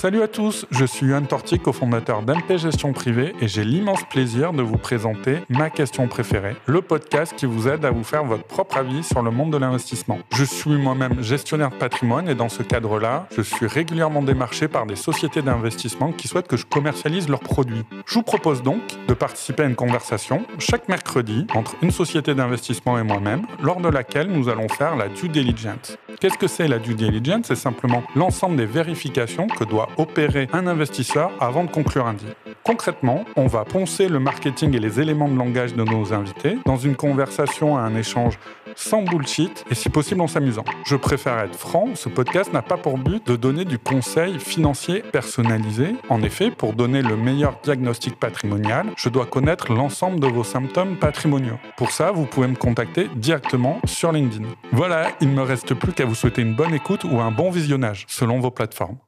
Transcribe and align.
Salut 0.00 0.22
à 0.22 0.28
tous, 0.28 0.64
je 0.70 0.86
suis 0.86 1.08
Yohan 1.08 1.26
Torti, 1.26 1.58
cofondateur 1.58 2.22
d'MP 2.22 2.56
Gestion 2.56 2.94
Privée 2.94 3.34
et 3.42 3.48
j'ai 3.48 3.64
l'immense 3.64 4.02
plaisir 4.08 4.54
de 4.54 4.62
vous 4.62 4.78
présenter 4.78 5.40
ma 5.50 5.68
question 5.68 6.08
préférée, 6.08 6.56
le 6.64 6.80
podcast 6.80 7.34
qui 7.36 7.44
vous 7.44 7.68
aide 7.68 7.84
à 7.84 7.90
vous 7.90 8.02
faire 8.02 8.24
votre 8.24 8.44
propre 8.44 8.78
avis 8.78 9.02
sur 9.02 9.20
le 9.20 9.30
monde 9.30 9.52
de 9.52 9.58
l'investissement. 9.58 10.18
Je 10.32 10.44
suis 10.44 10.78
moi-même 10.78 11.22
gestionnaire 11.22 11.68
de 11.68 11.74
patrimoine 11.74 12.30
et 12.30 12.34
dans 12.34 12.48
ce 12.48 12.62
cadre-là, 12.62 13.26
je 13.36 13.42
suis 13.42 13.66
régulièrement 13.66 14.22
démarché 14.22 14.68
par 14.68 14.86
des 14.86 14.96
sociétés 14.96 15.42
d'investissement 15.42 16.12
qui 16.12 16.28
souhaitent 16.28 16.48
que 16.48 16.56
je 16.56 16.64
commercialise 16.64 17.28
leurs 17.28 17.40
produits. 17.40 17.84
Je 18.06 18.14
vous 18.14 18.22
propose 18.22 18.62
donc 18.62 18.80
de 19.06 19.12
participer 19.12 19.64
à 19.64 19.66
une 19.66 19.76
conversation 19.76 20.46
chaque 20.58 20.88
mercredi 20.88 21.46
entre 21.54 21.76
une 21.82 21.90
société 21.90 22.34
d'investissement 22.34 22.98
et 22.98 23.02
moi-même, 23.02 23.42
lors 23.62 23.82
de 23.82 23.88
laquelle 23.90 24.28
nous 24.28 24.48
allons 24.48 24.70
faire 24.70 24.96
la 24.96 25.08
due 25.08 25.28
diligence. 25.28 25.98
Qu'est-ce 26.20 26.38
que 26.38 26.48
c'est 26.48 26.68
la 26.68 26.78
due 26.78 26.94
diligence? 26.94 27.48
C'est 27.48 27.54
simplement 27.54 28.02
l'ensemble 28.16 28.56
des 28.56 28.66
vérifications 28.66 29.46
que 29.46 29.64
doit 29.64 29.89
opérer 29.96 30.48
un 30.52 30.66
investisseur 30.66 31.30
avant 31.40 31.64
de 31.64 31.70
conclure 31.70 32.06
un 32.06 32.14
deal. 32.14 32.34
Concrètement, 32.64 33.24
on 33.36 33.46
va 33.46 33.64
poncer 33.64 34.08
le 34.08 34.20
marketing 34.20 34.76
et 34.76 34.78
les 34.78 35.00
éléments 35.00 35.28
de 35.28 35.36
langage 35.36 35.74
de 35.74 35.82
nos 35.82 36.12
invités 36.12 36.58
dans 36.66 36.76
une 36.76 36.96
conversation 36.96 37.76
à 37.76 37.80
un 37.80 37.94
échange 37.96 38.38
sans 38.76 39.02
bullshit 39.02 39.64
et 39.70 39.74
si 39.74 39.88
possible 39.88 40.20
en 40.20 40.26
s'amusant. 40.26 40.64
Je 40.84 40.96
préfère 40.96 41.38
être 41.38 41.54
franc, 41.54 41.88
ce 41.94 42.08
podcast 42.08 42.52
n'a 42.52 42.62
pas 42.62 42.76
pour 42.76 42.98
but 42.98 43.26
de 43.26 43.36
donner 43.36 43.64
du 43.64 43.78
conseil 43.78 44.38
financier 44.38 45.02
personnalisé. 45.02 45.94
En 46.08 46.22
effet, 46.22 46.50
pour 46.50 46.72
donner 46.72 47.02
le 47.02 47.16
meilleur 47.16 47.58
diagnostic 47.62 48.18
patrimonial, 48.18 48.86
je 48.96 49.08
dois 49.08 49.26
connaître 49.26 49.72
l'ensemble 49.72 50.20
de 50.20 50.26
vos 50.26 50.44
symptômes 50.44 50.96
patrimoniaux. 50.96 51.58
Pour 51.76 51.90
ça, 51.90 52.12
vous 52.12 52.26
pouvez 52.26 52.48
me 52.48 52.56
contacter 52.56 53.08
directement 53.16 53.80
sur 53.84 54.12
LinkedIn. 54.12 54.46
Voilà, 54.72 55.08
il 55.20 55.30
ne 55.30 55.34
me 55.34 55.42
reste 55.42 55.74
plus 55.74 55.92
qu'à 55.92 56.04
vous 56.04 56.14
souhaiter 56.14 56.42
une 56.42 56.54
bonne 56.54 56.74
écoute 56.74 57.04
ou 57.04 57.20
un 57.20 57.30
bon 57.30 57.50
visionnage 57.50 58.04
selon 58.08 58.40
vos 58.40 58.50
plateformes. 58.50 58.98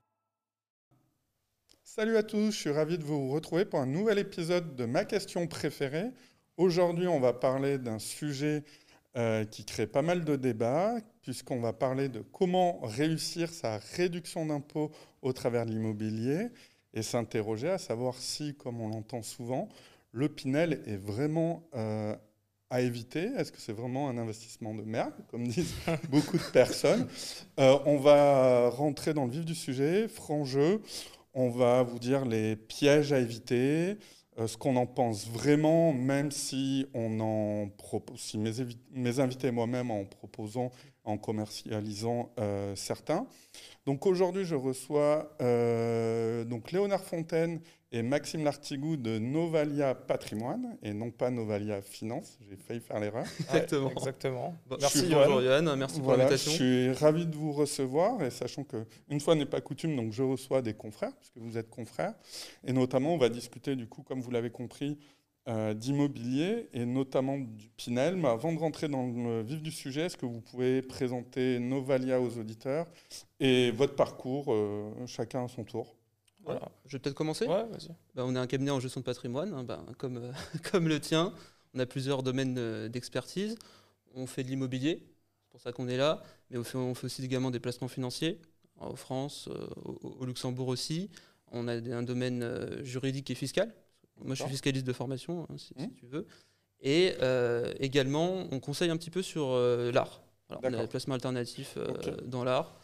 Salut 1.95 2.17
à 2.17 2.23
tous, 2.23 2.53
je 2.53 2.57
suis 2.57 2.71
ravi 2.71 2.97
de 2.97 3.05
vous 3.05 3.29
retrouver 3.29 3.67
pour 3.67 3.79
un 3.79 3.85
nouvel 3.85 4.19
épisode 4.19 4.77
de 4.77 4.87
ma 4.87 5.05
question 5.05 5.47
préférée. 5.47 6.07
Aujourd'hui, 6.57 7.07
on 7.07 7.21
va 7.21 7.35
parler 7.35 7.77
d'un 7.77 7.99
sujet 7.99 8.65
euh, 9.19 9.45
qui 9.45 9.67
crée 9.67 9.87
pas 9.87 10.01
mal 10.01 10.25
de 10.25 10.37
débats, 10.37 10.95
puisqu'on 11.21 11.61
va 11.61 11.75
parler 11.75 12.09
de 12.09 12.21
comment 12.21 12.81
réussir 12.81 13.51
sa 13.53 13.77
réduction 13.77 14.47
d'impôts 14.47 14.91
au 15.21 15.35
travers 15.35 15.67
de 15.67 15.73
l'immobilier 15.73 16.49
et 16.95 17.03
s'interroger 17.03 17.69
à 17.69 17.77
savoir 17.77 18.15
si, 18.17 18.55
comme 18.55 18.81
on 18.81 18.89
l'entend 18.89 19.21
souvent, 19.21 19.69
le 20.13 20.31
Pinel 20.31 20.81
est 20.87 20.97
vraiment 20.97 21.69
euh, 21.75 22.17
à 22.73 22.81
éviter 22.81 23.25
Est-ce 23.37 23.53
que 23.53 23.61
c'est 23.61 23.75
vraiment 23.75 24.09
un 24.09 24.17
investissement 24.17 24.75
de 24.75 24.81
merde, 24.81 25.13
comme 25.31 25.47
disent 25.47 25.75
beaucoup 26.09 26.39
de 26.39 26.51
personnes? 26.55 27.07
Euh, 27.61 27.79
On 27.85 27.99
va 27.99 28.71
rentrer 28.71 29.13
dans 29.13 29.27
le 29.27 29.31
vif 29.31 29.45
du 29.45 29.55
sujet, 29.55 30.09
franc 30.09 30.47
jeu. 30.47 30.81
On 31.35 31.49
va 31.49 31.83
vous 31.83 31.99
dire 31.99 32.25
les 32.25 32.57
pièges 32.57 33.13
à 33.13 33.19
éviter, 33.19 33.97
euh, 34.39 34.47
ce 34.47 34.57
qu'on 34.57 34.77
en 34.77 34.87
pense 34.87 35.29
vraiment, 35.29 35.93
même 35.93 36.31
si 36.31 36.87
on 36.95 37.21
en 37.21 37.69
propose, 37.69 38.19
si 38.21 38.39
mes, 38.39 38.53
mes 38.93 39.21
invités 39.21 39.51
moi-même 39.51 39.91
en 39.91 40.05
proposant, 40.05 40.71
en 41.05 41.19
commercialisant 41.19 42.33
euh, 42.39 42.75
certains. 42.75 43.27
Donc 43.85 44.07
aujourd'hui, 44.07 44.45
je 44.45 44.55
reçois 44.55 45.37
euh, 45.43 46.45
donc 46.45 46.73
Léonard 46.73 47.03
Fontaine 47.03 47.61
et 47.93 48.03
Maxime 48.03 48.43
Lartigou 48.43 48.97
de 48.97 49.19
Novalia 49.19 49.95
Patrimoine 49.95 50.77
et 50.83 50.95
non 50.95 51.11
pas 51.11 51.31
Novalia 51.31 51.83
Finance. 51.83 52.39
J'ai 52.49 52.57
failli 52.57 52.81
faire 52.81 52.99
l'erreur. 52.99 53.27
Exactement. 53.41 53.91
exactement. 53.91 54.57
merci 54.81 55.09
bonjour 55.11 55.43
Yann, 55.43 55.75
merci 55.77 56.01
pour 56.01 56.13
l'invitation. 56.13 56.51
Je 56.53 56.57
suis 56.57 56.93
ravi 56.93 57.27
de 57.27 57.37
vous 57.37 57.53
recevoir 57.53 58.23
et 58.23 58.31
sachant 58.31 58.65
que 58.65 58.87
une 59.11 59.21
fois 59.21 59.35
n'est 59.35 59.47
pas 59.47 59.61
coutume, 59.61 59.95
donc 59.95 60.13
je 60.13 60.23
reçois 60.23 60.63
des 60.63 60.73
confrères 60.73 61.15
puisque 61.17 61.37
vous 61.37 61.59
êtes 61.59 61.69
confrères 61.69 62.15
et 62.65 62.73
notamment 62.73 63.15
on 63.15 63.19
va 63.19 63.29
discuter 63.29 63.77
du 63.77 63.87
coup, 63.87 64.03
comme 64.03 64.23
vous 64.23 64.31
l'avez 64.31 64.51
compris, 64.51 64.99
euh, 65.49 65.75
d'immobilier 65.75 66.69
et 66.73 66.87
notamment 66.87 67.37
du 67.37 67.69
Pinel. 67.77 68.17
Mais 68.17 68.29
avant 68.29 68.55
de 68.55 68.59
rentrer 68.59 68.89
dans 68.89 69.07
le 69.07 69.43
vif 69.43 69.61
du 69.61 69.71
sujet, 69.71 70.03
est-ce 70.03 70.17
que 70.17 70.25
vous 70.25 70.41
pouvez 70.41 70.81
présenter 70.81 71.59
Novalia 71.59 72.21
aux 72.21 72.39
auditeurs 72.39 72.87
et 73.39 73.71
votre 73.73 73.97
parcours, 73.97 74.47
euh, 74.49 74.93
chacun 75.07 75.45
à 75.45 75.49
son 75.49 75.65
tour 75.65 75.97
voilà. 76.45 76.71
Je 76.87 76.97
vais 76.97 76.99
peut-être 77.01 77.15
commencer 77.15 77.47
ouais. 77.47 77.65
Ben, 78.15 78.25
on 78.25 78.35
est 78.35 78.39
un 78.39 78.47
cabinet 78.47 78.71
en 78.71 78.81
gestion 78.81 79.01
de 79.01 79.05
patrimoine, 79.05 79.53
hein, 79.55 79.67
comme, 79.99 80.17
euh, 80.19 80.33
comme 80.71 80.89
le 80.89 81.01
tien. 81.01 81.33
On 81.75 81.79
a 81.79 81.87
plusieurs 81.87 82.23
domaines 82.23 82.89
d'expertise. 82.89 83.57
On 84.15 84.27
fait 84.27 84.43
de 84.43 84.49
l'immobilier, 84.49 85.03
c'est 85.41 85.51
pour 85.51 85.61
ça 85.61 85.73
qu'on 85.73 85.89
est 85.89 85.97
là, 85.97 86.23
mais 86.51 86.59
on 86.59 86.65
fait, 86.65 86.77
on 86.77 86.95
fait, 86.95 87.07
aussi 87.07 87.25
également 87.25 87.51
des 87.51 87.61
placements 87.61 87.89
financiers 87.89 88.39
en 88.77 88.95
France, 88.95 89.49
au, 89.85 90.17
au, 90.21 90.27
Luxembourg 90.27 90.69
aussi. 90.69 91.09
On 91.51 91.67
a 91.69 91.75
un 91.75 92.03
domaine 92.03 92.83
juridique 92.83 93.31
et 93.31 93.35
fiscal, 93.35 93.73
moi, 94.25 94.35
je 94.35 94.43
suis 94.43 94.51
fiscaliste 94.51 94.87
de 94.87 94.93
formation, 94.93 95.47
hein, 95.49 95.57
si, 95.57 95.75
mmh. 95.77 95.95
tu 95.99 96.07
veux. 96.07 96.27
Et 96.81 97.15
euh, 97.23 97.73
également, 97.79 98.47
on 98.51 98.61
conseille 98.61 98.91
un 98.91 98.97
petit 98.97 99.11
peu 99.11 99.23
sur 99.23 99.49
euh, 99.51 99.93
l'art. 99.93 100.23
On 100.51 100.65
a 100.65 100.71
des 100.71 100.87
placements 100.87 101.15
alternatifs 101.15 101.75
euh, 101.77 102.17
dans 102.25 102.45
l'art. 102.45 102.79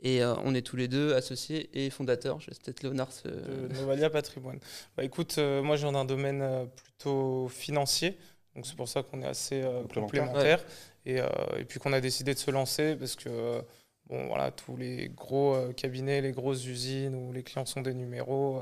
Et 0.00 0.22
on 0.22 0.54
est 0.54 0.62
tous 0.62 0.76
les 0.76 0.86
deux 0.86 1.14
associés 1.14 1.70
et 1.72 1.88
fondateurs. 1.88 2.38
Je 2.40 2.50
vais 2.50 2.56
peut-être 2.62 2.82
Léonard. 2.82 3.08
De 3.24 3.72
Novalia 3.72 4.10
Patrimoine. 4.10 4.58
Bah, 4.96 5.04
écoute, 5.04 5.38
moi, 5.38 5.76
j'ai 5.76 5.86
un 5.86 6.04
domaine 6.04 6.68
plutôt 6.76 7.48
financier. 7.48 8.18
Donc, 8.54 8.66
c'est 8.66 8.76
pour 8.76 8.88
ça 8.88 9.02
qu'on 9.02 9.22
est 9.22 9.26
assez 9.26 9.64
complémentaires. 9.94 10.62
Et, 11.06 11.16
et, 11.16 11.64
puis 11.66 11.78
qu'on 11.78 11.92
a 11.94 12.00
décidé 12.00 12.34
de 12.34 12.38
se 12.38 12.50
lancer 12.50 12.96
parce 12.96 13.16
que 13.16 13.62
bon, 14.06 14.26
voilà, 14.26 14.50
tous 14.50 14.76
les 14.76 15.08
gros 15.08 15.56
cabinets, 15.74 16.20
les 16.20 16.32
grosses 16.32 16.66
usines 16.66 17.14
où 17.14 17.32
les 17.32 17.42
clients 17.42 17.66
sont 17.66 17.80
des 17.80 17.94
numéros 17.94 18.60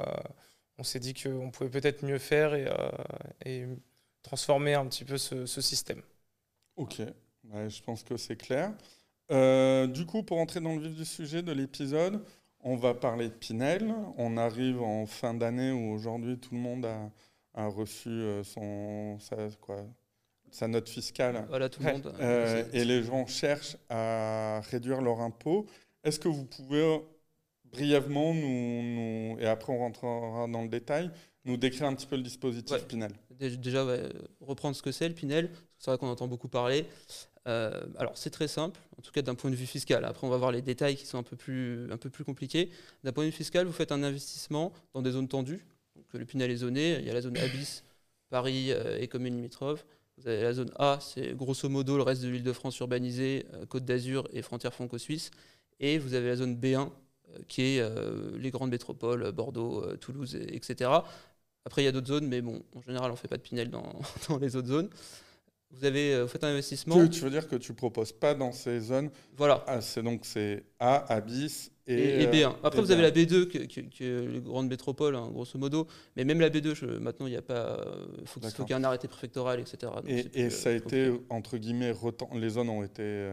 on 0.78 0.84
s'est 0.84 0.98
dit 0.98 1.14
qu'on 1.14 1.50
pouvait 1.50 1.70
peut-être 1.70 2.04
mieux 2.04 2.18
faire 2.18 2.54
et, 2.54 2.66
euh, 3.46 3.76
transformer 4.22 4.74
un 4.74 4.86
petit 4.86 5.04
peu 5.04 5.18
ce, 5.18 5.46
système. 5.46 6.02
Ok, 6.76 7.02
je 7.44 7.82
pense 7.82 8.02
que 8.02 8.16
c'est 8.16 8.36
clair. 8.36 8.72
Euh, 9.30 9.86
du 9.86 10.04
coup, 10.06 10.22
pour 10.22 10.38
entrer 10.38 10.60
dans 10.60 10.74
le 10.74 10.80
vif 10.80 10.96
du 10.96 11.04
sujet 11.04 11.42
de 11.42 11.52
l'épisode, 11.52 12.22
on 12.60 12.76
va 12.76 12.94
parler 12.94 13.28
de 13.28 13.34
Pinel. 13.34 13.94
On 14.16 14.36
arrive 14.36 14.82
en 14.82 15.06
fin 15.06 15.34
d'année 15.34 15.72
où 15.72 15.92
aujourd'hui 15.92 16.38
tout 16.38 16.54
le 16.54 16.60
monde 16.60 16.86
a, 17.54 17.66
reçu 17.66 18.08
euh, 18.08 18.44
son, 18.44 19.18
sa, 19.20 19.36
quoi, 19.60 19.84
sa 20.50 20.68
note 20.68 20.88
fiscale. 20.88 21.44
Voilà, 21.48 21.68
tout 21.68 21.82
le 21.82 21.92
monde. 21.92 22.14
et 22.72 22.84
les 22.84 23.02
gens 23.02 23.26
cherchent 23.26 23.76
à 23.88 24.60
réduire 24.70 25.00
leur 25.00 25.20
impôt. 25.20 25.66
Est-ce 26.04 26.18
que 26.18 26.28
vous 26.28 26.44
pouvez 26.44 27.00
brièvement, 27.72 28.34
nous, 28.34 29.38
et 29.40 29.46
après 29.46 29.72
on 29.72 29.78
rentrera 29.78 30.46
dans 30.46 30.62
le 30.62 30.68
détail, 30.68 31.10
nous 31.44 31.56
décrire 31.56 31.86
un 31.86 31.94
petit 31.94 32.06
peu 32.06 32.16
le 32.16 32.22
dispositif 32.22 32.84
Pinel? 32.86 33.12
Déjà, 33.30 33.84
reprendre 34.40 34.76
ce 34.76 34.82
que 34.82 34.92
c'est 34.92 35.08
le 35.08 35.14
Pinel, 35.14 35.50
c'est 35.78 35.90
vrai 35.90 35.98
qu'on 35.98 36.08
entend 36.08 36.28
beaucoup 36.28 36.48
parler. 36.48 36.86
Euh, 37.48 37.82
alors 37.98 38.16
c'est 38.16 38.30
très 38.30 38.46
simple, 38.46 38.78
en 38.96 39.02
tout 39.02 39.10
cas 39.10 39.22
d'un 39.22 39.34
point 39.34 39.50
de 39.50 39.56
vue 39.56 39.66
fiscal. 39.66 40.04
Après 40.04 40.26
on 40.26 40.30
va 40.30 40.36
voir 40.36 40.52
les 40.52 40.62
détails 40.62 40.96
qui 40.96 41.06
sont 41.06 41.18
un 41.18 41.22
peu 41.22 41.36
plus, 41.36 41.90
un 41.90 41.96
peu 41.96 42.10
plus 42.10 42.24
compliqués. 42.24 42.70
D'un 43.04 43.12
point 43.12 43.24
de 43.24 43.30
vue 43.30 43.36
fiscal, 43.36 43.66
vous 43.66 43.72
faites 43.72 43.92
un 43.92 44.02
investissement 44.02 44.72
dans 44.94 45.02
des 45.02 45.12
zones 45.12 45.28
tendues. 45.28 45.64
Donc, 45.96 46.06
le 46.12 46.24
Pinel 46.24 46.50
est 46.50 46.56
zoné, 46.56 46.98
il 47.00 47.06
y 47.06 47.10
a 47.10 47.14
la 47.14 47.20
zone 47.20 47.36
Abyss, 47.36 47.84
Paris 48.30 48.70
euh, 48.70 48.98
et 48.98 49.08
communes 49.08 49.36
limitrophes. 49.36 49.84
Vous 50.18 50.28
avez 50.28 50.42
la 50.42 50.52
zone 50.52 50.70
A, 50.76 50.98
c'est 51.00 51.34
grosso 51.34 51.68
modo 51.68 51.96
le 51.96 52.02
reste 52.02 52.22
de 52.22 52.28
l'île 52.28 52.42
de 52.42 52.52
France 52.52 52.78
urbanisée, 52.78 53.46
euh, 53.54 53.66
Côte 53.66 53.84
d'Azur 53.84 54.28
et 54.32 54.42
frontière 54.42 54.72
franco-suisse. 54.72 55.30
Et 55.80 55.98
vous 55.98 56.14
avez 56.14 56.28
la 56.28 56.36
zone 56.36 56.54
B1, 56.54 56.90
qui 57.48 57.62
est 57.62 57.82
les 58.38 58.50
grandes 58.50 58.70
métropoles, 58.70 59.32
Bordeaux, 59.32 59.96
Toulouse, 59.96 60.36
etc. 60.36 60.90
Après, 61.64 61.82
il 61.82 61.86
y 61.86 61.88
a 61.88 61.92
d'autres 61.92 62.06
zones, 62.06 62.28
mais 62.28 62.40
bon, 62.40 62.62
en 62.76 62.82
général, 62.82 63.10
on 63.10 63.14
ne 63.14 63.18
fait 63.18 63.26
pas 63.26 63.36
de 63.38 63.42
Pinel 63.42 63.68
dans 63.68 64.00
les 64.40 64.54
autres 64.54 64.68
zones. 64.68 64.90
Vous, 65.72 65.84
avez, 65.84 66.14
euh, 66.14 66.28
fait 66.28 66.42
un 66.44 66.48
investissement. 66.48 67.08
Tu, 67.08 67.20
veux 67.20 67.30
dire 67.30 67.48
que 67.48 67.56
tu 67.56 67.72
ne 67.72 67.76
proposes 67.76 68.12
pas 68.12 68.34
dans 68.34 68.52
ces 68.52 68.80
zones 68.80 69.10
Voilà. 69.36 69.64
Ah, 69.66 69.80
c'est 69.80 70.02
donc 70.02 70.20
c'est 70.24 70.64
A, 70.78 71.12
Abyss 71.12 71.70
et, 71.86 72.22
et, 72.22 72.26
B1. 72.26 72.54
Après, 72.62 72.80
vous 72.80 72.92
avez 72.92 73.02
la 73.02 73.10
B2, 73.10 73.48
qui, 73.48 74.04
est 74.04 74.26
les 74.26 74.40
grandes 74.40 74.68
métropoles, 74.68 75.16
hein, 75.16 75.28
grosso 75.32 75.58
modo. 75.58 75.88
Mais 76.16 76.24
même 76.24 76.40
la 76.40 76.50
B2, 76.50 76.98
maintenant, 76.98 77.26
il 77.26 77.30
n'y 77.30 77.36
a 77.36 77.42
pas. 77.42 77.84
Il 78.20 78.28
faut, 78.28 78.40
qu'il 78.40 78.68
y 78.68 78.72
ait 78.72 78.74
un 78.74 78.84
arrêté 78.84 79.08
préfectoral, 79.08 79.60
etc. 79.60 79.92
et, 80.06 80.50
ça 80.50 80.70
a 80.70 80.72
été, 80.72 81.12
entre 81.28 81.56
guillemets, 81.56 81.92
les 82.34 82.50
zones 82.50 82.68
ont 82.68 82.82
été. 82.82 83.32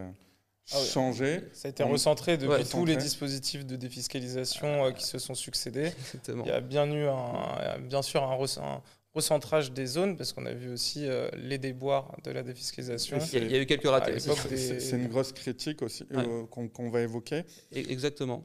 Ah 0.72 0.78
changé. 0.84 1.42
Ça 1.52 1.68
a 1.68 1.70
été 1.70 1.82
recentré 1.82 2.36
depuis 2.36 2.64
tous 2.64 2.84
les 2.84 2.96
dispositifs 2.96 3.66
de 3.66 3.76
défiscalisation 3.76 4.86
euh, 4.86 4.90
qui 4.92 5.04
se 5.04 5.18
sont 5.18 5.34
succédés. 5.34 5.90
Il 6.28 6.46
y 6.46 6.50
a 6.50 6.60
bien, 6.60 6.86
eu 6.86 7.06
un, 7.06 7.78
bien 7.80 8.02
sûr 8.02 8.22
un, 8.22 8.82
recentrage 9.14 9.72
des 9.72 9.86
zones, 9.86 10.16
parce 10.16 10.32
qu'on 10.32 10.46
a 10.46 10.52
vu 10.52 10.70
aussi 10.70 11.06
euh, 11.06 11.28
les 11.34 11.58
déboires 11.58 12.16
de 12.24 12.30
la 12.30 12.42
défiscalisation. 12.42 13.18
Il 13.32 13.50
y, 13.50 13.56
a 13.56 13.60
eu 13.60 13.66
quelques 13.66 13.88
ratés. 13.88 14.18
C'est 14.20 14.96
une 14.96 15.08
grosse 15.08 15.32
critique 15.32 15.82
aussi 15.82 16.04
euh, 16.12 16.46
qu'on 16.46 16.90
va 16.90 17.00
évoquer. 17.02 17.44
Exactement. 17.72 18.44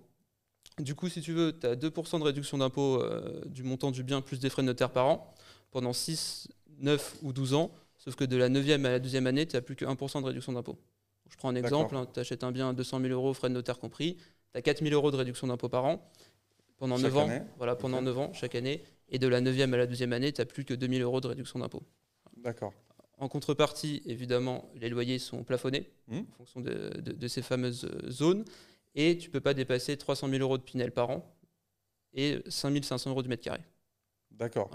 Du 0.80 0.96
coup, 0.96 1.08
si 1.08 1.22
tu 1.22 1.32
veux, 1.32 1.58
tu 1.58 1.68
as 1.68 1.76
2% 1.76 2.20
de 2.20 2.24
réduction 2.24 2.58
d'impôt 2.58 3.02
du 3.46 3.64
montant 3.64 3.92
du 3.92 4.04
bien 4.04 4.22
plus 4.22 4.40
des 4.40 4.50
frais 4.50 4.62
de 4.62 4.68
notaire 4.68 4.92
par 4.92 5.08
an 5.08 5.34
pendant 5.76 5.92
6, 5.92 6.48
9 6.80 7.18
ou 7.22 7.34
12 7.34 7.54
ans, 7.54 7.72
sauf 7.98 8.16
que 8.16 8.24
de 8.24 8.38
la 8.38 8.48
9e 8.48 8.86
à 8.86 8.92
la 8.92 9.00
12e 9.00 9.26
année, 9.26 9.46
tu 9.46 9.58
n'as 9.58 9.62
plus 9.62 9.76
que 9.76 9.84
1% 9.84 10.22
de 10.22 10.26
réduction 10.26 10.54
d'impôt. 10.54 10.78
Je 11.30 11.36
prends 11.36 11.50
un 11.50 11.56
exemple, 11.56 11.96
hein, 11.98 12.08
tu 12.14 12.18
achètes 12.18 12.46
un 12.46 12.52
bien 12.54 12.70
à 12.70 12.74
200 12.74 13.02
000 13.02 13.12
euros, 13.12 13.34
frais 13.34 13.50
de 13.50 13.54
notaire 13.54 13.78
compris, 13.78 14.16
tu 14.16 14.58
as 14.58 14.62
4 14.62 14.82
000 14.82 14.94
euros 14.94 15.12
de 15.12 15.18
réduction 15.18 15.48
d'impôt 15.48 15.68
par 15.68 15.84
an. 15.86 16.10
pendant 16.78 16.98
9 16.98 17.18
ans. 17.18 17.30
Voilà, 17.58 17.76
pendant 17.76 18.02
9 18.02 18.18
ans, 18.18 18.32
chaque 18.34 18.56
année. 18.56 18.84
Et 19.10 19.20
de 19.20 19.28
la 19.28 19.42
9e 19.42 19.74
à 19.74 19.78
la 19.78 19.88
12e 19.88 20.12
année, 20.12 20.32
tu 20.32 20.42
n'as 20.42 20.46
plus 20.46 20.66
que 20.66 20.74
2000 20.74 21.02
euros 21.02 21.22
de 21.22 21.28
réduction 21.28 21.60
d'impôt. 21.60 21.84
D'accord. 22.38 22.74
En 23.18 23.30
contrepartie, 23.30 24.02
évidemment, 24.06 24.70
les 24.76 24.90
loyers 24.90 25.20
sont 25.20 25.44
plafonnés 25.44 25.90
mmh. 26.08 26.18
en 26.18 26.34
fonction 26.38 26.62
de, 26.62 27.28
ces 27.28 27.42
fameuses 27.42 27.90
zones. 28.10 28.44
Et 28.94 29.18
tu 29.18 29.28
ne 29.28 29.32
peux 29.32 29.42
pas 29.42 29.54
dépasser 29.54 29.98
300 29.98 30.30
000 30.30 30.42
euros 30.42 30.58
de 30.58 30.64
Pinel 30.64 30.92
par 30.92 31.10
an 31.10 31.36
et 32.14 32.40
5500 32.48 33.10
euros 33.12 33.22
du 33.22 33.30
mètre 33.30 33.44
carré. 33.44 33.62
D'accord. 34.32 34.70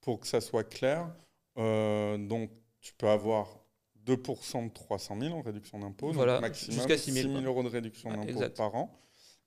Pour 0.00 0.20
que 0.20 0.26
ça 0.26 0.40
soit 0.40 0.64
clair, 0.64 1.12
euh, 1.58 2.16
donc 2.16 2.50
tu 2.80 2.92
peux 2.94 3.08
avoir 3.08 3.58
2% 4.06 4.68
de 4.68 4.72
300 4.72 5.20
000 5.20 5.34
en 5.34 5.42
réduction 5.42 5.80
d'impôt, 5.80 6.12
voilà, 6.12 6.40
maximum 6.40 6.76
jusqu'à 6.76 6.96
6 6.96 7.12
000, 7.12 7.40
euros 7.42 7.62
de 7.62 7.68
réduction 7.68 8.10
d'impôt 8.10 8.48
par 8.56 8.74
an. 8.74 9.00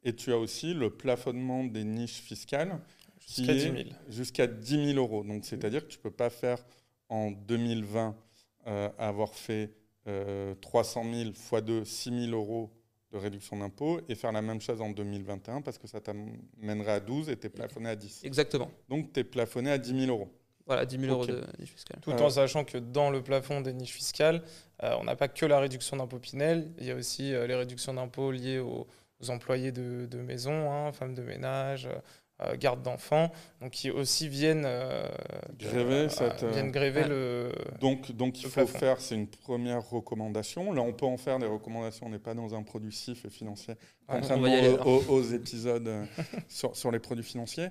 Et 0.03 0.15
tu 0.15 0.31
as 0.31 0.37
aussi 0.37 0.73
le 0.73 0.89
plafonnement 0.89 1.63
des 1.63 1.83
niches 1.83 2.21
fiscales 2.21 2.79
jusqu'à 3.37 3.53
10 3.53 3.61
000. 3.61 3.75
Jusqu'à 4.09 4.47
10 4.47 4.93
000 4.93 4.97
euros. 4.97 5.23
Donc 5.23 5.45
c'est-à-dire 5.45 5.85
que 5.85 5.91
tu 5.91 5.97
ne 5.97 6.03
peux 6.03 6.11
pas 6.11 6.29
faire 6.29 6.63
en 7.09 7.31
2020 7.31 8.15
euh, 8.67 8.89
avoir 8.97 9.33
fait 9.33 9.71
euh, 10.07 10.55
300 10.61 11.03
000 11.03 11.29
x 11.29 11.53
2, 11.63 11.85
6 11.85 12.25
000 12.27 12.37
euros 12.37 12.71
de 13.11 13.17
réduction 13.17 13.57
d'impôt 13.57 13.99
et 14.07 14.15
faire 14.15 14.31
la 14.31 14.41
même 14.41 14.61
chose 14.61 14.81
en 14.81 14.89
2021 14.89 15.61
parce 15.61 15.77
que 15.77 15.87
ça 15.87 15.99
t'amènerait 15.99 16.91
à 16.91 16.99
12 16.99 17.29
et 17.29 17.37
tu 17.37 17.47
es 17.47 17.49
plafonné 17.49 17.89
à 17.89 17.95
10. 17.95 18.23
Exactement. 18.23 18.69
Donc 18.87 19.13
tu 19.13 19.19
es 19.19 19.23
plafonné 19.23 19.71
à 19.71 19.77
10 19.77 20.05
000 20.05 20.11
euros. 20.11 20.29
Voilà, 20.69 20.85
10 20.85 20.99
000 20.99 21.11
euros 21.11 21.25
de 21.25 21.43
niche 21.57 21.71
fiscale. 21.71 21.99
Tout 21.99 22.11
en 22.11 22.29
sachant 22.29 22.63
que 22.63 22.77
dans 22.77 23.09
le 23.09 23.23
plafond 23.23 23.61
des 23.61 23.73
niches 23.73 23.93
fiscales, 23.93 24.43
euh, 24.83 24.95
on 24.99 25.03
n'a 25.03 25.15
pas 25.15 25.27
que 25.27 25.47
la 25.47 25.59
réduction 25.59 25.97
d'impôt 25.97 26.19
Pinel, 26.19 26.71
il 26.77 26.85
y 26.85 26.91
a 26.91 26.95
aussi 26.95 27.33
euh, 27.33 27.47
les 27.47 27.55
réductions 27.55 27.95
d'impôt 27.95 28.31
liées 28.31 28.59
aux, 28.59 28.85
employés 29.29 29.71
de, 29.71 30.17
maison, 30.17 30.71
hein, 30.71 30.91
femmes 30.91 31.15
de 31.15 31.23
ménage, 31.23 31.89
euh, 32.41 32.55
garde 32.57 32.81
d'enfants, 32.81 33.31
donc 33.61 33.71
qui 33.71 33.91
aussi 33.91 34.27
viennent 34.27 34.67
gréver, 35.57 36.09
cette, 36.09 36.43
viennent 36.43 36.71
gréver 36.71 37.03
le. 37.07 37.51
Donc, 37.79 38.11
donc 38.11 38.41
il 38.41 38.47
faut 38.47 38.67
faire, 38.67 38.99
c'est 38.99 39.15
une 39.15 39.27
première 39.27 39.89
recommandation. 39.89 40.71
Là, 40.71 40.81
on 40.81 40.93
peut 40.93 41.05
en 41.05 41.17
faire 41.17 41.39
des 41.39 41.47
recommandations. 41.47 42.07
On 42.07 42.09
n'est 42.09 42.19
pas 42.19 42.33
dans 42.33 42.55
un 42.55 42.63
produit 42.63 42.93
CIF 42.93 43.25
et 43.25 43.29
financier, 43.29 43.75
contrairement 44.07 44.47
aux, 44.85 45.23
épisodes 45.23 45.89
sur, 46.47 46.75
sur, 46.75 46.91
les 46.91 46.99
produits 46.99 47.23
financiers. 47.23 47.69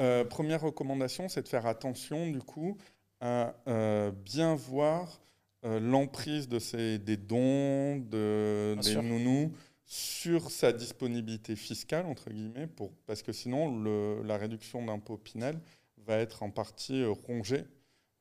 Euh, 0.00 0.24
première 0.24 0.62
recommandation, 0.62 1.28
c'est 1.28 1.42
de 1.42 1.48
faire 1.48 1.66
attention 1.66 2.30
du 2.30 2.40
coup 2.40 2.78
à 3.20 3.54
euh, 3.68 4.10
bien 4.10 4.54
voir 4.54 5.20
euh, 5.66 5.78
l'emprise 5.78 6.48
de 6.48 6.58
ces, 6.58 6.98
des 6.98 7.18
dons, 7.18 7.96
de, 7.96 8.76
des 8.82 8.94
nounous 8.96 9.52
sur 9.92 10.50
sa 10.50 10.72
disponibilité 10.72 11.56
fiscale, 11.56 12.06
entre 12.06 12.30
guillemets, 12.30 12.68
pour, 12.68 12.92
parce 13.06 13.22
que 13.22 13.32
sinon 13.32 13.76
le, 13.82 14.22
la 14.22 14.36
réduction 14.36 14.84
d'impôt 14.84 15.16
Pinel 15.16 15.58
va 16.06 16.18
être 16.18 16.42
en 16.42 16.50
partie 16.50 17.04
rongée 17.04 17.64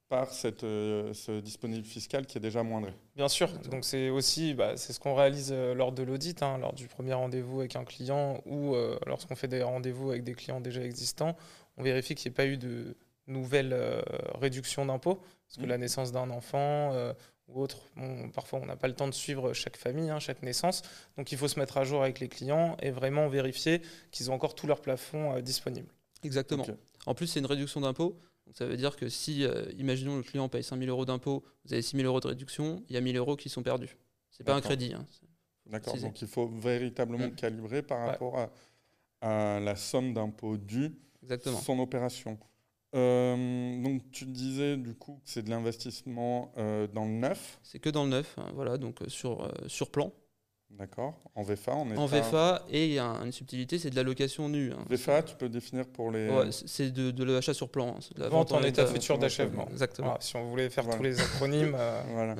par 0.07 0.33
cette, 0.33 0.61
ce 0.61 1.39
disponible 1.39 1.85
fiscal 1.85 2.25
qui 2.25 2.39
est 2.39 2.41
déjà 2.41 2.63
moindré. 2.63 2.91
Bien 3.15 3.27
sûr, 3.27 3.47
donc 3.69 3.85
c'est 3.85 4.09
aussi 4.09 4.55
bah, 4.55 4.75
c'est 4.75 4.91
ce 4.91 4.99
qu'on 4.99 5.13
réalise 5.13 5.53
lors 5.53 5.91
de 5.91 6.01
l'audit, 6.01 6.41
hein, 6.41 6.57
lors 6.57 6.73
du 6.73 6.87
premier 6.87 7.13
rendez-vous 7.13 7.59
avec 7.59 7.75
un 7.75 7.85
client 7.85 8.41
ou 8.47 8.73
lorsqu'on 9.05 9.35
fait 9.35 9.47
des 9.47 9.61
rendez-vous 9.61 10.09
avec 10.09 10.23
des 10.23 10.33
clients 10.33 10.61
déjà 10.61 10.83
existants 10.83 11.35
on 11.79 11.83
vérifie 11.83 12.13
qu'il 12.13 12.29
n'y 12.29 12.33
ait 12.33 12.35
pas 12.35 12.45
eu 12.45 12.57
de 12.57 12.95
nouvelles 13.27 13.73
euh, 13.73 14.01
réductions 14.35 14.85
d'impôts, 14.85 15.15
parce 15.15 15.57
que 15.57 15.65
mmh. 15.65 15.69
la 15.69 15.77
naissance 15.77 16.11
d'un 16.11 16.29
enfant 16.29 16.91
euh, 17.49 17.53
ou 17.53 17.61
autre, 17.61 17.77
parfois 18.33 18.59
on 18.59 18.65
n'a 18.65 18.75
pas 18.75 18.87
le 18.87 18.93
temps 18.93 19.07
de 19.07 19.13
suivre 19.13 19.53
chaque 19.53 19.77
famille, 19.77 20.09
hein, 20.09 20.19
chaque 20.19 20.43
naissance, 20.43 20.81
donc 21.17 21.31
il 21.31 21.37
faut 21.37 21.47
se 21.47 21.59
mettre 21.59 21.77
à 21.77 21.83
jour 21.83 22.01
avec 22.01 22.19
les 22.19 22.27
clients 22.27 22.77
et 22.81 22.91
vraiment 22.91 23.27
vérifier 23.27 23.81
qu'ils 24.11 24.31
ont 24.31 24.33
encore 24.33 24.55
tous 24.55 24.67
leurs 24.67 24.81
plafonds 24.81 25.35
euh, 25.35 25.41
disponibles. 25.41 25.91
Exactement. 26.23 26.65
En 27.05 27.15
plus, 27.15 27.27
c'est 27.27 27.39
une 27.39 27.45
réduction 27.45 27.79
d'impôt. 27.81 28.19
ça 28.53 28.65
veut 28.65 28.75
dire 28.75 28.97
que 28.97 29.07
si, 29.07 29.45
imaginons, 29.77 30.17
le 30.17 30.23
client 30.23 30.49
paye 30.49 30.63
5 30.63 30.77
000 30.77 30.89
euros 30.89 31.05
d'impôt, 31.05 31.45
vous 31.63 31.73
avez 31.73 31.81
6 31.81 31.95
000 31.95 32.05
euros 32.07 32.19
de 32.19 32.27
réduction, 32.27 32.83
il 32.89 32.93
y 32.93 32.97
a 32.97 33.01
1 33.01 33.03
000 33.13 33.17
euros 33.17 33.37
qui 33.37 33.47
sont 33.47 33.63
perdus. 33.63 33.95
Ce 34.29 34.43
n'est 34.43 34.45
pas 34.45 34.53
un 34.53 34.59
crédit. 34.59 34.93
Hein. 34.93 35.05
D'accord, 35.65 35.95
donc 35.97 36.21
il 36.21 36.27
faut 36.27 36.47
véritablement 36.47 37.27
mmh. 37.27 37.35
calibrer 37.35 37.81
par 37.81 38.05
rapport 38.05 38.37
à, 38.37 38.49
à, 39.21 39.59
la 39.61 39.75
somme 39.75 40.13
d'impôt 40.13 40.57
due 40.57 40.91
Exactement. 41.23 41.59
son 41.59 41.79
opération. 41.79 42.37
Euh, 42.95 43.83
donc 43.83 44.09
tu 44.11 44.25
disais 44.25 44.75
du 44.75 44.95
coup 44.95 45.21
que 45.23 45.29
c'est 45.29 45.43
de 45.43 45.49
l'investissement 45.49 46.51
euh, 46.57 46.87
dans 46.87 47.05
le 47.05 47.11
neuf. 47.11 47.59
C'est 47.63 47.79
que 47.79 47.89
dans 47.89 48.03
le 48.03 48.09
neuf, 48.09 48.35
hein, 48.37 48.49
voilà, 48.55 48.77
donc 48.77 49.01
euh, 49.01 49.09
sur, 49.09 49.51
sur 49.67 49.91
plan. 49.91 50.11
D'accord. 50.71 51.19
En 51.33 51.41
VFA, 51.41 51.75
on 51.75 51.91
est 51.91 51.97
En 51.97 52.05
VFA, 52.05 52.63
et 52.69 52.85
il 52.85 52.93
y 52.93 52.99
a 52.99 53.05
une 53.25 53.31
subtilité, 53.31 53.79
c'est 53.79 53.89
de 53.89 53.95
la 53.95 54.03
location 54.03 54.49
nue. 54.49 54.71
Hein. 54.71 54.85
VFA, 54.87 55.23
tu 55.23 55.35
peux 55.35 55.49
définir 55.49 55.87
pour 55.87 56.11
les. 56.11 56.29
c'est 56.51 56.91
de, 56.91 57.09
de 57.09 57.23
l'achat 57.23 57.55
sur 57.55 57.69
plan. 57.69 57.95
Hein, 57.97 57.99
de 58.15 58.21
la 58.21 58.29
vente, 58.29 58.51
en, 58.51 58.61
état, 58.61 58.85
futur 58.85 59.17
d'achèvement. 59.17 59.67
Exactement. 59.71 60.17
si 60.19 60.35
on 60.35 60.45
voulait 60.45 60.69
faire 60.69 60.87
tous 60.87 61.03
les 61.03 61.19
acronymes. 61.19 61.75
voilà. 62.13 62.35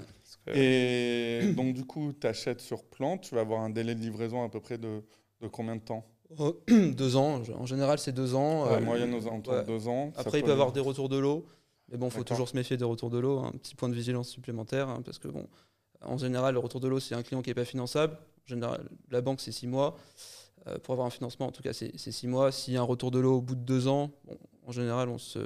Et 0.53 1.53
donc, 1.55 1.73
du 1.73 1.85
coup, 1.85 2.13
tu 2.19 2.25
achètes 2.25 2.61
sur 2.61 2.83
plan, 2.83 3.17
tu 3.17 3.35
vas 3.35 3.41
avoir 3.41 3.61
un 3.61 3.69
délai 3.69 3.93
de 3.93 3.99
livraison 3.99 4.43
à 4.43 4.49
peu 4.49 4.59
près 4.59 4.77
de, 4.77 5.03
de 5.41 5.47
combien 5.47 5.75
de 5.75 5.81
temps? 5.81 6.05
deux 6.67 7.15
ans, 7.15 7.41
en 7.57 7.65
général 7.65 7.99
c'est 7.99 8.11
deux 8.11 8.35
ans. 8.35 8.65
La 8.65 8.73
euh, 8.73 8.81
moyenne 8.81 9.13
aux 9.13 9.27
alentours 9.27 9.53
de 9.53 9.61
deux 9.61 9.87
ans. 9.87 10.11
Après 10.15 10.39
il 10.39 10.43
peut 10.43 10.49
y 10.49 10.53
avoir 10.53 10.71
des 10.71 10.79
retours 10.79 11.09
de 11.09 11.17
l'eau, 11.17 11.45
mais 11.91 11.97
bon, 11.97 12.07
il 12.07 12.11
faut 12.11 12.23
toujours 12.23 12.47
se 12.47 12.55
méfier 12.55 12.77
des 12.77 12.85
retours 12.85 13.09
de 13.09 13.17
l'eau, 13.17 13.39
un 13.39 13.51
petit 13.51 13.75
point 13.75 13.89
de 13.89 13.95
vigilance 13.95 14.29
supplémentaire, 14.29 14.89
hein, 14.89 15.01
parce 15.03 15.19
que 15.19 15.27
bon, 15.27 15.47
en 16.01 16.17
général 16.17 16.53
le 16.53 16.59
retour 16.59 16.79
de 16.79 16.87
l'eau 16.87 16.99
c'est 16.99 17.15
un 17.15 17.23
client 17.23 17.41
qui 17.41 17.49
n'est 17.49 17.55
pas 17.55 17.65
finançable. 17.65 18.13
En 18.13 18.49
général, 18.49 18.89
la 19.11 19.21
banque 19.21 19.41
c'est 19.41 19.51
six 19.51 19.67
mois. 19.67 19.95
Euh, 20.67 20.77
pour 20.77 20.93
avoir 20.93 21.07
un 21.07 21.11
financement, 21.11 21.47
en 21.47 21.51
tout 21.51 21.61
cas, 21.61 21.71
c'est 21.73 21.95
six 21.97 22.27
mois. 22.27 22.51
S'il 22.51 22.73
y 22.73 22.77
a 22.77 22.81
un 22.81 22.83
retour 22.83 23.11
de 23.11 23.19
l'eau 23.19 23.37
au 23.37 23.41
bout 23.41 23.55
de 23.55 23.61
deux 23.61 23.87
ans, 23.87 24.11
en 24.69 24.71
général, 24.71 25.09
on 25.09 25.17
se, 25.17 25.39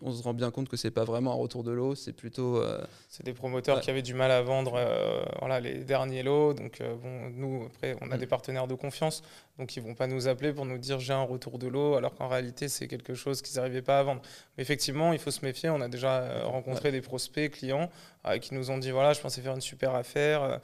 on 0.00 0.12
se 0.12 0.22
rend 0.22 0.32
bien 0.32 0.50
compte 0.50 0.66
que 0.66 0.78
c'est 0.78 0.90
pas 0.90 1.04
vraiment 1.04 1.32
un 1.32 1.36
retour 1.36 1.62
de 1.62 1.72
l'eau, 1.72 1.94
c'est 1.94 2.14
plutôt. 2.14 2.56
Euh, 2.56 2.82
c'est 3.10 3.22
des 3.22 3.34
promoteurs 3.34 3.82
qui 3.82 3.90
avaient 3.90 4.00
du 4.00 4.14
mal 4.14 4.30
à 4.30 4.40
vendre 4.40 4.76
euh, 4.76 5.22
voilà, 5.40 5.60
les 5.60 5.84
derniers 5.84 6.22
lots. 6.22 6.54
Donc, 6.54 6.80
euh, 6.80 6.94
bon, 6.94 7.28
nous, 7.34 7.66
après, 7.66 7.94
on 8.00 8.10
a 8.10 8.16
mm. 8.16 8.20
des 8.20 8.26
partenaires 8.26 8.66
de 8.66 8.74
confiance, 8.74 9.22
donc 9.58 9.76
ils 9.76 9.82
vont 9.82 9.94
pas 9.94 10.06
nous 10.06 10.26
appeler 10.26 10.54
pour 10.54 10.64
nous 10.64 10.78
dire 10.78 11.00
j'ai 11.00 11.12
un 11.12 11.22
retour 11.22 11.58
de 11.58 11.66
l'eau, 11.66 11.96
alors 11.96 12.14
qu'en 12.14 12.28
réalité, 12.28 12.66
c'est 12.68 12.88
quelque 12.88 13.12
chose 13.12 13.42
qu'ils 13.42 13.56
n'arrivaient 13.56 13.82
pas 13.82 13.98
à 13.98 14.02
vendre. 14.04 14.22
Mais 14.56 14.62
effectivement, 14.62 15.12
il 15.12 15.18
faut 15.18 15.30
se 15.30 15.44
méfier. 15.44 15.68
On 15.68 15.82
a 15.82 15.88
déjà 15.88 16.42
rencontré 16.44 16.92
des 16.92 17.02
prospects, 17.02 17.50
clients, 17.50 17.90
qui 18.40 18.54
nous 18.54 18.70
ont 18.70 18.78
dit 18.78 18.90
voilà, 18.90 19.12
je 19.12 19.20
pensais 19.20 19.42
faire 19.42 19.54
une 19.54 19.60
super 19.60 19.94
affaire. 19.94 20.60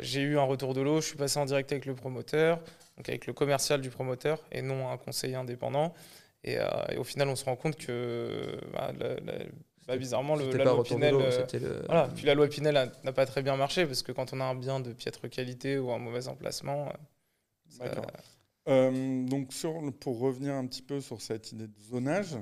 j'ai 0.00 0.22
eu 0.22 0.38
un 0.38 0.42
retour 0.42 0.74
de 0.74 0.80
l'eau, 0.80 1.00
je 1.00 1.06
suis 1.06 1.16
passé 1.16 1.38
en 1.38 1.44
direct 1.44 1.70
avec 1.70 1.86
le 1.86 1.94
promoteur, 1.94 2.58
donc 2.96 3.08
avec 3.08 3.28
le 3.28 3.32
commercial 3.32 3.80
du 3.80 3.90
promoteur 3.90 4.40
et 4.50 4.60
non 4.60 4.90
un 4.90 4.96
conseiller 4.96 5.36
indépendant. 5.36 5.94
Euh, 6.46 6.86
et, 6.90 6.96
au 6.96 7.04
final, 7.04 7.28
on 7.28 7.36
se 7.36 7.44
rend 7.44 7.56
compte 7.56 7.76
que 7.76 8.60
bah, 8.72 8.92
bah, 9.86 9.96
bizarrement, 9.96 10.36
le, 10.36 10.50
la 10.50 10.64
loi 10.64 10.84
Pinel, 10.84 11.14
euh, 11.14 11.82
voilà. 11.86 12.08
Puis 12.14 12.26
la 12.26 12.34
loi 12.34 12.46
Pinel 12.46 12.92
n'a 13.04 13.12
pas 13.12 13.26
très 13.26 13.42
bien 13.42 13.56
marché 13.56 13.86
parce 13.86 14.02
que 14.02 14.12
quand 14.12 14.32
on 14.32 14.40
a 14.40 14.44
un 14.44 14.54
bien 14.54 14.80
de 14.80 14.92
piètre 14.92 15.28
qualité 15.28 15.78
ou 15.78 15.90
un 15.92 15.98
mauvais 15.98 16.28
emplacement. 16.28 16.92
Euh, 18.68 19.24
donc, 19.26 19.52
sur, 19.52 19.80
pour 19.98 20.18
revenir 20.20 20.54
un 20.54 20.66
petit 20.66 20.82
peu 20.82 21.00
sur 21.00 21.22
cette 21.22 21.52
idée 21.52 21.68
de 21.68 21.80
zonage, 21.90 22.36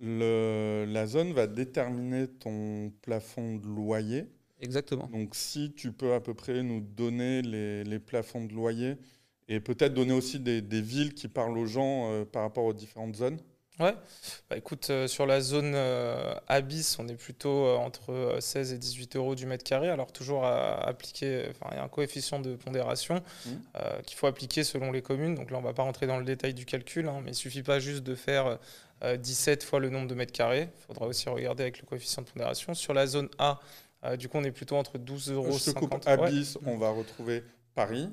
le, 0.00 0.84
la 0.88 1.06
zone 1.06 1.32
va 1.32 1.46
déterminer 1.46 2.26
ton 2.26 2.92
plafond 3.02 3.56
de 3.56 3.66
loyer. 3.66 4.26
Exactement. 4.60 5.08
Donc, 5.12 5.34
si 5.36 5.72
tu 5.72 5.92
peux 5.92 6.14
à 6.14 6.20
peu 6.20 6.34
près 6.34 6.62
nous 6.62 6.80
donner 6.80 7.42
les, 7.42 7.84
les 7.84 7.98
plafonds 8.00 8.44
de 8.44 8.52
loyer 8.52 8.96
et 9.48 9.60
peut-être 9.60 9.94
donner 9.94 10.12
aussi 10.12 10.38
des, 10.40 10.80
villes 10.80 11.14
qui 11.14 11.28
parlent 11.28 11.58
aux 11.58 11.66
gens 11.66 12.10
euh, 12.10 12.24
par 12.24 12.42
rapport 12.42 12.64
aux 12.64 12.72
différentes 12.72 13.16
zones 13.16 13.38
Ouais, 13.80 13.94
bah, 14.50 14.58
écoute, 14.58 14.90
euh, 14.90 15.08
sur 15.08 15.24
la 15.24 15.40
zone 15.40 15.72
euh, 15.74 16.34
Abyss, 16.46 16.98
on 16.98 17.08
est 17.08 17.16
plutôt 17.16 17.68
entre 17.78 18.36
16 18.38 18.74
et 18.74 18.78
18 18.78 19.16
euros 19.16 19.34
du 19.34 19.46
mètre 19.46 19.64
carré. 19.64 19.88
Alors, 19.88 20.12
toujours 20.12 20.44
à 20.44 20.86
appliquer, 20.86 21.46
enfin, 21.50 21.70
il 21.72 21.78
y 21.78 21.80
a 21.80 21.82
un 21.82 21.88
coefficient 21.88 22.38
de 22.38 22.54
pondération 22.54 23.22
mmh. 23.46 23.50
qu'il 24.04 24.18
faut 24.18 24.26
appliquer 24.26 24.62
selon 24.62 24.92
les 24.92 25.00
communes. 25.00 25.34
Donc 25.34 25.50
là, 25.50 25.56
on 25.56 25.62
ne 25.62 25.66
va 25.66 25.72
pas 25.72 25.82
rentrer 25.82 26.06
dans 26.06 26.18
le 26.18 26.24
détail 26.24 26.52
du 26.52 26.66
calcul, 26.66 27.08
hein, 27.08 27.20
mais 27.20 27.30
il 27.30 27.32
ne 27.32 27.36
suffit 27.36 27.62
pas 27.62 27.80
juste 27.80 28.02
de 28.02 28.14
faire 28.14 28.58
17 29.02 29.64
fois 29.64 29.80
le 29.80 29.88
nombre 29.88 30.06
de 30.06 30.14
mètres 30.14 30.34
carrés. 30.34 30.68
Il 30.78 30.86
faudra 30.86 31.06
aussi 31.06 31.30
regarder 31.30 31.62
avec 31.62 31.80
le 31.80 31.86
coefficient 31.86 32.22
de 32.22 32.28
pondération. 32.28 32.74
Sur 32.74 32.92
la 32.92 33.06
zone 33.06 33.30
A, 33.38 33.58
du 34.18 34.28
coup, 34.28 34.36
on 34.36 34.44
est 34.44 34.52
plutôt 34.52 34.76
entre 34.76 34.98
12 34.98 35.32
euros. 35.32 35.58
Je 35.58 35.70
te 35.72 35.78
coupe, 35.78 35.94
Abyss, 36.06 36.58
on 36.66 36.76
va 36.76 36.90
retrouver 36.90 37.42
Paris. 37.74 38.10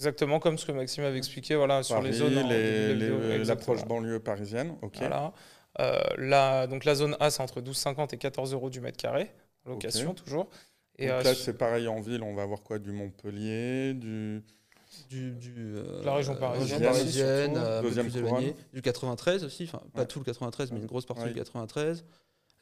Exactement 0.00 0.40
comme 0.40 0.56
ce 0.56 0.64
que 0.64 0.72
Maxime 0.72 1.04
avait 1.04 1.18
expliqué 1.18 1.56
voilà, 1.56 1.82
sur 1.82 2.00
les 2.00 2.12
zones. 2.12 2.32
L'approche 3.44 3.84
banlieue 3.84 4.18
parisienne. 4.18 4.74
Voilà. 4.94 5.34
Euh, 5.78 6.00
la, 6.16 6.66
donc 6.66 6.86
la 6.86 6.94
zone 6.94 7.16
A, 7.20 7.30
c'est 7.30 7.42
entre 7.42 7.60
12,50 7.60 8.14
et 8.14 8.16
14 8.16 8.54
euros 8.54 8.70
du 8.70 8.80
mètre 8.80 8.96
carré, 8.96 9.30
location 9.66 10.14
toujours. 10.14 10.48
Et 10.98 11.06
donc 11.06 11.16
euh, 11.16 11.22
là, 11.22 11.34
c'est 11.34 11.56
pareil 11.56 11.86
en 11.86 12.00
ville, 12.00 12.22
on 12.22 12.34
va 12.34 12.42
avoir 12.42 12.62
quoi 12.62 12.78
Du 12.78 12.92
Montpellier, 12.92 13.92
du. 13.92 14.42
Du, 15.08 15.30
du 15.32 15.76
euh, 15.76 16.02
la 16.02 16.14
région 16.14 16.34
parisienne, 16.34 16.82
parisienne 16.82 17.54
deuxième 17.80 18.10
plus 18.10 18.54
du 18.72 18.82
93 18.82 19.44
aussi, 19.44 19.62
enfin 19.62 19.80
pas 19.94 20.04
tout 20.04 20.18
le 20.18 20.24
93, 20.24 20.72
mais 20.72 20.80
une 20.80 20.86
grosse 20.86 21.06
partie 21.06 21.26
du 21.26 21.34
93. 21.34 22.04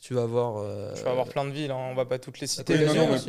Tu 0.01 0.15
vas 0.15 0.23
avoir. 0.23 0.59
Euh, 0.59 0.95
tu 0.95 1.03
vas 1.03 1.11
avoir 1.11 1.29
plein 1.29 1.45
de 1.45 1.51
villes, 1.51 1.73
hein. 1.73 1.89
on 1.91 1.95
va 1.95 2.05
pas 2.05 2.19
toutes 2.19 2.39
les 2.39 2.47
citer. 2.47 2.75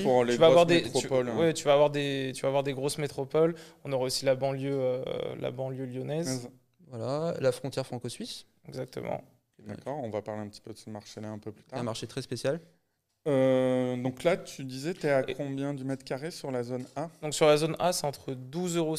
pour 0.03 0.23
les 0.23 0.33
tu 0.33 0.39
vas 0.39 0.47
avoir 0.47 0.65
des, 0.67 0.83
métropoles. 0.83 1.31
Tu, 1.31 1.37
ouais, 1.37 1.53
tu 1.53 1.63
vas 1.63 1.73
avoir 1.73 1.89
des, 1.89 2.31
tu 2.35 2.43
vas 2.43 2.49
avoir 2.49 2.63
des 2.63 2.73
grosses 2.73 2.99
métropoles. 2.99 3.55
On 3.83 3.91
aura 3.91 4.05
aussi 4.05 4.25
la 4.25 4.35
banlieue, 4.35 4.79
euh, 4.79 5.03
la 5.39 5.49
banlieue 5.49 5.85
lyonnaise. 5.85 6.49
Voilà, 6.87 7.33
la 7.39 7.51
frontière 7.51 7.85
franco-suisse. 7.85 8.45
Exactement. 8.67 9.23
D'accord, 9.67 9.97
on 9.97 10.09
va 10.09 10.21
parler 10.21 10.41
un 10.41 10.47
petit 10.47 10.61
peu 10.61 10.71
de 10.71 10.77
ce 10.77 10.89
marché-là 10.89 11.29
un 11.29 11.39
peu 11.39 11.51
plus 11.51 11.63
tard. 11.63 11.79
Un 11.79 11.83
marché 11.83 12.07
très 12.07 12.21
spécial. 12.21 12.61
Euh, 13.29 13.95
donc 14.01 14.23
là, 14.23 14.37
tu 14.37 14.63
disais, 14.63 14.93
tu 14.93 15.05
es 15.05 15.11
à 15.11 15.23
combien 15.23 15.73
du 15.73 15.83
mètre 15.83 16.03
carré 16.03 16.31
sur 16.31 16.49
la 16.51 16.63
zone 16.63 16.85
A? 16.95 17.09
Donc 17.21 17.33
sur 17.33 17.45
la 17.45 17.57
zone 17.57 17.75
A, 17.77 17.93
c'est 17.93 18.07
entre 18.07 18.31
12,50 18.31 18.77
euros 18.77 18.95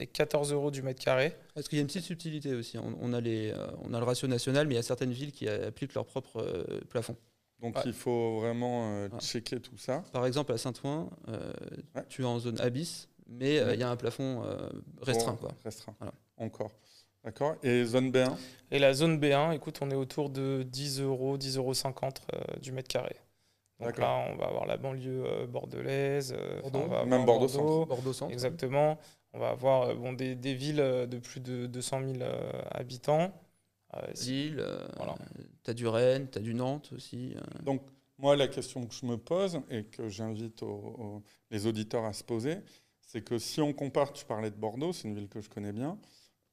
et 0.00 0.06
14 0.06 0.52
euros 0.52 0.70
du 0.70 0.82
mètre 0.82 1.02
carré. 1.02 1.34
Parce 1.54 1.68
qu'il 1.68 1.78
y 1.78 1.80
a 1.80 1.82
une 1.82 1.86
petite 1.86 2.04
subtilité 2.04 2.54
aussi. 2.54 2.78
On, 2.78 3.12
a 3.12 3.20
les, 3.20 3.52
euh, 3.52 3.66
on 3.82 3.94
a 3.94 3.98
le 3.98 4.04
ratio 4.04 4.28
national, 4.28 4.66
mais 4.66 4.74
il 4.74 4.76
y 4.76 4.80
a 4.80 4.82
certaines 4.82 5.12
villes 5.12 5.32
qui 5.32 5.48
appliquent 5.48 5.94
leur 5.94 6.04
propre 6.04 6.40
euh, 6.40 6.80
plafond. 6.90 7.16
Donc 7.60 7.78
il 7.86 7.94
faut 7.94 8.40
vraiment 8.40 9.08
checker 9.20 9.58
tout 9.58 9.78
ça. 9.78 10.04
Par 10.12 10.26
exemple, 10.26 10.52
à 10.52 10.58
Saint-Ouen, 10.58 11.08
tu 12.10 12.22
es 12.22 12.24
en 12.26 12.38
zone 12.38 12.60
Abyss, 12.60 13.08
mais 13.26 13.56
il 13.72 13.80
y 13.80 13.82
a 13.82 13.88
un 13.88 13.96
plafond 13.96 14.42
restreint. 15.00 15.36
Quoi. 15.36 15.52
Restreint, 15.64 15.94
encore. 16.36 16.72
D'accord. 17.22 17.56
Et 17.62 17.84
zone 17.84 18.10
B1 18.10 18.32
Et 18.70 18.78
la 18.78 18.92
zone 18.92 19.18
B1, 19.18 19.54
écoute, 19.54 19.78
on 19.80 19.90
est 19.90 19.94
autour 19.94 20.28
de 20.28 20.62
10 20.62 21.00
euros, 21.00 21.38
10,50 21.38 21.56
euros 21.56 21.72
du 22.60 22.72
mètre 22.72 22.88
carré. 22.88 23.16
Donc 23.80 23.98
là, 23.98 24.26
on 24.30 24.36
va 24.36 24.46
avoir 24.46 24.66
la 24.66 24.76
banlieue 24.76 25.24
euh, 25.26 25.46
bordelaise, 25.46 26.34
euh, 26.36 27.04
même 27.06 27.24
Bordeaux, 27.24 27.48
Centre. 27.48 27.86
Bordeaux 27.86 28.12
Centre. 28.12 28.32
Exactement. 28.32 28.98
On 29.32 29.40
va 29.40 29.50
avoir 29.50 29.88
euh, 29.88 29.94
bon, 29.94 30.12
des, 30.12 30.34
des, 30.36 30.54
villes 30.54 30.76
de 30.76 31.18
plus 31.18 31.40
de 31.40 31.66
200 31.66 32.00
000 32.18 32.30
habitants. 32.70 33.32
Lille, 34.24 34.64
voilà. 34.96 35.14
tu 35.62 35.70
as 35.70 35.74
du 35.74 35.86
Rennes, 35.86 36.28
tu 36.28 36.38
as 36.38 36.40
du 36.40 36.52
Nantes 36.52 36.90
aussi. 36.96 37.36
Donc, 37.62 37.82
moi, 38.18 38.34
la 38.34 38.48
question 38.48 38.84
que 38.86 38.94
je 38.94 39.06
me 39.06 39.16
pose 39.16 39.60
et 39.70 39.84
que 39.84 40.08
j'invite 40.08 40.64
les 41.52 41.66
auditeurs 41.68 42.04
à 42.04 42.12
se 42.12 42.24
poser, 42.24 42.56
c'est 43.00 43.22
que 43.22 43.38
si 43.38 43.60
on 43.60 43.72
compare, 43.72 44.12
tu 44.12 44.24
parlais 44.24 44.50
de 44.50 44.56
Bordeaux, 44.56 44.92
c'est 44.92 45.06
une 45.06 45.14
ville 45.14 45.28
que 45.28 45.40
je 45.40 45.48
connais 45.48 45.72
bien, 45.72 45.96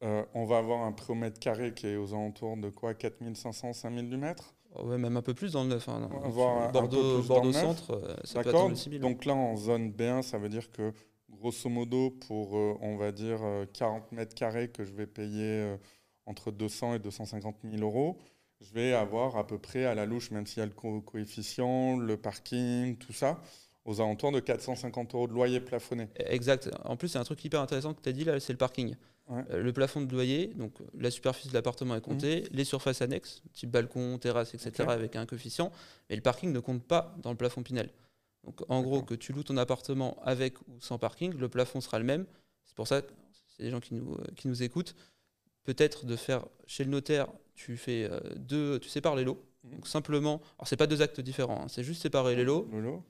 on 0.01 0.45
va 0.45 0.59
avoir 0.59 0.81
un 0.81 0.91
prix 0.91 1.13
au 1.13 1.15
mètre 1.15 1.39
carré 1.39 1.73
qui 1.73 1.87
est 1.87 1.95
aux 1.95 2.13
alentours 2.13 2.57
de 2.57 2.69
quoi? 2.69 2.93
4500, 2.93 3.73
5000 3.73 4.07
du 4.07 4.17
mètre? 4.17 4.53
Ouais, 4.75 4.97
même 4.97 5.17
un 5.17 5.21
peu 5.21 5.33
plus 5.33 5.53
dans 5.53 5.63
le 5.63 5.69
9. 5.69 5.89
Hein, 5.89 6.09
Bordeaux, 6.71 7.21
Bordeaux 7.23 7.51
centre, 7.51 7.91
euh, 7.91 8.15
ça 8.23 8.41
peut 8.41 8.49
être 8.49 8.55
hein. 8.55 8.99
Donc 8.99 9.25
là, 9.25 9.33
en 9.33 9.57
zone 9.57 9.91
B1, 9.91 10.21
ça 10.21 10.37
veut 10.37 10.49
dire 10.49 10.71
que 10.71 10.93
grosso 11.29 11.69
modo, 11.69 12.11
pour, 12.27 12.57
euh, 12.57 12.77
on 12.81 12.95
va 12.95 13.11
dire, 13.11 13.39
40 13.73 14.03
euh, 14.03 14.15
mètres 14.15 14.35
carrés 14.35 14.69
que 14.69 14.85
je 14.85 14.93
vais 14.93 15.07
payer 15.07 15.75
entre 16.25 16.51
200 16.51 16.95
et 16.95 16.99
250 16.99 17.57
000 17.63 17.83
euros, 17.83 18.17
je 18.61 18.73
vais 18.73 18.93
avoir 18.93 19.37
à 19.37 19.45
peu 19.45 19.57
près 19.57 19.85
à 19.85 19.95
la 19.95 20.05
louche, 20.05 20.31
même 20.31 20.45
s'il 20.45 20.59
y 20.59 20.63
a 20.63 20.65
le 20.65 21.01
coefficient, 21.01 21.97
le 21.97 22.15
parking, 22.15 22.95
tout 22.95 23.13
ça, 23.13 23.41
aux 23.85 24.00
alentours 24.00 24.31
de 24.31 24.39
450 24.39 25.15
euros 25.15 25.27
de 25.27 25.33
loyer 25.33 25.59
plafonné. 25.59 26.07
Exact. 26.15 26.69
En 26.85 26.95
plus, 26.95 27.09
c'est 27.09 27.17
un 27.17 27.23
truc 27.23 27.43
hyper 27.43 27.61
intéressant 27.61 27.93
que 27.93 28.01
tu 28.01 28.09
as 28.09 28.13
dit 28.13 28.23
là, 28.23 28.39
c'est 28.39 28.53
le 28.53 28.57
parking. 28.57 28.95
Euh, 29.29 29.63
le 29.63 29.71
plafond 29.73 30.01
de 30.01 30.11
loyer, 30.11 30.47
donc 30.47 30.73
la 30.93 31.09
superficie 31.09 31.50
de 31.50 31.53
l'appartement 31.53 31.95
est 31.95 32.01
comptée, 32.01 32.41
mmh. 32.41 32.55
les 32.55 32.63
surfaces 32.65 33.01
annexes, 33.01 33.41
type 33.53 33.71
balcon, 33.71 34.17
terrasse, 34.17 34.53
etc., 34.53 34.89
avec 34.89 35.15
un 35.15 35.25
coefficient, 35.25 35.71
mais 36.09 36.15
le 36.15 36.21
parking 36.21 36.51
ne 36.51 36.59
compte 36.59 36.83
pas 36.83 37.15
dans 37.21 37.31
le 37.31 37.38
plafond 37.38 37.63
Pinel. 37.63 37.89
Donc 38.43 38.61
en 38.69 38.81
gros, 38.81 39.03
que 39.03 39.13
tu 39.13 39.33
loues 39.33 39.43
ton 39.43 39.57
appartement 39.57 40.17
avec 40.23 40.59
ou 40.61 40.79
sans 40.81 40.97
parking, 40.97 41.33
le 41.33 41.47
plafond 41.47 41.79
sera 41.79 42.00
le 42.00 42.05
même. 42.05 42.25
C'est 42.65 42.75
pour 42.75 42.88
ça, 42.88 43.01
c'est 43.55 43.63
des 43.63 43.69
gens 43.69 43.79
qui 43.79 43.93
nous, 43.93 44.15
euh, 44.15 44.25
qui 44.35 44.47
nous 44.47 44.63
écoutent, 44.63 44.95
peut-être 45.63 46.05
de 46.05 46.15
faire 46.15 46.45
chez 46.65 46.83
le 46.83 46.89
notaire, 46.89 47.27
tu 47.53 47.77
fais 47.77 48.07
euh, 48.09 48.19
deux, 48.35 48.79
tu 48.79 48.89
sépares 48.89 49.15
les 49.15 49.23
lots. 49.23 49.41
Donc 49.63 49.88
simplement, 49.88 50.41
alors 50.58 50.68
c'est 50.68 50.75
pas 50.75 50.88
deux 50.88 51.03
actes 51.03 51.22
différents, 51.22 51.62
hein, 51.63 51.68
c'est 51.68 51.84
juste 51.84 52.01
séparer 52.01 52.36
les 52.36 52.44
lots. 52.44 52.68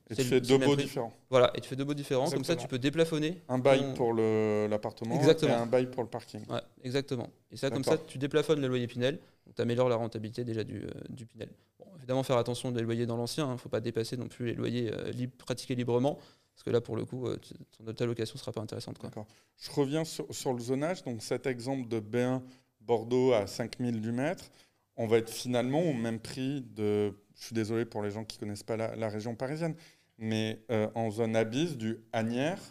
Et 0.10 0.16
tu 0.16 0.24
fais 0.24 0.42
deux 0.42 0.58
baux 0.58 0.76
différents. 0.76 1.14
Voilà, 1.30 1.52
et 1.56 1.62
tu 1.62 1.70
fais 1.70 1.78
deux 1.78 1.86
baux 1.86 1.94
différents, 1.94 2.30
comme 2.30 2.44
ça 2.44 2.58
tu 2.58 2.68
peux 2.68 2.80
déplafonner. 2.80 3.42
Un 3.48 3.58
bail 3.58 3.94
pour 3.96 4.14
l'appartement 4.14 5.20
et 5.22 5.50
un 5.50 5.66
bail 5.66 5.90
pour 5.90 6.04
le 6.04 6.10
parking. 6.10 6.42
Ouais, 6.50 6.62
exactement. 6.84 7.30
Et 7.52 7.58
ça, 7.58 7.70
comme 7.70 7.84
ça, 7.84 7.98
tu 7.98 8.18
déplafonnes 8.18 8.62
le 8.62 8.68
loyer 8.68 8.88
Pinel, 8.88 9.20
tu 9.56 9.62
améliores 9.62 9.90
la 9.90 9.96
rentabilité 9.96 10.44
déjà 10.44 10.64
du, 10.64 10.84
euh, 10.84 10.90
du 11.10 11.26
Pinel. 11.26 11.50
Bon, 11.80 11.86
évidemment, 11.98 12.24
faire 12.24 12.38
attention 12.38 12.72
des 12.72 12.82
loyers 12.82 13.06
dans 13.06 13.18
l'ancien, 13.18 13.46
il 13.46 13.50
hein, 13.50 13.54
ne 13.54 13.58
faut 13.58 13.70
pas 13.70 13.82
dépasser 13.82 14.18
non 14.18 14.28
plus 14.28 14.48
les 14.48 14.54
loyers 14.54 14.92
euh, 14.94 15.28
pratiqués 15.38 15.76
librement. 15.76 16.18
Parce 16.54 16.64
que 16.64 16.70
là, 16.70 16.82
pour 16.82 16.96
le 16.96 17.06
coup, 17.06 17.28
euh, 17.28 17.38
ton 17.78 18.04
allocation 18.04 18.36
ne 18.36 18.40
sera 18.40 18.52
pas 18.52 18.62
intéressante. 18.62 18.98
D'accord. 19.02 19.26
Je 19.58 19.72
reviens 19.72 20.06
sur, 20.06 20.34
sur, 20.34 20.54
le 20.54 20.60
zonage. 20.60 21.04
Donc, 21.04 21.24
cet 21.24 21.48
exemple 21.48 21.88
de 21.88 22.00
B1 22.00 22.42
Bordeaux 22.82 23.34
à 23.34 23.48
5000 23.48 24.02
du 24.02 24.12
mètre, 24.12 24.52
on 24.98 25.08
va 25.08 25.18
être 25.18 25.30
finalement 25.30 25.82
au 25.82 25.94
même 25.94 26.20
prix 26.20 26.62
de. 26.62 27.14
Je 27.36 27.46
suis 27.46 27.56
désolé 27.56 27.86
pour 27.86 28.04
les 28.04 28.12
gens 28.12 28.24
qui 28.24 28.38
ne 28.38 28.42
connaissent 28.42 28.64
pas 28.64 28.78
la, 28.78 29.10
région 29.10 29.36
parisienne, 29.36 29.76
mais 30.20 30.64
euh, 30.70 30.88
en 30.94 31.10
zone 31.10 31.36
abyss 31.36 31.76
du 31.76 31.98
Agnières, 32.14 32.62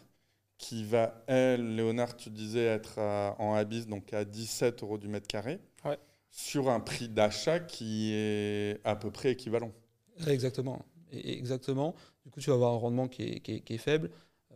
qui 0.58 0.84
va, 0.84 1.24
elle, 1.26 1.74
Léonard, 1.74 2.16
tu 2.16 2.30
disais, 2.30 2.64
être 2.64 2.98
en 3.38 3.54
abyss, 3.54 3.88
donc 3.88 4.12
à 4.12 4.24
17 4.24 4.82
euros 4.84 4.98
du 4.98 5.08
mètre 5.08 5.26
carré, 5.26 5.58
sur 6.30 6.70
un 6.70 6.78
prix 6.78 7.08
d'achat 7.08 7.58
qui 7.58 8.12
est 8.12 8.80
à 8.84 8.94
peu 8.94 9.10
près 9.10 9.32
équivalent. 9.32 9.72
Exactement. 10.26 10.84
exactement. 11.12 11.94
Du 12.24 12.30
coup, 12.30 12.40
tu 12.40 12.50
vas 12.50 12.56
avoir 12.56 12.74
un 12.74 12.78
rendement 12.78 13.08
qui 13.08 13.42
est, 13.44 13.78
faible. 13.78 14.10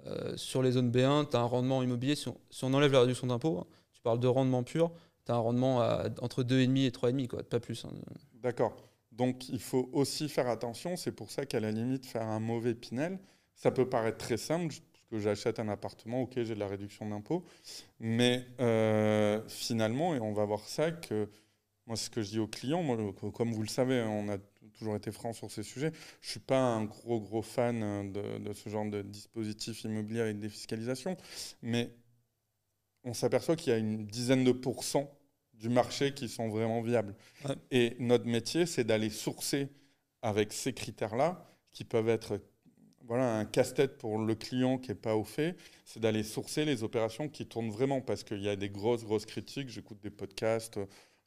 Euh, 0.06 0.36
sur 0.36 0.62
les 0.62 0.72
zones 0.72 0.90
B1, 0.90 1.30
tu 1.30 1.36
as 1.36 1.40
un 1.40 1.44
rendement 1.44 1.82
immobilier, 1.82 2.14
si 2.14 2.28
on, 2.28 2.74
enlève 2.74 2.92
la 2.92 3.00
réduction 3.00 3.26
d'impôt, 3.26 3.58
hein, 3.58 3.66
tu 3.92 4.00
parles 4.02 4.20
de 4.20 4.28
rendement 4.28 4.62
pur, 4.62 4.92
tu 5.26 5.32
as 5.32 5.34
un 5.34 5.38
rendement 5.38 5.78
entre 6.20 6.42
2,5 6.42 6.86
et 6.86 6.90
3,5, 6.90 7.26
quoi, 7.28 7.42
pas 7.42 7.60
plus. 7.60 7.84
Hein. 7.84 7.92
D'accord. 8.42 8.76
Donc 9.12 9.48
il 9.48 9.60
faut 9.60 9.88
aussi 9.92 10.28
faire 10.28 10.48
attention. 10.48 10.96
C'est 10.96 11.12
pour 11.12 11.30
ça 11.30 11.46
qu'à 11.46 11.60
la 11.60 11.70
limite, 11.70 12.06
faire 12.06 12.26
un 12.26 12.40
mauvais 12.40 12.74
Pinel, 12.74 13.18
ça 13.54 13.70
peut 13.70 13.88
paraître 13.88 14.18
très 14.18 14.36
simple, 14.36 14.74
parce 14.92 15.04
que 15.10 15.18
j'achète 15.18 15.58
un 15.60 15.68
appartement, 15.68 16.22
ok, 16.22 16.32
j'ai 16.36 16.54
de 16.54 16.60
la 16.60 16.66
réduction 16.66 17.08
d'impôt. 17.08 17.44
Mais 18.00 18.46
euh, 18.60 19.40
finalement, 19.48 20.14
et 20.14 20.20
on 20.20 20.32
va 20.32 20.44
voir 20.44 20.60
ça, 20.60 20.90
que 20.90 21.28
moi, 21.86 21.96
ce 21.96 22.10
que 22.10 22.22
je 22.22 22.30
dis 22.30 22.38
aux 22.38 22.48
clients, 22.48 22.82
comme 23.34 23.52
vous 23.52 23.62
le 23.62 23.68
savez, 23.68 24.02
on 24.02 24.28
a 24.28 24.38
toujours 24.78 24.96
été 24.96 25.12
franc 25.12 25.32
sur 25.32 25.50
ces 25.50 25.62
sujets. 25.62 25.92
Je 26.20 26.28
ne 26.28 26.30
suis 26.30 26.40
pas 26.40 26.58
un 26.58 26.84
gros, 26.84 27.20
gros 27.20 27.42
fan 27.42 28.10
de, 28.10 28.38
de, 28.38 28.52
ce 28.52 28.68
genre 28.68 28.86
de 28.86 29.02
dispositif 29.02 29.84
immobilier 29.84 30.20
avec 30.20 30.40
défiscalisation. 30.40 31.16
Mais 31.62 31.90
on 33.04 33.14
s'aperçoit 33.14 33.56
qu'il 33.56 33.72
y 33.72 33.76
a 33.76 33.78
une 33.78 34.06
dizaine 34.06 34.44
de 34.44 34.52
pourcents 34.52 35.10
du 35.54 35.68
marché 35.68 36.14
qui 36.14 36.28
sont 36.28 36.48
vraiment 36.48 36.82
viables. 36.82 37.14
Et 37.70 37.96
notre 37.98 38.26
métier, 38.26 38.66
c'est 38.66 38.84
d'aller 38.84 39.10
sourcer 39.10 39.68
avec 40.22 40.52
ces 40.52 40.72
critères-là, 40.72 41.46
qui 41.72 41.84
peuvent 41.84 42.08
être 42.08 42.40
voilà, 43.06 43.38
un 43.38 43.44
casse-tête 43.44 43.98
pour 43.98 44.18
le 44.18 44.34
client 44.34 44.78
qui 44.78 44.88
n'est 44.88 44.94
pas 44.94 45.14
au 45.14 45.24
fait, 45.24 45.56
c'est 45.84 46.00
d'aller 46.00 46.22
sourcer 46.22 46.64
les 46.64 46.82
opérations 46.82 47.28
qui 47.28 47.46
tournent 47.46 47.70
vraiment, 47.70 48.00
parce 48.00 48.24
qu'il 48.24 48.40
y 48.40 48.48
a 48.48 48.56
des 48.56 48.70
grosses, 48.70 49.04
grosses 49.04 49.26
critiques. 49.26 49.68
J'écoute 49.68 50.00
des 50.02 50.10
podcasts 50.10 50.80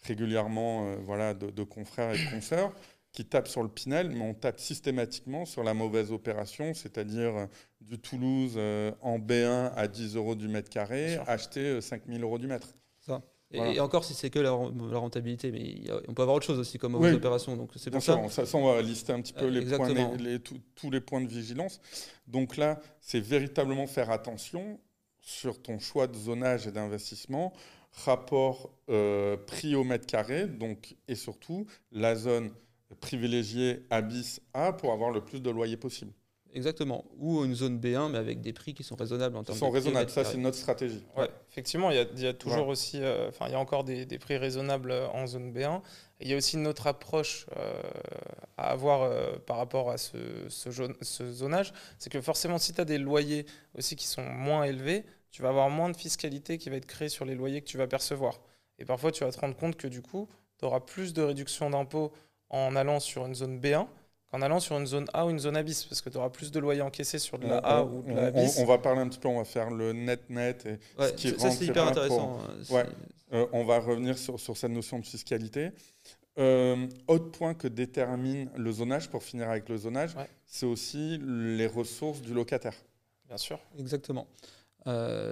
régulièrement 0.04 0.88
euh, 0.88 0.96
voilà, 0.98 1.34
de, 1.34 1.52
de, 1.52 1.64
confrères 1.64 2.14
et 2.14 2.26
de 2.26 2.30
consoeurs 2.32 2.74
qui 3.18 3.26
tapent 3.26 3.48
sur 3.48 3.64
le 3.64 3.70
Pinel, 3.70 4.12
mais 4.12 4.22
on 4.22 4.36
tape 4.36 4.60
systématiquement 4.60 5.46
sur 5.46 5.64
la 5.64 5.74
mauvaise 5.74 6.12
opération, 6.12 6.76
c'est-à-dire 6.76 7.36
euh, 7.36 7.46
du 7.82 7.98
Toulouse 7.98 8.54
euh, 8.58 8.92
en 9.02 9.18
B1 9.18 9.72
à 9.76 9.88
10 9.88 10.16
euros 10.18 10.36
du 10.36 10.48
mètre 10.48 10.70
carré, 10.70 11.18
acheter 11.26 11.82
5000 11.82 12.20
euh, 12.20 12.24
euros 12.24 12.38
du 12.38 12.46
mètre. 12.46 12.76
Ça. 13.00 13.24
Et, 13.50 13.80
encore 13.80 14.06
si 14.06 14.14
c'est 14.14 14.30
que 14.30 14.38
la, 14.38 14.52
rentabilité, 14.52 15.52
mais 15.52 15.92
on 16.08 16.14
peut 16.14 16.22
avoir 16.22 16.38
autre 16.38 16.46
chose 16.46 16.60
aussi 16.60 16.78
comme 16.78 16.92
mauvaise 16.92 17.16
opération. 17.16 17.58
Donc 17.58 17.72
c'est 17.76 17.90
pour 17.90 18.04
ça. 18.04 18.20
on 18.54 18.72
va 18.72 18.84
lister 18.84 19.14
un 19.14 19.22
petit 19.22 19.34
peu 19.34 19.48
les 19.48 19.66
points, 19.66 20.16
les, 20.18 20.40
tous 20.40 20.92
les 20.92 21.02
points 21.02 21.22
de 21.22 21.28
vigilance. 21.28 21.82
Donc 22.28 22.56
là, 22.56 22.80
c'est 23.02 23.20
véritablement 23.20 23.88
faire 23.88 24.12
attention 24.12 24.80
sur 25.22 25.60
ton 25.60 25.80
choix 25.80 26.06
de 26.06 26.16
zonage 26.16 26.68
et 26.68 26.72
d'investissement, 26.72 27.52
rapport 28.06 28.70
prix 29.48 29.74
au 29.74 29.84
mètre 29.84 30.06
carré, 30.06 30.46
donc 30.46 30.96
et 31.08 31.16
surtout 31.16 31.66
la 31.92 32.14
zone 32.16 32.52
privilégier 32.96 33.86
Abyss 33.90 34.42
A 34.54 34.74
pour 34.74 34.92
avoir 34.92 35.12
le 35.12 35.22
plus 35.22 35.42
de 35.42 35.50
loyers 35.50 35.78
possible. 35.78 36.14
Exactement. 36.54 37.06
Ou 37.18 37.44
une 37.44 37.54
zone 37.54 37.78
B1, 37.80 38.10
mais 38.12 38.18
avec 38.18 38.42
des 38.42 38.54
prix 38.54 38.74
qui 38.74 38.84
sont 38.84 38.96
raisonnables 38.96 39.36
en 39.36 39.44
termes 39.44 39.58
Ils 39.58 39.60
sont 39.60 39.70
raisonnables, 39.70 40.10
ça 40.10 40.24
c'est 40.24 40.38
notre 40.38 40.58
stratégie. 40.58 41.04
Ouais. 41.16 41.30
Effectivement, 41.52 41.92
il 41.92 41.98
y, 41.98 42.26
a, 42.26 42.34
toujours 42.34 42.68
aussi, 42.68 43.00
euh, 43.02 43.30
enfin 43.30 43.46
il 43.48 43.52
y 43.52 43.56
a 43.56 43.60
encore 43.60 43.84
des, 43.84 44.06
prix 44.18 44.38
raisonnables 44.38 44.92
en 45.14 45.28
zone 45.28 45.52
B1. 45.52 45.82
il 46.20 46.28
y 46.28 46.34
a 46.34 46.38
aussi 46.38 46.56
une 46.56 46.68
autre 46.68 46.88
approche 46.88 47.46
euh, 47.58 47.82
à 48.58 48.72
avoir 48.72 49.04
euh, 49.04 49.38
par 49.46 49.58
rapport 49.58 49.92
à 49.92 49.98
ce, 49.98 50.18
ce 50.50 51.32
zonage, 51.32 51.74
c'est 52.00 52.12
que 52.12 52.22
forcément 52.22 52.58
si 52.58 52.74
tu 52.74 52.82
as 52.82 52.86
des 52.86 52.98
loyers 52.98 53.46
aussi 53.78 53.96
qui 53.96 54.08
sont 54.08 54.24
moins 54.24 54.64
élevés, 54.64 55.06
tu 55.32 55.42
vas 55.42 55.50
avoir 55.50 55.70
moins 55.70 55.90
de 55.90 55.98
fiscalité 55.98 56.58
qui 56.58 56.70
va 56.70 56.78
être 56.78 56.88
créée 56.88 57.10
sur 57.10 57.26
les 57.26 57.36
loyers 57.36 57.62
que 57.62 57.68
tu 57.68 57.78
vas 57.78 57.88
percevoir. 57.88 58.40
Et 58.80 58.86
parfois 58.86 59.12
tu 59.12 59.24
vas 59.24 59.32
te 59.32 59.40
rendre 59.40 59.56
compte 59.56 59.76
que 59.76 59.88
du 59.88 60.02
coup, 60.02 60.28
tu 60.58 60.66
auras 60.66 60.80
plus 60.80 61.14
de 61.14 61.22
réduction 61.22 61.70
d'impôts 61.70 62.12
en 62.50 62.76
allant 62.76 63.00
sur 63.00 63.26
une 63.26 63.36
zone 63.36 63.60
B1 63.60 63.88
qu'en 64.32 64.42
allant 64.42 64.60
sur 64.60 64.78
une 64.78 64.88
zone 64.88 65.06
A 65.14 65.26
ou 65.26 65.30
une 65.30 65.40
zone 65.40 65.56
abyss, 65.56 65.86
parce 65.86 66.02
que 66.02 66.10
tu 66.10 66.18
auras 66.18 66.30
plus 66.30 66.52
de 66.52 66.60
loyers 66.60 66.82
encaissés 66.82 67.20
sur 67.20 67.40
de 67.40 67.48
la 67.48 67.58
A 67.58 67.84
ou 67.84 68.02
de 68.04 68.14
la 68.14 68.26
abyss. 68.28 68.58
On, 68.60 68.66
va 68.66 68.78
parler 68.78 69.02
un 69.02 69.08
petit 69.08 69.20
peu, 69.20 69.28
on 69.28 69.38
va 69.38 69.46
faire 69.46 69.70
le 69.70 69.94
net-net. 69.94 70.66
et 70.66 70.80
ce 71.00 71.14
qui 71.14 71.40
ça, 71.40 71.52
c'est 71.52 71.66
hyper 71.66 71.88
intéressant. 71.88 72.40
Hein, 72.72 72.86
euh, 73.34 73.46
on 73.52 73.66
va 73.66 73.80
revenir 73.80 74.18
sur, 74.18 74.40
sur, 74.40 74.56
cette 74.56 74.72
notion 74.72 75.00
de 75.00 75.06
fiscalité. 75.06 75.72
Euh, 76.40 76.88
autre 77.08 77.32
point 77.32 77.54
que 77.54 77.68
détermine 77.68 78.50
le 78.56 78.72
zonage, 78.72 79.10
pour 79.10 79.24
finir 79.24 79.50
avec 79.50 79.68
le 79.70 79.78
zonage, 79.78 80.16
c'est 80.46 80.66
aussi 80.66 81.20
les 81.24 81.68
ressources 81.68 82.22
du 82.22 82.34
locataire. 82.34 82.76
Bien 83.28 83.38
sûr. 83.38 83.60
Exactement. 83.80 84.28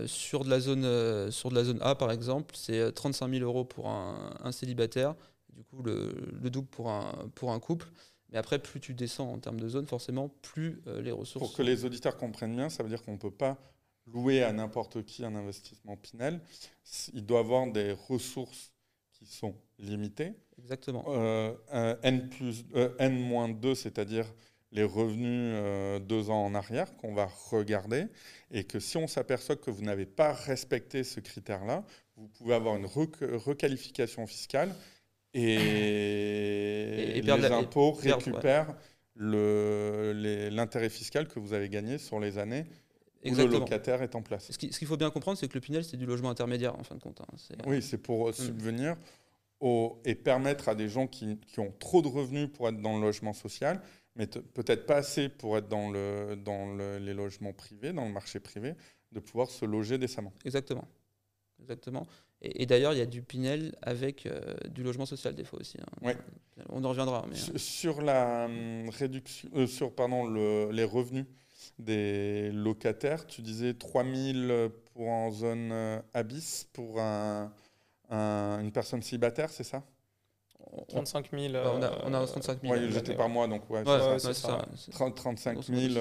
sur, 0.06 0.44
de 0.44 0.50
la 0.50 0.60
zone, 0.60 1.32
sur 1.32 1.50
de 1.50 1.56
la 1.56 1.64
zone 1.64 1.80
A, 1.82 1.96
par 1.96 2.12
exemple, 2.12 2.56
c'est 2.58 2.94
35 2.94 3.30
000 3.30 3.44
euros 3.44 3.66
pour 3.66 3.88
un, 3.88 4.52
célibataire, 4.52 5.16
du 5.56 5.64
coup 5.64 5.82
le, 5.84 6.50
double 6.50 6.68
pour 6.68 6.90
un, 6.90 7.30
pour 7.36 7.52
un 7.52 7.60
couple. 7.60 7.88
Mais 8.30 8.38
après, 8.38 8.60
plus 8.60 8.80
tu 8.80 8.94
descends 8.94 9.32
en 9.32 9.40
termes 9.40 9.60
de 9.60 9.70
zone, 9.70 9.86
forcément, 9.86 10.30
plus 10.42 10.82
les 11.02 11.12
ressources. 11.12 11.48
Pour 11.48 11.56
que 11.56 11.62
les 11.62 11.86
auditeurs 11.86 12.18
comprennent 12.18 12.56
bien, 12.56 12.70
ça 12.70 12.84
veut 12.84 12.90
dire 12.90 13.04
qu'on 13.04 13.14
ne 13.14 13.18
peut 13.18 13.32
pas 13.32 13.58
louer 14.08 14.44
à 14.44 14.52
n'importe 14.52 15.04
qui 15.04 15.24
un 15.24 15.36
investissement 15.36 15.96
Pinel. 15.96 16.40
Il 17.14 17.26
doit 17.26 17.40
avoir 17.40 17.72
des 17.72 17.92
ressources 17.92 18.74
qui 19.12 19.26
sont 19.26 19.56
limitées. 19.80 20.34
Exactement. 20.60 21.06
Euh, 21.10 21.54
N 22.04 22.30
plus 22.30 22.66
euh, 22.76 22.96
N-2, 23.00 23.76
c'est-à-dire 23.76 24.26
les 24.72 24.84
revenus 24.84 25.54
euh, 25.56 26.00
deux 26.00 26.30
ans 26.30 26.46
en 26.46 26.54
arrière 26.54 26.96
qu'on 26.98 27.14
va 27.14 27.28
regarder 27.50 28.08
et 28.52 28.66
que 28.66 28.80
si 28.80 28.98
on 28.98 29.08
s'aperçoit 29.08 29.56
que 29.56 29.72
vous 29.72 29.84
n'avez 29.84 30.06
pas 30.06 30.34
respecté 30.34 31.04
ce 31.04 31.20
critère-là, 31.20 31.84
vous 32.18 32.28
pouvez 32.28 32.54
avoir 32.54 32.76
une 32.76 32.86
requalification 32.86 34.28
fiscale 34.28 34.74
et, 37.18 37.22
les 37.22 37.46
impôts 37.46 37.92
récupèrent 37.92 38.74
l'intérêt 39.18 40.90
fiscal 40.90 41.28
que 41.28 41.40
vous 41.40 41.54
avez 41.54 41.70
gagné 41.70 41.98
sur 41.98 42.20
les 42.20 42.38
années 42.38 42.66
où 43.26 43.36
le 43.36 43.46
locataire 43.46 44.02
est 44.02 44.16
en 44.16 44.22
place. 44.22 44.52
Ce 44.52 44.58
qu'il 44.58 44.88
faut 44.88 44.98
bien 44.98 45.10
comprendre, 45.10 45.38
c'est 45.38 45.48
que 45.48 45.56
le 45.56 45.62
Pinel, 45.62 45.84
c'est 45.84 45.98
du 45.98 46.06
logement 46.06 46.30
intermédiaire 46.30 46.78
en 46.78 46.84
fin 46.84 46.96
de 46.96 47.02
compte. 47.02 47.22
Hein. 47.22 47.56
Oui, 47.66 47.82
c'est 47.82 47.98
pour 47.98 48.30
mm. 48.30 48.34
subvenir 48.34 48.96
et 50.04 50.16
permettre 50.16 50.70
à 50.70 50.76
des 50.76 50.90
gens 50.90 51.08
qui, 51.08 51.40
ont 51.58 51.74
trop 51.80 52.02
de 52.02 52.08
revenus 52.08 52.50
pour 52.54 52.68
être 52.70 52.80
dans 52.82 52.98
le 52.98 53.02
logement 53.02 53.34
social, 53.34 53.82
mais 54.16 54.28
peut-être 54.28 54.86
pas 54.86 54.98
assez 54.98 55.28
pour 55.28 55.58
être 55.58 55.68
dans, 55.68 55.90
le, 55.90 56.36
dans 56.36 56.76
les 56.76 57.14
logements 57.14 57.54
privés, 57.54 57.92
dans 57.92 58.06
le 58.06 58.12
marché 58.12 58.40
privé, 58.40 58.76
de 59.12 59.20
pouvoir 59.20 59.50
se 59.50 59.66
loger 59.66 59.98
décemment. 59.98 60.34
Exactement. 60.46 60.88
Exactement. 61.60 62.06
Et, 62.42 62.66
d'ailleurs, 62.66 62.94
il 62.94 63.00
y 63.00 63.02
a 63.02 63.06
du 63.06 63.22
Pinel 63.22 63.76
avec 63.82 64.26
euh, 64.26 64.54
du 64.70 64.84
logement 64.84 65.06
social 65.06 65.34
des 65.34 65.44
fois 65.44 65.60
aussi. 65.60 65.78
Hein. 66.04 66.14
On 66.70 66.84
en 66.84 66.90
reviendra. 66.90 67.26
Mais, 67.28 67.36
euh. 67.36 67.58
sur, 67.58 68.02
la 68.02 68.46
hum, 68.46 68.90
réduction, 68.90 69.50
euh, 69.56 69.68
sur 69.68 69.94
pardon, 69.94 70.26
le, 70.26 70.70
les 70.72 70.84
revenus 70.84 71.26
des 71.80 72.52
locataires, 72.52 73.26
tu 73.26 73.42
disais 73.42 73.74
3000 73.74 74.70
pour 74.94 75.08
en 75.08 75.32
zone 75.32 75.74
abyss 76.14 76.70
pour 76.72 77.02
un, 77.02 77.52
une 78.12 78.72
personne 78.72 79.02
célibataire, 79.02 79.50
c'est 79.50 79.64
ça? 79.64 79.84
35 80.90 81.32
000. 81.32 81.54
on, 81.56 82.14
a, 82.14 82.28
35 82.28 82.62
000. 82.62 82.74
Oui, 82.74 82.92
j'étais 82.92 83.16
par 83.16 83.30
mois, 83.30 83.48
donc 83.48 83.70
ouais, 83.70 83.84
c'est 84.20 84.34
ça. 84.34 84.66
35 84.92 85.64
000. 85.64 85.94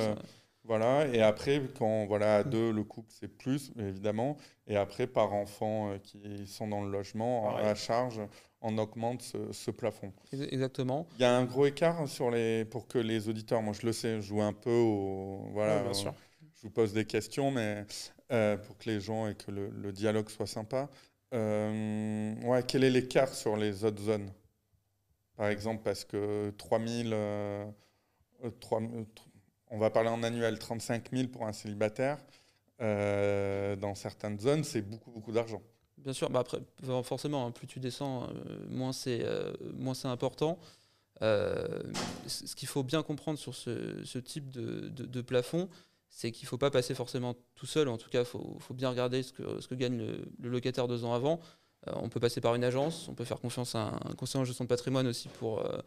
Voilà, 0.64 1.06
et 1.08 1.20
après, 1.20 1.60
quand 1.78 2.06
voilà, 2.06 2.36
à 2.36 2.44
deux, 2.44 2.72
le 2.72 2.84
couple, 2.84 3.12
c'est 3.12 3.28
plus, 3.28 3.70
évidemment. 3.78 4.36
Et 4.66 4.76
après, 4.76 5.06
par 5.06 5.34
enfant 5.34 5.90
euh, 5.90 5.98
qui 5.98 6.46
sont 6.46 6.68
dans 6.68 6.82
le 6.82 6.90
logement, 6.90 7.54
à 7.56 7.74
charge, 7.74 8.20
on 8.62 8.78
augmente 8.78 9.22
ce, 9.52 9.70
plafond. 9.70 10.12
Exactement. 10.32 11.06
Il 11.18 11.22
y 11.22 11.24
a 11.26 11.36
un 11.36 11.44
gros 11.44 11.66
écart 11.66 12.08
sur 12.08 12.30
les, 12.30 12.64
pour 12.64 12.88
que 12.88 12.98
les 12.98 13.28
auditeurs, 13.28 13.60
moi 13.60 13.74
je 13.78 13.86
le 13.86 13.92
sais, 13.92 14.16
je 14.16 14.22
joue 14.22 14.40
un 14.40 14.54
peu 14.54 14.70
au. 14.70 15.48
Voilà, 15.52 15.82
bien 15.82 15.92
sûr. 15.92 16.14
je 16.54 16.62
vous 16.62 16.70
pose 16.70 16.94
des 16.94 17.04
questions, 17.04 17.50
mais 17.50 17.84
euh, 18.32 18.56
pour 18.56 18.78
que 18.78 18.88
les 18.88 19.00
gens 19.00 19.28
et 19.28 19.34
que 19.34 19.50
le 19.50 19.92
dialogue 19.92 20.30
soit 20.30 20.46
sympa. 20.46 20.88
Euh, 21.34 22.34
ouais, 22.42 22.62
quel 22.66 22.84
est 22.84 22.90
l'écart 22.90 23.34
sur 23.34 23.56
les 23.56 23.84
autres 23.84 24.02
zones? 24.02 24.30
Par 25.36 25.48
exemple, 25.48 25.82
parce 25.82 26.04
que 26.04 26.50
3000, 26.56 27.10
euh, 27.12 27.66
3, 28.60 28.82
euh, 28.82 29.04
on 29.74 29.78
va 29.78 29.90
parler 29.90 30.08
en 30.08 30.22
annuel, 30.22 30.58
35 30.58 31.10
000 31.12 31.28
pour 31.28 31.46
un 31.46 31.52
célibataire, 31.52 32.18
euh, 32.80 33.76
dans 33.76 33.94
certaines 33.94 34.38
zones, 34.38 34.64
c'est 34.64 34.82
beaucoup, 34.82 35.10
beaucoup 35.10 35.32
d'argent. 35.32 35.62
Bien 35.98 36.12
sûr, 36.12 36.30
bah 36.30 36.40
après, 36.40 36.58
forcément, 37.02 37.46
hein, 37.46 37.50
plus 37.50 37.66
tu 37.66 37.80
descends, 37.80 38.28
moins 38.68 38.92
c'est 38.92 39.24
moins 39.74 39.94
c'est 39.94 40.08
important. 40.08 40.58
ce 41.20 42.54
qu'il 42.54 42.68
faut 42.68 42.82
bien 42.82 43.02
comprendre 43.02 43.38
sur 43.38 43.54
ce, 43.54 44.18
type 44.18 44.50
de, 44.50 45.20
plafond, 45.22 45.68
c'est 46.10 46.30
qu'il 46.30 46.44
ne 46.44 46.48
faut 46.48 46.58
pas 46.58 46.70
passer 46.70 46.94
forcément 46.94 47.34
tout 47.54 47.66
seul. 47.66 47.88
En 47.88 47.96
tout 47.96 48.10
cas, 48.10 48.20
il 48.20 48.26
faut, 48.26 48.74
bien 48.74 48.90
regarder 48.90 49.22
ce 49.22 49.32
que, 49.32 49.60
ce 49.60 49.66
que 49.66 49.74
gagne 49.74 49.96
le, 49.96 50.50
locataire 50.50 50.88
deux 50.88 51.04
ans 51.04 51.14
avant. 51.14 51.40
Euh, 51.88 51.92
on 51.96 52.08
peut 52.08 52.20
passer 52.20 52.40
par 52.40 52.54
une 52.54 52.64
agence, 52.64 53.08
on 53.08 53.14
peut 53.14 53.24
faire 53.24 53.40
confiance 53.40 53.74
à 53.74 53.98
un 54.04 54.14
conseiller 54.14 54.40
en 54.40 54.44
gestion 54.44 54.64
de 54.64 54.68
patrimoine 54.68 55.06
aussi 55.06 55.28
pour, 55.28 55.60
euh, 55.60 55.78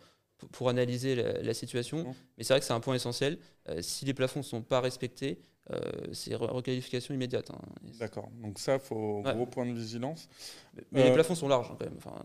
pour, 0.51 0.69
analyser 0.69 1.15
la, 1.15 1.53
situation. 1.53 2.15
Mais 2.37 2.43
c'est 2.43 2.53
vrai 2.53 2.59
que 2.59 2.65
c'est 2.65 2.73
un 2.73 2.79
point 2.79 2.95
essentiel. 2.95 3.37
Euh, 3.69 3.81
si 3.81 4.05
les 4.05 4.13
plafonds 4.13 4.39
ne 4.39 4.45
sont 4.45 4.61
pas 4.61 4.81
respectés, 4.81 5.39
c'est 6.13 6.33
requalification 6.33 7.13
immédiate. 7.13 7.51
Hein. 7.51 7.59
D'accord. 7.99 8.29
Donc 8.41 8.57
ça, 8.57 8.75
il 8.75 8.79
faut 8.79 9.21
gros 9.21 9.45
point 9.45 9.65
de 9.65 9.73
vigilance. 9.73 10.29
Mais, 10.91 11.03
les 11.03 11.11
plafonds 11.11 11.35
sont 11.35 11.49
larges 11.49 11.69
hein, 11.71 11.75
quand 11.77 11.85
même. 11.85 11.97
Enfin, 11.97 12.23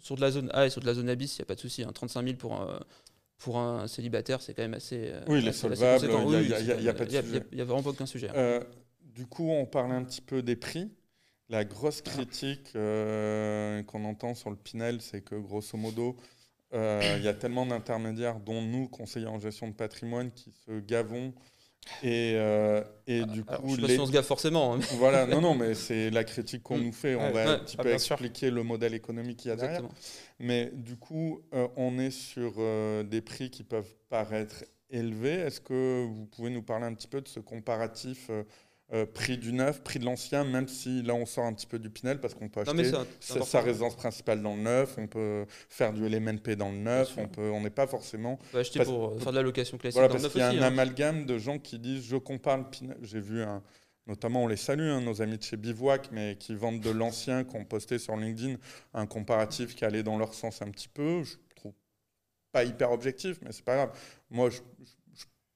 sur 0.00 0.16
de 0.16 0.20
la 0.20 0.30
zone 0.30 0.50
A 0.52 0.66
et 0.66 0.70
sur 0.70 0.80
de 0.80 0.86
la 0.86 0.94
zone 0.94 1.08
abyss, 1.08 1.36
il 1.36 1.40
n'y 1.40 1.44
a 1.44 1.46
pas 1.46 1.54
de 1.54 1.60
souci. 1.60 1.84
35 1.84 2.20
hein. 2.20 2.24
000 2.24 2.36
pour 2.36 2.54
un, 2.54 2.80
pour 3.38 3.58
un 3.58 3.86
célibataire, 3.86 4.42
c'est 4.42 4.52
quand 4.52 4.62
même 4.62 4.74
assez. 4.74 5.10
Euh, 5.12 5.20
oui, 5.28 5.40
les 5.40 5.52
solvables, 5.52 6.04
il 6.04 6.48
n'y 6.80 6.88
a, 6.88 6.94
pas 6.94 7.06
n'y 7.06 7.60
a, 7.60 7.64
vraiment 7.64 7.88
aucun 7.88 8.06
sujet. 8.06 8.28
Hein. 8.28 8.34
Euh, 8.36 8.64
du 9.00 9.26
coup, 9.26 9.48
on 9.48 9.64
parlait 9.64 9.94
un 9.94 10.04
petit 10.04 10.20
peu 10.20 10.42
des 10.42 10.56
prix. 10.56 10.90
La 11.48 11.64
grosse 11.64 12.02
critique 12.02 12.72
euh, 12.76 13.82
qu'on 13.84 14.04
entend 14.04 14.34
sur 14.34 14.50
le 14.50 14.56
Pinel, 14.56 15.00
c'est 15.00 15.22
que 15.22 15.34
grosso 15.34 15.78
modo, 15.78 16.16
il 16.72 17.22
y 17.22 17.28
a 17.28 17.34
tellement 17.34 17.66
d'intermédiaires, 17.66 18.40
dont 18.40 18.62
nous, 18.62 18.88
conseillers 18.88 19.26
en 19.26 19.38
gestion 19.38 19.68
de 19.68 19.74
patrimoine, 19.74 20.30
qui 20.30 20.52
se 20.66 20.80
gavons 20.80 21.32
et, 22.02 22.34
euh, 22.36 22.82
et 23.06 23.24
du 23.24 23.44
coup, 23.44 23.74
je 23.74 23.86
les... 23.86 23.98
on 23.98 24.06
se 24.06 24.12
gaffe 24.12 24.26
forcément. 24.26 24.74
Hein. 24.74 24.80
Voilà, 24.98 25.26
non, 25.26 25.40
non, 25.40 25.54
mais 25.54 25.74
c'est 25.74 26.10
la 26.10 26.24
critique 26.24 26.62
qu'on 26.62 26.78
mm. 26.78 26.82
nous 26.82 26.92
fait. 26.92 27.14
On 27.14 27.30
va 27.30 27.52
un 27.52 27.58
petit 27.58 27.76
ah, 27.78 27.82
peu 27.82 27.92
expliquer 27.92 28.50
le 28.50 28.62
modèle 28.62 28.94
économique 28.94 29.38
qu'il 29.38 29.48
y 29.48 29.52
a 29.52 29.56
derrière. 29.56 29.82
Mais 30.38 30.70
du 30.74 30.96
coup, 30.96 31.40
euh, 31.54 31.66
on 31.76 31.98
est 31.98 32.10
sur 32.10 32.54
euh, 32.58 33.02
des 33.02 33.20
prix 33.20 33.50
qui 33.50 33.64
peuvent 33.64 33.94
paraître 34.08 34.64
élevés. 34.90 35.34
Est-ce 35.34 35.60
que 35.60 36.04
vous 36.04 36.26
pouvez 36.26 36.50
nous 36.50 36.62
parler 36.62 36.86
un 36.86 36.94
petit 36.94 37.08
peu 37.08 37.20
de 37.20 37.28
ce 37.28 37.40
comparatif 37.40 38.30
euh, 38.94 39.04
prix 39.04 39.36
du 39.36 39.52
neuf, 39.52 39.82
prix 39.82 39.98
de 39.98 40.06
l'ancien, 40.06 40.44
même 40.44 40.66
si 40.66 41.02
là 41.02 41.14
on 41.14 41.26
sort 41.26 41.44
un 41.44 41.52
petit 41.52 41.66
peu 41.66 41.78
du 41.78 41.90
Pinel 41.90 42.20
parce 42.20 42.32
qu'on 42.32 42.48
peut 42.48 42.60
acheter 42.60 42.90
sa, 43.20 43.60
résidence 43.60 43.94
principale 43.94 44.40
dans 44.40 44.56
le 44.56 44.62
neuf, 44.62 44.94
on 44.96 45.06
peut 45.06 45.44
faire 45.68 45.92
du 45.92 46.08
LMNP 46.08 46.56
dans 46.56 46.70
le 46.70 46.78
neuf, 46.78 47.12
on 47.18 47.28
peut, 47.28 47.50
on 47.50 47.60
n'est 47.60 47.68
pas 47.68 47.86
forcément. 47.86 48.38
On 48.40 48.52
peut 48.52 48.58
acheter 48.60 48.82
pour 48.82 49.20
faire 49.20 49.32
de 49.32 49.36
la 49.36 49.42
location 49.42 49.76
classique 49.76 49.98
voilà, 49.98 50.08
parce 50.08 50.28
qu'il 50.28 50.40
y 50.40 50.42
a 50.42 50.48
un 50.48 50.58
hein. 50.58 50.62
amalgame 50.62 51.26
de 51.26 51.36
gens 51.36 51.58
qui 51.58 51.78
disent 51.78 52.06
je 52.06 52.16
compare 52.16 52.56
le 52.56 52.64
Pinel. 52.64 52.96
J'ai 53.02 53.20
vu 53.20 53.42
un, 53.42 53.62
notamment 54.06 54.44
on 54.44 54.46
les 54.46 54.56
salue, 54.56 54.88
hein, 54.88 55.02
nos 55.02 55.20
amis 55.20 55.36
de 55.36 55.42
chez 55.42 55.58
Bivouac, 55.58 56.08
mais 56.10 56.36
qui 56.40 56.54
vendent 56.54 56.80
de 56.80 56.90
l'ancien, 56.90 57.44
qui 57.44 57.56
ont 57.56 57.66
posté 57.66 57.98
sur 57.98 58.16
LinkedIn 58.16 58.56
un 58.94 59.06
comparatif 59.06 59.74
qui 59.74 59.84
allait 59.84 60.02
dans 60.02 60.16
leur 60.16 60.32
sens 60.32 60.62
un 60.62 60.70
petit 60.70 60.88
peu. 60.88 61.22
Je 61.24 61.34
trouve 61.56 61.74
pas 62.52 62.64
hyper 62.64 62.90
objectif, 62.90 63.38
mais 63.42 63.52
c'est 63.52 63.66
pas 63.66 63.74
grave. 63.74 63.98
Moi, 64.30 64.48
je 64.48 64.60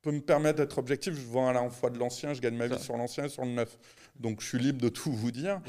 peux 0.02 0.12
me 0.12 0.20
permettre 0.20 0.58
d'être 0.58 0.78
objectif. 0.78 1.14
Je 1.14 1.26
vends 1.26 1.48
à 1.48 1.52
la 1.52 1.68
fois 1.70 1.90
de 1.90 1.98
l'ancien, 1.98 2.34
je 2.34 2.40
gagne 2.40 2.56
ma 2.56 2.66
vie 2.66 2.78
sur 2.78 2.96
l'ancien 2.96 3.24
et 3.24 3.28
sur 3.28 3.44
le 3.44 3.52
neuf. 3.52 3.78
Donc 4.18 4.40
je 4.40 4.46
suis 4.46 4.58
libre 4.58 4.80
de 4.80 4.88
tout 4.88 5.12
vous 5.12 5.30
dire. 5.30 5.60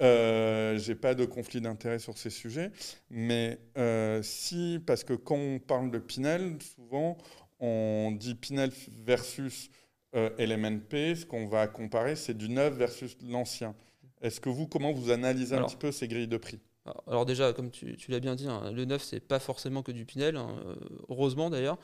Euh, 0.00 0.78
j'ai 0.78 0.94
pas 0.94 1.14
de 1.14 1.24
conflit 1.24 1.60
d'intérêt 1.60 1.98
sur 1.98 2.16
ces 2.16 2.30
sujets. 2.30 2.70
Mais 3.10 3.58
euh, 3.76 4.22
si, 4.22 4.80
parce 4.86 5.04
que 5.04 5.12
quand 5.12 5.36
on 5.36 5.58
parle 5.58 5.90
de 5.90 5.98
Pinel, 5.98 6.56
souvent 6.76 7.18
on 7.60 8.12
dit 8.12 8.34
Pinel 8.34 8.72
versus 9.04 9.70
euh, 10.14 10.30
LMNP. 10.38 11.14
Ce 11.14 11.26
qu'on 11.26 11.46
va 11.46 11.66
comparer, 11.66 12.16
c'est 12.16 12.36
du 12.36 12.48
neuf 12.48 12.74
versus 12.74 13.16
l'ancien. 13.26 13.74
Est-ce 14.20 14.40
que 14.40 14.50
vous, 14.50 14.66
comment 14.66 14.92
vous 14.92 15.10
analysez 15.10 15.56
un 15.56 15.64
petit 15.64 15.76
peu 15.76 15.90
ces 15.90 16.06
grilles 16.06 16.28
de 16.28 16.36
prix? 16.36 16.60
Alors 17.06 17.24
déjà, 17.24 17.52
comme 17.52 17.70
tu, 17.70 17.96
l'as 18.08 18.20
bien 18.20 18.34
dit, 18.34 18.48
hein, 18.48 18.70
le 18.72 18.84
neuf, 18.84 19.02
c'est 19.02 19.20
pas 19.20 19.38
forcément 19.38 19.82
que 19.82 19.92
du 19.92 20.04
Pinel, 20.04 20.36
hein, 20.36 20.56
euh, 20.66 20.74
heureusement 21.08 21.48
d'ailleurs. 21.48 21.78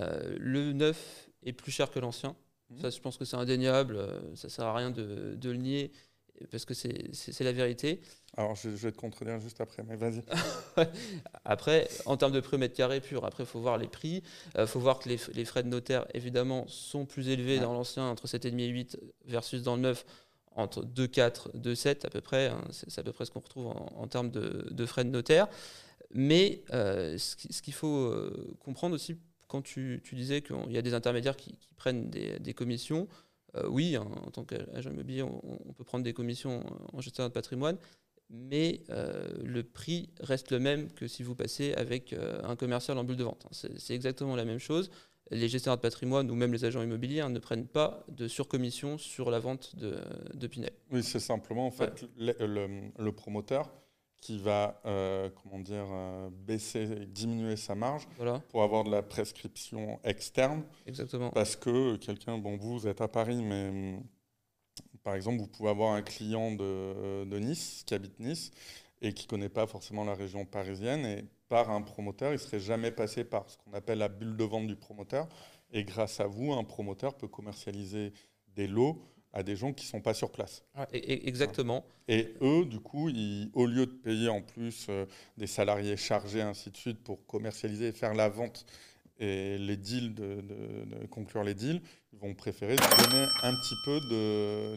Euh, 0.00 0.36
le 0.38 0.72
neuf 0.72 1.23
est 1.44 1.52
plus 1.52 1.72
cher 1.72 1.90
que 1.90 1.98
l'ancien. 1.98 2.36
Mhm. 2.70 2.80
Ça, 2.80 2.90
je 2.90 3.00
pense 3.00 3.16
que 3.16 3.24
c'est 3.24 3.36
indéniable. 3.36 3.96
Euh, 3.96 4.20
ça 4.34 4.48
sert 4.48 4.64
à 4.64 4.74
rien 4.74 4.90
de, 4.90 5.38
le 5.42 5.56
nier 5.56 5.92
parce 6.50 6.64
que 6.64 6.74
c'est 6.74 7.40
la 7.40 7.52
vérité. 7.52 8.00
Alors, 8.36 8.56
je, 8.56 8.68
vais 8.68 8.90
te 8.90 8.96
contredire 8.96 9.38
juste 9.38 9.60
après, 9.60 9.84
mais 9.84 9.94
vas-y. 9.94 10.22
après, 11.44 11.88
en 12.06 12.16
termes 12.16 12.32
de 12.32 12.40
prix 12.40 12.56
au 12.56 12.58
mètre 12.58 12.74
carré 12.74 13.00
pur, 13.00 13.24
après, 13.24 13.44
il 13.44 13.46
faut 13.46 13.60
voir 13.60 13.78
les 13.78 13.86
prix. 13.86 14.24
Il 14.54 14.60
euh, 14.60 14.66
faut 14.66 14.80
voir 14.80 14.98
que 14.98 15.08
les, 15.08 15.44
frais 15.44 15.62
de 15.62 15.68
notaire, 15.68 16.06
évidemment, 16.12 16.66
sont 16.66 17.06
plus 17.06 17.28
élevés 17.28 17.60
dans 17.60 17.72
l'ancien, 17.72 18.04
entre 18.04 18.26
7,5 18.26 18.58
et 18.58 18.66
8, 18.66 18.98
versus 19.26 19.62
dans 19.62 19.76
le 19.76 19.82
neuf, 19.82 20.04
entre 20.56 20.84
2,4, 20.84 21.56
2,7 21.56 22.04
à 22.04 22.10
peu 22.10 22.20
près. 22.20 22.48
Hein. 22.48 22.60
c'est 22.72 22.98
à 22.98 23.04
peu 23.04 23.12
près 23.12 23.24
ce 23.24 23.30
qu'on 23.30 23.40
retrouve 23.40 23.68
en, 23.68 24.08
termes 24.08 24.30
de, 24.30 24.86
frais 24.86 25.04
de 25.04 25.10
notaire. 25.10 25.46
Mais 26.10 26.62
euh, 26.72 27.16
ce 27.18 27.62
qu'il 27.62 27.74
faut 27.74 28.12
comprendre 28.58 28.96
aussi 28.96 29.16
quand 29.54 29.62
tu, 29.62 30.02
disais 30.12 30.42
qu'il 30.42 30.72
y 30.72 30.78
a 30.78 30.82
des 30.82 30.94
intermédiaires 30.94 31.36
qui, 31.36 31.56
prennent 31.76 32.10
des, 32.10 32.54
commissions, 32.54 33.06
euh, 33.54 33.68
oui, 33.68 33.94
hein, 33.94 34.04
en 34.26 34.30
tant 34.32 34.42
qu'agent 34.42 34.90
immobilier, 34.90 35.22
on, 35.22 35.72
peut 35.74 35.84
prendre 35.84 36.02
des 36.02 36.12
commissions 36.12 36.64
en 36.92 37.00
gestion 37.00 37.22
de 37.22 37.28
patrimoine, 37.28 37.76
mais 38.30 38.80
euh, 38.90 39.28
le 39.44 39.62
prix 39.62 40.10
reste 40.18 40.50
le 40.50 40.58
même 40.58 40.90
que 40.90 41.06
si 41.06 41.22
vous 41.22 41.36
passez 41.36 41.72
avec 41.74 42.12
euh, 42.12 42.40
un 42.42 42.56
commercial 42.56 42.98
en 42.98 43.04
bulle 43.04 43.16
de 43.16 43.22
vente. 43.22 43.46
C'est 43.52 43.94
exactement 43.94 44.34
la 44.34 44.44
même 44.44 44.58
chose. 44.58 44.90
les 45.30 45.48
gestionnaires 45.48 45.76
de 45.76 45.82
patrimoine 45.82 46.28
ou 46.32 46.34
même 46.34 46.52
les 46.52 46.64
agents 46.64 46.82
immobiliers 46.82 47.20
hein, 47.20 47.30
ne 47.30 47.38
prennent 47.38 47.68
pas 47.68 48.04
de 48.08 48.26
surcommission 48.26 48.98
sur 48.98 49.30
la 49.30 49.38
vente 49.38 49.76
de, 49.76 50.00
de 50.34 50.46
Pinel. 50.48 50.72
Oui, 50.90 51.04
c'est 51.04 51.20
simplement 51.20 51.68
en 51.68 51.70
fait 51.70 52.04
le, 52.18 53.10
promoteur 53.12 53.70
qui 54.24 54.38
va 54.38 54.80
euh, 54.86 55.28
comment 55.42 55.58
dire, 55.58 55.84
euh, 55.90 56.30
baisser, 56.32 57.04
diminuer 57.04 57.56
sa 57.56 57.74
marge 57.74 58.08
pour 58.48 58.62
avoir 58.62 58.82
de 58.82 58.90
la 58.90 59.02
prescription 59.02 60.00
externe. 60.02 60.64
Exactement. 60.86 61.28
Parce 61.28 61.56
que 61.56 61.96
quelqu'un, 61.96 62.38
bon, 62.38 62.56
vous 62.56 62.88
êtes 62.88 63.02
à 63.02 63.08
Paris, 63.08 63.42
mais 63.42 63.98
par 65.02 65.14
exemple, 65.14 65.40
vous 65.40 65.46
pouvez 65.46 65.68
avoir 65.68 65.92
un 65.92 66.00
client 66.00 66.52
de, 66.52 67.26
de 67.26 67.38
Nice 67.38 67.82
qui 67.86 67.92
habite 67.92 68.18
Nice 68.18 68.50
et 69.02 69.12
qui 69.12 69.26
ne 69.26 69.28
connaît 69.28 69.50
pas 69.50 69.66
forcément 69.66 70.04
la 70.04 70.14
région 70.14 70.46
parisienne. 70.46 71.04
Et 71.04 71.26
par 71.50 71.70
un 71.70 71.82
promoteur, 71.82 72.30
il 72.30 72.36
ne 72.36 72.38
serait 72.38 72.60
jamais 72.60 72.92
passé 72.92 73.24
par 73.24 73.50
ce 73.50 73.58
qu'on 73.58 73.74
appelle 73.74 73.98
la 73.98 74.08
bulle 74.08 74.38
de 74.38 74.44
vente 74.44 74.66
du 74.66 74.76
promoteur. 74.76 75.28
Et 75.70 75.84
grâce 75.84 76.18
à 76.20 76.26
vous, 76.26 76.54
un 76.54 76.64
promoteur 76.64 77.14
peut 77.14 77.28
commercialiser 77.28 78.14
des 78.56 78.68
lots 78.68 79.02
à 79.34 79.42
des 79.42 79.56
gens 79.56 79.72
qui 79.72 79.84
ne 79.84 79.90
sont 79.90 80.00
pas 80.00 80.14
sur 80.14 80.30
place. 80.30 80.62
exactement. 80.92 81.84
Et 82.08 82.34
eux, 82.40 82.64
du 82.64 82.78
coup, 82.78 83.10
au 83.52 83.66
lieu 83.66 83.86
de 83.86 83.92
payer 83.92 84.28
en 84.28 84.40
plus 84.40 84.86
euh, 84.88 85.06
des 85.36 85.48
salariés 85.48 85.96
chargés, 85.96 86.40
ainsi 86.40 86.70
de 86.70 86.76
suite, 86.76 87.02
pour 87.02 87.26
commercialiser 87.26 87.88
et 87.88 87.92
faire 87.92 88.14
la 88.14 88.28
vente 88.28 88.64
et 89.18 89.58
les 89.58 89.76
deals, 89.76 90.14
de, 90.14 91.06
conclure 91.10 91.42
les 91.42 91.54
deals, 91.54 91.82
ils 92.12 92.18
vont 92.18 92.34
préférer 92.34 92.76
donner 92.76 93.26
un 93.42 93.52
petit 93.52 93.74
peu 93.84 94.00
de, 94.10 94.76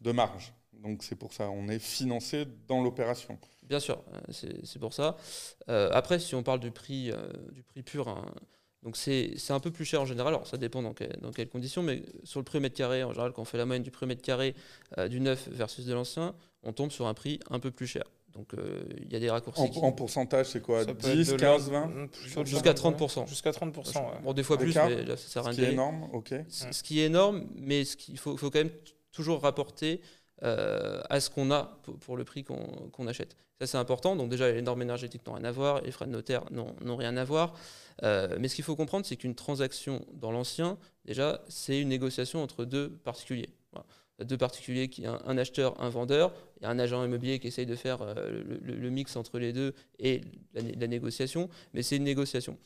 de, 0.00 0.12
marge. 0.12 0.52
Donc 0.72 1.02
c'est 1.02 1.16
pour 1.16 1.32
ça, 1.32 1.50
on 1.50 1.68
est 1.68 1.78
financé 1.78 2.46
dans 2.66 2.82
l'opération. 2.82 3.38
Bien 3.62 3.80
sûr, 3.80 4.02
euh, 4.12 4.58
c'est 4.64 4.78
pour 4.78 4.92
ça. 4.92 5.16
Euh, 5.68 5.90
après, 5.92 6.18
si 6.18 6.34
on 6.34 6.42
parle 6.42 6.60
du 6.60 6.70
prix, 6.70 7.10
euh, 7.10 7.32
du 7.52 7.62
prix 7.62 7.82
pur, 7.82 8.08
hein, 8.08 8.26
donc 8.82 8.96
c'est 8.96 9.50
un 9.50 9.60
peu 9.60 9.70
plus 9.70 9.84
cher 9.84 10.00
en 10.00 10.06
général. 10.06 10.34
Alors 10.34 10.46
ça 10.46 10.56
dépend 10.56 10.82
dans, 10.82 10.94
dans, 11.20 11.30
quelles 11.30 11.48
conditions, 11.48 11.82
mais 11.82 12.02
sur 12.24 12.40
le 12.40 12.44
prix 12.44 12.58
au 12.58 12.60
mètre 12.60 12.76
carré, 12.76 13.04
en 13.04 13.12
général, 13.12 13.32
quand 13.32 13.42
on 13.42 13.44
fait 13.44 13.58
la 13.58 13.66
moyenne 13.66 13.82
du 13.82 13.90
prix 13.90 14.04
au 14.04 14.08
mètre 14.08 14.22
carré 14.22 14.54
du 15.08 15.20
neuf 15.20 15.48
versus 15.50 15.86
de 15.86 15.94
l'ancien, 15.94 16.34
on 16.64 16.72
tombe 16.72 16.90
sur 16.90 17.06
un 17.06 17.14
prix 17.14 17.38
un 17.50 17.60
peu 17.60 17.70
plus 17.70 17.86
cher. 17.86 18.04
Donc 18.34 18.52
il 18.96 19.12
y 19.12 19.16
a 19.16 19.20
des 19.20 19.30
raccourcis. 19.30 19.70
En, 19.80 19.92
pourcentage, 19.92 20.46
c'est 20.46 20.62
quoi? 20.62 20.84
10, 20.84 21.36
15, 21.36 21.70
20 21.70 22.08
Jusqu'à 22.44 22.72
30%. 22.72 23.28
Jusqu'à 23.28 23.50
30%. 23.50 24.22
Bon, 24.22 24.32
des 24.32 24.42
fois 24.42 24.58
plus, 24.58 24.74
mais 24.74 25.04
là, 25.04 25.16
ça 25.16 25.28
sert 25.28 25.46
à 25.46 25.50
rien. 25.50 25.56
Ce 25.56 25.60
qui 25.60 25.66
est 25.66 25.72
énorme, 25.72 26.08
ok. 26.12 26.34
Ce 26.48 26.82
qui 26.82 27.00
est 27.00 27.06
énorme, 27.06 27.46
mais 27.56 27.84
ce 27.84 27.96
qu'il 27.96 28.18
faut, 28.18 28.36
faut, 28.36 28.50
quand 28.50 28.60
même 28.60 28.72
toujours 29.12 29.42
rapporter 29.42 30.00
euh, 30.44 31.00
à 31.08 31.20
ce 31.20 31.30
qu'on 31.30 31.52
a 31.52 31.78
pour, 32.00 32.16
le 32.16 32.24
prix 32.24 32.42
qu'on 32.42 33.06
achète. 33.06 33.36
Ça, 33.60 33.66
c'est 33.66 33.78
important. 33.78 34.16
Donc, 34.16 34.28
déjà, 34.28 34.50
les 34.50 34.62
normes 34.62 34.82
énergétiques 34.82 35.24
n'ont 35.24 35.34
rien 35.34 35.44
à 35.44 35.52
voir, 35.52 35.80
les 35.82 35.92
frais 35.92 36.06
de 36.06 36.10
notaire 36.10 36.42
n'ont 36.50 36.96
rien 36.96 37.16
à 37.16 37.22
voir. 37.22 37.54
Euh, 38.02 38.36
mais 38.40 38.48
ce 38.48 38.56
qu'il 38.56 38.64
faut 38.64 38.74
comprendre, 38.74 39.06
c'est 39.06 39.14
qu'une 39.14 39.36
transaction 39.36 40.04
dans 40.14 40.32
l'ancien, 40.32 40.78
déjà, 41.04 41.44
c'est 41.48 41.80
une 41.80 41.88
négociation 41.88 42.42
entre 42.42 42.64
deux 42.64 42.90
particuliers. 42.90 43.50
Deux 44.24 44.36
particuliers, 44.36 44.88
qui, 44.88 45.06
un, 45.06 45.20
un, 45.24 45.38
acheteur, 45.38 45.80
un 45.80 45.88
vendeur, 45.88 46.32
et 46.60 46.66
un 46.66 46.78
agent 46.78 47.04
immobilier 47.04 47.38
qui 47.38 47.46
essaye 47.46 47.66
de 47.66 47.76
faire 47.76 48.02
euh, 48.02 48.42
le, 48.62 48.90
mix 48.90 49.14
entre 49.14 49.38
les 49.38 49.52
deux 49.52 49.74
et 50.00 50.22
la, 50.54 50.86
négociation. 50.88 51.48
Mais 51.72 51.82
c'est 51.82 51.96
une 51.96 52.04
négociation, 52.04 52.58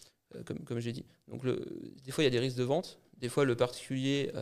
comme, 0.47 0.61
comme 0.61 0.81
j'ai 0.81 0.93
dit. 0.93 1.05
Donc, 1.29 1.43
des 1.45 2.11
fois, 2.11 2.25
il 2.25 2.27
y 2.27 2.29
a 2.29 2.31
des 2.31 2.39
risques 2.39 2.57
de 2.57 2.65
vente. 2.65 2.99
Des 3.19 3.29
fois, 3.29 3.45
le 3.45 3.55
particulier 3.55 4.33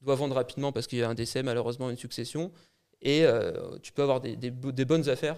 doit 0.00 0.14
vendre 0.14 0.34
rapidement 0.34 0.72
parce 0.72 0.86
qu'il 0.86 0.98
y 0.98 1.02
a 1.02 1.08
un 1.08 1.14
décès, 1.14 1.42
malheureusement, 1.42 1.90
une 1.90 1.96
succession. 1.96 2.52
Et 3.04 3.24
euh, 3.24 3.78
tu 3.82 3.92
peux 3.92 4.02
avoir 4.02 4.20
des, 4.20 4.50
bonnes 4.50 5.08
affaires 5.08 5.36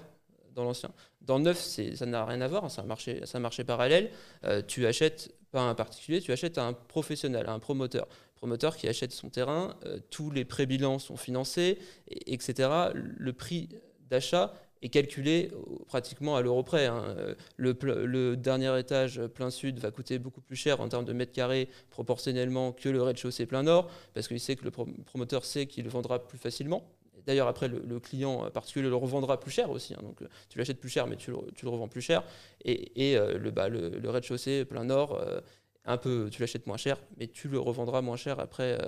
dans 0.54 0.64
l'ancien. 0.64 0.90
Dans 1.20 1.38
le 1.38 1.44
neuf, 1.44 1.58
ça 1.58 2.06
n'a 2.06 2.24
rien 2.24 2.40
à 2.40 2.46
voir, 2.46 2.70
c'est 2.70 2.80
un 2.80 2.84
marché, 2.84 3.20
un 3.34 3.38
marché 3.40 3.64
parallèle. 3.64 4.10
Euh, 4.44 4.62
tu 4.66 4.86
achètes 4.86 5.34
pas 5.50 5.62
un 5.62 5.74
particulier, 5.74 6.20
tu 6.20 6.32
achètes 6.32 6.58
un 6.58 6.72
professionnel, 6.72 7.46
un 7.48 7.58
promoteur. 7.58 8.06
Promoteur 8.36 8.76
qui 8.76 8.88
achète 8.88 9.10
son 9.12 9.28
terrain, 9.28 9.76
euh, 9.84 9.98
tous 10.10 10.30
les 10.30 10.44
prébilans 10.44 11.00
sont 11.00 11.16
financés, 11.16 11.78
etc. 12.08 12.68
Le 12.94 13.32
prix 13.32 13.68
d'achat 14.08 14.54
est 14.82 14.88
calculé 14.88 15.50
pratiquement 15.88 16.36
à 16.36 16.42
l'euro 16.42 16.62
près. 16.62 16.86
Hein. 16.86 17.16
Le, 17.56 18.36
dernier 18.36 18.78
étage 18.78 19.20
plein 19.34 19.50
sud 19.50 19.80
va 19.80 19.90
coûter 19.90 20.20
beaucoup 20.20 20.42
plus 20.42 20.54
cher 20.54 20.80
en 20.80 20.88
termes 20.88 21.06
de 21.06 21.12
mètres 21.12 21.32
carrés 21.32 21.68
proportionnellement 21.90 22.70
que 22.70 22.88
le 22.88 23.02
rez-de-chaussée 23.02 23.46
plein 23.46 23.64
nord, 23.64 23.90
parce 24.14 24.28
qu'il 24.28 24.38
sait 24.38 24.54
que 24.54 24.64
le 24.64 24.70
promoteur 24.70 25.44
sait 25.44 25.66
qu'il 25.66 25.84
le 25.84 25.90
vendra 25.90 26.24
plus 26.28 26.38
facilement. 26.38 26.86
D'ailleurs, 27.26 27.48
après, 27.48 27.68
le, 27.68 28.00
client 28.00 28.48
particulier 28.50 28.88
le 28.88 28.94
revendra 28.94 29.40
plus 29.40 29.50
cher 29.50 29.70
aussi. 29.70 29.94
Hein. 29.94 30.00
donc, 30.02 30.22
euh, 30.22 30.28
tu 30.48 30.58
l'achètes 30.58 30.80
plus 30.80 30.88
cher, 30.88 31.06
mais 31.06 31.16
tu 31.16 31.30
le, 31.32 31.68
revends 31.68 31.88
plus 31.88 32.00
cher. 32.00 32.22
Et, 32.64 33.16
euh, 33.16 33.36
le, 33.36 33.50
bah, 33.50 33.68
le, 33.68 34.08
rez-de-chaussée 34.08 34.64
plein 34.64 34.84
nord, 34.84 35.20
euh, 35.20 35.40
un 35.84 35.98
peu, 35.98 36.28
tu 36.30 36.40
l'achètes 36.40 36.66
moins 36.66 36.76
cher, 36.76 36.98
mais 37.16 37.26
tu 37.26 37.48
le 37.48 37.58
revendras 37.58 38.00
moins 38.00 38.16
cher 38.16 38.40
après 38.40 38.78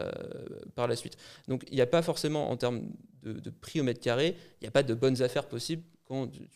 par 0.74 0.88
la 0.88 0.96
suite. 0.96 1.16
Donc, 1.46 1.64
il 1.68 1.74
n'y 1.74 1.80
a 1.80 1.86
pas 1.86 2.02
forcément, 2.02 2.50
en 2.50 2.56
termes 2.56 2.90
de, 3.22 3.50
prix 3.50 3.80
au 3.80 3.84
mètre 3.84 4.00
carré, 4.00 4.36
il 4.60 4.64
n'y 4.64 4.68
a 4.68 4.72
pas 4.72 4.82
de 4.82 4.94
bonnes 4.94 5.22
affaires 5.22 5.46
possibles 5.46 5.82
quand 6.04 6.28
tu, 6.28 6.48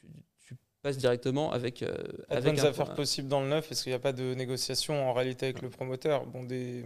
passe 0.83 0.97
directement 0.99 1.53
avec. 1.53 1.83
Euh, 1.83 1.97
avec 2.29 2.59
affaires 2.59 2.95
possibles 2.95 3.29
dans 3.29 3.40
le 3.40 3.49
neuf, 3.49 3.68
parce 3.68 3.83
qu'il 3.83 3.90
n'y 3.90 3.97
a 3.97 4.01
pas 4.01 4.12
de 4.12 4.35
négociation 4.35 5.09
en 5.09 5.12
réalité 5.12 5.47
avec 5.47 5.62
le 5.62 5.71
promoteur. 5.71 6.27
Bon, 6.27 6.42
des, 6.42 6.85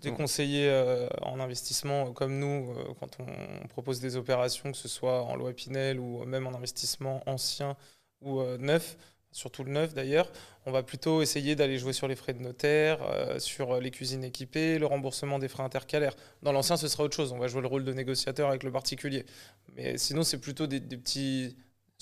des 0.00 0.12
conseillers 0.12 0.68
euh, 0.68 1.08
en 1.22 1.40
investissement 1.40 2.12
comme 2.12 2.38
nous, 2.38 2.72
euh, 2.72 2.94
quand 3.00 3.16
on, 3.18 3.66
propose 3.68 4.00
des 4.00 4.16
opérations, 4.16 4.70
que 4.70 4.76
ce 4.76 4.88
soit 4.88 5.22
en 5.22 5.36
loi 5.36 5.52
Pinel 5.52 5.98
ou 5.98 6.24
même 6.24 6.46
en 6.46 6.54
investissement 6.54 7.22
ancien 7.26 7.76
ou 8.20 8.42
neuf, 8.58 8.98
surtout 9.32 9.64
le 9.64 9.72
neuf 9.72 9.94
d'ailleurs, 9.94 10.30
on 10.66 10.72
va 10.72 10.82
plutôt 10.82 11.22
essayer 11.22 11.56
d'aller 11.56 11.78
jouer 11.78 11.94
sur 11.94 12.06
les 12.08 12.16
frais 12.16 12.34
de 12.34 12.42
notaire, 12.42 12.98
sur 13.38 13.80
les 13.80 13.90
cuisines 13.90 14.24
équipées, 14.24 14.78
le 14.78 14.84
remboursement 14.84 15.38
des 15.38 15.48
frais 15.48 15.62
intercalaires. 15.62 16.14
Dans 16.42 16.52
l'ancien, 16.52 16.76
ce 16.76 16.88
sera 16.88 17.04
autre 17.04 17.16
chose. 17.16 17.32
On 17.32 17.38
va 17.38 17.46
jouer 17.46 17.62
le 17.62 17.68
rôle 17.68 17.84
de 17.84 17.92
négociateur 17.94 18.50
avec 18.50 18.62
le 18.62 18.70
particulier. 18.70 19.24
Mais 19.74 19.96
sinon, 19.96 20.22
c'est 20.22 20.38
plutôt 20.38 20.66
des, 20.66 20.80
des 20.80 20.98
petits 20.98 21.56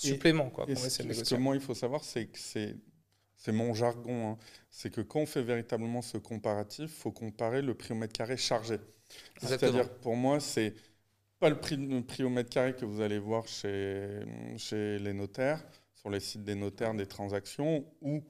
supplément 0.07 0.49
quoi, 0.49 0.65
Ce 0.75 1.35
que 1.35 1.39
moi, 1.39 1.55
il 1.55 1.61
faut 1.61 1.75
savoir, 1.75 2.03
c'est 2.03 2.27
que 2.27 2.39
c'est 2.39 2.75
c'est 3.39 3.53
mon 3.53 3.73
jargon, 3.73 4.31
hein. 4.31 4.37
c'est 4.69 4.91
que 4.91 4.99
quand 4.99 5.21
on 5.21 5.25
fait 5.25 5.41
véritablement 5.41 6.01
ce 6.01 6.17
comparatif, 6.17 6.91
il 6.91 7.01
faut 7.01 7.11
comparer 7.13 7.61
le 7.61 7.73
prix 7.73 7.93
au 7.93 7.95
mètre 7.95 8.11
carré 8.11 8.35
chargé. 8.35 8.79
C'est-à-dire, 9.41 9.89
pour 9.99 10.17
moi, 10.17 10.41
c'est 10.41 10.73
pas 11.39 11.49
le 11.49 11.57
prix, 11.57 11.77
le 11.77 12.01
prix, 12.01 12.23
au 12.23 12.29
mètre 12.29 12.49
carré 12.49 12.75
que 12.75 12.83
vous 12.83 12.99
allez 12.99 13.17
voir 13.17 13.47
chez, 13.47 14.25
chez 14.57 14.99
les 14.99 15.13
notaires, 15.13 15.63
sur 15.95 16.09
les 16.09 16.19
sites 16.19 16.43
des 16.43 16.55
notaires 16.55 16.93
des 16.93 17.05
transactions, 17.05 17.85
ou 18.01 18.21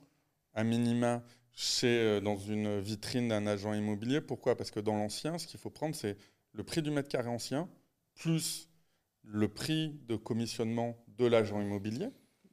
à 0.53 0.63
minima 0.63 1.23
chez, 1.53 1.87
euh, 1.87 2.21
dans 2.21 2.37
une 2.37 2.79
vitrine 2.79 3.29
d'un 3.29 3.47
agent 3.47 3.73
immobilier. 3.73 4.21
Pourquoi? 4.21 4.55
Parce 4.55 4.69
que 4.69 4.79
dans 4.79 4.95
l'ancien, 4.95 5.39
ce 5.39 5.47
qu'il 5.47 5.59
faut 5.59 5.71
prendre, 5.71 5.95
c'est 5.95 6.17
le 6.53 6.63
prix 6.63 6.83
du 6.83 6.91
mètre 6.91 7.09
carré 7.09 7.29
ancien, 7.29 7.67
plus 8.13 8.69
le 9.23 9.47
prix 9.47 9.99
de 10.07 10.15
commissionnement 10.15 11.03
de 11.19 11.25
l'agent 11.25 11.61
immobilier. 11.61 12.07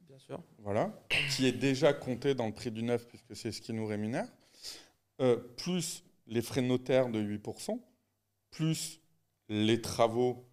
Bien 0.07 0.19
sûr. 0.19 0.43
Voilà, 0.59 0.93
qui 1.31 1.47
est 1.47 1.53
déjà 1.53 1.93
compté 1.93 2.35
dans 2.35 2.45
le 2.45 2.53
prix 2.53 2.69
du 2.69 2.83
neuf, 2.83 3.07
puisque 3.07 3.35
c'est 3.35 3.51
ce 3.51 3.61
qui 3.61 3.73
nous 3.73 3.87
rémunère, 3.87 4.27
euh, 5.21 5.37
plus 5.37 6.03
les 6.27 6.41
frais 6.41 6.61
notaires 6.61 7.09
de 7.09 7.19
8%, 7.19 7.79
plus 8.51 8.99
les 9.49 9.81
travaux 9.81 10.45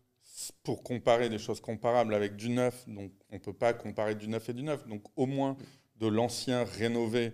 pour 0.62 0.82
comparer 0.82 1.28
des 1.28 1.38
choses 1.38 1.60
comparables 1.60 2.14
avec 2.14 2.36
du 2.36 2.48
neuf. 2.48 2.88
Donc, 2.88 3.12
on 3.30 3.34
ne 3.34 3.40
peut 3.40 3.52
pas 3.52 3.72
comparer 3.72 4.14
du 4.14 4.28
neuf 4.28 4.48
et 4.48 4.52
du 4.52 4.62
neuf. 4.62 4.86
Donc, 4.86 5.02
au 5.16 5.26
moins 5.26 5.56
de 5.96 6.06
l'ancien 6.06 6.64
rénové 6.64 7.32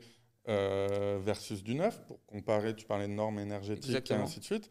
euh, 0.48 1.18
versus 1.22 1.62
du 1.62 1.74
neuf, 1.74 2.02
pour 2.06 2.24
comparer, 2.26 2.74
tu 2.74 2.86
parlais 2.86 3.08
de 3.08 3.12
normes 3.12 3.38
énergétiques 3.38 4.10
et 4.10 4.14
ainsi 4.14 4.40
de 4.40 4.44
suite. 4.44 4.70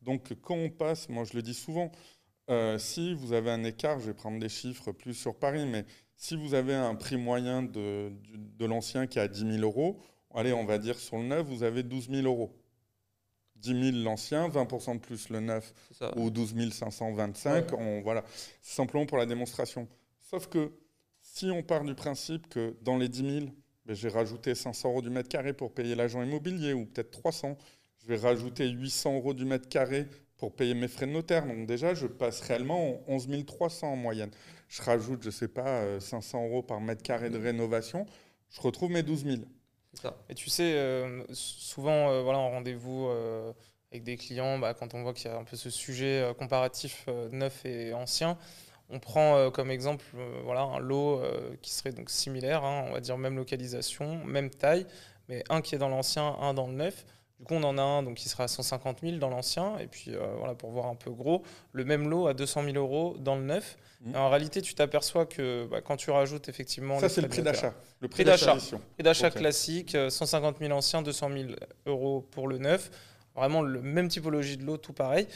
Donc, 0.00 0.32
quand 0.40 0.56
on 0.56 0.70
passe, 0.70 1.08
moi 1.08 1.24
je 1.24 1.34
le 1.34 1.42
dis 1.42 1.54
souvent, 1.54 1.92
euh, 2.50 2.78
si 2.78 3.14
vous 3.14 3.32
avez 3.32 3.50
un 3.50 3.64
écart, 3.64 4.00
je 4.00 4.06
vais 4.06 4.14
prendre 4.14 4.38
des 4.38 4.48
chiffres 4.48 4.92
plus 4.92 5.14
sur 5.14 5.36
Paris, 5.36 5.66
mais 5.66 5.84
si 6.16 6.36
vous 6.36 6.54
avez 6.54 6.74
un 6.74 6.94
prix 6.94 7.16
moyen 7.16 7.62
de, 7.62 8.12
de, 8.34 8.66
l'ancien 8.66 9.06
qui 9.06 9.18
est 9.18 9.22
à 9.22 9.28
10 9.28 9.58
000 9.58 9.62
euros, 9.62 10.00
allez, 10.34 10.52
on 10.52 10.64
va 10.64 10.78
dire 10.78 10.98
sur 10.98 11.18
le 11.18 11.24
neuf, 11.24 11.46
vous 11.46 11.62
avez 11.62 11.82
12 11.82 12.10
000 12.10 12.22
euros. 12.26 12.54
10 13.56 13.92
000 13.92 14.04
l'ancien, 14.04 14.48
20% 14.48 14.94
de 14.94 15.00
plus 15.00 15.28
le 15.28 15.40
neuf, 15.40 15.72
ou 16.16 16.30
12 16.30 16.72
525, 16.72 17.72
on, 17.74 18.00
voilà, 18.00 18.24
simplement 18.62 19.06
pour 19.06 19.18
la 19.18 19.26
démonstration. 19.26 19.86
Sauf 20.18 20.48
que 20.48 20.72
si 21.20 21.50
on 21.50 21.62
part 21.62 21.84
du 21.84 21.94
principe 21.94 22.48
que 22.48 22.76
dans 22.82 22.96
les 22.96 23.08
10 23.08 23.40
000, 23.40 23.46
ben, 23.86 23.94
j'ai 23.94 24.08
rajouté 24.08 24.54
500 24.54 24.88
euros 24.88 25.02
du 25.02 25.10
mètre 25.10 25.28
carré 25.28 25.52
pour 25.52 25.72
payer 25.72 25.94
l'agent 25.94 26.22
immobilier, 26.22 26.72
ou 26.72 26.86
peut-être 26.86 27.10
300, 27.10 27.56
je 27.98 28.06
vais 28.06 28.16
rajouter 28.16 28.68
800 28.68 29.16
euros 29.16 29.34
du 29.34 29.44
mètre 29.44 29.68
carré 29.68 30.06
pour 30.40 30.56
payer 30.56 30.72
mes 30.72 30.88
frais 30.88 31.06
de 31.06 31.12
notaire. 31.12 31.46
Donc 31.46 31.66
déjà, 31.66 31.92
je 31.92 32.06
passe 32.06 32.40
réellement 32.40 32.98
11 33.06 33.44
300 33.46 33.92
en 33.92 33.96
moyenne. 33.96 34.30
Je 34.68 34.82
rajoute, 34.82 35.22
je 35.22 35.28
ne 35.28 35.32
sais 35.32 35.48
pas, 35.48 36.00
500 36.00 36.38
euh, 36.42 36.48
euros 36.48 36.62
par 36.62 36.80
mètre 36.80 37.02
carré 37.02 37.28
de 37.28 37.38
rénovation. 37.38 38.06
Je 38.48 38.60
retrouve 38.62 38.90
mes 38.90 39.02
12 39.02 39.24
000. 39.24 39.36
Ça. 39.94 40.16
Et 40.30 40.34
tu 40.34 40.48
sais, 40.48 40.74
euh, 40.76 41.22
souvent, 41.32 42.08
euh, 42.08 42.22
voilà, 42.22 42.38
en 42.38 42.50
rendez-vous 42.50 43.10
avec 43.92 44.02
des 44.02 44.16
clients, 44.16 44.58
bah, 44.58 44.72
quand 44.72 44.94
on 44.94 45.02
voit 45.02 45.12
qu'il 45.12 45.30
y 45.30 45.34
a 45.34 45.36
un 45.36 45.44
peu 45.44 45.56
ce 45.56 45.68
sujet 45.68 46.32
comparatif 46.38 47.06
neuf 47.32 47.64
et 47.66 47.92
ancien, 47.92 48.38
on 48.88 48.98
prend 48.98 49.50
comme 49.50 49.70
exemple 49.70 50.04
voilà, 50.44 50.62
un 50.62 50.78
lot 50.78 51.20
qui 51.60 51.72
serait 51.72 51.92
donc 51.92 52.08
similaire, 52.08 52.64
hein, 52.64 52.84
on 52.88 52.92
va 52.92 53.00
dire 53.00 53.18
même 53.18 53.36
localisation, 53.36 54.24
même 54.24 54.48
taille, 54.48 54.86
mais 55.28 55.42
un 55.50 55.60
qui 55.60 55.74
est 55.74 55.78
dans 55.78 55.88
l'ancien, 55.88 56.36
un 56.40 56.54
dans 56.54 56.68
le 56.68 56.74
neuf. 56.74 57.04
Du 57.40 57.46
coup, 57.46 57.54
on 57.54 57.62
en 57.64 57.78
a 57.78 57.82
un 57.82 58.02
donc, 58.02 58.18
qui 58.18 58.28
sera 58.28 58.44
à 58.44 58.48
150 58.48 58.98
000 59.00 59.16
dans 59.16 59.30
l'ancien, 59.30 59.78
et 59.78 59.86
puis 59.86 60.14
euh, 60.14 60.34
voilà, 60.36 60.54
pour 60.54 60.70
voir 60.70 60.86
un 60.86 60.94
peu 60.94 61.10
gros, 61.10 61.42
le 61.72 61.86
même 61.86 62.06
lot 62.06 62.26
à 62.26 62.34
200 62.34 62.64
000 62.64 62.76
euros 62.76 63.16
dans 63.18 63.34
le 63.34 63.42
neuf. 63.42 63.78
Mmh. 64.02 64.14
En 64.14 64.28
réalité, 64.28 64.60
tu 64.60 64.74
t'aperçois 64.74 65.24
que 65.24 65.66
bah, 65.70 65.80
quand 65.80 65.96
tu 65.96 66.10
rajoutes 66.10 66.50
effectivement. 66.50 66.98
Ça, 67.00 67.08
c'est 67.08 67.22
le 67.22 67.28
prix 67.28 67.40
d'achat. 67.40 67.72
Le 68.00 68.08
prix 68.08 68.24
d'achat. 68.24 68.56
Prix 68.56 69.02
d'achat 69.02 69.30
classique, 69.30 69.96
150 70.08 70.58
000 70.58 70.70
anciens, 70.72 71.00
200 71.00 71.30
000 71.32 71.48
euros 71.86 72.28
pour 72.30 72.46
le 72.46 72.58
neuf. 72.58 72.90
Vraiment 73.34 73.62
le 73.62 73.80
même 73.80 74.08
typologie 74.08 74.58
de 74.58 74.64
lot, 74.64 74.76
tout 74.76 74.92
pareil. 74.92 75.26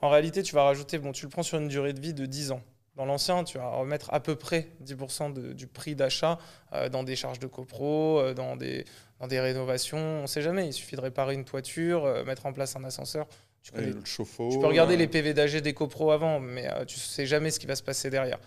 En 0.00 0.08
réalité, 0.08 0.42
tu 0.42 0.56
vas 0.56 0.64
rajouter, 0.64 0.98
bon, 0.98 1.12
tu 1.12 1.26
le 1.26 1.30
prends 1.30 1.44
sur 1.44 1.58
une 1.58 1.68
durée 1.68 1.92
de 1.92 2.00
vie 2.00 2.12
de 2.12 2.26
10 2.26 2.50
ans. 2.50 2.60
Dans 3.02 3.06
l'ancien, 3.06 3.42
tu 3.42 3.58
vas 3.58 3.68
remettre 3.68 4.14
à 4.14 4.20
peu 4.20 4.36
près 4.36 4.68
10% 4.84 5.54
du 5.54 5.66
prix 5.66 5.96
d'achat 5.96 6.38
euh, 6.72 6.88
dans 6.88 7.02
des 7.02 7.16
charges 7.16 7.40
de 7.40 7.48
copro, 7.48 8.20
euh, 8.20 8.32
dans, 8.32 8.54
des, 8.54 8.84
dans 9.18 9.26
des 9.26 9.40
rénovations. 9.40 9.98
On 9.98 10.22
ne 10.22 10.26
sait 10.28 10.40
jamais. 10.40 10.68
Il 10.68 10.72
suffit 10.72 10.94
de 10.94 11.00
réparer 11.00 11.34
une 11.34 11.44
toiture, 11.44 12.04
euh, 12.04 12.22
mettre 12.22 12.46
en 12.46 12.52
place 12.52 12.76
un 12.76 12.84
ascenseur. 12.84 13.26
Tu, 13.64 13.72
le 13.74 14.04
chauffe-eau, 14.04 14.50
tu 14.52 14.60
peux 14.60 14.68
regarder 14.68 14.96
les 14.96 15.08
PV 15.08 15.34
d'AG 15.34 15.56
des 15.56 15.74
copro 15.74 16.12
avant, 16.12 16.38
mais 16.38 16.68
tu 16.86 16.96
ne 16.96 17.00
sais 17.00 17.26
jamais 17.26 17.50
ce 17.50 17.58
qui 17.58 17.66
va 17.66 17.74
se 17.74 17.82
passer 17.82 18.08
derrière. 18.08 18.38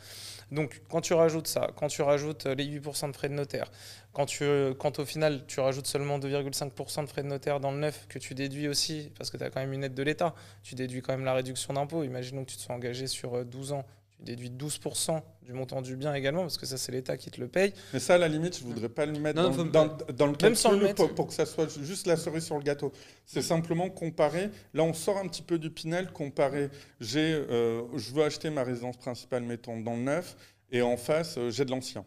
Donc, 0.51 0.81
quand 0.89 1.01
tu 1.01 1.13
rajoutes 1.13 1.47
ça, 1.47 1.71
quand 1.75 1.89
tu 1.89 2.01
rajoutes 2.01 2.45
les 2.45 2.79
8% 2.79 3.11
de 3.11 3.15
frais 3.15 3.27
de 3.27 3.33
notaire, 3.33 3.69
quand, 4.13 4.25
tu, 4.25 4.45
quand 4.79 4.99
au 4.99 5.05
final 5.05 5.43
tu 5.47 5.59
rajoutes 5.59 5.87
seulement 5.87 6.17
2,5% 6.17 7.01
de 7.01 7.07
frais 7.09 7.23
de 7.23 7.27
notaire 7.27 7.59
dans 7.59 7.71
le 7.71 7.79
neuf, 7.79 8.05
que 8.07 8.19
tu 8.19 8.35
déduis 8.35 8.69
aussi, 8.69 9.11
parce 9.17 9.31
que 9.31 9.35
tu 9.35 9.43
as 9.43 9.49
quand 9.49 9.59
même 9.59 9.73
une 9.73 9.83
aide 9.83 9.95
de 9.95 10.03
l'État, 10.03 10.33
tu 10.63 10.75
déduis 10.75 11.01
quand 11.01 11.11
même 11.11 11.25
la 11.25 11.33
réduction 11.33 11.73
d'impôt. 11.73 12.03
Imaginons 12.03 12.45
que 12.45 12.51
tu 12.51 12.55
te 12.55 12.61
sois 12.61 12.75
engagé 12.75 13.07
sur 13.07 13.43
12 13.43 13.73
ans 13.73 13.85
tu 14.17 14.23
déduis 14.23 14.49
12% 14.49 15.21
du 15.43 15.53
montant 15.53 15.81
du 15.81 15.95
bien 15.95 16.13
également, 16.13 16.41
parce 16.41 16.57
que 16.57 16.65
ça, 16.65 16.77
c'est 16.77 16.91
l'État 16.91 17.17
qui 17.17 17.29
te 17.29 17.39
le 17.39 17.47
paye. 17.47 17.73
Mais 17.93 17.99
ça, 17.99 18.15
à 18.15 18.17
la 18.17 18.27
limite, 18.27 18.57
je 18.57 18.63
ne 18.63 18.69
voudrais 18.69 18.89
pas 18.89 19.05
le 19.05 19.19
mettre 19.19 19.41
dans, 19.65 19.97
dans, 20.13 20.27
le 20.27 20.35
calcul 20.35 20.93
pour, 20.95 21.13
pour, 21.13 21.27
que 21.27 21.33
ça 21.33 21.45
soit 21.45 21.67
juste 21.83 22.07
la 22.07 22.17
cerise 22.17 22.45
sur 22.45 22.57
le 22.57 22.63
gâteau. 22.63 22.91
C'est 23.25 23.41
simplement 23.41 23.89
comparer. 23.89 24.49
Là, 24.73 24.83
on 24.83 24.93
sort 24.93 25.17
un 25.17 25.27
petit 25.27 25.41
peu 25.41 25.59
du 25.59 25.69
Pinel, 25.69 26.11
comparer. 26.11 26.69
J'ai, 26.99 27.33
euh, 27.33 27.83
je 27.95 28.13
veux 28.13 28.23
acheter 28.23 28.49
ma 28.49 28.63
résidence 28.63 28.97
principale, 28.97 29.43
mettons, 29.43 29.79
dans 29.79 29.95
le 29.95 30.01
neuf, 30.01 30.35
et 30.71 30.81
en 30.81 30.97
face, 30.97 31.37
euh, 31.37 31.49
j'ai 31.49 31.65
de 31.65 31.71
l'ancien. 31.71 32.05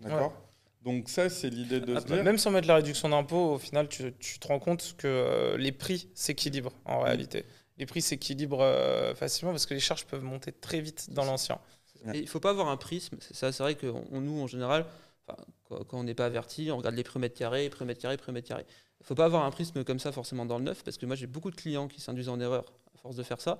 D'accord 0.00 0.34
Donc 0.82 1.08
ça, 1.08 1.30
c'est 1.30 1.48
l'idée 1.48 1.80
de 1.80 1.98
se 1.98 2.04
dire... 2.04 2.22
Même 2.22 2.38
sans 2.38 2.50
mettre 2.50 2.68
la 2.68 2.76
réduction 2.76 3.08
d'impôt, 3.08 3.54
au 3.54 3.58
final, 3.58 3.88
tu, 3.88 4.12
tu, 4.18 4.38
te 4.38 4.48
rends 4.48 4.58
compte 4.58 4.94
que 4.98 5.06
euh, 5.06 5.56
les 5.56 5.72
prix 5.72 6.10
s'équilibrent 6.14 6.74
en 6.84 7.00
réalité 7.00 7.46
les 7.78 7.86
prix 7.86 8.02
s'équilibrent 8.02 8.62
euh, 8.62 9.14
facilement 9.14 9.52
parce 9.52 9.66
que 9.66 9.74
les 9.74 9.80
charges 9.80 10.06
peuvent 10.06 10.22
monter 10.22 10.52
très 10.52 10.80
vite 10.80 11.10
dans 11.10 11.24
l'ancien. 11.24 11.58
Il 12.14 12.22
ne 12.22 12.26
faut 12.26 12.40
pas 12.40 12.50
avoir 12.50 12.68
un 12.68 12.76
prisme. 12.76 13.16
C'est 13.20 13.58
vrai 13.58 13.74
que 13.74 13.86
nous, 14.12 14.40
en 14.40 14.46
général, 14.46 14.86
quand, 15.68 15.86
on 15.92 16.04
n'est 16.04 16.14
pas 16.14 16.26
averti, 16.26 16.70
on 16.70 16.76
regarde 16.76 16.94
les 16.94 17.02
prix 17.02 17.18
mètres 17.18 17.36
carrés, 17.36 17.68
prix 17.68 17.84
mètres 17.84 18.00
carrés, 18.00 18.16
prix 18.16 18.32
mètres 18.32 18.48
carrés. 18.48 18.66
Il 19.00 19.02
ne 19.02 19.06
faut 19.06 19.14
pas 19.14 19.24
avoir 19.24 19.44
un 19.44 19.50
prisme 19.50 19.82
comme 19.82 19.98
ça 19.98 20.12
forcément 20.12 20.46
dans 20.46 20.58
le 20.58 20.64
neuf 20.64 20.84
parce 20.84 20.98
que 20.98 21.06
moi, 21.06 21.16
j'ai 21.16 21.26
beaucoup 21.26 21.50
de 21.50 21.56
clients 21.56 21.88
qui 21.88 22.00
s'induisent 22.00 22.28
en 22.28 22.38
erreur 22.38 22.64
à 22.94 22.98
force 22.98 23.16
de 23.16 23.22
faire 23.22 23.40
ça 23.40 23.58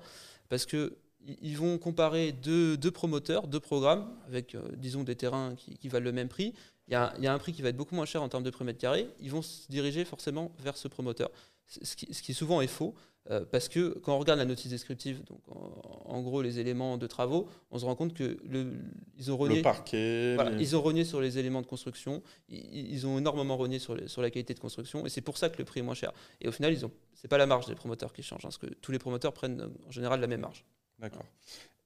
parce 0.49 0.65
que 0.65 0.97
ils 1.41 1.57
vont 1.57 1.77
comparer 1.77 2.31
deux, 2.31 2.77
promoteurs, 2.91 3.47
deux 3.47 3.59
programmes, 3.59 4.07
avec, 4.27 4.55
euh, 4.55 4.61
disons, 4.77 5.03
des 5.03 5.15
terrains 5.15 5.55
qui, 5.55 5.89
valent 5.89 6.05
le 6.05 6.11
même 6.11 6.29
prix. 6.29 6.53
Il 6.87 6.93
y, 6.93 6.95
a, 6.95 7.13
il 7.17 7.23
y, 7.23 7.27
a, 7.27 7.33
un 7.33 7.37
prix 7.37 7.51
qui 7.51 7.61
va 7.61 7.69
être 7.69 7.75
beaucoup 7.75 7.95
moins 7.95 8.05
cher 8.05 8.23
en 8.23 8.29
termes 8.29 8.43
de 8.43 8.49
prix 8.49 8.63
mètre 8.63 8.79
carré. 8.79 9.09
Ils 9.19 9.31
vont 9.31 9.41
se 9.41 9.69
diriger 9.69 10.05
forcément 10.05 10.53
vers 10.59 10.77
ce 10.77 10.87
promoteur. 10.87 11.29
Ce 11.65 11.97
qui, 11.97 12.13
ce 12.13 12.21
qui 12.21 12.33
souvent 12.33 12.61
est 12.61 12.67
faux. 12.67 12.95
Euh, 13.29 13.45
parce 13.51 13.67
que 13.67 13.97
quand 13.99 14.15
on 14.15 14.19
regarde 14.19 14.39
la 14.39 14.45
notice 14.45 14.69
descriptive, 14.69 15.23
donc 15.25 15.41
en, 16.05 16.21
gros 16.21 16.41
les 16.41 16.59
éléments 16.59 16.97
de 16.97 17.07
travaux, 17.07 17.49
on 17.71 17.79
se 17.79 17.85
rend 17.85 17.95
compte 17.95 18.13
que 18.13 18.37
le, 18.47 18.73
ils 19.17 19.31
ont 19.31 19.37
renié, 19.37 19.57
le 19.57 19.61
parquet, 19.63 20.37
ils 20.59 20.75
ont 20.75 20.81
renié 20.81 21.03
sur 21.03 21.19
les 21.19 21.37
éléments 21.37 21.61
de 21.61 21.67
construction, 21.67 22.23
ils, 22.47 23.05
ont 23.05 23.17
énormément 23.17 23.57
renié 23.57 23.79
sur, 23.79 23.97
sur, 24.09 24.21
la 24.21 24.29
qualité 24.29 24.53
de 24.53 24.59
construction, 24.59 25.05
et 25.05 25.09
c'est 25.09 25.21
pour 25.21 25.37
ça 25.37 25.49
que 25.49 25.57
le 25.57 25.65
prix 25.65 25.81
est 25.81 25.83
moins 25.83 25.93
cher. 25.93 26.13
Et 26.39 26.47
au 26.47 26.51
final, 26.53 26.71
ils 26.71 26.85
ont, 26.85 26.91
c'est 27.13 27.27
pas 27.27 27.37
la 27.37 27.47
marge 27.47 27.65
des 27.67 27.75
promoteurs 27.75 28.13
qui 28.13 28.23
change, 28.23 28.39
hein, 28.39 28.49
parce 28.49 28.57
que 28.57 28.67
tous 28.67 28.93
les 28.93 28.99
promoteurs 28.99 29.33
prennent 29.33 29.69
en 29.85 29.91
général 29.91 30.21
la 30.21 30.27
même 30.27 30.41
marge. 30.41 30.63
D'accord. 30.99 31.25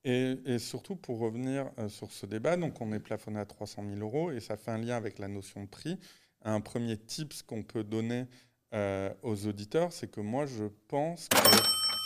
Et, 0.03 0.37
et, 0.45 0.59
surtout 0.59 0.95
pour 0.95 1.19
revenir 1.19 1.71
euh, 1.79 1.89
sur 1.89 2.11
ce 2.11 2.25
débat, 2.27 2.55
donc 2.55 2.79
on 2.81 2.91
est 2.91 2.99
plafonné 2.99 3.39
à 3.39 3.45
300 3.45 3.83
000 3.87 3.99
euros, 3.99 4.31
et 4.31 4.39
ça 4.39 4.57
fait 4.57 4.71
un 4.71 4.77
lien 4.77 4.95
avec 4.95 5.17
la 5.17 5.27
notion 5.27 5.63
de 5.63 5.67
prix. 5.67 5.97
Un 6.43 6.61
premier 6.61 6.97
tips 6.97 7.43
qu'on 7.43 7.61
peut 7.61 7.83
donner 7.83 8.25
euh, 8.73 9.13
aux 9.21 9.47
auditeurs, 9.47 9.91
c'est 9.91 10.09
que 10.09 10.21
moi, 10.21 10.45
je 10.45 10.65
pense 10.87 11.27
que 11.27 11.37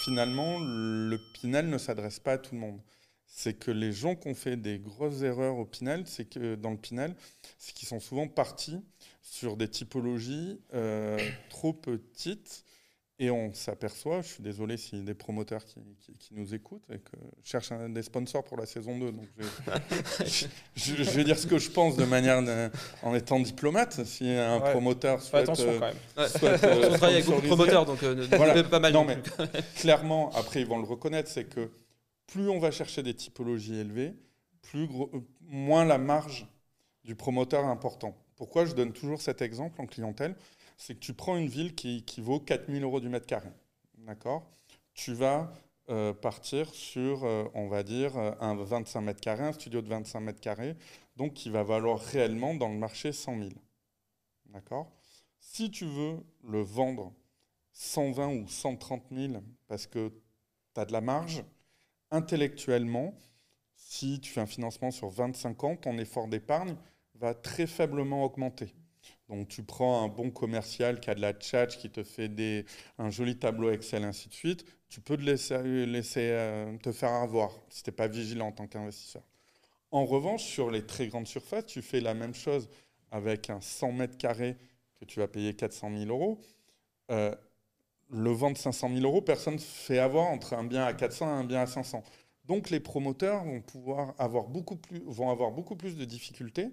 finalement, 0.04 0.60
le 0.60 1.17
Pinel 1.34 1.69
ne 1.69 1.78
s'adresse 1.78 2.19
pas 2.19 2.34
à 2.34 2.38
tout 2.38 2.56
le 2.56 2.62
monde. 2.62 2.82
C'est 3.28 3.54
que 3.54 3.71
les 3.71 3.91
gens 3.91 4.15
qui 4.15 4.28
ont 4.28 4.36
fait 4.36 4.58
des 4.58 4.80
grosses 4.80 5.21
erreurs 5.21 5.58
au 5.58 5.69
c'est 6.06 6.25
que 6.25 6.56
dans 6.56 6.71
le 6.71 6.78
Pinel, 6.78 7.15
c'est 7.58 7.73
qu'ils 7.73 7.88
sont 7.88 7.99
souvent 7.99 8.28
partis 8.28 8.80
sur 9.21 9.58
des 9.58 9.67
typologies 9.67 10.62
euh, 10.73 11.19
trop 11.49 11.73
petites 11.73 12.64
et 13.17 13.32
on 13.32 13.54
s'aperçoit, 13.54 14.21
je 14.21 14.28
suis 14.28 14.43
désolé 14.43 14.75
s'il 14.75 14.99
y 14.99 15.01
a 15.01 15.06
des 15.06 15.13
promoteurs 15.13 15.63
qui, 15.63 15.80
nous 16.32 16.54
écoutent 16.54 16.84
et 16.91 16.99
que 16.99 17.15
je 17.43 17.49
cherche 17.49 17.71
des 17.89 18.01
sponsors 18.01 18.43
pour 18.43 18.58
la 18.58 18.65
saison 18.65 18.97
2. 18.97 19.12
Donc 19.13 19.28
je, 20.75 21.04
vais 21.12 21.23
dire 21.23 21.38
ce 21.38 21.47
que 21.47 21.58
je 21.58 21.71
pense 21.71 21.95
de 21.95 22.04
manière 22.04 22.43
en 23.04 23.15
étant 23.15 23.39
diplomate. 23.39 24.04
Si 24.04 24.30
un 24.30 24.60
promoteur 24.60 25.21
souhaite. 25.21 25.43
attention 25.43 25.80
quand 25.80 25.88
même. 25.88 25.95
Euh, 26.17 26.88
on 26.91 26.97
travaille 26.97 27.13
avec 27.15 27.25
beaucoup 27.25 27.41
de 27.41 27.47
promoteurs, 27.47 27.86
donc 27.86 28.04
euh, 28.04 28.63
pas 28.63 28.80
mal. 28.80 28.91
Non, 28.91 29.06
mais 29.06 29.17
clairement, 29.75 30.32
après, 30.36 30.62
ils 30.62 30.67
vont 30.67 30.80
le 30.80 30.86
reconnaître 30.86 31.30
c'est 31.30 31.45
que 31.45 31.71
plus 32.28 32.49
on 32.49 32.60
va 32.60 32.71
chercher 32.71 33.01
des 33.01 33.13
typologies 33.13 33.75
élevées, 33.75 34.13
plus 34.62 34.88
gros, 34.88 35.10
euh, 35.13 35.21
moins 35.41 35.86
la 35.86 35.97
marge 35.97 36.47
du 37.06 37.15
promoteur 37.15 37.63
est 37.63 37.69
important. 37.69 38.17
Pourquoi 38.36 38.65
je 38.65 38.73
donne 38.73 38.91
toujours 38.91 39.21
cet 39.21 39.41
exemple 39.41 39.80
en 39.80 39.86
clientèle? 39.86 40.36
C'est 40.78 40.96
que 40.96 41.00
tu 41.00 41.14
prends 41.14 41.38
une 41.38 41.48
ville 41.48 41.76
qui, 41.76 42.04
qui 42.04 42.22
vaut 42.22 42.40
4000 42.40 42.84
euros 42.84 43.00
du 43.00 43.10
mètre 43.10 43.26
carré. 43.26 43.50
D'accord? 43.98 44.50
Tu 44.94 45.14
vas 45.14 45.54
euh, 45.90 46.14
partir 46.14 46.74
sur, 46.74 47.24
euh, 47.26 47.46
on 47.54 47.68
va 47.68 47.84
dire, 47.84 48.18
euh, 48.18 48.32
un 48.40 48.56
25 48.56 49.02
mètres 49.02 49.22
carrés, 49.22 49.44
un 49.44 49.54
studio 49.54 49.82
de 49.82 49.88
25 49.88 50.20
mètres 50.20 50.40
carrés, 50.40 50.76
donc 51.16 51.34
qui 51.34 51.50
va 51.50 51.64
valoir 51.64 52.00
réellement 52.00 52.56
dans 52.56 52.70
le 52.70 52.78
marché 52.78 53.12
100 53.12 53.38
000. 53.38 53.50
D'accord? 54.48 54.92
Si 55.40 55.70
tu 55.70 55.86
veux 55.86 56.18
le 56.44 56.62
vendre 56.62 57.14
120 57.74 58.30
ou 58.30 58.48
130 58.48 59.04
000 59.12 59.34
parce 59.68 59.86
que 59.86 60.12
tu 60.74 60.82
as 60.82 60.86
de 60.86 60.92
la 60.92 61.02
marge, 61.02 61.44
intellectuellement, 62.10 63.14
si 63.76 64.20
tu 64.20 64.32
fais 64.32 64.42
un 64.42 64.48
financement 64.48 64.90
sur 64.92 65.10
25 65.10 65.64
ans, 65.66 65.76
ton 65.76 65.98
effort 66.00 66.28
d'épargne 66.28 66.76
va 67.14 67.34
très 67.34 67.68
faiblement 67.68 68.24
augmenter. 68.24 68.74
Donc 69.30 69.48
tu 69.48 69.64
prends 69.64 70.04
un 70.04 70.08
bon 70.08 70.30
commercial 70.30 71.00
qui 71.00 71.10
a 71.10 71.16
de 71.16 71.22
la 71.22 71.34
chat, 71.40 71.68
qui 71.68 71.90
te 71.90 72.04
fait 72.04 72.66
un 72.98 73.10
joli 73.10 73.38
tableau 73.38 73.72
Excel, 73.72 74.04
ainsi 74.04 74.30
de 74.30 74.34
suite, 74.34 74.66
tu 74.90 75.02
peux 75.02 75.18
te 75.18 75.24
laisser, 75.24 75.86
laisser 75.86 76.30
euh, 76.32 76.78
te 76.78 76.92
faire 76.92 77.12
avoir 77.12 77.52
si 77.70 77.84
tu 77.84 77.90
n'es 77.90 77.96
pas 77.96 78.08
vigilant 78.08 78.48
en 78.48 78.52
tant 78.52 78.68
qu'investisseur. 78.68 79.24
En 79.92 80.06
revanche, 80.06 80.44
sur 80.44 80.70
les 80.70 80.86
très 80.86 81.08
grandes 81.08 81.28
surfaces, 81.28 81.66
tu 81.66 81.82
fais 81.82 82.02
la 82.02 82.14
même 82.14 82.36
chose 82.36 82.70
avec 83.12 83.50
un 83.50 83.62
100 83.62 83.92
mètres 83.94 84.18
carrés 84.18 84.58
que 85.00 85.06
tu 85.06 85.20
vas 85.20 85.28
payer 85.28 85.54
400 85.54 85.92
000 85.98 86.10
euros. 86.10 86.40
Euh, 87.12 87.34
le 88.12 88.30
vendre 88.30 88.58
500 88.58 88.90
000 88.94 89.02
euros, 89.02 89.22
personne 89.22 89.56
ne 89.56 89.60
fait 89.60 90.00
avoir 90.00 90.28
entre 90.28 90.54
un 90.54 90.64
bien 90.64 90.86
à 90.86 90.94
400 90.94 91.28
et 91.28 91.40
un 91.40 91.44
bien 91.44 91.62
à 91.62 91.68
500. 91.68 92.04
Donc 92.46 92.70
les 92.70 92.80
promoteurs 92.80 93.44
vont 93.44 93.62
pouvoir 93.62 94.14
avoir 94.20 94.48
beaucoup 94.48 94.76
plus, 94.76 95.02
vont 95.06 95.30
avoir 95.30 95.52
beaucoup 95.52 95.76
plus 95.76 95.98
de 95.98 96.06
difficultés 96.06 96.70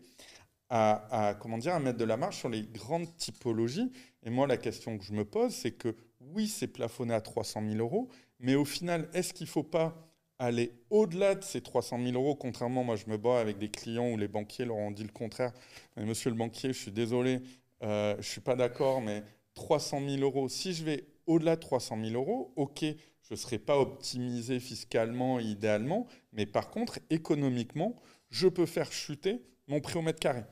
à, 0.75 1.37
comment 1.39 1.59
dire, 1.59 1.75
à 1.75 1.81
mettre 1.81 1.99
de 1.99 2.05
la 2.05 2.17
marge 2.17 2.39
sur 2.39 2.49
les 2.49 2.63
grandes 2.63 3.15
typologies. 3.17 3.93
Et 4.23 4.31
moi, 4.31 4.47
la 4.47 4.57
question 4.57 4.97
que 4.97 5.05
je 5.05 5.13
me 5.13 5.25
pose, 5.25 5.53
c'est 5.53 5.73
que 5.73 5.95
oui, 6.21 6.49
c'est 6.49 6.67
plafonné 6.67 7.13
à 7.13 7.21
300 7.21 7.63
000 7.69 7.79
euros, 7.79 8.09
mais 8.41 8.55
au 8.55 8.65
final, 8.65 9.09
est-ce 9.13 9.35
qu'il 9.35 9.45
ne 9.45 9.51
faut 9.51 9.63
pas 9.63 9.95
aller 10.39 10.73
au-delà 10.89 11.35
de 11.35 11.45
ces 11.45 11.61
300 11.61 11.99
000 12.03 12.15
euros? 12.15 12.35
Contrairement, 12.35 12.85
moi, 12.85 12.97
je 12.97 13.05
me 13.07 13.19
bats 13.19 13.39
avec 13.39 13.59
des 13.59 13.69
clients 13.69 14.11
où 14.11 14.17
les 14.17 14.29
banquiers 14.29 14.65
leur 14.65 14.77
ont 14.77 14.91
dit 14.91 15.03
le 15.03 15.13
contraire. 15.13 15.53
monsieur 15.99 16.31
le 16.31 16.37
banquier, 16.37 16.73
je 16.73 16.79
suis 16.79 16.91
désolé, 16.91 17.41
euh, 17.83 18.13
je 18.15 18.19
ne 18.19 18.23
suis 18.23 18.41
pas 18.41 18.57
d'accord, 18.57 19.03
mais 19.03 19.23
300 19.55 20.01
000 20.09 20.23
euros, 20.23 20.49
si 20.49 20.73
je 20.73 20.85
vais 20.85 21.05
au-delà 21.27 21.57
de 21.57 21.61
300 21.61 21.99
000 22.03 22.15
euros, 22.15 22.55
ok, 22.57 22.81
je 22.81 23.35
ne 23.35 23.37
serai 23.37 23.59
pas 23.59 23.79
optimisé 23.79 24.59
fiscalement, 24.59 25.39
idéalement, 25.39 26.07
mais 26.33 26.47
par 26.47 26.71
contre, 26.71 26.99
économiquement, 27.11 27.95
je 28.31 28.49
peux 28.49 28.67
faire 28.67 28.91
chuter 28.91 29.43
mon 29.69 29.81
prix 29.81 29.99
au 29.99 30.03
mètre 30.03 30.19
carré. 30.19 30.45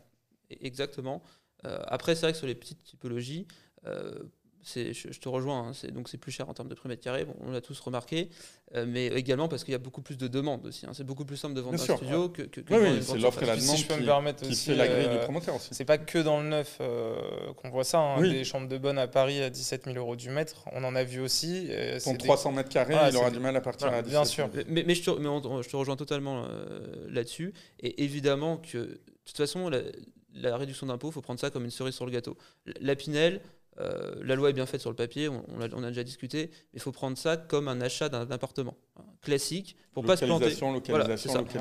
Exactement. 0.60 1.22
Euh, 1.64 1.78
après, 1.86 2.14
c'est 2.14 2.22
vrai 2.22 2.32
que 2.32 2.38
sur 2.38 2.46
les 2.46 2.54
petites 2.54 2.82
typologies, 2.82 3.46
euh, 3.86 4.12
je, 4.62 4.92
je, 4.92 5.20
te 5.20 5.28
rejoins, 5.28 5.70
hein, 5.70 5.88
donc 5.92 6.10
c'est 6.10 6.18
plus 6.18 6.32
cher 6.32 6.50
en 6.50 6.54
termes 6.54 6.68
de 6.68 6.74
prix 6.74 6.86
mètre 6.86 7.02
carré, 7.02 7.26
on 7.40 7.50
l'a 7.50 7.62
tous 7.62 7.80
remarqué, 7.80 8.28
euh, 8.74 8.84
mais 8.86 9.06
également 9.06 9.48
parce 9.48 9.64
qu'il 9.64 9.72
y 9.72 9.74
a 9.74 9.78
beaucoup 9.78 10.02
plus 10.02 10.18
de 10.18 10.28
demandes 10.28 10.66
aussi. 10.66 10.84
Hein. 10.84 10.90
c'est 10.92 11.04
beaucoup 11.04 11.24
plus 11.24 11.38
simple 11.38 11.54
de 11.54 11.62
vendre 11.62 11.80
un 11.82 11.96
studio 11.96 12.28
que, 12.28 12.42
que, 12.42 12.60
que 12.60 12.74
oui, 12.74 13.02
c'est 13.02 13.16
l'offre 13.16 13.42
et 13.42 13.46
la 13.46 13.56
demande 13.56 13.76
si 13.76 13.82
je 13.82 13.86
peux 13.86 13.94
qui, 13.94 14.00
me 14.00 14.06
permettre 14.06 14.42
qui 14.42 14.54
fait 14.54 14.74
la 14.74 14.86
grille 14.86 15.08
du 15.08 15.18
promoteur 15.20 15.56
aussi. 15.56 15.70
C'est 15.72 15.86
pas 15.86 15.96
que 15.96 16.18
dans 16.18 16.42
le 16.42 16.48
neuf 16.50 16.78
qu'on 17.56 17.70
voit 17.70 17.84
ça, 17.84 18.00
hein. 18.00 18.20
des 18.20 18.44
chambres 18.44 18.68
de 18.68 18.76
bonne 18.76 18.98
à 18.98 19.08
Paris 19.08 19.42
à 19.42 19.48
17 19.48 19.84
000 19.86 19.96
euros 19.96 20.14
du 20.14 20.28
mètre, 20.28 20.66
on 20.72 20.84
en 20.84 20.94
a 20.94 21.04
vu 21.04 21.20
aussi. 21.20 21.70
Ton 22.04 22.14
300 22.14 22.52
mètres 22.52 22.68
carrés, 22.68 22.96
il 23.10 23.16
aura 23.16 23.30
du 23.30 23.40
mal 23.40 23.56
à 23.56 23.62
partir 23.62 23.88
à 23.88 24.02
17 24.02 24.10
Bien 24.10 24.24
sûr. 24.26 24.50
Mais, 24.68 24.84
mais, 24.84 24.94
je, 24.94 25.04
te, 25.04 25.10
mais 25.10 25.62
je, 25.62 25.68
te, 25.70 25.76
rejoins 25.76 25.96
totalement 25.96 26.46
là-dessus, 27.08 27.54
et 27.80 28.04
évidemment 28.04 28.58
que 28.58 28.76
de 28.76 29.00
toute 29.24 29.36
façon, 29.36 29.70
la 29.70 29.80
réduction 30.34 30.86
d'impôt, 30.86 31.08
il 31.08 31.12
faut 31.12 31.22
prendre 31.22 31.40
ça 31.40 31.50
comme 31.50 31.64
une 31.64 31.70
cerise 31.70 31.94
sur 31.94 32.06
le 32.06 32.12
gâteau. 32.12 32.36
La 32.80 32.96
Pinel, 32.96 33.40
euh, 33.78 34.14
la 34.22 34.34
loi 34.34 34.50
est 34.50 34.52
bien 34.52 34.66
faite 34.66 34.80
sur 34.80 34.90
le 34.90 34.96
papier, 34.96 35.28
on, 35.28 35.44
on, 35.48 35.82
a, 35.82 35.88
déjà 35.88 36.04
discuté, 36.04 36.50
mais 36.72 36.78
il 36.78 36.80
faut 36.80 36.92
prendre 36.92 37.16
ça 37.16 37.36
comme 37.36 37.68
un 37.68 37.80
achat 37.80 38.08
d'un 38.08 38.30
appartement 38.30 38.76
classique 39.22 39.76
pour 39.92 40.04
pas 40.04 40.16
se 40.16 40.24
planter. 40.24 40.50
Voilà, 40.88 41.16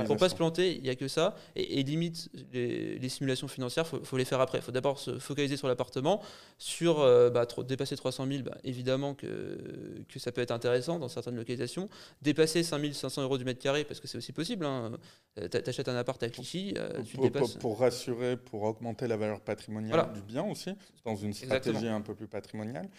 Pour 0.06 0.18
pas 0.18 0.30
se 0.30 0.36
planter, 0.36 0.76
il 0.76 0.84
n'y 0.84 0.90
a 0.90 0.96
que 0.96 1.08
ça. 1.08 1.36
Et, 1.56 1.82
limite, 1.82 2.30
les, 2.54 3.10
simulations 3.10 3.48
financières, 3.48 3.86
il 3.92 4.06
faut, 4.06 4.18
les 4.18 4.26
faire 4.26 4.40
après. 4.40 4.60
Il 4.60 4.62
faut 4.62 4.72
d'abord 4.72 5.00
se 5.00 5.18
focaliser 5.18 5.58
sur 5.58 5.68
l'appartement. 5.68 6.22
Sur 6.60 7.00
euh, 7.00 7.32
bah, 7.32 7.48
dépasser 7.68 7.96
300 7.96 8.28
000, 8.28 8.44
bah, 8.44 8.58
évidemment 8.64 9.16
que, 9.16 10.04
que 10.08 10.20
ça 10.20 10.32
peut 10.32 10.42
être 10.42 10.52
intéressant 10.52 11.00
dans 11.00 11.08
certaines 11.08 11.36
localisations. 11.36 11.90
Dépasser 12.22 12.62
5 12.62 12.94
500 12.94 13.24
euros 13.24 13.40
du 13.40 13.46
mètre 13.46 13.62
carré, 13.62 13.84
parce 13.84 14.00
que 14.00 14.08
c'est 14.08 14.18
aussi 14.18 14.32
possible. 14.32 14.66
Hein. 14.66 14.92
Euh, 15.40 15.48
tu 15.48 15.58
achètes 15.70 15.90
un 15.90 15.96
appart 15.96 16.22
à 16.22 16.30
Clichy, 16.30 16.76
tu 17.06 17.16
pour, 17.16 17.24
dépasses... 17.24 17.56
pour, 17.56 17.80
rassurer, 17.80 18.38
pour 18.38 18.62
augmenter 18.62 19.08
la 19.08 19.18
valeur 19.18 19.42
patrimoniale 19.42 20.14
du 20.14 20.22
bien 20.22 20.44
aussi, 20.44 20.76
dans 21.04 21.16
une 21.16 21.34
stratégie 21.34 21.88
un 21.88 22.02
peu 22.02 22.14
plus 22.14 22.28
patrimoniale. 22.28 22.90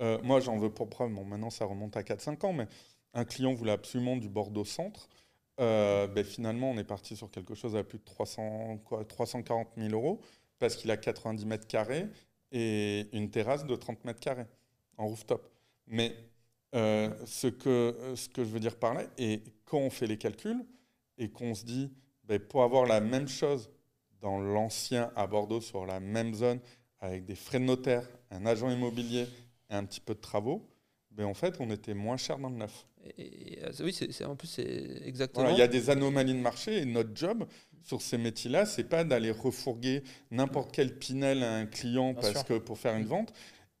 Euh, 0.00 0.18
moi, 0.22 0.40
j'en 0.40 0.56
veux 0.56 0.70
pour 0.70 0.88
preuve, 0.88 1.12
bon, 1.12 1.24
maintenant 1.24 1.50
ça 1.50 1.64
remonte 1.64 1.96
à 1.96 2.02
4-5 2.02 2.46
ans, 2.46 2.52
mais 2.52 2.68
un 3.18 3.24
client 3.24 3.52
voulait 3.52 3.72
absolument 3.72 4.16
du 4.16 4.28
Bordeaux 4.28 4.64
Centre. 4.64 5.08
Euh, 5.60 6.06
ben, 6.06 6.24
finalement, 6.24 6.70
on 6.70 6.78
est 6.78 6.84
parti 6.84 7.16
sur 7.16 7.30
quelque 7.30 7.54
chose 7.54 7.74
à 7.74 7.82
plus 7.82 7.98
de 7.98 8.04
300, 8.04 8.78
quoi, 8.84 9.04
340 9.04 9.68
000 9.76 9.90
euros 9.92 10.20
parce 10.58 10.76
qu'il 10.76 10.90
a 10.90 10.96
90 10.96 11.46
mètres 11.46 11.66
carrés 11.66 12.06
et 12.52 13.08
une 13.12 13.30
terrasse 13.30 13.64
de 13.66 13.74
30 13.74 14.04
mètres 14.04 14.20
carrés 14.20 14.46
en 14.96 15.06
rooftop. 15.06 15.50
Mais 15.86 16.14
euh, 16.74 17.12
ce, 17.26 17.48
que, 17.48 18.14
ce 18.14 18.28
que 18.28 18.44
je 18.44 18.50
veux 18.50 18.60
dire 18.60 18.76
par 18.76 18.94
là, 18.94 19.02
et 19.16 19.42
quand 19.64 19.78
on 19.78 19.90
fait 19.90 20.06
les 20.06 20.18
calculs 20.18 20.64
et 21.16 21.30
qu'on 21.30 21.54
se 21.54 21.64
dit, 21.64 21.90
ben, 22.24 22.38
pour 22.38 22.62
avoir 22.62 22.86
la 22.86 23.00
même 23.00 23.26
chose 23.26 23.68
dans 24.20 24.38
l'ancien 24.38 25.10
à 25.16 25.26
Bordeaux 25.26 25.60
sur 25.60 25.86
la 25.86 25.98
même 25.98 26.34
zone, 26.34 26.60
avec 27.00 27.24
des 27.24 27.34
frais 27.36 27.58
de 27.58 27.64
notaire, 27.64 28.08
un 28.30 28.46
agent 28.46 28.70
immobilier 28.70 29.26
et 29.70 29.74
un 29.74 29.84
petit 29.84 30.00
peu 30.00 30.14
de 30.14 30.20
travaux, 30.20 30.68
ben 31.10 31.26
en 31.26 31.34
fait, 31.34 31.56
on 31.60 31.70
était 31.70 31.94
moins 31.94 32.16
cher 32.16 32.38
dans 32.38 32.48
le 32.48 32.56
neuf. 32.56 32.87
Et, 33.16 33.58
euh, 33.62 33.70
oui, 33.80 33.92
c'est, 33.92 34.24
en 34.24 34.36
plus, 34.36 34.48
c'est 34.48 35.02
exactement. 35.04 35.50
il 35.50 35.58
y 35.58 35.62
a 35.62 35.68
des 35.68 35.90
anomalies 35.90 36.34
de 36.34 36.40
marché 36.40 36.78
et 36.78 36.84
notre 36.84 37.10
job 37.14 37.46
sur 37.82 38.02
ces 38.02 38.18
métiers-là, 38.18 38.66
c'est 38.66 38.84
pas 38.84 39.04
d'aller 39.04 39.30
refourguer 39.30 40.02
n'importe 40.30 40.72
quel 40.72 40.98
pinel 40.98 41.42
à 41.42 41.54
un 41.54 41.66
client 41.66 42.14
parce 42.14 42.44
que 42.44 42.58
pour 42.58 42.78
faire 42.78 42.94
une 42.96 43.06
vente. 43.06 43.32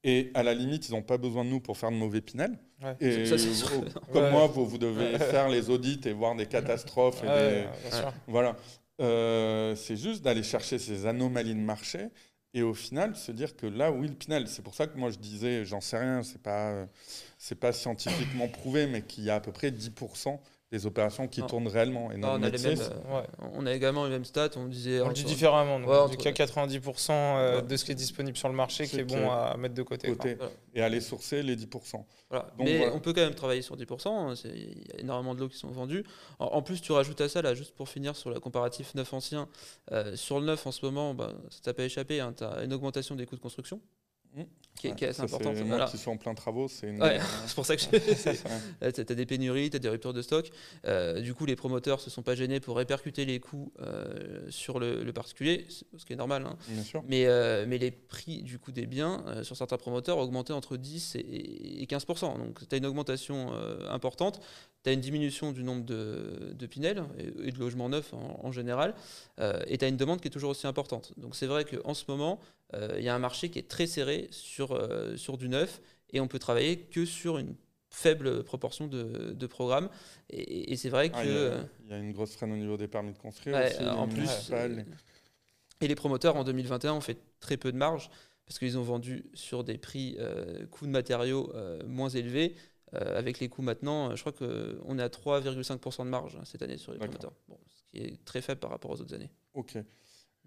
Et 0.04 0.30
à 0.34 0.42
la 0.42 0.54
limite, 0.54 0.88
ils 0.88 0.92
n'ont 0.92 1.02
pas 1.02 1.18
besoin 1.18 1.44
de 1.44 1.50
nous 1.50 1.60
pour 1.60 1.76
faire 1.76 1.90
de 1.90 1.96
mauvais 1.96 2.20
pinel. 2.20 2.58
Et 3.00 3.24
comme 4.12 4.30
moi, 4.30 4.46
vous, 4.46 4.64
vous 4.64 4.78
devez 4.78 5.18
faire 5.18 5.48
les 5.48 5.68
audits 5.70 6.00
et 6.04 6.12
voir 6.12 6.36
des 6.36 6.46
catastrophes. 6.46 7.22
Et 7.24 7.64
Voilà. 8.26 8.56
Euh, 9.00 9.76
c'est 9.76 9.96
juste 9.96 10.24
d'aller 10.24 10.42
chercher 10.42 10.78
ces 10.78 11.06
anomalies 11.06 11.54
de 11.54 11.60
marché 11.60 12.08
et 12.54 12.62
au 12.62 12.74
final 12.74 13.16
se 13.16 13.32
dire 13.32 13.56
que 13.56 13.66
là, 13.66 13.92
oui, 13.92 14.08
le 14.08 14.14
Pinel, 14.14 14.48
c'est 14.48 14.62
pour 14.62 14.74
ça 14.74 14.86
que 14.86 14.96
moi 14.98 15.10
je 15.10 15.18
disais, 15.18 15.64
j'en 15.64 15.80
sais 15.80 15.98
rien, 15.98 16.22
c'est 16.22 16.42
pas, 16.42 16.86
c'est 17.38 17.54
pas 17.54 17.72
scientifiquement 17.72 18.48
prouvé, 18.48 18.86
mais 18.86 19.02
qu'il 19.02 19.24
y 19.24 19.30
a 19.30 19.36
à 19.36 19.40
peu 19.40 19.52
près 19.52 19.70
10% 19.70 20.40
des 20.70 20.84
opérations 20.84 21.28
qui 21.28 21.42
tournent 21.42 21.68
réellement. 21.68 22.12
Et 22.12 22.16
on, 22.22 22.42
a 22.42 22.50
les 22.50 22.58
mêmes, 22.58 22.78
euh, 22.80 23.22
on 23.54 23.64
a 23.64 23.72
également 23.72 24.04
les 24.04 24.10
mêmes 24.10 24.26
stats. 24.26 24.50
On 24.56 24.66
disait. 24.66 25.00
On 25.00 25.08
le 25.08 25.14
dit 25.14 25.24
différemment. 25.24 25.80
Donc 25.80 25.88
on 25.88 26.08
dit 26.08 26.16
qu'il 26.16 26.26
y 26.26 26.28
a 26.28 26.46
90% 26.46 27.10
euh, 27.10 27.62
de 27.62 27.76
ce 27.76 27.84
qui 27.84 27.92
est 27.92 27.94
disponible 27.94 28.36
sur 28.36 28.48
le 28.48 28.54
marché 28.54 28.86
qui 28.86 28.98
est 28.98 29.04
bon 29.04 29.30
à 29.30 29.56
mettre 29.56 29.74
de 29.74 29.82
côté. 29.82 30.14
Et 30.74 30.82
aller 30.82 31.00
sourcer 31.00 31.42
les 31.42 31.56
10%. 31.56 32.04
Mais 32.58 32.88
on 32.90 33.00
peut 33.00 33.12
quand 33.12 33.22
même 33.22 33.34
travailler 33.34 33.62
sur 33.62 33.76
10%. 33.76 34.08
Hein, 34.08 34.34
il 34.44 34.86
y 34.88 34.96
a 34.96 35.00
énormément 35.00 35.34
de 35.34 35.40
lots 35.40 35.48
qui 35.48 35.58
sont 35.58 35.68
vendus. 35.68 36.04
En, 36.38 36.62
plus, 36.62 36.80
tu 36.82 36.92
rajoutes 36.92 37.20
à 37.20 37.28
ça, 37.28 37.40
là, 37.40 37.54
juste 37.54 37.74
pour 37.74 37.88
finir 37.88 38.14
sur 38.14 38.30
le 38.30 38.38
comparatif 38.38 38.94
neuf 38.94 39.12
ancien. 39.12 39.48
Euh, 39.92 40.16
sur 40.16 40.38
le 40.38 40.46
neuf, 40.46 40.66
en 40.66 40.72
ce 40.72 40.84
moment, 40.84 41.14
bah, 41.14 41.32
ça 41.50 41.60
t'a 41.62 41.74
pas 41.74 41.84
échappé. 41.84 42.20
Hein, 42.20 42.34
tu 42.36 42.44
as 42.44 42.62
une 42.62 42.72
augmentation 42.72 43.14
des 43.14 43.24
coûts 43.26 43.36
de 43.36 43.40
construction. 43.40 43.80
Mmh. 44.34 44.42
Qui, 44.78 44.86
est, 44.86 45.02
assez 45.08 45.22
important. 45.22 45.52
Moi 45.64 45.86
qui 45.86 45.98
suis 45.98 46.08
en 46.08 46.16
plein 46.16 46.34
travaux, 46.34 46.68
c'est 46.68 46.94
c'est 47.46 47.54
pour 47.54 47.66
ça 47.66 47.76
que 47.76 47.80
tu 47.82 49.00
as 49.12 49.14
des 49.14 49.26
pénuries, 49.26 49.70
tu 49.70 49.76
as 49.76 49.80
des 49.80 49.88
ruptures 49.88 50.12
de 50.12 50.22
stock. 50.22 50.50
Euh, 50.86 51.20
du 51.20 51.34
coup, 51.34 51.46
les 51.46 51.56
promoteurs 51.56 52.00
se 52.00 52.10
sont 52.10 52.22
pas 52.22 52.36
gênés 52.36 52.60
pour 52.60 52.76
répercuter 52.76 53.24
les 53.24 53.40
coûts 53.40 53.72
euh, 53.80 54.46
sur 54.50 54.78
le, 54.78 55.10
particulier, 55.12 55.66
ce 55.68 56.04
qui 56.04 56.12
est 56.12 56.16
normal. 56.16 56.46
Hein. 56.46 56.56
Mais, 57.08 57.26
euh, 57.26 57.64
mais 57.66 57.78
les 57.78 57.90
prix 57.90 58.42
du 58.42 58.58
coup 58.58 58.70
des 58.70 58.86
biens 58.86 59.24
sur 59.42 59.56
certains 59.56 59.78
promoteurs 59.78 60.18
ont 60.18 60.22
augmenté 60.22 60.52
entre 60.52 60.76
10 60.76 61.16
et, 61.16 61.86
15%. 61.86 62.38
Donc 62.38 62.68
tu 62.68 62.74
as 62.74 62.78
une 62.78 62.86
augmentation 62.86 63.52
importante 63.90 64.40
tu 64.82 64.90
as 64.90 64.92
une 64.92 65.00
diminution 65.00 65.52
du 65.52 65.64
nombre 65.64 65.84
de, 65.84 66.54
de 66.56 66.66
Pinel 66.66 67.04
et, 67.18 67.50
de 67.50 67.58
logements 67.58 67.88
neufs 67.88 68.12
en, 68.14 68.52
général, 68.52 68.94
euh, 69.40 69.60
et 69.66 69.78
tu 69.78 69.84
as 69.84 69.88
une 69.88 69.96
demande 69.96 70.20
qui 70.20 70.28
est 70.28 70.30
toujours 70.30 70.50
aussi 70.50 70.66
importante. 70.66 71.12
Donc 71.16 71.36
c'est 71.36 71.46
vrai 71.46 71.64
qu'en 71.64 71.94
ce 71.94 72.04
moment, 72.08 72.38
euh, 72.38 72.57
il 72.74 73.02
y 73.02 73.08
a 73.08 73.14
un 73.14 73.18
marché 73.18 73.50
qui 73.50 73.58
est 73.58 73.68
très 73.68 73.86
serré 73.86 74.28
sur, 74.30 74.72
euh, 74.72 75.16
sur 75.16 75.38
du 75.38 75.48
neuf, 75.48 75.80
et 76.10 76.20
on 76.20 76.28
peut 76.28 76.38
travailler 76.38 76.78
que 76.78 77.04
sur 77.04 77.38
une 77.38 77.54
faible 77.90 78.44
proportion 78.44 78.86
de, 78.86 79.32
de 79.32 79.46
programmes. 79.46 79.88
Et, 80.30 80.76
c'est 80.76 80.90
vrai 80.90 81.10
ah, 81.14 81.24
que... 81.24 81.56
Il 81.84 81.90
y, 81.90 81.94
a 81.94 81.98
une 81.98 82.12
grosse 82.12 82.32
freine 82.32 82.52
au 82.52 82.56
niveau 82.56 82.76
des 82.76 82.88
permis 82.88 83.12
de 83.12 83.18
construire. 83.18 83.56
en 83.80 84.08
plus, 84.08 84.50
et 85.80 85.86
les 85.86 85.94
promoteurs 85.94 86.36
en 86.36 86.44
2021 86.44 86.94
ont 86.94 87.00
fait 87.00 87.18
très 87.40 87.56
peu 87.56 87.70
de 87.70 87.76
marge 87.76 88.10
parce 88.44 88.58
qu'ils 88.58 88.78
ont 88.78 88.82
vendu 88.82 89.26
sur 89.32 89.62
des 89.62 89.78
prix 89.78 90.18
coûts 90.70 90.86
de 90.86 90.90
matériaux 90.90 91.52
moins 91.86 92.08
élevés 92.08 92.56
euh, 92.94 93.18
avec 93.18 93.38
les 93.38 93.48
coûts 93.48 93.62
maintenant, 93.62 94.14
je 94.16 94.20
crois 94.20 94.32
qu'on 94.32 94.98
est 94.98 95.02
à 95.02 95.08
3,5% 95.08 96.04
de 96.04 96.08
marge 96.08 96.36
hein, 96.36 96.44
cette 96.44 96.62
année 96.62 96.78
sur 96.78 96.92
les 96.92 96.98
promoteurs, 96.98 97.34
ce 97.68 97.82
qui 97.90 97.98
est 97.98 98.24
très 98.24 98.40
faible 98.40 98.60
par 98.60 98.70
rapport 98.70 98.90
aux 98.90 99.00
autres 99.00 99.14
années. 99.14 99.30
Ok. 99.54 99.76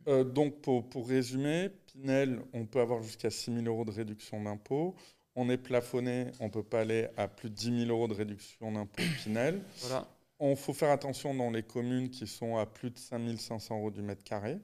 Euh, 0.08 0.24
donc 0.24 0.62
pour, 0.62 0.88
pour, 0.90 1.08
résumer, 1.08 1.70
Pinel, 1.88 2.42
on 2.54 2.66
peut 2.66 2.80
avoir 2.80 3.02
jusqu'à 3.02 3.30
6 3.30 3.54
000 3.54 3.66
euros 3.66 3.86
de 3.86 3.92
réduction 3.92 4.44
d'impôt. 4.44 4.96
On 5.36 5.50
est 5.50 5.58
plafonné, 5.58 6.28
on 6.40 6.46
ne 6.46 6.50
peut 6.50 6.64
pas 6.64 6.82
aller 6.82 7.08
à 7.18 7.28
plus 7.28 7.50
de 7.50 7.56
10 7.56 7.86
000 7.86 7.92
euros 7.92 8.08
de 8.08 8.14
réduction 8.14 8.72
d'impôt 8.72 9.02
Pinel. 9.24 9.62
Voilà. 9.82 10.08
On 10.40 10.56
faut 10.56 10.74
faire 10.74 10.90
attention 10.90 11.36
dans 11.36 11.52
les 11.52 11.64
communes 11.64 12.10
qui 12.10 12.26
sont 12.26 12.58
à 12.58 12.66
plus 12.66 12.90
de 12.90 12.98
5 12.98 13.38
500 13.38 13.78
euros 13.78 13.92
du 13.92 14.02
mètre 14.02 14.24
carré. 14.24 14.58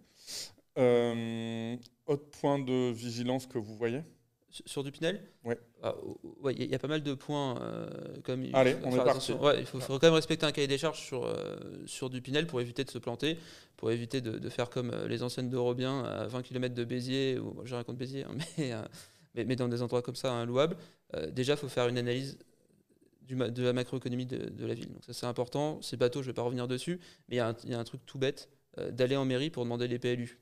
Euh, 0.77 1.75
autre 2.05 2.29
point 2.39 2.59
de 2.59 2.91
vigilance 2.91 3.47
que 3.47 3.57
vous 3.57 3.75
voyez 3.75 4.01
sur 4.49 4.83
du 4.83 4.91
Pinel 4.91 5.21
ah, 5.83 5.95
Ouais. 6.41 6.55
Il 6.57 6.69
y, 6.69 6.75
a 6.75 6.79
pas 6.79 6.87
mal 6.87 7.03
de 7.03 7.13
points. 7.13 7.61
Euh, 7.61 7.87
comme 8.23 8.45
Allez, 8.53 8.75
on 8.83 8.91
est 8.91 9.03
parti. 9.03 9.33
il 9.59 9.65
faut, 9.65 9.79
quand 9.79 10.03
même 10.03 10.13
respecter 10.13 10.45
un 10.45 10.51
cahier 10.51 10.67
des 10.67 10.77
charges 10.77 11.01
sur, 11.01 11.25
euh, 11.25 11.55
sur 11.85 12.09
du 12.09 12.21
Pinel 12.21 12.47
pour 12.47 12.61
éviter 12.61 12.83
de 12.83 12.89
se 12.89 12.97
planter, 12.97 13.37
pour 13.75 13.91
éviter 13.91 14.21
de, 14.21 14.49
faire 14.49 14.69
comme 14.69 14.91
euh, 14.91 15.07
les 15.07 15.23
anciennes 15.23 15.49
d'Eurobien 15.49 16.03
à 16.03 16.27
20 16.27 16.41
km 16.43 16.73
de 16.73 16.83
Béziers, 16.83 17.39
ou 17.39 17.61
je 17.65 17.75
raconte 17.75 17.97
Béziers, 17.97 18.23
hein, 18.23 18.37
mais, 19.35 19.45
mais, 19.45 19.55
dans 19.55 19.67
des 19.67 19.81
endroits 19.81 20.01
comme 20.01 20.15
ça, 20.15 20.45
louables. 20.45 20.77
déjà, 21.31 21.53
il 21.53 21.57
faut 21.57 21.69
faire 21.69 21.87
une 21.87 21.97
analyse 21.97 22.37
du, 23.21 23.35
de 23.35 23.63
la 23.63 23.73
macroéconomie 23.73 24.25
de, 24.25 24.49
de, 24.49 24.65
la 24.65 24.73
ville. 24.73 24.91
Donc 24.91 25.03
ça, 25.03 25.13
c'est 25.13 25.27
important. 25.27 25.81
Ces 25.81 25.97
bateaux, 25.97 26.21
je 26.21 26.27
ne 26.27 26.31
vais 26.31 26.35
pas 26.35 26.41
revenir 26.41 26.67
dessus, 26.67 26.99
mais 27.29 27.35
il 27.35 27.43
y, 27.65 27.69
y, 27.69 27.73
a 27.73 27.79
un 27.79 27.83
truc 27.83 28.05
tout 28.05 28.17
bête 28.17 28.49
d'aller 28.91 29.15
en 29.15 29.25
mairie 29.25 29.49
pour 29.49 29.63
demander 29.63 29.87
les 29.87 29.99
PLU. 29.99 30.39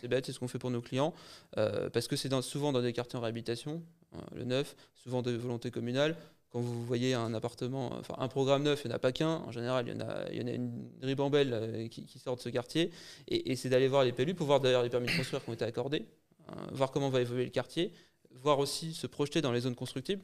C'est 0.00 0.08
bête, 0.08 0.26
c'est 0.26 0.32
ce 0.32 0.38
qu'on 0.38 0.48
fait 0.48 0.58
pour 0.58 0.70
nos 0.70 0.80
clients, 0.80 1.14
euh, 1.56 1.88
parce 1.90 2.08
que 2.08 2.16
c'est 2.16 2.32
souvent 2.42 2.72
dans 2.72 2.82
des 2.82 2.92
quartiers 2.92 3.18
en 3.18 3.22
réhabilitation, 3.22 3.82
hein, 4.14 4.20
le 4.34 4.44
neuf, 4.44 4.76
souvent 4.94 5.22
de 5.22 5.32
volonté 5.32 5.70
communale. 5.70 6.16
Quand 6.50 6.60
vous 6.60 6.84
voyez 6.84 7.14
un 7.14 7.34
appartement, 7.34 7.92
enfin 7.98 8.14
un 8.18 8.28
programme 8.28 8.62
neuf, 8.62 8.82
il 8.84 8.88
n'y 8.88 8.94
en 8.94 8.96
a 8.96 9.00
pas 9.00 9.10
qu'un. 9.10 9.38
En 9.46 9.50
général, 9.50 9.88
il 9.88 9.94
y 9.94 9.96
en 9.96 10.00
a, 10.06 10.30
il 10.30 10.40
y 10.40 10.44
en 10.44 10.46
a 10.46 10.52
une 10.52 10.88
ribambelle 11.02 11.50
euh, 11.52 11.88
qui, 11.88 12.18
sort 12.18 12.36
de 12.36 12.40
ce 12.40 12.48
quartier. 12.48 12.92
Et, 13.26 13.56
c'est 13.56 13.68
d'aller 13.68 13.88
voir 13.88 14.04
les 14.04 14.12
PLU 14.12 14.34
pour 14.34 14.46
voir 14.46 14.60
d'ailleurs 14.60 14.84
les 14.84 14.90
permis 14.90 15.08
de 15.08 15.16
construire 15.16 15.42
qui 15.42 15.50
ont 15.50 15.54
été 15.54 15.64
accordés, 15.64 16.06
hein, 16.48 16.54
voir 16.72 16.92
comment 16.92 17.10
va 17.10 17.20
évoluer 17.20 17.44
le 17.44 17.50
quartier, 17.50 17.92
voir 18.30 18.60
aussi 18.60 18.94
se 18.94 19.08
projeter 19.08 19.40
dans 19.40 19.50
les 19.50 19.60
zones 19.60 19.74
constructibles. 19.74 20.22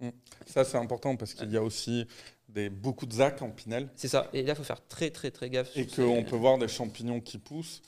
Mmh. 0.00 0.08
Ça, 0.46 0.64
c'est 0.64 0.78
important 0.78 1.16
parce 1.16 1.34
qu'il 1.34 1.50
y 1.52 1.56
a 1.56 1.62
aussi 1.62 2.06
des, 2.48 2.70
beaucoup 2.70 3.06
de 3.06 3.12
ZAC 3.12 3.42
en 3.42 3.50
Pinel. 3.50 3.88
C'est 3.94 4.08
ça. 4.08 4.28
Et 4.32 4.42
là, 4.42 4.54
il 4.54 4.56
faut 4.56 4.64
faire 4.64 4.84
très, 4.86 5.10
très, 5.10 5.30
très 5.30 5.50
gaffe. 5.50 5.76
Et 5.76 5.86
qu'on 5.86 6.24
peut 6.24 6.36
voir 6.36 6.58
des 6.58 6.68
champignons 6.68 7.20
qui 7.20 7.38
poussent. 7.38 7.82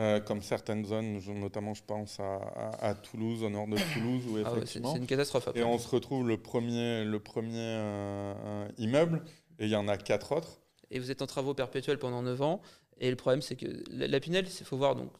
Euh, 0.00 0.18
comme 0.18 0.40
certaines 0.40 0.86
zones, 0.86 1.20
notamment 1.34 1.74
je 1.74 1.82
pense 1.86 2.20
à, 2.20 2.94
Toulouse, 2.94 3.42
au 3.42 3.50
nord 3.50 3.66
de 3.66 3.76
Toulouse, 3.92 4.22
où 4.28 4.38
ah 4.38 4.50
effectivement. 4.56 4.94
c'est 4.94 4.98
une 4.98 5.06
catastrophe. 5.06 5.50
Et 5.54 5.62
on 5.62 5.76
se 5.78 5.88
retrouve 5.88 6.26
le 6.26 6.38
premier, 6.38 7.04
le 7.04 7.20
premier 7.20 7.58
euh, 7.58 8.66
immeuble, 8.78 9.22
et 9.58 9.66
il 9.66 9.70
y 9.70 9.76
en 9.76 9.88
a 9.88 9.98
quatre 9.98 10.32
autres. 10.34 10.62
Et 10.90 10.98
vous 10.98 11.10
êtes 11.10 11.20
en 11.20 11.26
travaux 11.26 11.52
perpétuels 11.52 11.98
pendant 11.98 12.22
9 12.22 12.40
ans, 12.40 12.62
et 12.98 13.10
le 13.10 13.16
problème 13.16 13.42
c'est 13.42 13.56
que 13.56 13.66
la, 13.90 14.20
Pinel, 14.20 14.46
il 14.46 14.64
faut 14.64 14.78
voir, 14.78 14.96
donc, 14.96 15.10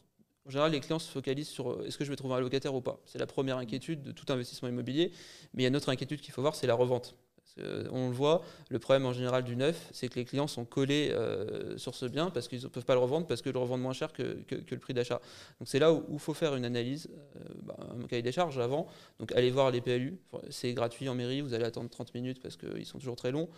en 0.47 0.49
général 0.49 0.71
les 0.71 0.79
clients 0.79 0.97
se 0.97 1.11
focalisent 1.11 1.49
sur 1.49 1.73
euh, 1.73 1.85
est-ce 1.85 1.99
que 1.99 2.03
je 2.03 2.09
vais 2.09 2.15
trouver 2.15 2.33
un 2.33 2.39
locataire 2.39 2.73
ou 2.73 2.81
pas? 2.81 2.99
C'est 3.05 3.19
la 3.19 3.27
première 3.27 3.57
inquiétude 3.57 4.01
de 4.01 4.11
tout 4.11 4.25
investissement 4.33 4.69
immobilier, 4.69 5.11
mais 5.53 5.61
il 5.61 5.63
y 5.63 5.65
a 5.65 5.69
une 5.69 5.75
autre 5.75 5.89
inquiétude 5.89 6.21
qu'il 6.21 6.33
faut 6.33 6.41
voir, 6.41 6.55
c'est 6.55 6.65
la 6.65 6.73
revente. 6.73 7.15
Euh, 7.59 7.85
on 7.91 8.07
le 8.07 8.13
voit, 8.13 8.43
le 8.69 8.79
problème 8.79 9.05
en 9.05 9.13
général 9.13 9.43
du 9.43 9.55
neuf, 9.55 9.89
c'est 9.91 10.07
que 10.07 10.15
les 10.15 10.25
clients 10.25 10.47
sont 10.47 10.65
collés 10.65 11.09
euh, 11.11 11.77
sur 11.77 11.95
ce 11.95 12.05
bien 12.05 12.29
parce 12.29 12.47
qu'ils 12.47 12.61
ne 12.61 12.67
peuvent 12.67 12.85
pas 12.85 12.93
le 12.93 12.99
revendre, 12.99 13.27
parce 13.27 13.41
qu'ils 13.41 13.51
le 13.51 13.59
revendent 13.59 13.81
moins 13.81 13.93
cher 13.93 14.13
que, 14.13 14.37
le 14.49 14.77
prix 14.77 14.93
d'achat. 14.93 15.21
Donc 15.59 15.67
c'est 15.67 15.79
là 15.79 15.93
où 15.93 16.03
il 16.11 16.19
faut 16.19 16.33
faire 16.33 16.55
une 16.55 16.65
analyse, 16.65 17.09
euh, 17.35 17.39
bah, 17.63 17.77
un 17.91 18.07
cahier 18.07 18.21
des 18.21 18.31
charges 18.31 18.59
avant. 18.59 18.87
Donc 19.19 19.31
allez 19.33 19.51
voir 19.51 19.71
les 19.71 19.81
PLU, 19.81 20.17
c'est 20.49 20.73
gratuit 20.73 21.09
en 21.09 21.15
mairie, 21.15 21.41
vous 21.41 21.53
allez 21.53 21.65
attendre 21.65 21.89
30 21.89 22.13
minutes 22.13 22.41
parce 22.41 22.57
qu'ils 22.57 22.85
sont 22.85 22.99
toujours 22.99 23.15
très 23.15 23.31
longs, 23.31 23.49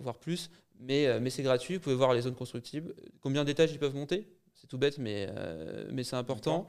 voire, 0.00 0.18
plus, 0.18 0.50
mais, 0.78 1.20
mais 1.20 1.28
c'est 1.28 1.42
gratuit, 1.42 1.74
vous 1.74 1.80
pouvez 1.80 1.94
voir 1.94 2.14
les 2.14 2.22
zones 2.22 2.34
constructibles, 2.34 2.94
combien 3.20 3.44
d'étages 3.44 3.72
ils 3.72 3.78
peuvent 3.78 3.94
monter? 3.94 4.26
C'est 4.54 4.66
tout 4.66 4.78
bête, 4.78 4.98
mais, 4.98 5.28
mais 5.92 6.02
c'est 6.02 6.16
important. 6.16 6.66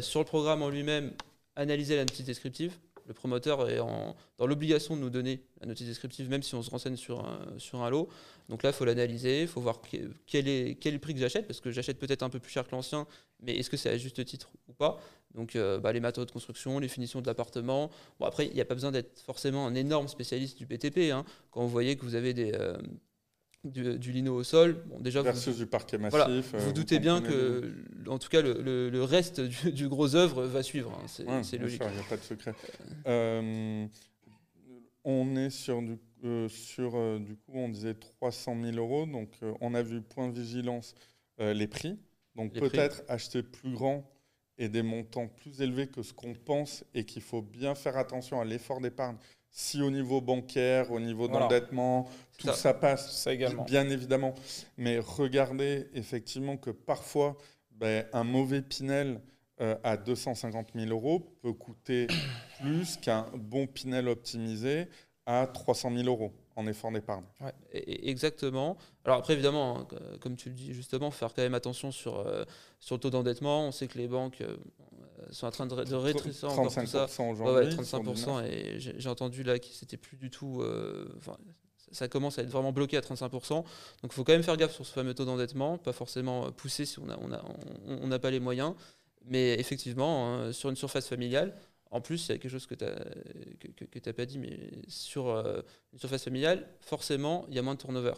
sur 0.00 0.20
le 0.20 0.24
programme 0.24 0.62
en 0.62 0.70
lui-même, 0.70 1.12
analyser 1.56 1.96
la 1.96 2.04
notice 2.04 2.24
descriptive 2.24 2.78
le 3.06 3.14
promoteur 3.14 3.68
est 3.68 3.78
dans 3.78 4.46
l'obligation 4.46 4.96
de 4.96 5.00
nous 5.00 5.10
donner 5.10 5.40
la 5.60 5.66
notice 5.66 5.86
descriptive, 5.86 6.28
même 6.28 6.42
si 6.42 6.54
on 6.54 6.62
se 6.62 6.70
renseigne 6.70 6.96
sur 6.96 7.24
un, 7.24 7.90
lot. 7.90 8.08
Donc 8.48 8.62
là, 8.62 8.70
il 8.70 8.72
faut 8.72 8.84
l'analyser, 8.84 9.42
il 9.42 9.48
faut 9.48 9.60
voir 9.60 9.80
quel 10.26 10.48
est, 10.48 10.76
quel 10.80 10.94
le 10.94 11.00
prix 11.00 11.14
que 11.14 11.20
j'achète, 11.20 11.46
parce 11.46 11.60
que 11.60 11.70
j'achète 11.70 11.98
peut-être 11.98 12.22
un 12.22 12.30
peu 12.30 12.38
plus 12.38 12.50
cher 12.50 12.66
que 12.66 12.72
l'ancien, 12.72 13.06
mais 13.40 13.56
est-ce 13.56 13.70
que 13.70 13.76
c'est 13.76 13.90
à 13.90 13.96
juste 13.96 14.24
titre 14.24 14.50
ou 14.68 14.72
pas? 14.72 15.00
Donc 15.34 15.54
euh, 15.54 15.78
bah, 15.78 15.92
les 15.92 16.00
matériaux 16.00 16.26
de 16.26 16.30
construction, 16.30 16.78
les 16.78 16.88
finitions 16.88 17.20
de 17.20 17.26
l'appartement. 17.26 17.90
Bon, 18.18 18.26
après, 18.26 18.46
il 18.46 18.54
n'y 18.54 18.60
a 18.60 18.64
pas 18.64 18.74
besoin 18.74 18.92
d'être 18.92 19.20
forcément 19.20 19.66
un 19.66 19.74
énorme 19.74 20.08
spécialiste 20.08 20.58
du 20.58 20.66
BTP. 20.66 21.12
Hein. 21.12 21.24
Quand 21.50 21.60
vous 21.62 21.68
voyez 21.68 21.96
que 21.96 22.04
vous 22.04 22.14
avez 22.14 22.32
des, 22.32 22.52
euh, 22.54 22.76
du, 23.70 24.12
lino 24.12 24.34
au 24.34 24.44
sol. 24.44 24.82
Bon, 24.86 25.00
déjà, 25.00 25.22
Versus 25.22 25.54
vous, 25.54 25.64
du 25.64 25.66
parquet 25.66 25.98
massif. 25.98 26.54
vous, 26.54 26.70
euh, 26.70 26.72
doutez 26.72 26.98
bien 26.98 27.20
que, 27.20 27.72
en 28.06 28.18
tout 28.18 28.28
cas, 28.28 28.42
le, 28.42 29.02
reste 29.02 29.40
du, 29.40 29.88
gros 29.88 30.14
œuvre 30.14 30.44
va 30.44 30.62
suivre. 30.62 30.92
Hein. 31.02 31.42
c'est 31.42 31.58
logique. 31.58 31.82
Il 31.84 31.94
n'y 31.94 32.00
a 32.00 32.08
pas 32.08 32.16
de 32.16 32.22
secret. 32.22 32.54
Euh, 33.06 33.86
on 35.04 35.36
est 35.36 35.50
sur 35.50 35.82
du, 35.82 35.98
euh, 36.24 36.48
sur, 36.48 37.20
du 37.20 37.36
coup, 37.36 37.52
on 37.54 37.68
disait 37.68 37.94
300 37.94 38.56
000 38.62 38.76
euros. 38.76 39.06
Donc, 39.06 39.30
on 39.60 39.74
a 39.74 39.82
vu 39.82 40.00
point 40.00 40.28
de 40.28 40.38
vigilance 40.38 40.94
les 41.38 41.66
prix. 41.66 41.98
Donc, 42.34 42.52
peut-être 42.52 43.02
acheter 43.08 43.42
plus 43.42 43.72
grand 43.72 44.10
et 44.58 44.68
des 44.68 44.82
montants 44.82 45.28
plus 45.28 45.60
élevés 45.60 45.86
que 45.86 46.02
ce 46.02 46.12
qu'on 46.12 46.34
pense 46.34 46.84
et 46.94 47.04
qu'il 47.04 47.22
faut 47.22 47.42
bien 47.42 47.74
faire 47.74 47.96
attention 47.96 48.40
à 48.40 48.44
l'effort 48.44 48.80
d'épargne 48.80 49.16
si 49.56 49.80
au 49.80 49.90
niveau 49.90 50.20
bancaire, 50.20 50.92
au 50.92 51.00
niveau 51.00 51.28
d'endettement, 51.28 52.10
tout 52.36 52.52
ça, 52.52 52.74
passe, 52.74 53.10
ça 53.16 53.32
également. 53.32 53.64
bien 53.64 53.88
évidemment. 53.88 54.34
Mais 54.76 54.98
regardez 54.98 55.88
effectivement 55.94 56.58
que 56.58 56.68
parfois, 56.68 57.38
ben, 57.70 58.04
un 58.12 58.22
mauvais 58.22 58.60
Pinel 58.60 59.18
euh, 59.62 59.74
à 59.82 59.96
250 59.96 60.72
000 60.74 60.90
euros 60.90 61.20
peut 61.40 61.54
coûter 61.54 62.06
plus 62.60 62.98
qu'un 62.98 63.24
bon 63.34 63.66
Pinel 63.66 64.08
optimisé 64.08 64.88
à 65.24 65.46
300 65.46 65.90
000 65.96 66.06
euros 66.06 66.34
en 66.54 66.66
effort 66.66 66.92
d'épargne. 66.92 67.24
Ouais, 67.40 67.54
exactement. 67.72 68.76
Alors 69.06 69.20
après, 69.20 69.32
évidemment, 69.32 69.78
hein, 69.80 69.86
comme 70.20 70.36
tu 70.36 70.50
le 70.50 70.54
dis 70.54 70.74
justement, 70.74 71.10
faire 71.10 71.32
quand 71.32 71.42
même 71.42 71.54
attention 71.54 71.90
sur, 71.90 72.18
euh, 72.18 72.44
sur 72.78 72.96
le 72.96 73.00
taux 73.00 73.10
d'endettement. 73.10 73.68
On 73.68 73.72
sait 73.72 73.88
que 73.88 73.96
les 73.96 74.08
banques 74.08 74.42
euh, 74.42 74.58
sont 75.30 75.46
en 75.46 75.50
train 75.50 75.66
de, 75.66 75.84
de 75.84 75.94
rétrécir 75.94 76.50
encore 76.50 76.74
tout 76.74 76.86
ça. 76.86 77.06
Ouais, 77.06 77.68
35%. 77.68 78.44
Et 78.46 78.78
j'ai 78.78 79.08
entendu 79.08 79.42
là 79.42 79.58
que 79.58 79.66
c'était 79.66 79.96
plus 79.96 80.16
du 80.16 80.30
tout. 80.30 80.60
Euh, 80.62 81.08
ça 81.92 82.08
commence 82.08 82.38
à 82.38 82.42
être 82.42 82.50
vraiment 82.50 82.72
bloqué 82.72 82.96
à 82.96 83.00
35%. 83.00 83.48
Donc 83.50 83.64
il 84.04 84.10
faut 84.12 84.24
quand 84.24 84.32
même 84.32 84.42
faire 84.42 84.56
gaffe 84.56 84.74
sur 84.74 84.86
ce 84.86 84.92
fameux 84.92 85.14
taux 85.14 85.24
d'endettement, 85.24 85.78
pas 85.78 85.92
forcément 85.92 86.50
pousser 86.52 86.84
si 86.84 86.98
on 86.98 87.06
n'a 87.06 87.18
on 87.20 87.32
a, 87.32 87.42
on, 87.86 88.12
on 88.12 88.18
pas 88.18 88.30
les 88.30 88.40
moyens. 88.40 88.74
Mais 89.24 89.54
effectivement, 89.54 90.34
hein, 90.34 90.52
sur 90.52 90.70
une 90.70 90.76
surface 90.76 91.08
familiale, 91.08 91.54
en 91.90 92.00
plus, 92.00 92.26
il 92.26 92.32
y 92.32 92.34
a 92.34 92.38
quelque 92.38 92.50
chose 92.50 92.66
que 92.66 92.74
tu 92.74 92.84
n'as 92.84 93.86
que, 93.86 94.10
pas 94.10 94.26
dit, 94.26 94.38
mais 94.38 94.58
sur 94.88 95.28
euh, 95.28 95.60
une 95.92 95.98
surface 95.98 96.24
familiale, 96.24 96.68
forcément, 96.80 97.46
il 97.48 97.54
y 97.54 97.58
a 97.58 97.62
moins 97.62 97.74
de 97.74 97.80
turnover. 97.80 98.14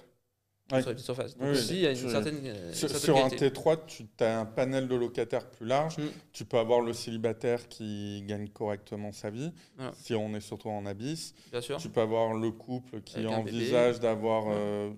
Sur 0.68 0.92
les 0.92 0.98
surfaces. 0.98 1.36
Donc 1.36 1.48
aussi, 1.48 1.76
il 1.76 1.80
y 1.80 1.86
a 1.86 1.90
une 1.90 1.96
certaine, 1.96 2.74
sur, 2.74 3.16
un 3.16 3.28
T3, 3.28 3.78
tu 3.86 4.06
as 4.20 4.40
un 4.40 4.44
panel 4.44 4.86
de 4.86 4.94
locataires 4.94 5.48
plus 5.48 5.66
large. 5.66 5.96
Mm. 5.96 6.08
Tu 6.32 6.44
peux 6.44 6.58
avoir 6.58 6.82
le 6.82 6.92
célibataire 6.92 7.68
qui 7.68 8.22
gagne 8.26 8.48
correctement 8.48 9.12
sa 9.12 9.30
vie, 9.30 9.50
si 9.94 10.14
on 10.14 10.34
est 10.34 10.40
surtout 10.40 10.68
en 10.68 10.84
abysse. 10.84 11.34
Bien 11.50 11.62
sûr. 11.62 11.78
Tu 11.78 11.88
peux 11.88 12.02
avoir 12.02 12.34
le 12.34 12.50
couple 12.50 13.00
qui 13.00 13.26
envisage 13.26 14.00
d'avoir 14.00 14.44
euh, 14.48 14.90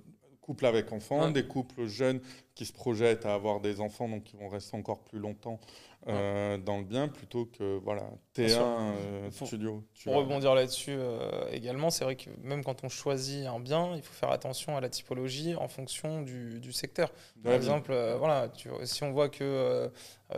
couple 0.50 0.66
avec 0.66 0.90
enfants, 0.90 1.30
des 1.30 1.44
couples 1.44 1.86
jeunes 1.86 2.18
qui 2.56 2.66
se 2.66 2.72
projettent 2.72 3.24
à 3.24 3.34
avoir 3.34 3.60
des 3.60 3.80
enfants, 3.80 4.08
donc 4.08 4.24
qui 4.24 4.36
vont 4.36 4.48
rester 4.48 4.76
encore 4.76 4.98
plus 5.04 5.20
longtemps 5.20 5.60
euh, 6.08 6.58
dans 6.58 6.78
le 6.78 6.82
bien 6.82 7.06
plutôt 7.06 7.46
que 7.46 7.78
voilà 7.84 8.02
T1 8.34 8.58
euh, 8.58 9.30
studio. 9.30 9.84
Pour 10.02 10.14
rebondir 10.14 10.56
là-dessus 10.56 10.96
euh, 10.98 11.48
également, 11.52 11.90
c'est 11.90 12.02
vrai 12.02 12.16
que 12.16 12.30
même 12.42 12.64
quand 12.64 12.82
on 12.82 12.88
choisit 12.88 13.46
un 13.46 13.60
bien, 13.60 13.94
il 13.94 14.02
faut 14.02 14.12
faire 14.12 14.32
attention 14.32 14.76
à 14.76 14.80
la 14.80 14.88
typologie 14.88 15.54
en 15.54 15.68
fonction 15.68 16.22
du, 16.22 16.72
secteur. 16.72 17.12
Par 17.44 17.52
exemple, 17.52 17.94
voilà, 18.18 18.50
si 18.82 19.04
on 19.04 19.12
voit 19.12 19.28
que 19.28 19.88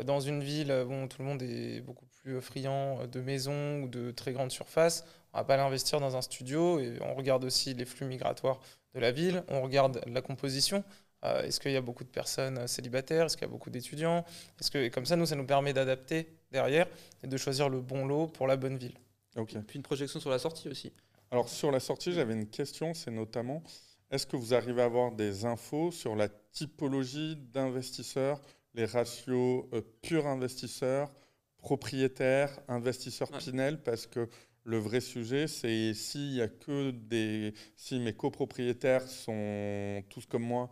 dans 0.05 0.21
une 0.21 0.43
ville, 0.43 0.85
bon, 0.87 1.09
tout 1.09 1.23
le 1.23 1.27
monde 1.27 1.43
est 1.43 1.81
beaucoup 1.81 2.07
plus 2.23 2.39
friand 2.43 3.07
de 3.11 3.21
maisons 3.23 3.81
ou 3.81 3.89
de 3.89 4.11
très 4.11 4.35
grandes 4.35 4.53
surfaces, 4.53 5.07
on 5.33 5.39
va 5.39 5.45
pas 5.45 5.57
l'investir 5.57 6.01
dans 6.01 6.17
un 6.17 6.23
studio 6.23 6.79
et 6.81 6.99
on 7.01 7.15
regarde 7.15 7.45
aussi 7.45 7.73
les 7.73 7.87
flux 7.87 8.05
migratoires 8.05 8.61
de 8.95 9.01
la 9.01 9.13
ville, 9.13 9.45
on 9.49 9.63
regarde 9.63 10.03
la 10.07 10.23
composition. 10.23 10.85
Euh, 11.25 11.43
est-ce 11.43 11.61
qu'il 11.61 11.73
y 11.73 11.77
a 11.77 11.81
beaucoup 11.81 12.05
de 12.05 12.09
personnes 12.09 12.67
célibataires? 12.67 13.27
Est-ce 13.27 13.37
qu'il 13.37 13.47
y 13.47 13.51
a 13.51 13.53
beaucoup 13.53 13.71
d'étudiants? 13.71 14.25
Est-ce 14.61 14.71
que, 14.71 14.79
Et 14.79 14.91
comme 14.91 15.07
ça, 15.07 15.17
nous, 15.17 15.27
ça 15.27 15.37
nous 15.37 15.47
permet 15.47 15.73
d'adapter 15.73 16.29
derrière 16.51 16.87
et 17.23 17.27
de 17.27 17.37
choisir 17.37 17.69
le 17.69 17.81
bon 17.81 18.07
lot 18.07 18.27
pour 18.27 18.47
la 18.47 18.57
bonne 18.57 18.77
ville. 18.77 18.97
Ok. 19.37 19.57
Puis 19.67 19.77
une 19.77 19.83
projection 19.83 20.21
sur 20.21 20.31
la 20.31 20.39
sortie 20.39 20.69
aussi. 20.69 20.93
Alors 21.31 21.49
sur 21.49 21.71
la 21.71 21.81
sortie, 21.81 22.13
j'avais 22.13 22.35
une 22.35 22.49
question, 22.49 22.93
c'est 22.93 23.11
notamment, 23.11 23.63
est-ce 24.11 24.27
que 24.27 24.37
vous 24.37 24.53
arrivez 24.53 24.83
à 24.83 24.85
avoir 24.85 25.13
des 25.13 25.47
infos 25.47 25.91
sur 25.91 26.15
la 26.15 26.29
typologie 26.29 27.37
d'investisseurs, 27.37 28.39
les 28.75 28.85
ratios 28.85 29.65
euh, 29.73 29.81
purs 30.03 30.27
investisseurs, 30.27 31.11
propriétaires, 31.57 32.61
investisseurs 32.69 33.31
Pinel? 33.31 33.83
Parce 33.83 34.07
que 34.07 34.29
le 34.65 34.79
vrai 34.79 35.01
sujet, 35.01 35.49
c'est 35.49 35.93
s'il 35.95 36.35
y 36.35 36.41
a 36.41 36.49
que 36.49 36.91
des. 36.91 37.55
Si 37.77 37.99
mes 37.99 38.13
copropriétaires 38.13 39.03
sont 39.03 40.03
tous 40.09 40.27
comme 40.27 40.45
moi, 40.45 40.71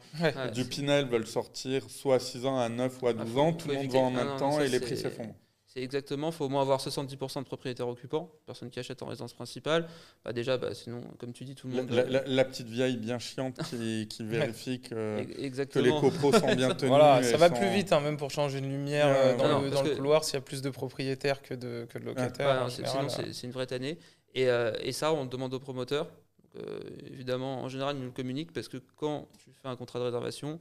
du 0.54 0.64
Pinel 0.64 1.06
veulent 1.06 1.26
sortir 1.26 1.90
soit 1.90 2.16
à 2.16 2.20
6 2.20 2.46
ans, 2.46 2.58
à 2.58 2.68
9 2.68 3.02
ou 3.02 3.06
à 3.08 3.12
12 3.12 3.32
ah, 3.36 3.40
ans, 3.40 3.52
tout 3.52 3.68
le 3.68 3.74
monde 3.74 3.88
vend 3.88 4.06
en 4.06 4.10
même 4.10 4.36
temps 4.38 4.60
et 4.60 4.68
les 4.68 4.80
prix 4.80 4.96
s'effondrent. 4.96 5.34
C'est 5.72 5.82
exactement, 5.84 6.30
il 6.30 6.32
faut 6.32 6.46
au 6.46 6.48
moins 6.48 6.62
avoir 6.62 6.80
70% 6.80 7.38
de 7.38 7.44
propriétaires 7.44 7.86
occupants, 7.86 8.28
personnes 8.44 8.70
qui 8.70 8.80
achètent 8.80 9.04
en 9.04 9.06
résidence 9.06 9.34
principale. 9.34 9.86
Bah 10.24 10.32
déjà, 10.32 10.58
bah 10.58 10.74
sinon, 10.74 11.00
comme 11.18 11.32
tu 11.32 11.44
dis, 11.44 11.54
tout 11.54 11.68
le 11.68 11.74
monde. 11.74 11.90
La, 11.90 12.44
petite 12.44 12.66
vieille 12.66 12.96
bien 12.96 13.20
chiante 13.20 13.60
qui, 13.68 14.08
qui 14.10 14.24
vérifie 14.24 14.80
que, 14.80 15.22
que, 15.22 15.78
les 15.78 15.90
copros 15.90 16.32
sont 16.32 16.56
bien 16.56 16.70
tenus. 16.74 16.88
Voilà, 16.88 17.22
ça 17.22 17.36
va 17.36 17.50
plus 17.50 17.68
vite, 17.68 17.92
hein, 17.92 18.00
même 18.00 18.16
pour 18.16 18.32
changer 18.32 18.58
une 18.58 18.68
lumière 18.68 19.06
euh, 19.06 19.36
dans, 19.36 19.60
le, 19.60 19.70
dans 19.70 19.82
le, 19.82 19.94
couloir, 19.94 20.24
s'il 20.24 20.34
y 20.34 20.38
a 20.38 20.40
plus 20.40 20.60
de 20.60 20.70
propriétaires 20.70 21.40
que 21.40 21.54
de, 21.54 21.86
que 21.88 22.00
de 22.00 22.04
locataires. 22.04 22.68
sinon, 22.68 23.08
c'est 23.08 23.46
une 23.46 23.52
vraie 23.52 23.66
tannée. 23.68 23.96
Et, 24.34 24.48
euh, 24.48 24.72
et, 24.82 24.90
ça, 24.90 25.12
on 25.12 25.24
demande 25.24 25.54
aux 25.54 25.60
promoteurs. 25.60 26.08
Euh, 26.56 26.80
évidemment, 27.06 27.62
en 27.62 27.68
général, 27.68 27.94
ils 27.94 28.00
nous 28.00 28.06
le 28.06 28.12
communiquent 28.12 28.52
parce 28.52 28.66
que 28.66 28.78
quand 28.96 29.28
tu 29.38 29.50
fais 29.52 29.68
un 29.68 29.76
contrat 29.76 30.00
de 30.00 30.04
réservation, 30.04 30.58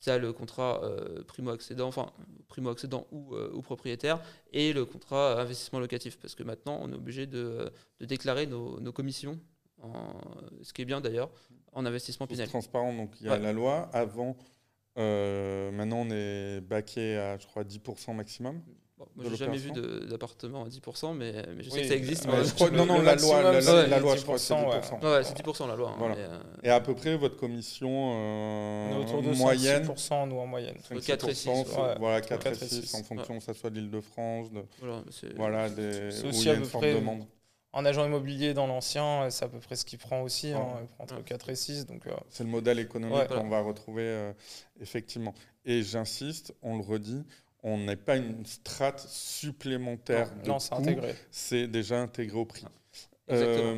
tu 0.00 0.10
as 0.10 0.18
le 0.18 0.32
contrat 0.32 0.82
euh, 0.84 1.22
primo-accédant, 1.24 1.88
enfin 1.88 2.12
primo-accédant 2.48 3.06
ou, 3.10 3.34
euh, 3.34 3.50
ou, 3.54 3.62
propriétaire, 3.62 4.20
et 4.52 4.72
le 4.72 4.84
contrat 4.84 5.40
investissement 5.40 5.78
locatif. 5.80 6.18
Parce 6.18 6.34
que 6.34 6.42
maintenant, 6.42 6.78
on 6.82 6.90
est 6.92 6.96
obligé 6.96 7.26
de, 7.26 7.70
de 8.00 8.06
déclarer 8.06 8.46
nos, 8.46 8.78
nos 8.80 8.92
commissions, 8.92 9.38
en, 9.82 10.14
ce 10.62 10.72
qui 10.72 10.82
est 10.82 10.86
bien 10.86 11.00
d'ailleurs, 11.00 11.30
en 11.72 11.86
investissement. 11.86 12.26
C'est 12.32 12.46
transparent, 12.46 12.94
donc 12.94 13.14
il 13.20 13.26
y 13.26 13.30
a 13.30 13.38
la 13.38 13.52
loi. 13.52 13.88
Avant, 13.92 14.36
euh, 14.98 15.70
maintenant, 15.72 15.98
on 16.06 16.10
est 16.10 16.60
baqué 16.60 17.16
à, 17.16 17.38
je 17.38 17.46
crois, 17.46 17.64
10% 17.64 18.14
maximum. 18.14 18.62
Bon, 18.98 19.06
moi, 19.14 19.26
j'ai 19.28 19.36
jamais 19.36 19.58
vu 19.58 19.72
d'appartement 20.08 20.64
à 20.64 20.68
10%, 20.68 21.14
mais, 21.14 21.32
mais 21.54 21.62
je 21.62 21.68
sais 21.68 21.82
que 21.82 21.88
ça 21.88 21.94
existe. 21.94 22.26
non, 22.26 22.86
non, 22.86 23.02
la 23.02 23.16
loi, 23.16 23.42
la, 23.42 23.98
loi, 23.98 24.16
je 24.16 24.22
crois, 24.22 24.38
c'est 24.38 24.54
10%. 24.54 25.04
Ouais, 25.04 25.22
c'est 25.22 25.36
10% 25.36 25.68
la 25.68 25.76
loi. 25.76 25.94
Hein, 26.00 26.14
euh, 26.16 26.38
et 26.62 26.70
à 26.70 26.80
peu 26.80 26.94
près, 26.94 27.14
votre 27.14 27.36
commission 27.36 27.90
euh, 27.90 29.00
autour 29.00 29.22
de 29.22 29.32
moyenne 29.32 29.84
6%, 29.84 30.28
nous, 30.28 30.38
en 30.38 30.46
moyenne. 30.46 30.76
4 31.04 31.28
et 31.28 31.34
6. 31.34 31.50
Voilà, 31.98 32.22
4, 32.22 32.46
et 32.46 32.54
6, 32.54 32.94
en 32.94 33.02
fonction 33.02 33.38
que 33.38 33.44
ça 33.44 33.52
soit 33.52 33.68
de 33.68 33.80
l'Île-de-France, 33.80 34.50
de, 34.50 34.64
voilà, 35.36 35.68
des, 35.68 36.24
où 36.24 36.30
il 36.30 36.42
y 36.44 36.48
a 36.48 36.54
une 36.54 36.64
forte 36.64 36.84
demande. 36.84 37.26
En 37.72 37.84
agent 37.84 38.06
immobilier 38.06 38.54
dans 38.54 38.66
l'ancien, 38.66 39.28
c'est 39.28 39.44
à 39.44 39.48
peu 39.48 39.58
près 39.58 39.76
ce 39.76 39.84
qu'il 39.84 39.98
prend 39.98 40.22
aussi, 40.22 40.52
hein, 40.52 40.88
entre 40.98 41.22
4 41.22 41.50
et 41.50 41.54
6. 41.54 41.84
Donc, 41.84 42.06
euh, 42.06 42.12
c'est 42.30 42.44
le 42.44 42.48
modèle 42.48 42.78
économique 42.78 43.28
qu'on 43.28 43.50
va 43.50 43.60
retrouver, 43.60 44.32
effectivement. 44.80 45.34
Et 45.66 45.82
j'insiste, 45.82 46.54
on 46.62 46.76
le 46.78 46.82
redit, 46.82 47.24
on 47.66 47.78
n'est 47.78 47.96
pas 47.96 48.16
une 48.16 48.46
strate 48.46 49.00
supplémentaire. 49.00 50.30
Non, 50.46 50.60
c'est 50.60 50.72
intégré. 50.72 51.16
C'est 51.32 51.66
déjà 51.66 52.00
intégré 52.00 52.38
au 52.38 52.44
prix. 52.44 52.64
Euh, 53.28 53.74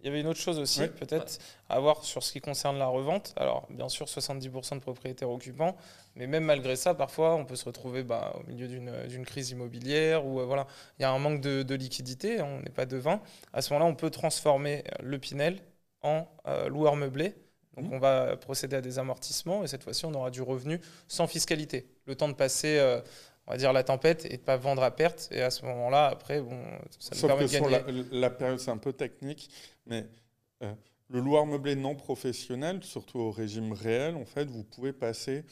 Il 0.00 0.06
y 0.06 0.08
avait 0.08 0.22
une 0.22 0.26
autre 0.26 0.40
chose 0.40 0.58
aussi, 0.58 0.88
peut-être, 0.88 1.36
à 1.68 1.78
voir 1.80 2.02
sur 2.02 2.22
ce 2.22 2.32
qui 2.32 2.40
concerne 2.40 2.78
la 2.78 2.86
revente. 2.86 3.34
Alors, 3.36 3.66
bien 3.68 3.90
sûr, 3.90 4.06
70% 4.06 4.76
de 4.76 4.80
propriétaires 4.80 5.28
occupants, 5.28 5.76
mais 6.14 6.26
même 6.26 6.44
malgré 6.44 6.76
ça, 6.76 6.94
parfois, 6.94 7.34
on 7.34 7.44
peut 7.44 7.56
se 7.56 7.66
retrouver 7.66 8.04
bah, 8.04 8.34
au 8.40 8.48
milieu 8.48 8.68
d'une 8.68 9.26
crise 9.26 9.50
immobilière 9.50 10.24
ou 10.24 10.40
euh, 10.40 10.46
voilà, 10.46 10.66
il 10.98 11.02
y 11.02 11.04
a 11.04 11.10
un 11.10 11.18
manque 11.18 11.42
de, 11.42 11.74
liquidité, 11.74 12.40
on 12.40 12.60
n'est 12.60 12.70
pas 12.70 12.86
devin. 12.86 13.20
À 13.52 13.60
ce 13.60 13.70
moment-là, 13.74 13.90
on 13.90 13.94
peut 13.94 14.10
transformer 14.10 14.82
le 15.02 15.18
Pinel 15.18 15.58
en 16.00 16.26
euh, 16.46 16.70
loueur 16.70 16.96
meublé 16.96 17.34
donc 17.80 17.90
mmh. 17.90 17.94
on 17.94 17.98
va 17.98 18.36
procéder 18.36 18.76
à 18.76 18.80
des 18.80 18.98
amortissements 18.98 19.64
et 19.64 19.66
cette 19.66 19.82
fois-ci 19.82 20.04
on 20.04 20.14
aura 20.14 20.30
du 20.30 20.42
revenu 20.42 20.80
sans 21.08 21.26
fiscalité. 21.26 21.86
Le 22.06 22.14
temps 22.14 22.28
de 22.28 22.34
passer, 22.34 22.78
euh, 22.78 23.00
on 23.46 23.52
va 23.52 23.56
dire, 23.56 23.72
la 23.72 23.82
tempête 23.82 24.26
et 24.26 24.36
de 24.36 24.42
pas 24.42 24.56
vendre 24.56 24.82
à 24.82 24.90
perte. 24.90 25.28
Et 25.30 25.42
à 25.42 25.50
ce 25.50 25.64
moment-là, 25.64 26.06
après, 26.06 26.40
bon, 26.40 26.60
ça 26.98 27.14
nous 27.14 27.26
permet 27.26 27.46
de 27.46 27.52
gagner. 27.52 28.04
la, 28.10 28.30
période, 28.30 28.58
c'est 28.58 28.70
un 28.70 28.78
peu 28.78 28.92
technique, 28.92 29.50
mais 29.86 30.06
euh, 30.62 30.72
le 31.08 31.20
loueur 31.20 31.46
meublé 31.46 31.74
non 31.76 31.94
professionnel, 31.94 32.82
surtout 32.82 33.18
au 33.18 33.30
régime 33.30 33.72
réel, 33.72 34.16
en 34.16 34.24
fait, 34.24 34.48
vous 34.50 34.64
pouvez 34.64 34.92
passer 34.92 35.44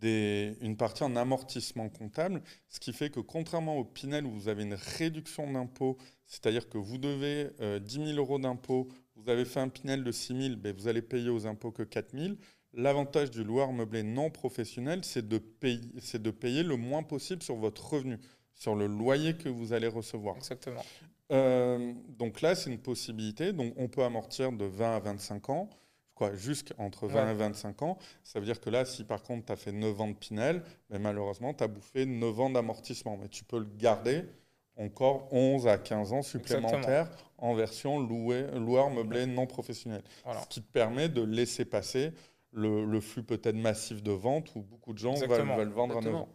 une 0.00 0.76
partie 0.76 1.02
en 1.02 1.16
amortissement 1.16 1.88
comptable, 1.88 2.40
ce 2.68 2.78
qui 2.78 2.92
fait 2.92 3.10
que 3.10 3.18
contrairement 3.18 3.76
au 3.78 3.84
Pinel 3.84 4.26
où 4.26 4.30
vous 4.30 4.48
avez 4.48 4.62
une 4.62 4.78
réduction 4.96 5.50
d'impôt, 5.50 5.96
c'est-à-dire 6.26 6.68
que 6.68 6.78
vous 6.78 6.98
devez 6.98 7.50
10 7.80 8.06
000 8.12 8.18
euros 8.18 8.38
d'impôt, 8.38 8.88
vous 9.28 9.32
avez 9.34 9.44
fait 9.44 9.60
un 9.60 9.68
Pinel 9.68 10.04
de 10.04 10.10
6 10.10 10.42
000, 10.42 10.56
ben 10.56 10.74
vous 10.74 10.88
allez 10.88 11.02
payer 11.02 11.28
aux 11.28 11.46
impôts 11.46 11.70
que 11.70 11.82
4 11.82 12.18
000. 12.18 12.36
L'avantage 12.72 13.30
du 13.30 13.44
loueur 13.44 13.74
meublé 13.74 14.02
non 14.02 14.30
professionnel, 14.30 15.00
c'est 15.04 15.28
de, 15.28 15.36
payer, 15.36 15.80
de 16.14 16.30
payer 16.30 16.62
le 16.62 16.76
moins 16.76 17.02
possible 17.02 17.42
sur 17.42 17.56
votre 17.56 17.92
revenu, 17.92 18.16
sur 18.54 18.74
le 18.74 18.86
loyer 18.86 19.34
que 19.34 19.50
vous 19.50 19.74
allez 19.74 19.86
recevoir. 19.86 20.36
Exactement. 20.36 20.82
Euh, 21.30 21.92
donc 22.08 22.40
là, 22.40 22.54
c'est 22.54 22.70
une 22.70 22.78
possibilité. 22.78 23.52
Donc 23.52 23.74
on 23.76 23.88
peut 23.88 24.02
amortir 24.02 24.50
de 24.50 24.64
20 24.64 24.96
à 24.96 25.00
25 25.00 25.50
ans 25.50 25.68
jusqu'entre 26.32 27.06
20 27.06 27.30
et 27.30 27.34
25 27.34 27.82
ans. 27.82 27.98
Ça 28.24 28.40
veut 28.40 28.46
dire 28.46 28.60
que 28.60 28.70
là, 28.70 28.86
si 28.86 29.04
par 29.04 29.22
contre 29.22 29.44
tu 29.44 29.52
as 29.52 29.56
fait 29.56 29.72
9 29.72 30.00
ans 30.00 30.08
de 30.08 30.14
Pinel, 30.14 30.62
mais 30.88 30.98
malheureusement, 30.98 31.52
tu 31.52 31.64
as 31.64 31.68
bouffé 31.68 32.06
9 32.06 32.40
ans 32.40 32.50
d'amortissement. 32.50 33.18
Mais 33.20 33.28
tu 33.28 33.44
peux 33.44 33.58
le 33.58 33.68
garder 33.76 34.24
encore 34.78 35.28
11 35.32 35.66
à 35.66 35.78
15 35.78 36.12
ans 36.12 36.22
supplémentaires 36.22 37.08
en 37.38 37.54
version 37.54 37.98
loué, 37.98 38.46
loueur 38.54 38.90
meublé 38.90 39.26
non 39.26 39.46
professionnel. 39.46 40.02
Ce 40.42 40.46
qui 40.48 40.62
te 40.62 40.72
permet 40.72 41.08
de 41.08 41.22
laisser 41.22 41.64
passer 41.64 42.12
le, 42.52 43.00
flux 43.00 43.22
peut-être 43.22 43.56
massif 43.56 44.02
de 44.02 44.12
vente 44.12 44.48
où 44.54 44.62
beaucoup 44.62 44.92
de 44.92 44.98
gens 44.98 45.14
veulent, 45.14 45.68
vendre 45.68 45.98
à 45.98 46.00
9 46.00 46.14
ans. 46.14 46.28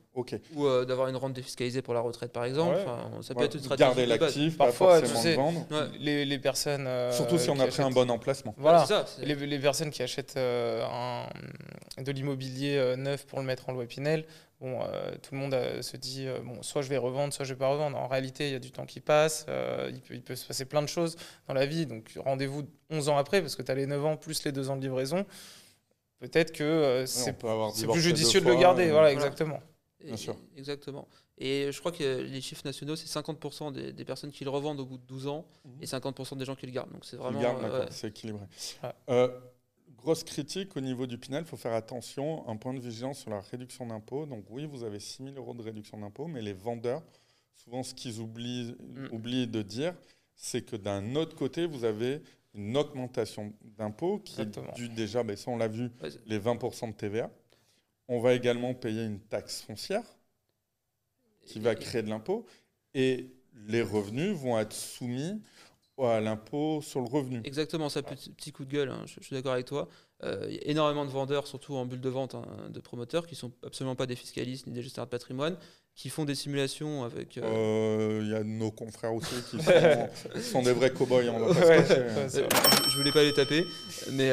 Ou 0.55 0.67
euh, 0.67 0.85
d'avoir 0.85 1.07
une 1.07 1.15
rente 1.15 1.33
défiscalisée 1.33 1.81
pour 1.81 1.95
la 1.95 1.99
retraite, 1.99 2.31
par 2.31 2.45
exemple. 2.45 2.77
ça 3.21 3.33
peut 3.33 3.43
être 3.43 3.55
une 3.55 3.61
stratégie. 3.61 3.87
Garder 3.87 4.05
l'actif, 4.05 4.57
parfois, 4.57 5.01
tu 5.01 5.07
sais, 5.07 5.35
vendre. 5.35 5.65
Les, 5.99 6.39
personnes. 6.39 6.85
Euh, 6.85 7.11
Surtout 7.11 7.37
si 7.37 7.49
on 7.49 7.59
a 7.59 7.67
pris 7.67 7.81
un 7.81 7.89
bon 7.89 8.09
emplacement. 8.11 8.53
Voilà. 8.57 8.85
Ça, 8.85 9.05
les, 9.21 9.35
les, 9.35 9.59
personnes 9.59 9.89
qui 9.89 10.03
achètent 10.03 10.37
euh, 10.37 10.85
un, 10.85 12.01
de 12.01 12.11
l'immobilier 12.11 12.95
neuf 12.97 13.25
pour 13.25 13.39
le 13.39 13.45
mettre 13.45 13.69
en 13.69 13.73
loi 13.73 13.85
Pinel, 13.85 14.25
bon, 14.63 14.79
tout 15.21 15.35
le 15.35 15.37
monde 15.37 15.81
se 15.81 15.97
dit 15.97 16.25
bon, 16.43 16.63
soit 16.63 16.81
je 16.81 16.89
vais 16.89 16.97
revendre, 16.97 17.33
soit 17.33 17.45
je 17.45 17.53
vais 17.53 17.59
pas 17.59 17.67
revendre. 17.67 17.97
En 17.97 18.07
réalité, 18.07 18.47
il 18.47 18.53
y 18.53 18.55
a 18.55 18.59
du 18.59 18.71
temps 18.71 18.85
qui 18.85 18.99
passe. 18.99 19.45
Il 19.47 20.01
peut, 20.01 20.15
il, 20.15 20.23
peut, 20.23 20.35
se 20.35 20.45
passer 20.45 20.65
plein 20.65 20.81
de 20.81 20.87
choses 20.87 21.15
dans 21.47 21.53
la 21.53 21.65
vie. 21.65 21.85
Donc 21.85 22.13
rendez-vous 22.17 22.63
11 22.89 23.09
ans 23.09 23.17
après, 23.17 23.41
parce 23.41 23.55
que 23.55 23.61
tu 23.61 23.71
as 23.71 23.75
les 23.75 23.85
9 23.85 24.05
ans 24.05 24.17
plus 24.17 24.43
les 24.43 24.51
2 24.51 24.69
ans 24.69 24.75
de 24.75 24.81
livraison 24.81 25.25
peut-être 26.23 26.53
que 26.53 27.03
c'est 27.05 27.37
plus 27.37 28.01
judicieux 28.01 28.41
de 28.41 28.47
le 28.47 28.55
garder. 28.55 28.89
Voilà, 28.91 29.11
exactement. 29.11 29.59
Bien 30.03 30.17
sûr. 30.17 30.35
Exactement. 30.57 31.07
Et 31.37 31.71
je 31.71 31.79
crois 31.79 31.91
que 31.91 32.21
les 32.21 32.41
chiffres 32.41 32.61
nationaux, 32.65 32.95
c'est 32.95 33.07
50% 33.07 33.93
des, 33.93 34.05
personnes 34.05 34.31
qui 34.31 34.43
le 34.43 34.49
revendent 34.49 34.79
au 34.79 34.85
bout 34.85 34.97
de 34.97 35.05
12 35.05 35.27
ans 35.27 35.45
mhm. 35.65 35.81
et 35.81 35.85
50% 35.85 36.37
des 36.37 36.45
gens 36.45 36.55
qui 36.55 36.65
le 36.65 36.71
gardent. 36.71 36.91
Donc 36.91 37.05
c'est 37.05 37.17
vraiment. 37.17 37.41
Euh, 37.41 37.85
c'est 37.89 38.09
équilibré. 38.09 38.43
Euh, 39.09 39.29
grosse 40.03 40.23
critique 40.23 40.75
au 40.75 40.81
niveau 40.81 41.07
du 41.07 41.17
Pinel, 41.17 41.43
il 41.43 41.47
faut 41.47 41.57
faire 41.57 41.73
attention, 41.73 42.47
un 42.47 42.57
point 42.57 42.73
de 42.73 42.79
vigilance 42.79 43.19
sur 43.19 43.31
la 43.31 43.39
réduction 43.39 43.87
d'impôt. 43.87 44.25
Donc 44.25 44.45
oui, 44.49 44.65
vous 44.65 44.83
avez 44.83 44.99
6 44.99 45.23
000 45.23 45.35
euros 45.37 45.53
de 45.53 45.63
réduction 45.63 45.97
d'impôt, 45.97 46.27
mais 46.27 46.41
les 46.41 46.53
vendeurs, 46.53 47.01
souvent 47.55 47.83
ce 47.83 47.93
qu'ils 47.93 48.19
oublient, 48.19 48.75
mm. 48.79 49.07
oublient 49.13 49.47
de 49.47 49.61
dire, 49.61 49.95
c'est 50.35 50.61
que 50.61 50.75
d'un 50.75 51.15
autre 51.15 51.35
côté, 51.35 51.65
vous 51.65 51.85
avez 51.85 52.21
une 52.53 52.75
augmentation 52.75 53.53
d'impôt 53.77 54.19
qui 54.19 54.41
est 54.41 54.59
due 54.75 54.89
déjà, 54.89 55.23
ben 55.23 55.35
ça 55.35 55.49
on 55.49 55.57
l'a 55.57 55.67
vu, 55.67 55.89
les 56.27 56.37
20% 56.37 56.89
de 56.89 56.93
TVA. 56.93 57.31
On 58.07 58.19
va 58.19 58.33
également 58.33 58.73
payer 58.73 59.05
une 59.05 59.19
taxe 59.19 59.61
foncière 59.61 60.03
qui 61.45 61.59
va 61.59 61.73
créer 61.75 62.03
de 62.03 62.09
l'impôt 62.09 62.45
et 62.93 63.31
les 63.67 63.81
revenus 63.81 64.35
vont 64.35 64.59
être 64.59 64.73
soumis 64.73 65.41
à 66.01 66.19
l'impôt 66.19 66.81
sur 66.81 67.01
le 67.01 67.07
revenu. 67.07 67.41
Exactement, 67.43 67.89
ça 67.89 68.01
petit, 68.01 68.31
petit 68.31 68.51
coup 68.51 68.65
de 68.65 68.71
gueule, 68.71 68.89
hein, 68.89 69.03
je, 69.05 69.23
suis 69.23 69.35
d'accord 69.35 69.53
avec 69.53 69.65
toi. 69.65 69.87
Euh, 70.23 70.45
il 70.47 70.55
y 70.55 70.59
a 70.59 70.67
énormément 70.67 71.05
de 71.05 71.11
vendeurs, 71.11 71.47
surtout 71.47 71.75
en 71.75 71.85
bulle 71.85 72.01
de 72.01 72.09
vente, 72.09 72.35
hein, 72.35 72.45
de 72.69 72.79
promoteurs, 72.79 73.27
qui 73.27 73.35
ne 73.35 73.39
sont 73.39 73.51
absolument 73.63 73.95
pas 73.95 74.05
des 74.05 74.15
fiscalistes 74.15 74.65
ni 74.67 74.73
des 74.73 74.81
gestionnaires 74.81 75.05
de 75.05 75.11
patrimoine, 75.11 75.57
qui 75.95 76.09
font 76.09 76.25
des 76.25 76.33
simulations 76.33 77.03
avec. 77.03 77.37
Euh, 77.37 77.43
euh, 77.43 78.21
il 78.23 78.31
y 78.31 78.35
a 78.35 78.43
nos 78.43 78.71
confrères 78.71 79.13
aussi 79.13 79.35
qui 79.51 79.57
sont, 80.41 80.63
des 80.63 80.73
vrais 80.73 80.91
cow-boys. 80.91 81.27
Hein, 81.27 81.37
je 82.89 82.97
voulais 82.97 83.11
pas 83.11 83.23
les 83.23 83.33
taper, 83.33 83.63
mais, 84.11 84.31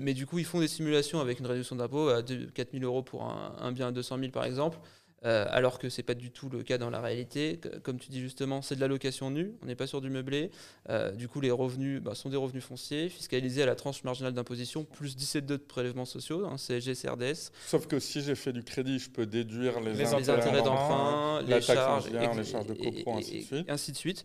mais 0.00 0.14
du 0.14 0.26
coup, 0.26 0.38
ils 0.38 0.44
font 0.44 0.60
des 0.60 0.68
simulations 0.68 1.20
avec 1.20 1.40
une 1.40 1.46
réduction 1.46 1.74
d'impôt 1.74 2.10
à 2.10 2.22
4 2.22 2.72
000 2.72 2.84
euros 2.84 3.02
pour 3.02 3.24
un, 3.24 3.56
un 3.58 3.72
bien 3.72 3.88
à 3.88 3.92
200 3.92 4.18
000 4.18 4.30
par 4.30 4.44
exemple. 4.44 4.78
Euh, 5.26 5.44
alors 5.50 5.78
que 5.78 5.90
ce 5.90 6.00
n'est 6.00 6.04
pas 6.04 6.14
du 6.14 6.30
tout 6.30 6.48
le 6.48 6.62
cas 6.62 6.78
dans 6.78 6.88
la 6.88 7.00
réalité. 7.00 7.60
Comme 7.82 7.98
tu 7.98 8.10
dis 8.10 8.20
justement, 8.20 8.62
c'est 8.62 8.74
de 8.74 8.80
la 8.80 8.88
location 8.88 9.30
nue, 9.30 9.52
on 9.62 9.66
n'est 9.66 9.74
pas 9.74 9.86
sur 9.86 10.00
du 10.00 10.08
meublé. 10.08 10.50
Euh, 10.88 11.10
du 11.10 11.28
coup, 11.28 11.40
les 11.40 11.50
revenus 11.50 12.00
bah, 12.00 12.14
sont 12.14 12.30
des 12.30 12.38
revenus 12.38 12.64
fonciers, 12.64 13.10
fiscalisés 13.10 13.62
à 13.62 13.66
la 13.66 13.74
tranche 13.74 14.02
marginale 14.02 14.32
d'imposition, 14.32 14.84
plus 14.84 15.16
17,2 15.16 15.40
de 15.40 15.56
prélèvements 15.58 16.06
sociaux, 16.06 16.46
hein, 16.46 16.56
CSG, 16.56 16.94
CRDS. 16.94 17.50
Sauf 17.66 17.86
que 17.86 17.98
si 17.98 18.22
j'ai 18.22 18.34
fait 18.34 18.52
du 18.52 18.62
crédit, 18.62 18.98
je 18.98 19.10
peux 19.10 19.26
déduire 19.26 19.80
les, 19.80 20.00
intérêts 20.14 20.62
d'emprunt, 20.62 21.42
les, 21.42 21.60
charges, 21.60 22.10
les 22.10 22.44
charges 22.44 22.66
de 22.66 22.74
copro, 22.74 23.18
ainsi 23.18 23.40
de 23.40 23.44
suite. 23.44 23.66
Ainsi 23.70 23.92
de 23.92 23.96
suite. 23.96 24.24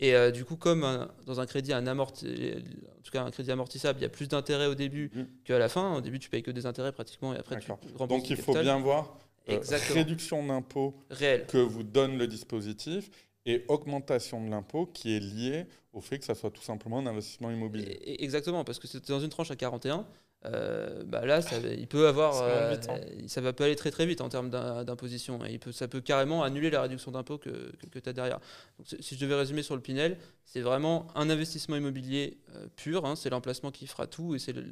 Et 0.00 0.16
euh, 0.16 0.32
du 0.32 0.44
coup, 0.44 0.56
comme 0.56 1.08
dans 1.26 1.38
un 1.38 1.46
crédit, 1.46 1.72
un 1.72 1.86
amorti 1.86 2.26
en 2.26 3.02
tout 3.02 3.12
cas 3.12 3.22
un 3.22 3.30
crédit 3.30 3.52
amortissable, 3.52 4.00
il 4.00 4.02
y 4.02 4.06
a 4.06 4.08
plus 4.08 4.26
d'intérêts 4.26 4.66
au 4.66 4.74
début 4.74 5.12
mmh. 5.14 5.22
qu'à 5.44 5.60
la 5.60 5.68
fin. 5.68 5.94
Au 5.94 6.00
début, 6.00 6.18
tu 6.18 6.28
payes 6.28 6.42
que 6.42 6.50
des 6.50 6.66
intérêts 6.66 6.90
pratiquement, 6.90 7.32
et 7.32 7.38
après 7.38 7.60
tu 7.60 7.70
Donc 8.08 8.28
il 8.28 8.36
faut 8.36 8.54
bien 8.54 8.80
voir 8.80 9.16
euh, 9.48 9.60
réduction 9.92 10.46
d'impôt 10.46 10.94
que 11.10 11.58
vous 11.58 11.82
donne 11.82 12.18
le 12.18 12.26
dispositif 12.26 13.10
et 13.44 13.64
augmentation 13.68 14.44
de 14.44 14.50
l'impôt 14.50 14.86
qui 14.86 15.16
est 15.16 15.20
liée 15.20 15.66
au 15.92 16.00
fait 16.00 16.18
que 16.18 16.24
ça 16.24 16.34
soit 16.34 16.50
tout 16.50 16.62
simplement 16.62 16.98
un 16.98 17.06
investissement 17.06 17.50
immobilier. 17.50 17.98
exactement, 18.22 18.64
parce 18.64 18.78
que 18.78 18.86
c'est 18.86 19.06
dans 19.08 19.20
une 19.20 19.30
tranche 19.30 19.50
à 19.50 19.56
41. 19.56 20.06
Euh, 20.44 21.04
bah 21.04 21.24
là, 21.24 21.40
ça, 21.40 21.58
il 21.58 21.86
peut 21.86 22.08
avoir, 22.08 22.42
euh, 22.42 22.74
hein. 22.88 22.98
ça 23.28 23.40
va 23.40 23.52
peut 23.52 23.62
aller 23.62 23.76
très 23.76 23.92
très 23.92 24.06
vite 24.06 24.20
en 24.20 24.28
termes 24.28 24.50
d'imposition. 24.50 25.38
Il 25.48 25.60
peut, 25.60 25.70
ça 25.70 25.86
peut 25.86 26.00
carrément 26.00 26.42
annuler 26.42 26.68
la 26.70 26.82
réduction 26.82 27.12
d'impôt 27.12 27.38
que, 27.38 27.50
que, 27.50 27.98
tu 27.98 28.08
as 28.08 28.12
derrière. 28.12 28.40
Donc, 28.78 28.88
si 29.00 29.14
je 29.14 29.20
devais 29.20 29.36
résumer 29.36 29.62
sur 29.62 29.76
le 29.76 29.82
Pinel, 29.82 30.18
c'est 30.44 30.60
vraiment 30.60 31.06
un 31.14 31.30
investissement 31.30 31.76
immobilier 31.76 32.38
pur. 32.74 33.06
Hein, 33.06 33.14
c'est 33.14 33.30
l'emplacement 33.30 33.70
qui 33.70 33.86
fera 33.86 34.08
tout 34.08 34.34
et 34.34 34.40
c'est 34.40 34.52
le, 34.52 34.64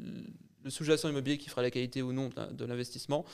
le 0.65 0.71
sous-jacent 0.71 1.09
immobilier 1.09 1.39
qui 1.39 1.49
fera 1.49 1.63
la 1.63 1.71
qualité 1.71 2.03
ou 2.03 2.13
non 2.13 2.31
de 2.51 2.65
l'investissement 2.65 3.25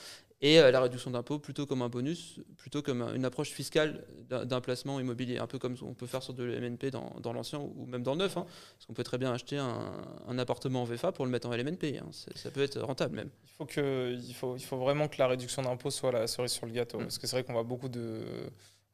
et 0.43 0.61
euh, 0.61 0.71
la 0.71 0.81
réduction 0.81 1.11
d'impôt 1.11 1.39
plutôt 1.39 1.65
comme 1.65 1.83
un 1.83 1.89
bonus, 1.89 2.41
plutôt 2.59 2.83
comme 2.83 3.03
une 3.15 3.25
approche 3.25 3.51
fiscale 3.51 4.05
d'un 4.29 4.61
placement 4.61 5.01
immobilier, 5.01 5.39
un 5.39 5.47
peu 5.47 5.59
comme 5.59 5.77
on 5.83 5.95
peut 5.95 6.07
faire 6.07 6.23
sur 6.23 6.35
de 6.35 6.45
l'MNP 6.45 6.91
dans, 6.91 7.17
dans 7.21 7.33
l'ancien 7.33 7.59
ou 7.59 7.87
même 7.87 8.03
dans 8.03 8.13
le 8.13 8.19
neuf. 8.19 8.37
Hein. 8.37 8.45
parce 8.45 8.87
qu'on 8.87 8.93
peut 8.93 9.05
très 9.05 9.19
bien 9.19 9.33
acheter 9.33 9.57
un, 9.57 10.39
appartement 10.39 10.83
en 10.83 10.85
VFA 10.85 11.13
pour 11.13 11.25
le 11.25 11.31
mettre 11.31 11.49
en 11.49 11.57
LMNP. 11.57 11.99
Hein. 11.99 12.11
ça 12.13 12.51
peut 12.51 12.63
être 12.63 12.81
rentable 12.81 13.17
même. 13.17 13.31
Il 13.45 13.51
faut, 13.57 13.65
que, 13.65 14.15
il 14.15 14.35
faut, 14.35 14.57
il 14.57 14.65
faut 14.65 14.77
vraiment 14.77 15.09
que 15.09 15.17
la 15.19 15.29
réduction 15.29 15.63
d'impôt 15.63 15.91
soit 15.91 16.13
la 16.13 16.27
cerise 16.27 16.53
sur 16.53 16.67
le 16.67 16.73
gâteau. 16.73 16.99
Mm. 16.99 17.05
Parce 17.05 17.19
que 17.19 17.27
c'est 17.27 17.37
vrai 17.37 17.45
qu'on 17.45 17.55
voit 17.55 17.63
beaucoup 17.63 17.89
de 17.89 18.21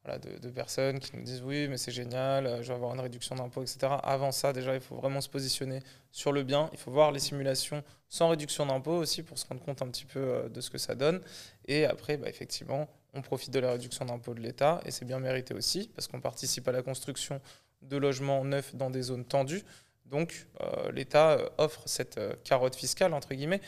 de, 0.05 0.51
personnes 0.51 0.99
qui 0.99 1.17
nous 1.17 1.23
disent 1.23 1.43
oui, 1.43 1.69
mais 1.69 1.77
c'est 1.79 1.93
génial, 1.93 2.47
euh, 2.47 2.63
je 2.63 2.69
vais 2.69 2.75
avoir 2.75 2.93
une 2.95 3.01
réduction 3.01 3.37
d'impôt, 3.37 3.63
etc. 3.63 3.95
Avant 4.03 4.33
ça, 4.33 4.53
déjà, 4.53 4.75
il 4.75 4.81
faut 4.81 4.97
vraiment 4.97 5.21
se 5.21 5.29
positionner 5.29 5.81
sur 6.11 6.33
le 6.33 6.43
bien. 6.43 6.69
Il 6.73 6.79
faut 6.79 6.91
voir 6.91 7.13
les 7.13 7.21
simulations 7.21 7.85
sans 8.09 8.29
réduction 8.29 8.67
d'impôt 8.67 8.95
aussi 8.95 9.23
pour 9.23 9.39
se 9.39 9.47
rendre 9.47 9.63
compte 9.63 9.81
un 9.81 9.89
petit 9.89 10.05
peu 10.05 10.19
euh, 10.19 10.49
de 10.49 10.61
ce 10.61 10.71
que 10.71 10.79
ça 10.79 10.95
donne. 10.95 11.21
Et 11.67 11.85
après, 11.85 12.17
bah, 12.17 12.29
effectivement, 12.29 12.89
on 13.15 13.23
profite 13.23 13.53
de 13.53 13.61
la 13.61 13.73
réduction 13.73 14.05
d'impôt 14.05 14.35
de 14.35 14.41
l'État 14.41 14.81
et 14.85 14.91
c'est 14.91 15.05
bien 15.05 15.21
mérité 15.21 15.55
aussi 15.55 15.89
parce 15.95 16.09
qu'on 16.09 16.21
participe 16.21 16.67
à 16.67 16.73
la 16.73 16.83
construction 16.83 17.41
de 17.83 17.97
logements 17.97 18.45
neufs 18.45 18.75
dans 18.75 18.91
des 18.91 19.03
zones 19.03 19.25
tendues. 19.25 19.63
Donc, 20.07 20.47
euh, 20.61 20.91
l'État 20.91 21.39
offre 21.59 21.83
cette 21.87 22.21
carotte 22.43 22.75
fiscale, 22.75 23.15
entre 23.15 23.35
guillemets, 23.35 23.61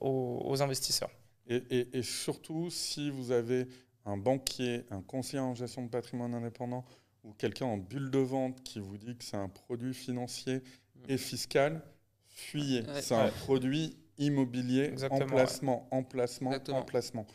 aux, 0.00 0.62
investisseurs. 0.62 1.10
et, 1.48 2.02
surtout, 2.02 2.70
si 2.70 3.10
vous 3.10 3.30
avez 3.30 3.68
un 4.04 4.16
banquier, 4.16 4.84
un 4.90 5.02
conseiller 5.02 5.40
en 5.40 5.54
gestion 5.54 5.82
de 5.82 5.88
patrimoine 5.88 6.34
indépendant 6.34 6.84
ou 7.22 7.32
quelqu'un 7.32 7.66
en 7.66 7.78
bulle 7.78 8.10
de 8.10 8.18
vente 8.18 8.62
qui 8.62 8.80
vous 8.80 8.98
dit 8.98 9.16
que 9.16 9.24
c'est 9.24 9.36
un 9.36 9.48
produit 9.48 9.94
financier 9.94 10.62
et 11.08 11.16
fiscal, 11.16 11.82
fuyez. 12.28 12.82
c'est 13.00 13.14
un 13.14 13.28
produit 13.28 13.96
immobilier, 14.18 14.94
emplacement, 15.10 15.88
emplacement, 15.90 16.52
emplacement. 16.68 17.26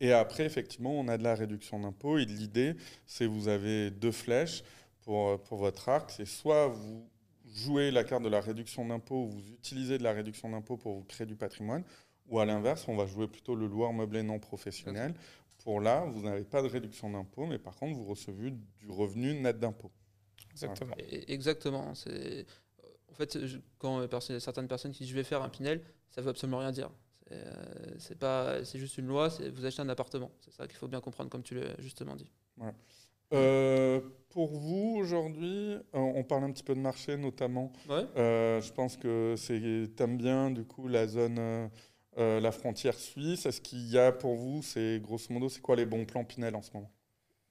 Et 0.00 0.12
après, 0.12 0.44
effectivement, 0.44 0.92
on 0.92 1.08
a 1.08 1.16
de 1.16 1.22
la 1.22 1.34
réduction 1.34 1.80
d'impôt. 1.80 2.18
Et 2.18 2.24
l'idée, 2.24 2.74
c'est 3.06 3.26
vous 3.26 3.48
avez 3.48 3.90
deux 3.90 4.12
flèches 4.12 4.62
pour, 5.02 5.40
pour 5.44 5.58
votre 5.58 5.88
arc. 5.88 6.10
C'est 6.10 6.26
soit 6.26 6.68
vous 6.68 7.08
jouez 7.56 7.90
la 7.90 8.04
carte 8.04 8.22
de 8.22 8.28
la 8.28 8.40
réduction 8.40 8.84
d'impôt, 8.86 9.24
vous 9.24 9.40
utilisez 9.52 9.98
de 9.98 10.02
la 10.02 10.12
réduction 10.12 10.50
d'impôt 10.50 10.76
pour 10.76 10.94
vous 10.94 11.04
créer 11.04 11.26
du 11.26 11.36
patrimoine, 11.36 11.84
ou 12.28 12.38
à 12.38 12.44
l'inverse, 12.44 12.86
on 12.88 12.96
va 12.96 13.06
jouer 13.06 13.28
plutôt 13.28 13.54
le 13.54 13.66
loueur 13.66 13.92
meublé 13.92 14.22
non 14.22 14.38
professionnel, 14.38 15.14
pour 15.66 15.80
là, 15.80 16.04
vous 16.04 16.22
n'avez 16.22 16.44
pas 16.44 16.62
de 16.62 16.68
réduction 16.68 17.10
d'impôt, 17.10 17.44
mais 17.44 17.58
par 17.58 17.74
contre, 17.74 17.96
vous 17.96 18.04
recevez 18.04 18.52
du 18.52 18.88
revenu 18.88 19.34
net 19.34 19.58
d'impôt. 19.58 19.90
Exactement. 20.52 20.94
Exactement. 21.26 21.94
C'est... 21.96 22.46
En 23.10 23.14
fait, 23.14 23.36
quand 23.76 24.08
certaines 24.38 24.68
personnes 24.68 24.92
qui 24.92 25.02
disent 25.02 25.10
je 25.10 25.16
vais 25.16 25.24
faire 25.24 25.42
un 25.42 25.48
Pinel, 25.48 25.82
ça 26.08 26.22
veut 26.22 26.28
absolument 26.28 26.58
rien 26.58 26.70
dire. 26.70 26.88
C'est, 27.98 28.12
euh, 28.12 28.16
pas, 28.20 28.64
c'est 28.64 28.78
juste 28.78 28.96
une 28.96 29.08
loi, 29.08 29.28
c'est 29.28 29.48
vous 29.48 29.66
achetez 29.66 29.82
un 29.82 29.88
appartement. 29.88 30.30
C'est 30.38 30.52
ça 30.52 30.68
qu'il 30.68 30.76
faut 30.76 30.86
bien 30.86 31.00
comprendre, 31.00 31.30
comme 31.30 31.42
tu 31.42 31.56
l'as 31.56 31.74
justement 31.80 32.14
dit. 32.14 32.30
Euh, 33.32 34.00
pour 34.28 34.52
vous, 34.52 34.98
aujourd'hui, 35.00 35.78
on 35.92 36.22
parle 36.22 36.44
un 36.44 36.52
petit 36.52 36.62
peu 36.62 36.76
de 36.76 36.80
marché 36.80 37.16
notamment. 37.16 37.72
Euh, 37.90 38.60
je 38.60 38.72
pense 38.72 38.96
que 38.96 39.34
c'est, 39.36 39.60
aimes 39.98 40.16
bien, 40.16 40.52
du 40.52 40.64
coup, 40.64 40.86
la 40.86 41.08
zone 41.08 41.70
la 42.16 42.52
frontière 42.52 42.94
suisse. 42.94 43.46
Est-ce 43.46 43.60
qu'il 43.60 43.88
y 43.88 43.98
a 43.98 44.12
pour 44.12 44.34
vous, 44.34 44.62
c'est 44.62 45.00
grosso 45.02 45.26
modo, 45.30 45.48
c'est 45.48 45.60
quoi 45.60 45.76
les 45.76 45.86
bons 45.86 46.04
plans 46.04 46.24
Pinel 46.24 46.54
en 46.54 46.62
ce 46.62 46.70
moment? 46.72 46.90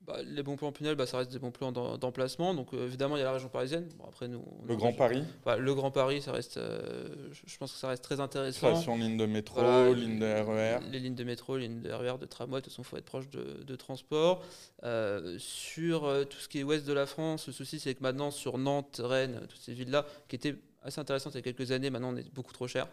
Bah, 0.06 0.18
les 0.24 0.44
bons 0.44 0.56
plans 0.56 0.72
Pinel, 0.72 0.96
bah, 0.96 1.08
ça 1.08 1.18
reste 1.18 1.32
des 1.32 1.40
bons 1.40 1.52
plans 1.52 1.72
d'emplacement. 1.72 2.54
Donc 2.54 2.74
euh, 2.74 2.86
évidemment, 2.86 3.16
il 3.16 3.20
y 3.20 3.22
a 3.24 3.26
la 3.26 3.32
région 3.32 3.50
parisienne. 3.50 3.90
Bon, 3.98 4.06
après, 4.06 4.28
nous, 4.28 4.44
le 4.68 4.76
Grand 4.76 4.94
Paris 4.94 5.24
Le 5.58 5.74
Grand 5.74 5.90
Paris, 5.90 6.22
ça 6.22 6.32
reste, 6.32 6.58
euh, 6.58 7.08
je 7.32 7.58
pense 7.58 7.72
que 7.72 7.80
ça 7.80 7.88
reste 7.88 8.04
très 8.04 8.20
intéressant. 8.20 8.68
Création 8.72 8.98
ligne 8.98 9.18
de 9.18 9.26
métro, 9.26 9.62
ligne 9.94 10.20
de 10.20 10.26
RER. 10.26 10.80
Les, 10.92 11.00
lignes 11.00 11.16
de 11.16 11.24
métro, 11.24 11.58
lignes 11.58 11.82
de 11.82 11.92
RER, 11.92 12.20
de 12.20 12.26
tramway, 12.28 12.60
de 12.60 12.66
toute 12.66 12.74
façon, 12.74 12.84
il 12.84 12.86
faut 12.86 12.98
être 12.98 13.06
proche 13.06 13.30
de, 13.30 13.76
transport. 13.76 14.44
Euh, 14.84 15.38
sur 15.40 16.02
tout 16.30 16.38
ce 16.38 16.48
qui 16.48 16.60
est 16.60 16.64
ouest 16.64 16.86
de 16.86 16.94
la 16.94 17.08
France, 17.08 17.48
le 17.48 17.54
souci, 17.54 17.80
c'est 17.80 17.96
que 17.96 18.04
maintenant, 18.04 18.30
sur 18.30 18.60
Nantes, 18.60 19.02
Rennes, 19.04 19.42
toutes 19.50 19.62
ces 19.62 19.74
villes-là, 19.74 20.06
qui 20.28 20.36
étaient 20.36 20.56
assez 20.84 21.02
intéressantes 21.02 21.34
il 21.34 21.38
y 21.38 21.40
a 21.40 21.42
quelques 21.42 21.72
années, 21.72 21.90
maintenant, 21.90 22.14
on 22.14 22.18
est 22.18 22.32
beaucoup 22.32 22.54
trop 22.54 22.68
cher. 22.68 22.88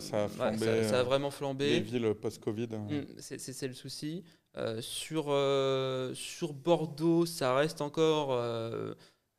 Ça, 0.00 0.98
a 0.98 1.02
vraiment 1.02 1.30
flambé. 1.30 1.70
Les 1.70 1.80
villes 1.80 2.14
post-Covid. 2.14 2.68
Mmh, 2.68 3.02
c'est 3.18 3.68
le 3.68 3.74
souci. 3.74 4.24
Euh, 4.58 4.82
sur, 4.82 5.26
euh, 5.28 6.12
sur 6.14 6.52
Bordeaux, 6.52 7.24
ça 7.24 7.54
reste 7.54 7.80
encore 7.80 8.32
euh, 8.32 8.92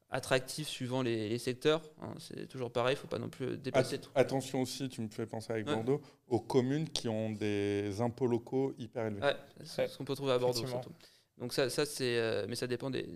attractif 0.09 0.67
suivant 0.67 1.03
les, 1.03 1.37
secteurs. 1.37 1.83
Hein. 2.01 2.15
c'est 2.17 2.47
toujours 2.47 2.71
pareil, 2.71 2.93
il 2.93 2.97
ne 2.97 3.01
faut 3.01 3.07
pas 3.07 3.19
non 3.19 3.29
plus 3.29 3.57
dépasser. 3.57 3.99
attention 4.15 4.63
aussi, 4.63 4.89
tu 4.89 5.01
me 5.01 5.09
fais 5.09 5.27
penser 5.27 5.53
avec 5.53 5.65
Bordeaux, 5.65 6.01
aux 6.27 6.39
communes 6.39 6.89
qui 6.89 7.09
ont 7.09 7.31
des 7.31 8.01
impôts 8.01 8.25
locaux 8.25 8.73
hyper 8.79 9.05
élevés. 9.05 9.21
Ouais, 9.21 9.35
c'est 9.63 9.87
ce 9.87 9.97
qu'on 9.97 10.05
peut 10.05 10.15
trouver 10.15 10.33
à 10.33 10.39
Bordeaux 10.39 10.65
surtout. 10.65 10.91
Donc 11.37 11.53
ça, 11.53 11.69
ça 11.69 11.85
c'est, 11.85 12.47
mais 12.47 12.55
ça 12.55 12.65
dépend 12.65 12.89
des, 12.89 13.07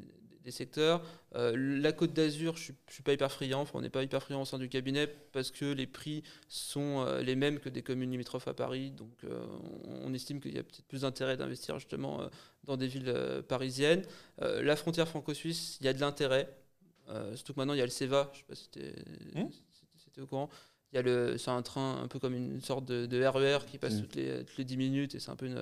secteurs. 0.52 1.02
Euh, 1.36 1.56
la 1.56 1.92
Côte 1.92 2.14
d'Azur, 2.14 2.56
je 2.58 2.72
ne 2.72 2.78
suis 2.90 3.04
pas 3.04 3.14
hyper 3.14 3.32
friand, 3.32 3.66
on 3.74 3.82
n'est 3.82 3.90
pas 3.90 4.04
hyper 4.04 4.22
friand 4.22 4.42
au 4.42 4.46
sein 4.46 4.58
du 4.58 4.70
cabinet 4.70 5.08
parce 5.32 5.52
que 5.52 5.66
les 5.66 5.88
prix 5.88 6.24
sont 6.48 7.06
euh, 7.06 7.22
les 7.22 7.36
mêmes 7.36 7.60
que 7.60 7.70
des 7.70 7.82
communes 7.82 8.12
limitrophes 8.12 8.48
à 8.48 8.54
Paris. 8.54 8.92
Donc 8.92 9.12
euh, 9.24 9.46
on 9.86 10.14
estime 10.14 10.40
qu'il 10.40 10.56
y 10.56 10.60
a 10.60 10.64
peut-être 10.64 10.86
plus 10.88 11.02
d'intérêt 11.02 11.38
d'investir 11.38 11.80
justement 11.80 12.22
dans 12.64 12.78
des 12.78 12.88
villes 12.88 13.14
parisiennes. 13.48 14.04
la 14.40 14.76
frontière 14.76 15.08
franco-suisse, 15.08 15.78
il 15.80 15.86
y 15.86 15.90
a 15.90 15.94
de 15.94 16.00
l'intérêt. 16.00 16.50
surtout 17.36 17.54
que 17.54 17.60
maintenant 17.60 17.74
il 17.74 17.80
y 17.80 17.82
a 17.82 17.86
le 17.86 17.92
CEVA, 17.92 18.32
je 18.34 18.40
ne 18.50 18.56
sais 18.56 18.82
pas 18.82 18.90
si 19.36 19.40
mmh. 19.40 19.50
c'était 19.98 20.22
au 20.22 20.28
courant. 20.28 20.50
Il 20.92 20.96
y 20.96 21.00
a 21.00 21.02
le, 21.02 21.38
c'est 21.38 21.52
un 21.52 21.62
train 21.62 22.02
un 22.02 22.08
peu 22.08 22.18
comme 22.18 22.34
une 22.34 22.62
sorte 22.62 22.86
de, 22.86 23.26
RER 23.26 23.58
e 23.58 23.66
qui 23.70 23.78
passe 23.78 23.96
mmh. 23.96 24.02
toutes, 24.02 24.16
les, 24.16 24.46
toutes 24.46 24.58
les 24.58 24.66
10 24.66 24.78
minutes 24.78 25.16
et 25.16 25.20
c'est 25.20 25.32
un 25.32 25.36
peu 25.36 25.46
une 25.48 25.62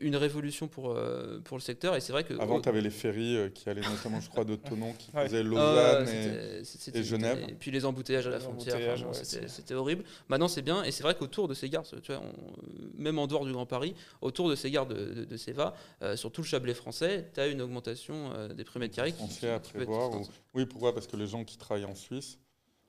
une 0.00 0.16
révolution 0.16 0.68
pour, 0.68 0.90
euh, 0.90 1.40
pour 1.40 1.56
le 1.56 1.62
secteur. 1.62 1.96
Et 1.96 2.00
c'est 2.00 2.12
vrai 2.12 2.24
que. 2.24 2.34
Avant, 2.38 2.60
tu 2.60 2.68
avais 2.68 2.80
les 2.80 2.90
ferries 2.90 3.36
euh, 3.36 3.48
qui 3.48 3.68
allaient 3.68 3.80
notamment, 3.80 4.20
je 4.20 4.28
crois, 4.28 4.44
de 4.44 4.56
Tonon, 4.56 4.92
qui 4.98 5.10
faisaient 5.14 5.42
Lausanne 5.42 6.06
ah, 6.08 6.94
et, 6.94 7.02
Genève. 7.02 7.44
Et 7.48 7.54
puis 7.54 7.70
les 7.70 7.84
embouteillages 7.84 8.26
à 8.26 8.30
la 8.30 8.40
frontière, 8.40 8.96
c'était 9.12 9.74
horrible. 9.74 10.04
Maintenant, 10.28 10.48
c'est 10.48 10.62
bien. 10.62 10.82
Et 10.84 10.90
c'est 10.90 11.02
vrai 11.02 11.14
qu'autour 11.14 11.48
de 11.48 11.54
ces 11.54 11.68
gares, 11.68 11.84
tu 11.84 12.12
vois, 12.12 12.22
même 12.96 13.18
en 13.18 13.26
dehors 13.26 13.44
du 13.44 13.52
Grand 13.52 13.66
Paris, 13.66 13.94
autour 14.20 14.48
de 14.48 14.54
ces 14.54 14.70
gares 14.70 14.86
de, 14.86 15.24
de, 15.24 15.36
Ceva, 15.36 15.74
euh, 16.02 16.16
sur 16.16 16.32
tout 16.32 16.42
le 16.42 16.46
Chablais 16.46 16.74
français, 16.74 17.30
tu 17.32 17.40
as 17.40 17.46
une 17.46 17.62
augmentation 17.62 18.48
des 18.54 18.64
prix 18.64 18.80
mètres 18.80 18.94
carrés. 18.94 19.14
Oui, 20.54 20.66
pourquoi? 20.66 20.94
Parce 20.94 21.06
que 21.06 21.16
les 21.16 21.26
gens 21.26 21.44
qui 21.44 21.56
travaillent 21.56 21.84
en 21.84 21.94
Suisse 21.94 22.38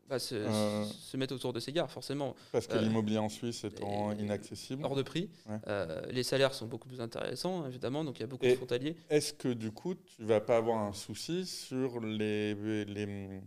bah, 0.10 0.18
euh, 0.32 0.86
se, 0.86 1.18
mettre 1.18 1.36
autour 1.36 1.53
de 1.53 1.60
ces 1.60 1.72
gares, 1.72 1.91
forcément. 1.91 2.36
Parce 2.51 2.66
que 2.66 2.76
euh, 2.76 2.82
l'immobilier 2.82 3.20
en 3.20 3.30
Suisse 3.30 3.64
étant 3.64 4.12
inaccessible. 4.14 4.84
Hors 4.84 4.95
de 4.95 5.03
prix. 5.03 5.30
Euh, 5.68 6.01
les 6.10 6.24
salaires 6.24 6.55
sont 6.55 6.66
beaucoup 6.66 6.88
plus 6.88 6.99
intéressants, 6.99 7.68
évidemment, 7.68 8.03
donc 8.03 8.18
il 8.18 8.22
y 8.22 8.24
a 8.24 8.28
beaucoup 8.28 8.45
de 8.45 8.55
frontaliers. 8.55 8.95
Est-ce 9.10 9.34
que 9.34 9.49
du 9.49 9.72
coup, 9.72 9.93
tu 9.93 10.24
vas 10.24 10.41
pas 10.41 10.57
avoir 10.57 10.80
un 10.80 10.93
souci 10.93 11.45
sur 11.45 11.99
les, 11.99 12.55
les, 12.86 13.41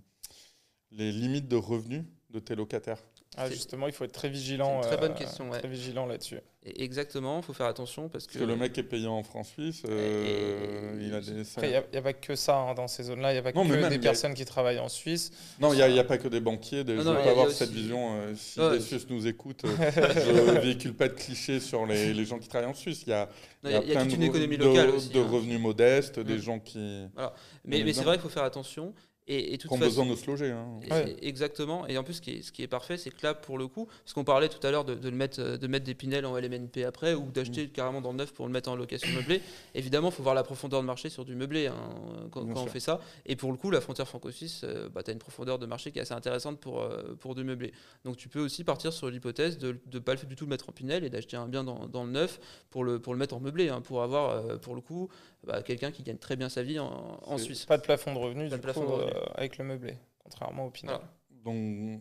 les 0.93 1.13
limites 1.13 1.49
de 1.49 1.57
revenus 1.57 2.05
de 2.31 2.39
tes 2.39 2.55
locataires? 2.55 3.03
Ah, 3.37 3.51
justement, 3.51 3.89
il 3.89 3.93
faut 3.93 4.05
être 4.05 4.13
très 4.13 4.29
vigilant. 4.29 4.81
Très 4.83 4.99
bonne 4.99 5.15
question. 5.15 5.51
Très 5.51 5.69
vigilant 5.69 6.07
là-dessus. 6.07 6.39
Exactement, 6.65 7.41
il 7.41 7.43
faut 7.43 7.53
faire 7.53 7.67
attention 7.67 8.09
parce 8.09 8.29
que. 8.29 8.35
Parce 8.35 8.45
que 8.45 8.49
le 8.49 8.57
mec 8.57 8.79
est 8.79 8.85
payant 8.85 9.17
en 9.17 9.25
France 9.25 9.49
suisse, 9.49 9.83
euh, 9.89 10.97
il 11.01 11.13
a 11.13 11.21
des. 11.21 11.43
il 11.61 11.69
n'y 11.69 11.99
a, 11.99 12.03
pas 12.03 12.13
que 12.13 12.37
ça 12.37 12.57
hein, 12.57 12.75
dans 12.75 12.87
ces 12.87 13.03
zones-là, 13.03 13.33
il 13.33 13.35
n'y 13.35 13.41
a 13.41 13.43
pas 13.43 13.53
que 13.53 13.89
des 13.89 13.99
personnes 13.99 14.35
qui 14.35 14.45
travaillent 14.45 14.79
en 14.79 14.89
Suisse. 14.89 15.33
Non, 15.61 15.73
il 15.73 15.85
n'y 15.93 15.99
a, 15.99 16.05
pas 16.05 16.19
que 16.19 16.29
des 16.29 16.39
banquiers, 16.39 16.85
des... 16.85 16.95
je 16.95 17.01
ne 17.01 17.05
veux 17.05 17.15
pas 17.15 17.31
avoir 17.31 17.51
cette 17.51 17.71
vision. 17.71 18.15
Euh, 18.15 18.35
si 18.37 18.61
des 18.61 18.79
Suisses 18.79 19.09
nous 19.11 19.27
écoutent, 19.27 19.65
euh, 19.65 19.71
je 20.15 20.53
ne 20.53 20.61
véhicule 20.61 20.95
pas 20.95 21.09
de 21.09 21.15
clichés 21.15 21.59
sur 21.59 21.85
les, 21.85 22.15
les, 22.15 22.25
gens 22.25 22.39
qui 22.39 22.49
travaillent 22.49 22.71
en 22.71 22.75
Suisse. 22.75 23.03
Il 23.09 23.11
y 23.11 23.13
a, 23.13 23.29
y 23.65 23.75
a, 23.75 23.81
plein 23.81 24.03
toute 24.03 24.11
de, 24.11 24.15
une 24.15 24.23
économie 24.23 24.57
locale 24.57 24.87
de, 24.87 24.93
aussi, 24.93 25.09
de 25.09 25.19
hein. 25.19 25.29
revenus 25.29 25.59
modestes, 25.59 26.21
des 26.21 26.37
mm. 26.37 26.43
gens 26.43 26.61
qui. 26.61 27.09
Voilà. 27.15 27.35
Mais, 27.65 27.83
mais 27.83 27.93
c'est 27.93 28.05
vrai 28.05 28.19
qu'il 28.19 28.23
faut 28.23 28.29
faire 28.29 28.45
attention. 28.45 28.95
Et, 29.29 29.55
et 29.55 29.59
toute 29.59 29.71
ont 29.71 29.79
besoin 29.79 30.05
de 30.05 30.17
se 30.17 30.27
loger. 30.27 30.51
Hein. 30.51 30.81
Exactement. 31.21 31.87
Et 31.87 31.97
en 31.97 32.03
plus, 32.03 32.15
ce 32.15 32.21
qui 32.21 32.31
est, 32.33 32.43
ce 32.43 32.51
qui 32.51 32.63
est 32.63 32.69
parfait, 32.69 32.97
c'est 32.97 33.11
que 33.11 33.23
là, 33.23 33.35
pour 33.35 33.57
le 33.57 33.69
coup, 33.69 33.87
parce 33.87 34.15
qu'on 34.15 34.25
parlait 34.25 34.49
tout 34.49 34.65
à 34.67 34.71
l'heure 34.71 34.85
de, 34.85 34.95
de, 34.95 35.11
mettre, 35.11 35.57
de 35.57 35.67
mettre 35.69 35.85
des 35.85 35.95
Pinel 35.95 36.27
en 36.27 36.37
LMNP 36.37 36.85
après, 36.85 37.15
ou 37.15 37.31
d'acheter 37.31 37.67
mm. 37.67 37.71
carrément 37.71 38.01
dans 38.01 38.11
le 38.11 38.19
neuf 38.19 38.33
pour 38.33 38.47
le 38.47 38.53
mettre 38.53 38.69
en 38.69 38.75
location 38.75 39.09
meublée, 39.13 39.41
évidemment, 39.75 40.09
il 40.09 40.15
faut 40.15 40.25
voir 40.25 40.35
la 40.35 40.43
profondeur 40.43 40.81
de 40.81 40.87
marché 40.87 41.09
sur 41.09 41.25
du 41.25 41.37
meublé 41.37 41.69
hein, 41.69 42.29
quand, 42.33 42.45
on 42.45 42.67
fait 42.67 42.81
ça. 42.81 43.01
Et 43.25 43.37
pour 43.37 43.53
le 43.53 43.57
coup, 43.57 43.71
la 43.71 43.81
frontière 43.81 44.09
franco-suisse, 44.09 44.63
euh, 44.65 44.89
bah, 44.89 45.03
tu 45.03 45.11
as 45.11 45.13
une 45.13 45.21
profondeur 45.21 45.59
de 45.59 45.67
marché 45.67 45.93
qui 45.93 45.99
est 45.99 46.03
assez 46.03 46.15
intéressante 46.15 46.59
pour, 46.59 46.83
euh, 46.83 47.15
pour 47.21 47.35
du 47.35 47.45
meublé. 47.45 47.73
Donc 48.05 48.17
tu 48.17 48.29
peux 48.29 48.41
aussi 48.41 48.65
partir 48.65 48.93
sur 48.93 49.09
l'hypothèse 49.09 49.59
de 49.59 49.79
ne 49.93 49.99
pas 50.01 50.17
du 50.17 50.35
tout 50.35 50.45
le 50.45 50.51
mettre 50.51 50.69
en 50.69 50.73
Pinel 50.73 51.05
et 51.05 51.11
d'acheter 51.11 51.37
un 51.37 51.49
bien 51.49 51.63
dans, 51.65 51.87
dans, 51.87 52.05
le 52.05 52.11
neuf 52.11 52.41
pour 52.71 52.85
le, 52.85 52.99
pour 52.99 53.13
le 53.13 53.19
mettre 53.19 53.35
en 53.35 53.41
meublé, 53.41 53.69
hein, 53.69 53.81
pour 53.81 54.03
avoir, 54.03 54.31
euh, 54.31 54.57
pour 54.59 54.75
le 54.75 54.81
coup, 54.81 55.09
bah, 55.47 55.63
quelqu'un 55.63 55.91
qui 55.91 56.03
gagne 56.03 56.19
très 56.19 56.37
bien 56.37 56.49
sa 56.49 56.63
vie 56.63 56.79
en, 56.79 57.19
en 57.23 57.39
Suisse. 57.39 57.65
Pas 57.65 57.79
de 57.79 57.83
plafond 57.83 58.15
de 58.15 58.19
revenus, 58.19 58.53
du 58.53 58.59
coup, 58.59 58.81
euh, 58.81 59.11
avec 59.35 59.59
le 59.59 59.65
meublé, 59.65 59.97
contrairement 60.19 60.67
au 60.67 60.71
Pinel. 60.71 60.99
Donc, 61.45 62.01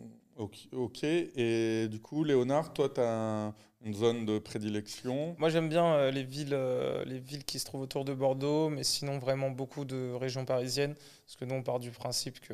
ok. 0.72 1.04
Et 1.04 1.88
du 1.89 2.00
coup, 2.00 2.24
Léonard, 2.24 2.74
toi, 2.74 2.89
tu 2.89 3.02
as 3.02 3.54
une 3.84 3.96
zone 3.96 4.28
de 4.28 4.38
prédilection 4.38 5.36
Moi, 5.39 5.50
j'aime 5.50 5.70
bien 5.70 5.86
euh, 5.96 6.12
les, 6.12 6.24
villes, 6.24 6.54
euh, 6.54 7.04
les 7.06 7.18
villes 7.18 7.44
qui 7.44 7.58
se 7.58 7.66
trouvent 7.66 7.82
autour 7.82 8.06
de 8.06 8.14
Bordeaux, 8.14 8.70
mais 8.70 8.84
sinon, 8.84 9.18
vraiment 9.18 9.50
beaucoup 9.50 9.86
de 9.86 10.14
régions 10.14 10.46
parisiennes. 10.46 10.94
Parce 11.26 11.36
que 11.36 11.46
nous, 11.46 11.56
on 11.56 11.64
part 11.64 11.80
du 11.80 11.89
principe 11.89 12.39
que 12.42 12.54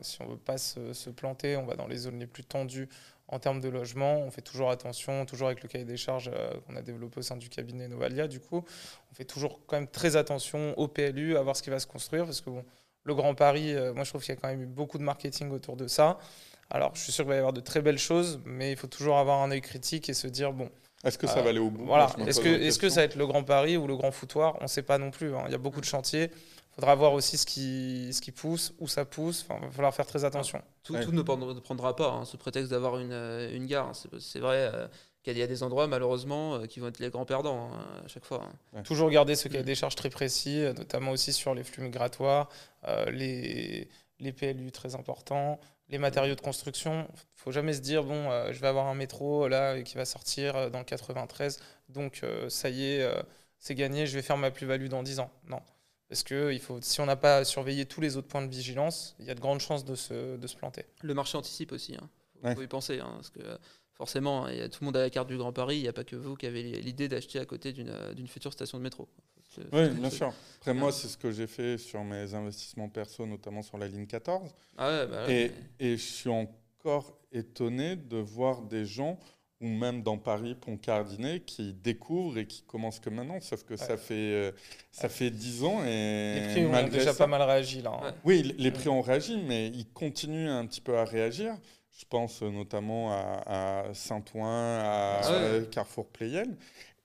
si 0.00 0.22
on 0.22 0.26
veut 0.26 0.38
pas 0.38 0.56
se, 0.56 0.94
se, 0.94 1.10
planter, 1.10 1.58
on 1.58 1.66
va 1.66 1.76
dans 1.76 1.86
les 1.86 1.98
zones 1.98 2.18
les 2.18 2.26
plus 2.26 2.44
tendues 2.44 2.88
en 3.34 3.40
termes 3.40 3.60
de 3.60 3.68
logement, 3.68 4.20
on 4.20 4.30
fait 4.30 4.42
toujours 4.42 4.70
attention, 4.70 5.26
toujours 5.26 5.48
avec 5.48 5.60
le 5.62 5.68
cahier 5.68 5.84
des 5.84 5.96
charges 5.96 6.30
euh, 6.32 6.52
qu'on 6.66 6.76
a 6.76 6.82
développé 6.82 7.18
au 7.18 7.22
sein 7.22 7.36
du 7.36 7.48
cabinet 7.48 7.88
Novalia, 7.88 8.28
du 8.28 8.38
coup, 8.38 8.64
on 9.10 9.14
fait 9.14 9.24
toujours 9.24 9.58
quand 9.66 9.76
même 9.76 9.88
très 9.88 10.14
attention 10.14 10.72
au 10.78 10.86
PLU, 10.86 11.36
à 11.36 11.42
voir 11.42 11.56
ce 11.56 11.62
qui 11.62 11.70
va 11.70 11.80
se 11.80 11.86
construire, 11.88 12.26
parce 12.26 12.40
que 12.40 12.50
bon, 12.50 12.64
le 13.02 13.14
Grand 13.14 13.34
Paris, 13.34 13.74
euh, 13.74 13.92
moi 13.92 14.04
je 14.04 14.10
trouve 14.10 14.22
qu'il 14.22 14.32
y 14.32 14.38
a 14.38 14.40
quand 14.40 14.46
même 14.46 14.62
eu 14.62 14.66
beaucoup 14.66 14.98
de 14.98 15.02
marketing 15.02 15.50
autour 15.50 15.76
de 15.76 15.88
ça. 15.88 16.18
Alors, 16.70 16.94
je 16.94 17.02
suis 17.02 17.12
sûr 17.12 17.24
qu'il 17.24 17.30
va 17.30 17.34
y 17.34 17.38
avoir 17.38 17.52
de 17.52 17.60
très 17.60 17.82
belles 17.82 17.98
choses, 17.98 18.40
mais 18.44 18.70
il 18.70 18.76
faut 18.76 18.86
toujours 18.86 19.18
avoir 19.18 19.42
un 19.42 19.50
œil 19.50 19.60
critique 19.60 20.08
et 20.08 20.14
se 20.14 20.28
dire, 20.28 20.52
bon, 20.52 20.70
est-ce 21.04 21.18
que 21.18 21.26
ça 21.26 21.42
va 21.42 21.50
aller 21.50 21.58
au 21.58 21.70
bout? 21.70 21.84
Voilà. 21.84 22.08
Est-ce 22.26 22.40
que, 22.40 22.48
est 22.48 22.80
que 22.80 22.88
ça 22.88 23.00
va 23.00 23.04
être 23.04 23.16
le 23.16 23.26
Grand 23.26 23.42
Paris 23.42 23.76
ou 23.76 23.86
le 23.86 23.96
Grand 23.96 24.10
Foutoir? 24.12 24.56
On 24.60 24.62
ne 24.62 24.68
sait 24.68 24.82
pas 24.82 24.96
non 24.96 25.10
plus. 25.10 25.34
Hein. 25.34 25.42
Il 25.46 25.52
y 25.52 25.54
a 25.54 25.58
beaucoup 25.58 25.80
de 25.80 25.84
chantiers. 25.84 26.30
Il 26.74 26.80
faudra 26.80 26.96
voir 26.96 27.12
aussi 27.12 27.38
ce 27.38 27.46
qui, 27.46 28.10
ce 28.12 28.20
qui 28.20 28.32
pousse, 28.32 28.74
où 28.80 28.88
ça 28.88 29.04
pousse. 29.04 29.46
Enfin, 29.48 29.60
il 29.62 29.66
va 29.66 29.70
falloir 29.70 29.94
faire 29.94 30.06
très 30.06 30.24
attention. 30.24 30.60
Tout, 30.82 30.94
ne 30.96 31.22
prendra 31.60 31.94
pas, 31.94 32.10
hein, 32.10 32.24
ce 32.24 32.36
prétexte 32.36 32.72
d'avoir 32.72 32.98
une, 32.98 33.12
euh, 33.12 33.54
une, 33.54 33.66
gare. 33.66 33.92
C'est 34.18 34.40
vrai 34.40 34.70
euh, 34.74 34.88
qu'il 35.22 35.38
y 35.38 35.42
a 35.42 35.46
des 35.46 35.62
endroits, 35.62 35.86
malheureusement, 35.86 36.56
euh, 36.56 36.66
qui 36.66 36.80
vont 36.80 36.88
être 36.88 36.98
les 36.98 37.10
grands 37.10 37.26
perdants 37.26 37.70
hein, 37.72 38.02
à 38.04 38.08
chaque 38.08 38.24
fois. 38.24 38.48
Toujours 38.82 39.08
garder 39.08 39.36
ce 39.36 39.46
cahier 39.46 39.62
des 39.62 39.76
charges 39.76 39.94
très 39.94 40.10
précis, 40.10 40.64
notamment 40.76 41.12
aussi 41.12 41.32
sur 41.32 41.54
les 41.54 41.62
flux 41.62 41.84
migratoires, 41.84 42.48
les, 43.06 43.88
les 44.18 44.32
PLU 44.32 44.72
très 44.72 44.96
importants, 44.96 45.60
les 45.90 45.98
matériaux 45.98 46.34
de 46.34 46.40
construction. 46.40 47.06
Il 47.14 47.40
faut 47.40 47.52
jamais 47.52 47.74
se 47.74 47.82
dire, 47.82 48.02
bon, 48.02 48.30
je 48.50 48.58
vais 48.58 48.66
avoir 48.66 48.88
un 48.88 48.94
métro 48.94 49.46
là 49.46 49.80
qui 49.82 49.94
va 49.94 50.04
sortir 50.04 50.72
dans 50.72 50.80
le 50.80 50.84
93, 50.84 51.60
donc 51.88 52.22
ça 52.48 52.68
y 52.68 52.84
est, 52.84 53.08
c'est 53.60 53.76
gagné, 53.76 54.06
je 54.06 54.16
vais 54.16 54.22
faire 54.22 54.36
ma 54.36 54.50
plus-value 54.50 54.88
dans 54.88 55.04
10 55.04 55.20
ans. 55.20 55.30
Non. 55.48 55.60
Parce 56.08 56.22
que 56.22 56.52
il 56.52 56.60
faut, 56.60 56.78
si 56.82 57.00
on 57.00 57.06
n'a 57.06 57.16
pas 57.16 57.44
surveillé 57.44 57.86
tous 57.86 58.00
les 58.00 58.16
autres 58.16 58.28
points 58.28 58.42
de 58.42 58.50
vigilance, 58.50 59.16
il 59.18 59.26
y 59.26 59.30
a 59.30 59.34
de 59.34 59.40
grandes 59.40 59.60
chances 59.60 59.84
de 59.84 59.94
se, 59.94 60.36
de 60.36 60.46
se 60.46 60.56
planter. 60.56 60.84
Le 61.02 61.14
marché 61.14 61.38
anticipe 61.38 61.72
aussi. 61.72 61.92
Il 61.92 62.48
hein. 62.48 62.54
faut, 62.54 62.62
y 62.62 62.66
penser. 62.66 63.00
Hein, 63.00 63.12
parce 63.14 63.30
que 63.30 63.40
forcément, 63.94 64.48
y 64.48 64.60
a, 64.60 64.68
tout 64.68 64.80
le 64.82 64.86
monde 64.86 64.96
a 64.96 65.00
la 65.00 65.10
carte 65.10 65.28
du 65.28 65.36
Grand 65.36 65.52
Paris. 65.52 65.76
Il 65.76 65.82
n'y 65.82 65.88
a 65.88 65.92
pas 65.92 66.04
que 66.04 66.16
vous 66.16 66.36
qui 66.36 66.46
avez 66.46 66.62
l'idée 66.62 67.08
d'acheter 67.08 67.38
à 67.38 67.46
côté 67.46 67.72
d'une 67.72 68.28
future 68.28 68.52
station 68.52 68.78
de 68.78 68.82
métro. 68.82 69.08
Oui, 69.72 69.88
bien 69.90 70.10
sûr. 70.10 70.32
Après, 70.58 70.74
moi, 70.74 70.92
c'est 70.92 71.08
ce 71.08 71.16
que 71.16 71.30
j'ai 71.30 71.46
fait 71.46 71.78
sur 71.78 72.02
mes 72.02 72.34
investissements 72.34 72.88
perso, 72.88 73.24
notamment 73.24 73.62
sur 73.62 73.78
la 73.78 73.88
ligne 73.88 74.06
14. 74.06 74.50
Ah 74.76 75.06
bah 75.06 75.30
et, 75.30 75.52
et 75.78 75.96
je 75.96 76.02
suis 76.02 76.30
encore 76.30 77.16
étonné 77.32 77.96
de 77.96 78.16
voir 78.16 78.62
des 78.62 78.84
gens 78.84 79.18
ou 79.60 79.68
même 79.68 80.02
dans 80.02 80.18
Paris, 80.18 80.54
Pont-Cardinet, 80.54 81.40
qui 81.40 81.72
découvrent 81.72 82.38
et 82.38 82.46
qui 82.46 82.62
commencent 82.62 83.00
que 83.00 83.10
maintenant, 83.10 83.40
sauf 83.40 83.64
que 83.64 83.76
ça 83.76 83.96
fait 83.96 84.14
euh, 84.14 84.52
ça 84.92 85.08
fait 85.08 85.30
10 85.30 85.64
ans 85.64 85.84
et 85.84 86.34
les 86.34 86.48
prix 86.48 86.66
ont 86.66 86.88
déjà 86.88 87.14
pas 87.14 87.26
mal 87.26 87.42
réagi 87.42 87.82
là. 87.82 87.98
Hein. 88.02 88.14
Oui, 88.24 88.54
les 88.58 88.70
prix 88.70 88.88
ont 88.88 89.00
réagi, 89.00 89.40
mais 89.46 89.68
ils 89.68 89.86
continuent 89.86 90.50
un 90.50 90.66
petit 90.66 90.80
peu 90.80 90.98
à 90.98 91.04
réagir. 91.04 91.56
Je 91.96 92.04
pense 92.08 92.42
notamment 92.42 93.12
à, 93.12 93.84
Saint-Ouen, 93.94 94.80
à 94.80 95.20
Carrefour 95.70 96.08
Playel. 96.08 96.56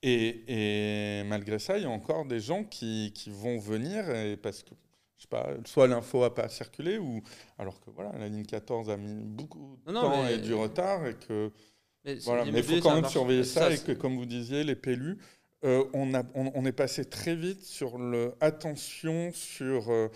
Et, 0.01 1.19
et, 1.19 1.23
malgré 1.25 1.59
ça, 1.59 1.77
il 1.77 1.83
y 1.83 1.85
a 1.85 1.89
encore 1.89 2.25
des 2.25 2.39
gens 2.39 2.63
qui, 2.63 3.11
qui 3.13 3.29
vont 3.29 3.59
venir 3.59 4.09
et 4.09 4.37
parce 4.37 4.63
que 4.63 4.71
je 5.19 5.23
sais 5.23 5.27
pas, 5.27 5.49
soit 5.65 5.87
l'info 5.87 6.21
n'a 6.21 6.29
pas 6.29 6.47
circulé 6.47 6.97
ou 6.97 7.21
alors 7.57 7.79
que 7.81 7.89
voilà, 7.89 8.13
la 8.17 8.29
ligne 8.29 8.45
14 8.45 8.89
a 8.89 8.95
mis 8.95 9.13
beaucoup 9.13 9.77
de 9.85 9.91
temps 9.91 10.25
et 10.27 10.37
du 10.37 10.53
retard 10.53 11.05
et 11.05 11.15
que 11.15 11.51
Mais, 12.05 12.15
voilà, 12.15 12.45
mais 12.45 12.59
il 12.59 12.63
faut 12.63 12.79
quand 12.79 12.95
même 12.95 13.09
surveiller 13.09 13.43
ça, 13.43 13.71
et 13.71 13.77
que, 13.77 13.91
comme 13.91 14.15
vous 14.15 14.25
disiez, 14.25 14.63
les 14.63 14.75
PLU, 14.75 15.17
euh, 15.65 15.83
on, 15.93 16.13
a, 16.13 16.23
on, 16.35 16.65
est 16.65 16.71
passé 16.71 17.03
très 17.03 17.35
vite 17.35 17.61
sur 17.63 17.97
le 17.97 18.33
attention 18.39 19.31
sur 19.33 19.91
euh, 19.91 20.07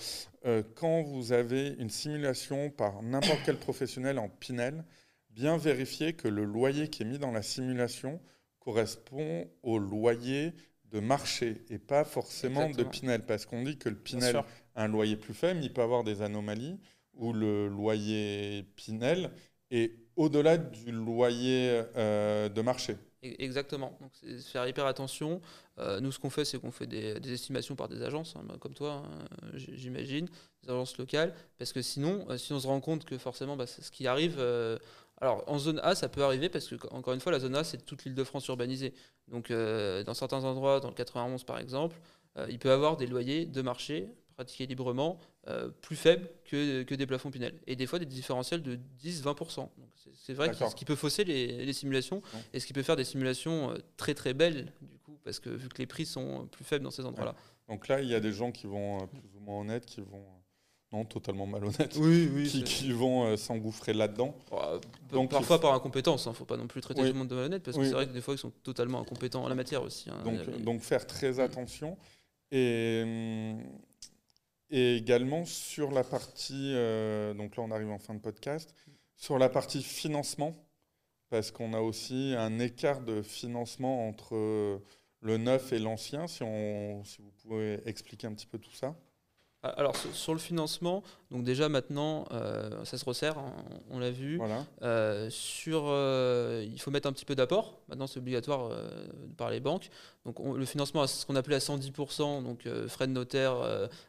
euh, 0.46 0.64
quand 0.76 1.02
vous 1.02 1.34
avez 1.34 1.76
une 1.80 1.90
simulation 1.90 2.70
par 2.70 3.04
n'importe 3.04 3.40
quel 3.46 3.58
professionnel 3.58 4.20
en 4.20 4.30
Pinel, 4.30 4.86
bien 5.32 5.58
vérifier 5.58 6.14
que 6.14 6.30
le 6.30 6.46
loyer 6.46 6.88
qui 6.88 7.04
est 7.04 7.06
mis 7.06 7.20
dans 7.20 7.32
la 7.32 7.42
simulation 7.42 8.22
correspond 8.60 9.50
au 9.64 9.80
loyer 9.80 10.54
de 10.86 11.02
marché 11.02 11.66
et 11.70 11.78
pas 11.78 12.06
forcément 12.06 12.70
de 12.70 12.84
Pinel, 12.84 13.26
parce 13.26 13.46
qu'on 13.46 13.64
dit 13.64 13.78
que 13.78 13.90
le 13.90 13.98
Pinel 13.98 14.38
a 14.38 14.46
un 14.76 14.88
loyer 14.88 15.18
plus 15.18 15.34
faible, 15.34 15.60
il 15.62 15.74
peut 15.74 15.82
avoir 15.82 16.06
des 16.06 16.22
anomalies, 16.22 16.80
ou 17.16 17.34
le 17.34 17.68
loyer 17.68 18.64
Pinel 18.78 19.32
est 19.72 19.92
au-delà 20.16 20.58
du 20.58 20.92
loyer 20.92 21.84
de 21.96 22.62
marché. 22.62 22.98
Exactement. 23.24 23.98
Donc, 24.02 24.12
c'est 24.14 24.38
faire 24.40 24.68
hyper 24.68 24.86
attention. 24.86 25.42
Euh, 25.80 26.02
nous, 26.02 26.12
ce 26.12 26.20
qu'on 26.20 26.30
fait, 26.30 26.44
c'est 26.44 26.60
qu'on 26.60 26.72
fait 26.72 26.88
des, 26.88 27.34
estimations 27.34 27.76
par 27.76 27.88
des 27.88 28.02
agences, 28.04 28.36
hein, 28.36 28.44
comme 28.60 28.74
toi, 28.74 29.04
hein, 29.06 29.50
j'imagine, 29.54 30.28
des 30.64 30.70
agences 30.70 30.98
locales, 30.98 31.34
parce 31.58 31.72
que 31.72 31.82
sinon, 31.82 32.26
euh, 32.30 32.38
si 32.38 32.52
on 32.52 32.60
se 32.60 32.68
rend 32.68 32.82
compte 32.82 33.06
que 33.06 33.18
forcément, 33.18 33.56
bah, 33.56 33.66
ce 33.66 33.90
qui 33.92 34.08
arrive. 34.08 34.36
Euh, 34.40 34.78
alors, 35.22 35.44
en 35.48 35.58
zone 35.58 35.80
A, 35.84 35.96
ça 35.96 36.10
peut 36.10 36.24
arriver 36.24 36.50
parce 36.50 36.68
que, 36.68 36.76
encore 36.92 37.14
une 37.14 37.22
fois, 37.22 37.32
la 37.32 37.40
zone 37.40 37.56
A, 37.56 37.64
c'est 37.64 37.86
toute 37.86 38.04
l'île 38.04 38.16
de 38.16 38.24
France 38.26 38.46
urbanisée. 38.48 38.94
Donc, 39.30 39.54
dans 39.54 40.14
certains 40.14 40.44
endroits, 40.44 40.82
dans 40.82 40.90
le 40.90 40.96
91 40.96 41.46
par 41.46 41.60
exemple, 41.60 41.96
il 42.50 42.60
peut 42.60 42.68
y 42.68 42.72
avoir 42.72 42.98
des 42.98 43.08
loyers 43.08 43.46
de 43.46 43.62
marché 43.62 44.10
pratiqués 44.36 44.66
librement 44.66 45.20
plus 45.82 45.96
faibles 45.96 46.30
que, 46.46 46.84
que, 46.84 46.96
des 46.96 47.06
plafonds 47.06 47.32
Pinel. 47.32 47.54
Et 47.68 47.76
des 47.76 47.86
fois, 47.86 48.00
des 48.00 48.06
différentiels 48.06 48.62
de 48.62 48.80
10-20%. 49.04 49.68
C'est 50.16 50.34
vrai 50.34 50.50
que 50.50 50.56
ce 50.56 50.76
qui 50.76 50.86
peut 50.86 50.96
fausser 50.96 51.24
les, 51.24 51.74
simulations 51.74 52.22
et 52.54 52.60
ce 52.60 52.68
qui 52.68 52.74
peut 52.74 52.84
faire 52.84 52.96
des 52.96 53.04
simulations 53.04 53.72
euh, 53.72 53.78
très 53.98 54.14
très 54.14 54.34
belles, 54.34 54.72
du 54.82 54.98
coup, 55.00 55.18
parce 55.24 55.40
que 55.40 55.50
vu 55.50 55.70
que 55.70 55.78
les 55.80 55.86
prix 55.86 56.06
sont 56.06 56.48
plus 56.52 56.64
faibles 56.64 56.84
dans 56.84 56.92
ces 56.92 57.06
endroits-là. 57.06 57.36
Donc 57.68 57.88
là, 57.88 58.02
il 58.02 58.08
y 58.08 58.16
a 58.16 58.20
des 58.20 58.32
gens 58.32 58.52
qui 58.52 58.68
vont 58.68 59.02
euh, 59.02 59.06
plus 59.08 59.36
ou 59.36 59.40
moins 59.40 59.62
honnêtes, 59.62 59.86
qui 59.86 60.02
vont. 60.02 60.18
Euh, 60.18 60.40
non, 60.92 61.06
totalement 61.06 61.48
malhonnêtes. 61.48 61.96
Oui, 61.98 62.30
oui, 62.32 62.48
qui, 62.48 62.64
qui, 62.64 62.92
vont 62.92 63.36
s'engouffrer 63.36 63.94
là-dedans. 63.94 64.36
Donc, 65.12 65.32
parfois 65.32 65.60
par 65.60 65.74
incompétence, 65.74 66.26
il 66.26 66.28
hein, 66.28 66.32
ne 66.34 66.36
faut 66.36 66.46
pas 66.46 66.56
non 66.56 66.68
plus 66.68 66.82
traiter 66.82 67.02
tout 67.02 67.08
le 67.08 67.14
monde 67.14 67.30
de 67.30 67.36
malhonnête, 67.36 67.64
parce 67.64 67.76
que 67.76 67.84
c'est 67.84 67.94
vrai 67.94 68.06
que 68.06 68.14
des 68.14 68.22
fois, 68.22 68.36
ils 68.36 68.40
sont 68.40 68.52
totalement 68.62 69.02
incompétents 69.02 69.44
en 69.44 69.50
la 69.50 69.56
matière 69.56 69.82
aussi. 69.82 70.12
Hein. 70.12 70.22
donc, 70.24 70.62
donc, 70.62 70.82
faire 70.82 71.08
très 71.08 71.40
attention. 71.40 71.98
Et, 72.52 73.02
hum, 73.04 73.64
et 74.74 74.98
également 74.98 75.46
sur 75.46 75.92
la 75.92 76.04
partie, 76.04 76.74
donc 77.38 77.56
là 77.56 77.64
on 77.64 77.70
arrive 77.70 77.92
en 77.92 78.00
fin 78.00 78.16
de 78.16 78.20
podcast, 78.20 78.74
sur 79.16 79.38
la 79.38 79.48
partie 79.48 79.84
financement, 79.84 80.54
parce 81.30 81.52
qu'on 81.52 81.74
a 81.74 81.80
aussi 81.80 82.34
un 82.36 82.58
écart 82.58 83.02
de 83.02 83.22
financement 83.22 84.08
entre 84.08 84.82
le 85.22 85.38
neuf 85.38 85.72
et 85.74 85.80
l'ancien, 85.80 86.26
si, 86.26 86.40
si 87.06 87.22
vous 87.22 87.32
pouvez 87.44 87.88
expliquer 87.88 88.26
un 88.26 88.34
petit 88.34 88.48
peu 88.48 88.58
tout 88.58 88.74
ça. 88.74 88.96
Ah, 89.66 89.70
alors 89.70 89.96
sur 89.96 90.34
le 90.34 90.40
financement, 90.40 91.04
donc 91.32 91.46
déjà 91.46 91.70
maintenant 91.70 92.26
euh, 92.34 92.84
ça 92.84 92.98
se 92.98 93.06
resserre, 93.06 93.38
hein, 93.38 93.54
on, 93.90 93.98
l'a 93.98 94.12
vu. 94.12 94.38
Euh, 94.82 95.30
sur, 95.30 95.86
euh, 95.86 96.68
il 96.70 96.82
faut 96.82 96.92
mettre 96.92 97.08
un 97.08 97.14
petit 97.14 97.24
peu 97.24 97.34
d'apport. 97.34 97.80
Maintenant 97.88 98.06
c'est 98.06 98.20
obligatoire 98.20 98.78
par 99.38 99.50
les 99.50 99.62
banques. 99.62 99.90
Donc 100.26 100.38
le 100.40 100.66
financement, 100.66 101.08
ce 101.08 101.26
qu'on 101.26 101.38
appelait 101.38 101.56
à 101.56 101.60
110%, 101.60 102.44
donc 102.44 102.68
frais 102.90 103.08
de 103.08 103.14
notaire 103.14 103.56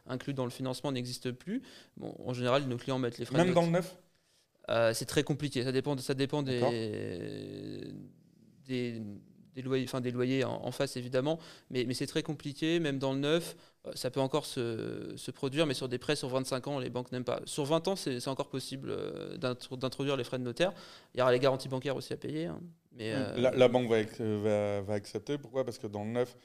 inclus 0.07 0.33
dans 0.33 0.43
le 0.43 0.51
financement 0.51 0.91
n'existe 0.91 1.31
plus. 1.31 1.61
Bon, 1.95 2.13
en 2.25 2.33
général 2.33 2.63
nos 2.63 2.75
clients 2.75 2.99
mettent 2.99 3.17
les 3.17 3.25
frais. 3.25 3.37
Même 3.37 3.53
dans 3.53 3.65
le 3.65 3.71
neuf? 3.71 3.95
C'est 4.93 5.05
très 5.05 5.23
compliqué. 5.23 5.63
Ça 5.63 5.71
dépend, 5.71 5.97
ça 5.97 6.15
dépend 6.15 6.43
des, 6.43 7.93
des, 8.65 9.01
loyers, 9.63 9.85
enfin 9.85 10.01
des 10.01 10.11
loyers 10.11 10.43
en, 10.43 10.71
face 10.71 10.97
évidemment, 10.97 11.39
mais, 11.69 11.85
mais 11.85 11.93
c'est 11.93 12.07
très 12.07 12.23
compliqué. 12.23 12.81
Même 12.81 12.99
dans 12.99 13.13
le 13.13 13.19
neuf, 13.19 13.55
ça 13.93 14.09
peut 14.09 14.19
encore 14.19 14.45
se, 14.45 15.13
se, 15.15 15.31
produire, 15.31 15.65
mais 15.65 15.73
sur 15.73 15.87
des 15.87 15.97
prêts 15.97 16.15
sur 16.15 16.29
25 16.29 16.67
ans, 16.67 16.79
les 16.79 16.89
banques 16.89 17.11
n'aiment 17.11 17.23
pas. 17.23 17.41
Sur 17.45 17.65
20 17.65 17.87
ans, 17.87 17.95
c'est 17.95 18.27
encore 18.27 18.49
possible 18.49 18.89
euh, 18.91 19.37
d'introduire 19.37 20.17
les 20.17 20.23
frais 20.23 20.39
de 20.39 20.43
notaire. 20.43 20.73
Il 21.13 21.19
y 21.19 21.21
aura 21.21 21.31
les 21.31 21.39
garanties 21.39 21.69
bancaires 21.69 21.95
aussi 21.95 22.13
à 22.13 22.17
payer. 22.17 22.45
Hein. 22.45 22.59
Mais, 22.97 23.13
la, 23.37 23.67
banque 23.67 23.89
va, 23.89 24.81
va, 24.81 24.93
accepter. 24.93 25.37
Pourquoi? 25.37 25.65
Parce 25.65 25.77
que 25.77 25.87
dans 25.87 26.03
le 26.03 26.11
neuf, 26.11 26.35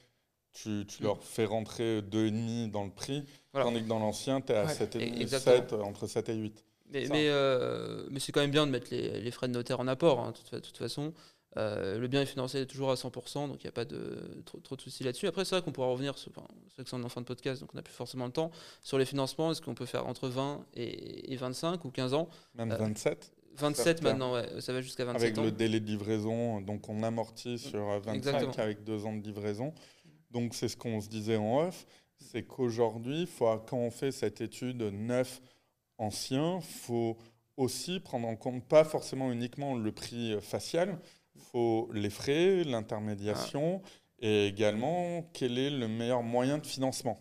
tu, 0.53 0.84
tu, 0.86 1.03
leur 1.03 1.22
fais 1.22 1.45
rentrer 1.45 2.01
2,5 2.03 2.70
dans 2.70 2.84
le 2.84 2.91
prix, 2.91 3.24
tandis 3.53 3.82
que 3.82 3.88
dans 3.88 4.01
l'ancien, 4.01 4.41
tu 4.41 4.53
es 4.53 4.57
à 4.57 4.66
7,5, 4.66 5.38
7, 5.38 5.72
entre 5.74 6.07
7 6.07 6.28
et 6.28 6.34
8. 6.34 6.64
Mais, 6.93 7.07
mais, 7.09 7.28
euh, 7.28 8.05
mais 8.11 8.18
c'est 8.18 8.32
quand 8.32 8.41
même 8.41 8.51
bien 8.51 8.66
de 8.66 8.72
mettre 8.72 8.88
les, 8.91 9.20
les, 9.20 9.30
frais 9.30 9.47
de 9.47 9.53
notaire 9.53 9.78
en 9.78 9.86
apport, 9.86 10.20
hein, 10.20 10.32
de 10.53 10.59
toute, 10.59 10.76
façon. 10.76 11.12
Euh, 11.57 11.98
le 11.98 12.07
bien 12.07 12.22
est 12.22 12.26
financé 12.26 12.64
toujours 12.66 12.90
à 12.90 12.94
100%, 12.94 13.48
donc 13.48 13.62
il 13.62 13.66
n'y 13.66 13.68
a 13.68 13.72
pas 13.72 13.84
de, 13.84 14.42
trop, 14.44 14.76
de 14.76 14.80
soucis 14.80 15.03
là-dessus. 15.03 15.26
Après, 15.26 15.44
c'est 15.44 15.57
vrai 15.57 15.62
qu'on 15.62 15.72
pourra 15.72 15.88
revenir, 15.88 16.16
c'est 16.16 16.30
vrai 16.32 16.44
que 16.78 16.88
c'est 16.88 16.94
en 16.94 17.09
fin 17.09 17.20
de 17.20 17.26
podcast, 17.26 17.61
donc 17.61 17.70
on 17.74 17.76
n'a 17.76 17.82
plus 17.82 17.94
forcément 17.94 18.26
le 18.26 18.32
temps, 18.32 18.53
sur 18.82 18.98
les 18.98 19.05
financements, 19.05 19.51
est-ce 19.51 19.61
qu'on 19.61 19.74
peut 19.74 19.86
faire 19.86 20.07
entre 20.07 20.28
20 20.28 20.64
et, 20.74 21.36
25 21.36 21.84
ou 21.84 21.90
15 21.90 22.14
ans? 22.14 22.28
Même 22.55 22.70
27 22.72 23.32
euh, 23.34 23.36
27 23.57 24.03
maintenant, 24.03 24.34
ouais, 24.34 24.61
ça 24.61 24.72
va 24.72 24.80
jusqu'à 24.80 25.05
27 25.05 25.22
avec 25.22 25.38
ans. 25.38 25.42
Avec 25.42 25.53
le 25.53 25.59
délai 25.59 25.80
de 25.80 25.86
livraison, 25.86 26.61
donc 26.61 26.88
on 26.88 27.03
amortit 27.03 27.59
sur 27.59 28.01
25 28.01 28.59
avec 28.59 28.84
deux 28.84 29.05
ans 29.05 29.14
de 29.14 29.22
livraison. 29.22 29.74
Donc 30.30 30.55
c'est 30.55 30.68
ce 30.68 30.76
qu'on 30.76 31.01
se 31.01 31.09
disait 31.09 31.36
en 31.36 31.66
off, 31.66 31.84
c'est 32.16 32.44
qu'aujourd'hui, 32.44 33.28
quand 33.38 33.72
on 33.72 33.90
fait 33.90 34.12
cette 34.12 34.40
étude 34.40 34.82
neuf 34.82 35.42
ancien, 35.98 36.61
faut 36.61 37.18
aussi 37.57 37.98
prendre 37.98 38.28
en 38.28 38.36
compte 38.36 38.64
pas 38.64 38.84
forcément 38.84 39.32
uniquement 39.32 39.76
le 39.76 39.92
prix 39.92 40.40
facial, 40.40 40.98
faut 41.39 41.89
les 41.93 42.11
frais, 42.11 42.64
l'intermédiation 42.64 43.83
et 44.18 44.47
également 44.47 45.31
quel 45.33 45.59
est 45.59 45.70
le 45.70 45.89
meilleur 45.89 46.22
moyen 46.22 46.59
de 46.59 46.66
financement. 46.66 47.18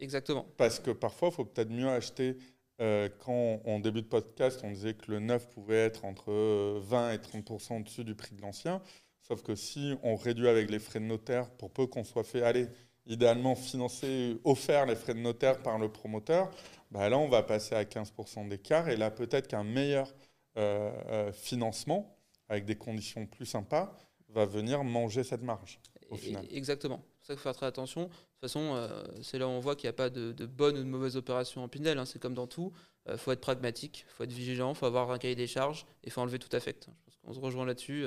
Exactement. 0.00 0.46
Parce 0.56 0.78
que 0.80 0.90
parfois, 0.90 1.28
il 1.28 1.34
faut 1.34 1.44
peut-être 1.44 1.70
mieux 1.70 1.88
acheter. 1.88 2.36
Euh, 2.80 3.08
quand 3.24 3.60
on 3.64 3.78
début 3.78 4.02
de 4.02 4.06
podcast, 4.06 4.60
on 4.64 4.70
disait 4.70 4.94
que 4.94 5.10
le 5.10 5.20
neuf 5.20 5.48
pouvait 5.48 5.84
être 5.84 6.04
entre 6.04 6.80
20 6.80 7.12
et 7.12 7.18
30% 7.18 7.80
au-dessus 7.80 8.04
du 8.04 8.14
prix 8.14 8.34
de 8.34 8.42
l'ancien. 8.42 8.82
Sauf 9.20 9.42
que 9.42 9.54
si 9.54 9.94
on 10.02 10.16
réduit 10.16 10.48
avec 10.48 10.70
les 10.70 10.78
frais 10.78 11.00
de 11.00 11.04
notaire, 11.04 11.48
pour 11.50 11.70
peu 11.70 11.86
qu'on 11.86 12.04
soit 12.04 12.24
fait, 12.24 12.42
aller 12.42 12.66
idéalement 13.06 13.54
financer, 13.54 14.38
offert 14.44 14.86
les 14.86 14.96
frais 14.96 15.14
de 15.14 15.20
notaire 15.20 15.62
par 15.62 15.78
le 15.78 15.88
promoteur, 15.88 16.50
bah 16.90 17.08
là, 17.08 17.18
on 17.18 17.28
va 17.28 17.42
passer 17.42 17.74
à 17.74 17.84
15% 17.84 18.48
d'écart. 18.48 18.88
Et 18.88 18.96
là, 18.96 19.10
peut-être 19.10 19.48
qu'un 19.48 19.64
meilleur 19.64 20.12
euh, 20.56 20.90
euh, 21.08 21.32
financement, 21.32 22.13
avec 22.48 22.64
des 22.64 22.76
conditions 22.76 23.26
plus 23.26 23.46
sympas, 23.46 23.96
va 24.28 24.44
venir 24.44 24.84
manger 24.84 25.24
cette 25.24 25.42
marge. 25.42 25.80
Au 26.10 26.16
final. 26.16 26.44
Exactement. 26.50 27.02
C'est 27.20 27.28
ça 27.28 27.34
qu'il 27.34 27.38
faut 27.38 27.44
faire 27.44 27.56
très 27.56 27.66
attention. 27.66 28.02
De 28.02 28.08
toute 28.08 28.40
façon, 28.42 28.74
euh, 28.74 29.02
c'est 29.22 29.38
là 29.38 29.46
où 29.46 29.50
on 29.50 29.60
voit 29.60 29.74
qu'il 29.74 29.86
n'y 29.86 29.90
a 29.90 29.94
pas 29.94 30.10
de, 30.10 30.32
bonne 30.46 30.76
ou 30.76 30.80
de 30.80 30.88
mauvaise 30.88 31.16
opération 31.16 31.62
en 31.62 31.68
Pinel. 31.68 31.98
Hein. 31.98 32.04
C'est 32.04 32.18
comme 32.18 32.34
dans 32.34 32.46
tout. 32.46 32.72
Il 33.10 33.18
faut 33.18 33.32
être 33.32 33.40
pragmatique, 33.40 34.06
il 34.08 34.12
faut 34.12 34.24
être 34.24 34.32
vigilant, 34.32 34.70
il 34.70 34.76
faut 34.76 34.86
avoir 34.86 35.10
un 35.10 35.18
cahier 35.18 35.34
des 35.34 35.46
charges 35.46 35.84
et 36.02 36.06
il 36.06 36.10
faut 36.10 36.22
enlever 36.22 36.38
tout 36.38 36.54
affect. 36.56 36.88
Je 37.06 37.12
pense 37.22 37.26
qu'on 37.26 37.34
se 37.34 37.40
rejoint 37.40 37.66
là-dessus. 37.66 38.06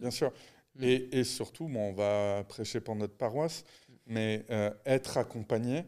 Bien 0.00 0.10
sûr. 0.10 0.32
Mm. 0.74 0.84
Et, 0.84 1.18
et, 1.18 1.24
surtout, 1.24 1.68
bon, 1.68 1.90
on 1.90 1.92
va 1.92 2.44
prêcher 2.44 2.80
pour 2.80 2.96
notre 2.96 3.14
paroisse, 3.14 3.64
mais 4.06 4.46
être 4.86 5.18
accompagné, 5.18 5.84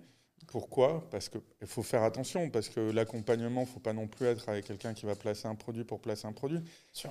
pourquoi? 0.51 1.09
Parce 1.11 1.29
qu'il 1.29 1.41
faut 1.65 1.83
faire 1.83 2.03
attention, 2.03 2.51
parce 2.51 2.69
que 2.69 2.81
l'accompagnement, 2.81 3.63
il 3.63 3.67
ne 3.67 3.71
faut 3.71 3.81
pas 3.81 3.93
non 3.93 4.09
plus 4.09 4.27
être 4.27 4.49
avec 4.49 4.67
quelqu'un 4.67 4.95
qui 4.95 5.07
va 5.07 5.15
placer 5.15 5.47
un 5.47 5.55
produit 5.55 5.85
pour 5.85 6.01
placer 6.01 6.27
un 6.27 6.33
produit. 6.33 6.61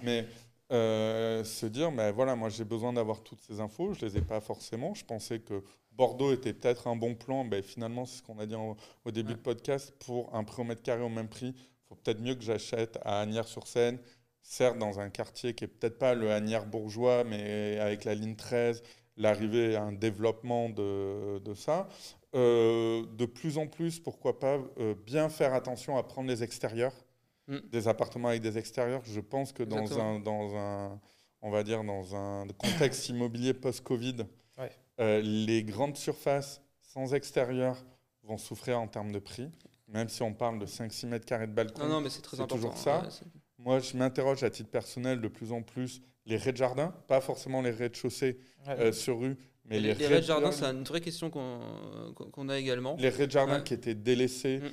Mais 0.04 0.28
euh, 0.72 1.44
se 1.44 1.66
dire, 1.66 1.92
mais 1.92 2.12
voilà, 2.12 2.36
moi 2.36 2.50
j'ai 2.50 2.66
besoin 2.66 2.94
d'avoir 2.94 3.24
toutes 3.24 3.42
ces 3.42 3.60
infos, 3.60 3.94
je 3.94 4.06
ne 4.06 4.10
les 4.10 4.18
ai 4.18 4.22
pas 4.22 4.40
forcément. 4.40 4.94
Je 4.94 5.06
pensais 5.06 5.40
que 5.40 5.64
Bordeaux 5.92 6.32
était 6.34 6.54
peut-être 6.54 6.88
un 6.88 6.96
bon 6.96 7.16
plan, 7.16 7.44
mais 7.44 7.62
finalement, 7.62 8.06
c'est 8.06 8.20
ce 8.20 8.24
qu'on 8.24 8.40
a 8.40 8.46
dit 8.46 8.56
au 8.56 9.12
début 9.12 9.34
du 9.34 9.40
podcast, 9.40 9.94
pour 10.00 10.34
un 10.36 10.44
prix 10.44 10.62
au 10.62 10.66
mètre 10.66 10.84
carré 10.84 11.04
au 11.04 11.10
même 11.10 11.28
prix, 11.28 11.54
il 11.56 11.88
faut 11.88 11.96
peut-être 11.96 12.22
mieux 12.22 12.36
que 12.36 12.44
j'achète 12.44 13.00
à 13.04 13.22
Agnières-sur-Seine, 13.22 14.00
certes 14.42 14.78
dans 14.78 15.00
un 15.00 15.10
quartier 15.10 15.54
qui 15.54 15.64
n'est 15.64 15.70
peut-être 15.70 15.98
pas 15.98 16.14
le 16.14 16.32
Agnières 16.32 16.66
bourgeois, 16.66 17.24
mais 17.24 17.78
avec 17.80 18.06
la 18.06 18.16
ligne 18.16 18.36
13, 18.36 18.84
l'arrivée 19.18 19.76
à 19.76 19.84
un 19.84 19.92
développement 19.92 20.70
de, 20.70 21.40
de 21.40 21.54
ça. 21.54 21.88
Euh, 22.36 23.06
de 23.18 23.26
plus 23.26 23.58
en 23.58 23.68
plus, 23.68 24.00
pourquoi 24.00 24.40
pas, 24.40 24.60
euh, 24.78 24.94
bien 25.06 25.30
faire 25.30 25.54
attention 25.54 25.98
à 25.98 26.04
prendre 26.04 26.30
les 26.30 26.44
extérieurs, 26.44 26.94
mm. 27.50 27.70
des 27.70 27.88
appartements 27.88 28.30
avec 28.30 28.42
des 28.42 28.58
extérieurs. 28.58 29.02
Je 29.04 29.20
pense 29.20 29.52
que 29.52 29.64
dans 29.64 30.00
un, 30.00 30.20
dans 30.20 30.56
un, 30.56 31.00
on 31.42 31.52
va 31.52 31.64
dire, 31.64 31.84
dans 31.84 32.16
un 32.16 32.48
contexte 32.58 33.10
immobilier 33.10 33.54
post-Covid, 33.54 34.26
euh, 35.00 35.22
les 35.22 35.64
grandes 35.64 35.96
surfaces 35.98 36.62
sans 36.82 37.14
extérieur 37.14 37.78
vont 38.24 38.38
souffrir 38.38 38.80
en 38.80 38.88
termes 38.88 39.12
de 39.12 39.20
prix, 39.20 39.50
même 39.88 40.10
si 40.10 40.22
on 40.22 40.34
parle 40.34 40.60
de 40.60 40.66
5-6 40.66 41.08
mètres 41.08 41.26
carrés 41.26 41.48
de 41.48 41.54
balcon. 41.54 41.84
Non, 41.84 41.90
non 41.90 42.02
mais 42.02 42.10
c'est 42.10 42.22
très 42.22 42.38
important. 42.40 42.56
toujours 42.56 42.78
ça. 42.78 43.04
Moi, 43.58 43.80
je 43.80 43.98
m'interroge 43.98 44.44
à 44.44 44.50
titre 44.50 44.70
personnel 44.70 45.20
de 45.20 45.28
plus 45.28 45.52
en 45.52 45.62
plus 45.62 46.02
les 46.26 46.38
rez-de-jardin, 46.38 46.94
pas 47.08 47.22
forcément 47.22 47.62
les 47.62 47.72
rez-de-chaussée 47.72 48.40
sur 48.92 49.20
rue, 49.20 49.38
mais 49.70 49.80
les, 49.80 49.94
raids 49.94 50.22
de 50.22 50.26
jardin, 50.26 50.52
c'est 50.52 50.66
une 50.66 50.84
vraie 50.84 51.02
question 51.02 51.30
qu'on 51.30 52.50
a 52.50 52.58
également. 52.58 52.96
Les 53.00 53.10
raids 53.10 53.28
de 53.28 53.32
jardin 53.32 53.62
qui 53.62 53.76
étaient 53.76 53.94
délaissés 53.94 54.60
mm. 54.60 54.72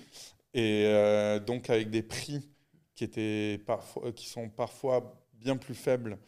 et 0.54 0.84
euh, 0.86 1.38
donc 1.38 1.68
avec 1.68 1.90
des 1.90 2.02
prix 2.02 2.48
qui, 2.96 3.04
étaient 3.04 3.60
parfois, 3.64 4.10
qui 4.12 4.26
sont 4.26 4.48
parfois 4.48 5.22
bien 5.34 5.56
plus 5.56 5.74
faibles 5.74 6.18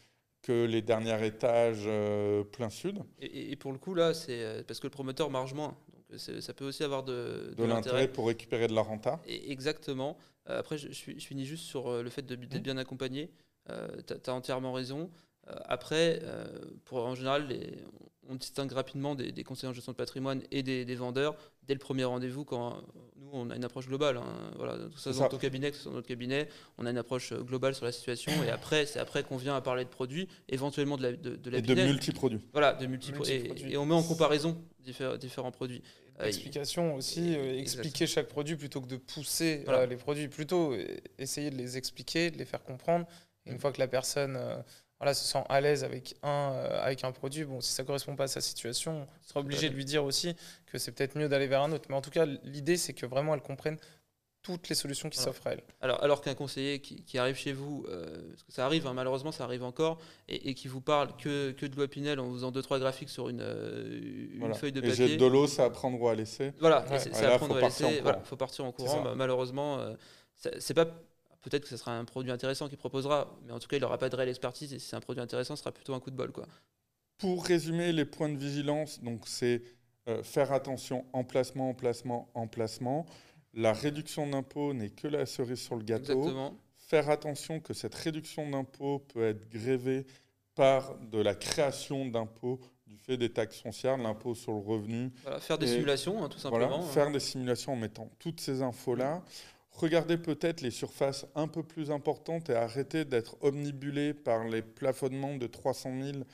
que 0.43 0.65
les 0.65 0.83
derniers 0.83 1.27
étages 1.27 1.85
euh, 1.87 2.45
plein 2.45 2.71
sud. 2.71 3.03
Et, 3.19 3.57
pour 3.57 3.73
le 3.73 3.79
coup, 3.79 3.95
là, 3.95 4.15
c'est 4.15 4.45
euh, 4.45 4.63
parce 4.67 4.79
que 4.79 4.87
le 4.87 4.93
promoteur 4.93 5.31
marge 5.31 5.55
moins. 5.55 5.77
Donc 5.91 6.21
ça 6.21 6.55
peut 6.55 6.65
aussi 6.65 6.85
avoir 6.85 7.03
de, 7.03 7.53
de, 7.57 7.65
l'intérêt 7.65 8.09
pour 8.09 8.29
récupérer 8.29 8.69
de 8.69 8.75
la 8.75 8.83
renta. 8.83 9.21
Et 9.27 9.51
exactement. 9.51 10.17
après, 10.47 10.79
je, 10.79 10.89
je, 10.91 11.27
finis 11.27 11.45
juste 11.45 11.65
sur 11.65 12.03
le 12.03 12.09
fait 12.09 12.23
d'être 12.23 12.41
mmh. 12.41 12.59
bien 12.61 12.79
accompagné. 12.79 13.31
tu 13.67 14.31
as, 14.31 14.33
entièrement 14.33 14.73
raison. 14.73 15.11
après, 15.67 16.23
pour, 16.87 17.05
en 17.05 17.15
général, 17.15 17.49
les, 17.49 17.85
on 18.29 18.35
distingue 18.35 18.73
rapidement 18.73 19.15
des, 19.15 19.45
conseillers 19.45 19.71
en 19.71 19.75
gestion 19.75 19.93
de 19.93 19.97
patrimoine 19.97 20.43
et 20.51 20.63
des, 20.63 20.95
vendeurs 20.95 21.37
dès 21.63 21.75
le 21.75 21.81
premier 21.81 22.05
rendez-vous 22.05 22.45
quand 22.45 22.83
nous 23.33 23.39
on 23.39 23.51
a 23.51 23.57
une 23.57 23.65
approche 23.65 23.87
globale. 23.87 24.17
Hein. 24.17 24.53
Voilà, 24.57 24.77
tout 24.77 24.99
ça 24.99 25.13
dans 25.13 25.29
ton 25.29 25.39
cabinet, 25.39 25.71
que 25.71 25.77
ce 25.77 25.83
soit 25.83 25.91
dans 25.91 25.97
notre 25.97 26.09
cabinet, 26.09 26.49
on 26.79 26.87
a 26.87 26.91
une 26.91 26.99
approche 26.99 27.33
euh, 27.33 27.43
globale 27.43 27.75
sur 27.75 27.85
la 27.85 27.93
situation 27.93 28.33
et 28.45 28.51
après 28.51 28.87
c'est 28.87 28.99
après 28.99 29.23
qu'on 29.23 29.37
vient 29.37 29.57
à 29.57 29.61
parler 29.61 29.85
de 29.85 29.91
produits, 29.91 30.29
éventuellement 30.49 30.97
de 30.97 31.03
la 31.03 31.13
de, 31.13 31.37
de 31.37 31.57
et 31.57 31.63
de 31.63 31.75
multi-produits. 31.75 32.41
Voilà, 32.53 32.75
de 32.75 32.87
multi, 32.87 33.13
et, 33.29 33.73
et, 33.73 33.77
on 33.77 33.87
met 33.87 33.95
en 33.95 34.03
comparaison 34.03 34.57
différents, 34.81 35.51
produits. 35.51 35.83
Explication 36.21 36.95
aussi, 36.95 37.37
euh, 37.37 37.59
expliquer 37.59 38.07
chaque 38.07 38.27
produit 38.27 38.57
plutôt 38.57 38.81
que 38.81 38.89
de 38.89 38.97
pousser 38.97 39.65
les 39.89 39.97
produits, 39.97 40.29
plutôt 40.29 40.75
essayer 41.19 41.51
de 41.51 41.57
les 41.57 41.77
expliquer, 41.77 42.31
de 42.31 42.39
les 42.39 42.45
faire 42.45 42.63
comprendre. 42.65 43.07
une 43.47 43.59
fois 43.59 43.73
que 43.73 43.79
la 43.79 43.89
personne 43.89 44.37
euh, 44.37 44.57
voilà, 44.99 45.15
se 45.15 45.25
sent 45.25 45.45
à 45.49 45.61
l'aise 45.61 45.85
avec 45.85 46.17
un, 46.23 46.53
euh, 46.55 46.83
avec 46.83 47.05
un 47.05 47.13
produit, 47.13 47.45
bon, 47.45 47.61
si 47.61 47.73
ça 47.73 47.83
ne 47.83 47.87
correspond 47.87 48.17
pas 48.17 48.25
à 48.25 48.29
sa 48.29 48.41
situation, 48.41 49.07
on 49.09 49.29
sera 49.29 49.41
obligé 49.41 49.69
de 49.69 49.75
lui 49.75 49.85
dire 49.85 50.05
aussi 50.05 50.35
que 50.67 50.79
c'est 50.79 50.93
peut-être 50.93 51.17
mieux 51.17 51.29
d'aller 51.29 51.47
vers 51.47 51.63
un 51.63 51.73
autre. 51.73 51.87
Mais 51.89 51.95
en 51.95 52.01
tout 52.01 52.11
cas, 52.11 52.27
l'idée, 52.45 52.77
c'est 52.77 52.95
que 52.95 53.07
vraiment 53.07 53.35
elle 53.35 53.41
comprenne 53.41 53.79
toutes 54.43 54.69
les 54.69 54.75
solutions 54.75 55.11
qui 55.11 55.19
s'offrent 55.19 55.47
à 55.47 55.53
elle. 55.53 55.63
Alors, 55.81 56.03
alors 56.03 56.21
qu'un 56.21 56.35
conseiller 56.35 56.81
qui, 56.81 57.19
arrive 57.19 57.37
chez 57.37 57.53
vous, 57.53 57.85
euh, 57.89 58.29
parce 58.31 58.43
que 58.45 58.53
ça 58.53 58.65
arrive, 58.65 58.87
hein, 58.87 58.95
malheureusement 58.95 59.31
ça 59.31 59.45
arrive 59.45 59.63
encore, 59.63 59.99
et, 60.29 60.55
qui 60.55 60.69
vous 60.69 60.81
parle 60.81 61.15
que, 61.17 61.51
que 61.51 61.67
de 61.67 61.77
loi 61.77 61.87
Pinel 61.87 62.19
en 62.19 62.33
faisant 62.33 62.51
deux 62.51 62.63
trois 62.63 62.79
graphiques 62.79 63.11
sur 63.11 63.29
une, 63.29 63.43
euh, 63.43 64.29
une 64.33 64.55
feuille 64.55 64.73
de 64.73 64.81
papier. 64.81 65.05
Et 65.05 65.09
j'ai 65.09 65.17
de 65.17 65.27
l'eau, 65.27 65.47
c'est 65.47 65.63
à 65.63 65.71
prendre 65.71 66.01
ou 66.01 66.09
à 66.09 66.15
laisser. 66.15 66.53
Voilà, 66.61 66.85
c'est 66.99 67.15
à 67.25 67.37
prendre 67.37 67.55
ou 67.55 67.59
à 67.59 67.63
laisser. 67.63 68.01
Il 68.03 68.25
faut 68.25 68.37
partir 68.37 68.65
en 68.65 68.73
courant. 68.73 69.03
Bah, 69.03 69.13
malheureusement, 69.15 69.81
c'est 70.37 70.75
pas 70.75 70.87
peut-être 71.41 71.63
que 71.63 71.69
ce 71.69 71.77
sera 71.77 71.97
un 71.97 72.05
produit 72.05 72.31
intéressant 72.31 72.69
qu'il 72.69 72.79
proposera, 72.79 73.39
mais 73.45 73.53
en 73.53 73.59
tout 73.59 73.69
cas, 73.69 73.77
il 73.77 73.81
n'aura 73.81 73.99
pas 73.99 74.09
de 74.09 74.17
réelle 74.17 74.29
expertise 74.29 74.73
et 74.73 74.79
si 74.79 74.89
c'est 74.89 74.97
un 74.97 75.01
produit 75.01 75.23
intéressant, 75.23 75.57
ce 75.57 75.63
sera 75.63 75.73
plutôt 75.73 75.95
un 75.95 76.01
coup 76.01 76.11
de 76.11 76.17
bol. 76.17 76.33
Quoi. 76.33 76.47
Pour 77.19 77.45
résumer 77.45 77.93
les 77.93 78.05
points 78.05 78.29
de 78.29 78.39
vigilance, 78.39 79.01
donc 79.03 79.23
c'est 79.27 79.63
euh, 80.09 80.23
faire 80.23 80.53
attention 80.53 81.05
emplacement, 81.13 81.71
emplacement, 81.71 82.31
emplacement. 82.35 83.07
La 83.55 83.73
réduction 83.73 84.29
d'impôt 84.29 84.73
n'est 84.73 84.91
que 84.91 85.09
la 85.09 85.27
cerise 85.27 85.61
sur 85.61 85.77
le 85.77 85.83
gâteau. 85.83 86.31
Faire 86.77 87.11
attention 87.11 87.61
que 87.61 87.75
cette 87.75 87.95
réduction 87.95 88.49
d'impôt 88.49 89.01
peut 89.01 89.27
être 89.27 89.49
grévée 89.51 90.07
par 90.55 90.99
de 90.99 91.19
la 91.21 91.35
création 91.35 92.07
d'impôts 92.07 92.59
du 92.87 92.97
fait 92.97 93.19
des 93.19 93.31
taxes 93.31 93.61
foncières, 93.61 93.99
l'impôt 93.99 94.35
sur 94.35 94.53
le 94.53 94.61
revenu. 94.61 95.13
faire 95.41 95.59
des 95.59 95.67
simulations, 95.67 96.25
hein, 96.25 96.29
tout 96.29 96.39
simplement. 96.39 96.81
Hein. 96.81 96.87
faire 96.87 97.11
des 97.11 97.21
simulations 97.21 97.75
en 97.75 97.77
mettant 97.77 98.11
toutes 98.19 98.41
ces 98.41 98.63
infos-là. 98.63 99.23
Regardez 99.79 100.19
peut-être 100.19 100.61
les 100.61 100.73
surfaces 100.73 101.25
un 101.37 101.47
peu 101.47 101.63
plus 101.63 101.93
importantes 101.93 102.51
et 102.51 102.55
arrêtez 102.55 103.05
d'être 103.05 103.37
omnibulé 103.43 104.13
par 104.13 104.45
les 104.49 104.61
plafonnements 104.61 105.37
de 105.37 105.47
300 105.47 105.91
000 106.03 106.19
mm. 106.19 106.25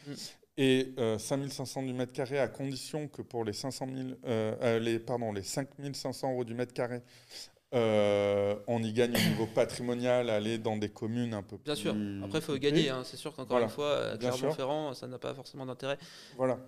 et 0.57 0.95
euh, 0.99 1.19
5500 1.19 1.83
du 1.83 1.93
mètre 1.93 2.15
carré, 2.15 2.39
à 2.39 2.49
condition 2.49 3.07
que 3.07 3.21
pour 3.21 3.45
les, 3.45 3.53
500 3.53 3.87
euh, 4.25 4.55
euh, 4.63 4.79
les, 4.79 4.99
pardon, 4.99 5.31
les 5.31 5.43
5500 5.43 6.33
euros 6.33 6.45
du 6.45 6.55
mètre 6.55 6.73
carré, 6.73 7.03
euh, 7.75 8.55
on 8.67 8.83
y 8.83 8.95
gagne 8.95 9.15
au 9.15 9.29
niveau 9.29 9.47
patrimonial, 9.47 10.31
aller 10.31 10.57
dans 10.57 10.79
des 10.79 10.89
communes 10.89 11.35
un 11.35 11.43
peu 11.43 11.59
Bien 11.63 11.75
sûr, 11.75 11.95
après 12.25 12.39
il 12.39 12.45
faut 12.45 12.57
gagner, 12.57 12.89
hein. 12.89 13.03
c'est 13.05 13.19
sûr 13.19 13.35
qu'encore 13.35 13.59
une 13.59 13.69
fois, 13.69 14.17
Clermont-Ferrand, 14.19 14.95
ça 14.95 15.07
n'a 15.07 15.19
pas 15.19 15.35
forcément 15.35 15.67
d'intérêt. 15.67 15.99
Voilà. 16.39 16.59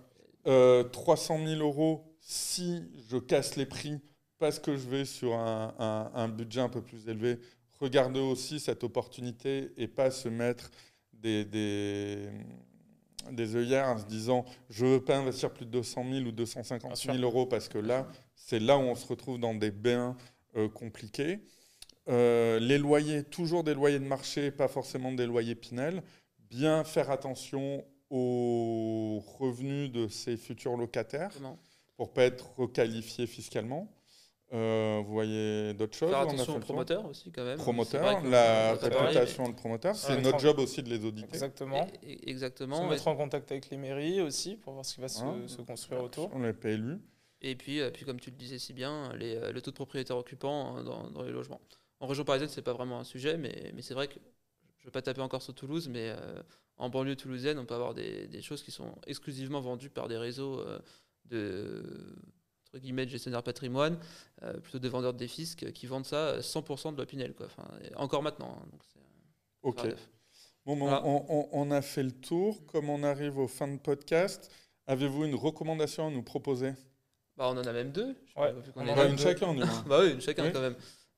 300 0.43 1.39
000 1.43 1.59
euros, 1.59 2.05
si 2.19 2.83
je 3.09 3.17
casse 3.17 3.55
les 3.55 3.65
prix, 3.65 3.99
parce 4.39 4.59
que 4.59 4.75
je 4.75 4.87
vais 4.87 5.05
sur 5.05 5.33
un, 5.35 6.29
budget 6.29 6.61
un 6.61 6.69
peu 6.69 6.81
plus 6.81 7.07
élevé, 7.07 7.39
regarder 7.79 8.19
aussi 8.19 8.59
cette 8.59 8.83
opportunité 8.83 9.71
et 9.77 9.87
pas 9.87 10.11
se 10.11 10.29
mettre 10.29 10.71
des, 11.13 11.45
des, 13.31 13.55
œillères 13.55 13.87
en 13.87 13.97
se 13.97 14.05
disant 14.05 14.45
je 14.69 14.85
ne 14.85 14.91
veux 14.91 15.03
pas 15.03 15.17
investir 15.17 15.51
plus 15.51 15.65
de 15.65 15.71
200 15.71 16.05
000 16.11 16.25
ou 16.25 16.31
250 16.31 16.95
000 16.95 17.17
euros 17.17 17.45
parce 17.45 17.67
que 17.67 17.77
là, 17.77 18.07
c'est 18.35 18.59
là 18.59 18.77
où 18.77 18.81
on 18.81 18.95
se 18.95 19.07
retrouve 19.07 19.39
dans 19.39 19.55
des 19.55 19.71
bains 19.71 20.15
euh, 20.55 20.69
compliqués. 20.69 21.39
Euh, 22.07 22.59
les 22.59 22.77
loyers, 22.77 23.23
toujours 23.23 23.63
des 23.63 23.73
loyers 23.73 23.99
de 23.99 24.05
marché, 24.05 24.51
pas 24.51 24.67
forcément 24.67 25.11
des 25.11 25.25
loyers 25.25 25.55
Pinel. 25.55 26.03
Bien 26.49 26.83
faire 26.83 27.11
attention 27.11 27.83
aux 28.09 29.21
revenus 29.39 29.91
de 29.91 30.07
ces 30.07 30.37
futurs 30.37 30.77
locataires 30.77 31.33
pour 31.97 32.07
ne 32.07 32.13
pas 32.13 32.23
être 32.23 32.57
requalifiés 32.57 33.27
fiscalement. 33.27 33.91
Euh, 34.53 35.01
vous 35.05 35.11
voyez 35.11 35.73
d'autres 35.73 35.97
choses 35.97 36.09
Faire 36.09 36.19
attention 36.19 36.55
aux 36.55 36.59
promoteurs 36.59 37.05
aussi, 37.05 37.31
quand 37.31 37.43
même. 37.43 37.57
Promoteur, 37.57 38.23
la 38.23 38.75
réputation 38.75 39.49
de 39.49 39.55
promoteur, 39.55 39.95
c'est 39.95 40.21
notre 40.21 40.39
job 40.39 40.59
aussi 40.59 40.81
de 40.81 40.89
les 40.89 41.03
auditer. 41.03 41.27
Exactement. 41.27 41.85
exactement. 42.03 42.83
Se 42.83 42.89
mettre 42.89 43.07
en 43.09 43.15
contact 43.15 43.51
avec 43.51 43.69
les 43.69 43.77
mairies 43.77 44.21
aussi 44.21 44.55
pour 44.55 44.73
voir 44.73 44.85
ce 44.85 44.95
qui 44.95 45.01
va 45.01 45.09
se, 45.09 45.21
ah. 45.21 45.63
construire 45.67 46.01
autour. 46.03 46.29
On 46.33 46.39
les 46.39 46.53
PLU. 46.53 46.99
Et 47.41 47.55
puis, 47.55 47.81
euh, 47.81 47.91
puis, 47.91 48.05
comme 48.05 48.19
tu 48.19 48.31
le 48.31 48.37
disais 48.37 48.57
si 48.57 48.73
bien, 48.73 49.13
les, 49.15 49.35
euh, 49.35 49.51
le 49.51 49.61
taux 49.61 49.71
de 49.71 49.75
propriétaires 49.75 50.17
occupants 50.17 50.77
hein, 50.77 50.83
dans, 50.83 51.23
les 51.23 51.31
logements. 51.31 51.61
En 51.99 52.07
région 52.07 52.23
parisienne, 52.23 52.49
c'est 52.49 52.61
pas 52.61 52.73
vraiment 52.73 52.99
un 52.99 53.03
sujet, 53.03 53.37
mais, 53.37 53.71
mais 53.75 53.81
c'est 53.81 53.93
vrai 53.93 54.07
que 54.07 54.15
je 54.77 54.83
ne 54.83 54.85
veux 54.85 54.91
pas 54.91 55.01
taper 55.01 55.21
encore 55.21 55.41
sur 55.41 55.53
Toulouse, 55.53 55.89
mais 55.89 56.15
en 56.77 56.89
banlieue 56.89 57.15
toulousaine, 57.15 57.59
on 57.59 57.65
peut 57.65 57.75
avoir 57.75 57.93
des, 57.93 58.27
des, 58.27 58.41
choses 58.41 58.63
qui 58.63 58.71
sont 58.71 58.95
exclusivement 59.07 59.59
vendues 59.59 59.89
par 59.89 60.07
des 60.07 60.17
réseaux 60.17 60.63
de 61.25 62.15
entre 62.67 62.79
guillemets, 62.79 63.05
de 63.05 63.11
gestionnaires 63.11 63.43
patrimoine, 63.43 63.97
euh, 64.43 64.53
plutôt 64.53 64.79
des 64.79 64.89
vendeurs 64.89 65.13
de 65.13 65.17
défisques 65.17 65.71
qui 65.71 65.87
vendent 65.87 66.05
ça 66.05 66.39
100% 66.39 66.93
de 66.93 66.97
l'opinel. 66.97 67.33
Quoi. 67.33 67.45
Enfin, 67.45 67.67
encore 67.95 68.23
maintenant. 68.23 68.57
Hein, 68.59 68.67
donc 68.71 68.81
ok. 69.63 69.95
Bon, 70.65 70.77
on, 70.81 71.49
on, 71.53 71.71
a 71.71 71.81
fait 71.81 72.03
le 72.03 72.11
tour. 72.11 72.65
Comme 72.65 72.89
on 72.89 73.03
arrive 73.03 73.37
aux 73.37 73.47
fins 73.47 73.69
de 73.69 73.77
podcast, 73.77 74.51
avez-vous 74.85 75.23
une 75.23 75.35
recommandation 75.35 76.07
à 76.07 76.11
nous 76.11 76.23
proposer? 76.23 76.73
Bah, 77.37 77.45
On 77.49 77.57
en 77.57 77.63
a 77.63 77.71
même 77.71 77.91
deux. 77.91 78.15
Ouais. 78.35 78.53
On 78.75 78.87
en 78.87 78.97
a 78.97 79.05
une 79.05 79.17
chacun, 79.17 79.53
bah 79.87 79.99
oui, 80.01 80.11
une 80.11 80.21
chacun 80.21 80.51
quand 80.51 80.59
même. 80.59 80.75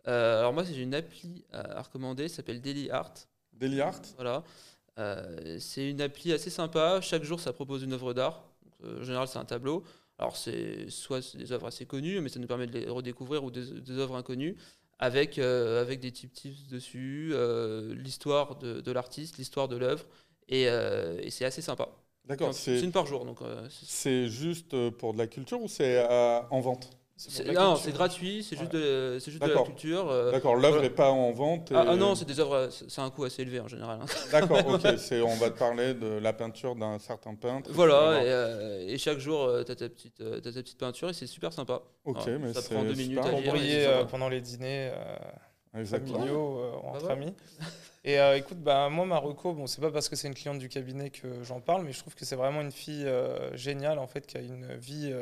Euh, 0.08 0.40
alors 0.40 0.54
moi, 0.54 0.64
j'ai 0.64 0.82
une 0.82 0.94
appli 0.94 1.46
à, 1.52 1.82
recommander, 1.82 2.28
ça 2.28 2.38
s'appelle 2.38 2.62
Daily 2.62 2.90
Art. 2.92 3.14
Daily 3.54 3.82
Art 3.82 4.02
Voilà. 4.16 4.44
Euh, 4.98 5.58
c'est 5.60 5.90
une 5.90 6.02
appli 6.02 6.34
assez 6.34 6.50
sympa. 6.50 7.00
Chaque 7.02 7.24
jour, 7.24 7.40
ça 7.40 7.54
propose 7.54 7.84
une 7.84 7.94
œuvre 7.94 8.14
d'art. 8.14 8.44
En 8.84 9.04
général, 9.04 9.28
c'est 9.28 9.40
un 9.40 9.46
tableau. 9.46 9.84
Alors, 10.20 10.36
c'est 10.36 10.90
soit 10.90 11.36
des 11.38 11.54
œuvres 11.54 11.68
assez 11.68 11.86
connues, 11.86 12.20
mais 12.20 12.28
ça 12.28 12.40
nous 12.40 12.48
permet 12.48 12.68
de 12.68 12.78
les 12.78 12.90
redécouvrir, 12.90 13.44
ou 13.44 13.52
des, 13.52 13.92
œuvres 13.92 14.18
inconnues, 14.18 14.58
avec, 15.00 15.40
euh, 15.40 15.82
avec 15.82 16.02
des 16.02 16.12
types 16.12 16.34
tips 16.34 16.68
dessus, 16.68 17.32
euh, 17.32 17.96
l'histoire 17.96 18.58
de, 18.58 18.82
de 18.82 18.92
l'artiste, 18.92 19.38
l'histoire 19.38 19.70
de 19.70 19.78
l'œuvre, 19.78 20.06
et, 20.50 20.68
euh, 20.68 21.18
et 21.22 21.30
c'est 21.30 21.46
assez 21.46 21.62
sympa. 21.62 21.88
D'accord. 22.26 22.54
C'est 22.54 22.82
une 22.82 22.92
par 22.92 23.06
jour. 23.06 23.26
donc. 23.26 23.40
c'est 23.70 24.28
juste 24.28 24.90
pour 24.92 25.14
de 25.14 25.18
la 25.18 25.28
culture 25.28 25.62
ou 25.62 25.70
c'est 25.70 26.06
en 26.52 26.60
vente? 26.60 26.99
Non, 27.54 27.76
c'est 27.76 27.92
gratuit, 27.92 28.44
c'est 28.44 28.56
juste, 28.56 28.72
de, 28.72 29.20
juste 29.20 29.42
de 29.42 29.52
la 29.52 29.62
culture. 29.64 30.10
Euh, 30.10 30.32
D'accord, 30.32 30.56
l'œuvre 30.56 30.82
n'est 30.82 30.90
pas 30.90 31.12
en 31.12 31.32
vente. 31.32 31.70
Ah, 31.74 31.86
ah, 31.90 31.96
non, 31.98 32.16
c'est 32.16 32.26
des 32.26 32.40
œuvres, 32.40 32.70
c'est 32.72 33.02
un 33.02 33.10
coût 33.10 33.26
assez 33.26 33.42
élevé 33.42 33.60
en 33.60 33.68
général. 33.68 34.00
Hein. 34.02 34.06
D'accord, 34.32 34.60
ok, 34.66 34.86
on 35.26 35.36
va 35.36 35.50
te 35.50 35.60
parler 35.60 35.94
de 35.94 36.08
la 36.08 36.32
peinture 36.32 36.76
d'un 36.76 36.98
certain 36.98 37.36
peintre. 37.36 37.70
Voilà, 37.74 38.24
et, 38.24 38.30
euh, 38.30 38.98
chaque 38.98 39.20
jour, 39.20 39.42
euh, 39.42 39.64
tu 39.64 39.72
as, 39.72 39.76
ta 39.76 39.90
petite, 39.90 40.16
ta 40.18 40.52
petite 40.52 40.78
peinture 40.78 41.10
et 41.10 41.14
c'est 41.14 41.28
super 41.28 41.52
sympa. 41.52 41.82
Ok, 42.06 42.26
mais 42.40 42.54
ça 42.54 42.62
prend 42.62 42.84
deux 42.84 42.94
minutes 42.94 43.20
à 43.20 43.30
Pour 43.30 43.42
briller 43.42 44.04
pendant 44.10 44.30
les 44.30 44.40
dîners 44.40 44.92
familiaux 45.74 46.62
bah 46.84 46.90
entre 46.90 47.10
amis. 47.12 47.34
Et 48.06 48.16
écoute, 48.38 48.60
bah, 48.60 48.88
moi, 48.88 49.06
ma 49.06 49.18
reco, 49.18 49.54
bon, 49.54 49.68
c'est 49.68 49.82
pas 49.82 49.92
parce 49.92 50.08
que 50.08 50.16
c'est 50.16 50.30
une 50.30 50.36
cliente 50.36 50.60
du 50.60 50.70
cabinet 50.70 51.10
que 51.10 51.44
j'en 51.44 51.60
parle, 51.60 51.84
mais 51.84 51.92
je 51.92 52.00
trouve 52.00 52.16
que 52.16 52.24
c'est 52.24 52.38
vraiment 52.38 52.62
une 52.62 52.72
fille 52.72 53.06
géniale 53.56 54.00
en 54.00 54.08
fait, 54.08 54.26
qui 54.26 54.38
a 54.38 54.42
une 54.42 54.74
vie 54.76 55.14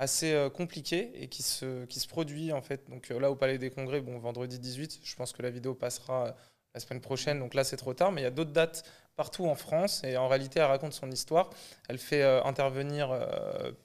assez 0.00 0.32
euh, 0.32 0.48
compliqué 0.48 1.12
et 1.14 1.28
qui 1.28 1.42
se, 1.42 1.84
qui 1.84 2.00
se 2.00 2.08
produit 2.08 2.52
en 2.52 2.62
fait. 2.62 2.88
Donc 2.88 3.10
euh, 3.10 3.20
là 3.20 3.30
au 3.30 3.36
Palais 3.36 3.58
des 3.58 3.70
Congrès, 3.70 4.00
bon 4.00 4.18
vendredi 4.18 4.58
18, 4.58 5.00
je 5.04 5.14
pense 5.14 5.32
que 5.32 5.42
la 5.42 5.50
vidéo 5.50 5.74
passera 5.74 6.26
euh, 6.26 6.32
la 6.74 6.80
semaine 6.80 7.02
prochaine, 7.02 7.38
donc 7.38 7.52
là 7.52 7.64
c'est 7.64 7.76
trop 7.76 7.92
tard, 7.92 8.10
mais 8.10 8.22
il 8.22 8.24
y 8.24 8.26
a 8.26 8.30
d'autres 8.30 8.50
dates 8.50 8.82
partout 9.14 9.46
en 9.46 9.54
France 9.54 10.02
et 10.02 10.16
en 10.16 10.26
réalité 10.26 10.58
elle 10.58 10.66
raconte 10.66 10.94
son 10.94 11.10
histoire. 11.10 11.50
Elle 11.88 11.98
fait 11.98 12.22
intervenir 12.22 13.10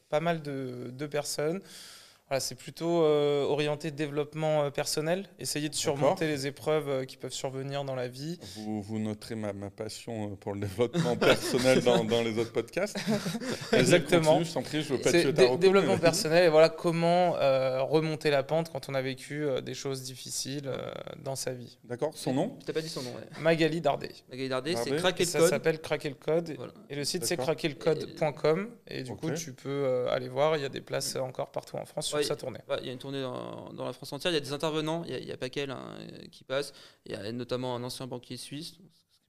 pas 0.07 0.21
mal 0.21 0.41
de, 0.41 0.91
de, 0.93 1.07
personnes. 1.07 1.61
Voilà, 2.27 2.39
c'est 2.39 2.55
plutôt 2.55 3.03
euh, 3.03 3.43
orienté 3.43 3.91
développement 3.91 4.63
euh, 4.63 4.69
personnel, 4.71 5.29
essayer 5.37 5.69
de 5.69 5.75
surmonter 5.75 6.25
les 6.25 6.47
épreuves 6.47 6.89
euh, 6.89 7.05
qui 7.05 7.17
peuvent 7.17 7.31
survenir 7.31 7.83
dans 7.83 7.93
la 7.93 8.07
vie. 8.07 8.39
Vous, 8.55 8.81
vous 8.81 8.97
noterez 8.97 9.35
ma, 9.35 9.53
ma, 9.53 9.69
passion 9.69 10.35
pour 10.37 10.53
le 10.55 10.61
développement 10.61 11.15
personnel 11.17 11.83
dans, 11.83 12.03
dans, 12.03 12.23
les 12.23 12.39
autres 12.39 12.51
podcasts. 12.51 12.97
Exactement. 13.73 14.43
je 14.43 14.51
t'en 14.51 14.63
prie, 14.63 14.81
je 14.81 14.93
veux 14.93 14.99
pas 14.99 15.11
tuer 15.11 15.31
ta 15.35 15.55
Développement 15.55 15.99
personnel 15.99 16.45
et 16.45 16.49
voilà 16.49 16.69
comment 16.69 17.33
remonter 17.85 18.31
la 18.31 18.41
pente 18.41 18.71
quand 18.71 18.89
on 18.89 18.95
a 18.95 19.01
vécu 19.03 19.45
des 19.63 19.75
choses 19.75 20.01
difficiles 20.01 20.71
dans 21.23 21.35
sa 21.35 21.53
vie. 21.53 21.77
D'accord. 21.83 22.11
Son 22.15 22.33
nom? 22.33 22.57
Tu 22.59 22.65
n'as 22.67 22.73
pas 22.73 22.81
dit 22.81 22.89
son 22.89 23.03
nom. 23.03 23.13
Magali 23.39 23.81
Dardet. 23.81 24.11
Magali 24.29 24.49
Dardet, 24.49 24.75
c'est 24.75 24.95
Craquer 24.95 25.25
le 25.25 25.31
Code. 25.31 25.41
Ça 25.41 25.49
s'appelle 25.49 25.79
Craquer 25.79 26.09
le 26.09 26.15
Code. 26.15 26.57
Et 26.89 26.95
le 26.95 27.03
site 27.03 27.25
c'est 27.25 27.37
craquerlecode.com. 27.37 28.69
Et, 28.87 28.99
et 28.99 29.03
du 29.03 29.15
coup, 29.15 29.31
tu 29.31 29.53
peux 29.53 30.07
aller 30.09 30.29
voir, 30.29 30.57
il 30.57 30.63
y 30.63 30.65
a 30.65 30.69
des 30.69 30.81
places 30.81 31.15
encore 31.17 31.51
partout 31.51 31.77
en 31.77 31.85
France 31.85 32.14
sa 32.23 32.35
tournée. 32.35 32.59
Il 32.81 32.87
y 32.87 32.89
a 32.89 32.93
une 32.93 32.99
tournée 32.99 33.21
dans, 33.21 33.85
la 33.85 33.93
France 33.93 34.13
entière. 34.13 34.31
Il 34.31 34.35
y 34.35 34.37
a 34.37 34.41
des 34.41 34.53
intervenants. 34.53 35.03
Il 35.07 35.25
n'y 35.25 35.31
a, 35.31 35.37
pas 35.37 35.49
qu'elle 35.49 35.71
hein, 35.71 35.97
qui 36.31 36.43
passe. 36.43 36.73
Il 37.05 37.11
y 37.11 37.15
a 37.15 37.31
notamment 37.31 37.75
un 37.75 37.83
ancien 37.83 38.07
banquier 38.07 38.37
suisse, 38.37 38.67
ce 38.69 38.73
qui 38.73 38.83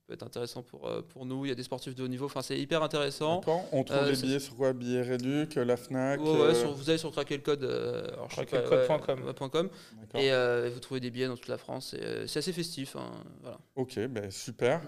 peut 0.06 0.14
être 0.14 0.22
intéressant 0.22 0.62
pour, 0.62 0.86
euh, 0.86 1.02
pour 1.02 1.26
nous. 1.26 1.44
Il 1.44 1.48
y 1.48 1.52
a 1.52 1.54
des 1.54 1.62
sportifs 1.62 1.94
de 1.94 2.04
haut 2.04 2.08
niveau. 2.08 2.26
Enfin, 2.26 2.42
c'est 2.42 2.58
hyper 2.58 2.82
intéressant. 2.82 3.40
On 3.72 3.84
trouve 3.84 3.98
euh, 3.98 4.10
les 4.10 4.16
billets 4.16 4.38
sur 4.38 4.56
quoi? 4.56 4.72
Billets 4.72 5.02
Réduc, 5.02 5.56
la 5.56 5.76
Fnac 5.76 6.20
euh, 6.20 6.52
Vous 6.74 6.88
allez 6.88 6.98
sur 6.98 7.12
craquer 7.12 7.36
le 7.36 7.42
code. 7.42 8.18
craquerlecode.com. 8.28 9.70
et 10.14 10.30
vous 10.70 10.80
trouvez 10.80 11.00
des 11.00 11.10
billets 11.10 11.28
dans 11.28 11.36
toute 11.36 11.48
la 11.48 11.58
France. 11.58 11.94
C'est 12.26 12.38
assez 12.38 12.52
festif. 12.52 12.96
Hein, 12.96 13.10
voilà. 13.42 13.58
Ok, 13.74 13.98
ben, 14.06 14.30
super. 14.30 14.78
Mm. 14.80 14.86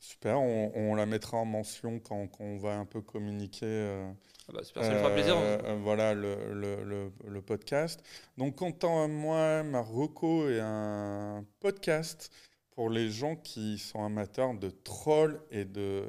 Super. 0.00 0.40
On, 0.40 0.94
la 0.94 1.06
mettra 1.06 1.38
en 1.38 1.44
mention 1.44 1.98
quand, 1.98 2.26
quand, 2.28 2.44
on 2.44 2.58
va 2.58 2.76
un 2.76 2.84
peu 2.84 3.00
communiquer. 3.00 4.04
Ah 4.48 4.52
bah, 4.52 4.62
super, 4.62 4.84
ça 4.84 4.90
me 4.90 4.98
fera 4.98 5.10
plaisir. 5.10 5.36
Hein. 5.36 5.58
Euh, 5.64 5.78
voilà 5.82 6.14
le, 6.14 6.36
le, 6.52 7.10
le, 7.26 7.42
podcast. 7.42 8.00
Donc, 8.36 8.56
quant 8.56 8.76
à 8.82 9.08
moi, 9.08 9.62
Marocco 9.62 10.48
est 10.48 10.60
un 10.60 11.44
podcast 11.60 12.30
pour 12.72 12.90
les 12.90 13.10
gens 13.10 13.36
qui 13.36 13.78
sont 13.78 14.04
amateurs 14.04 14.54
de 14.54 14.70
trolls 14.70 15.40
et 15.50 15.64
de 15.64 16.04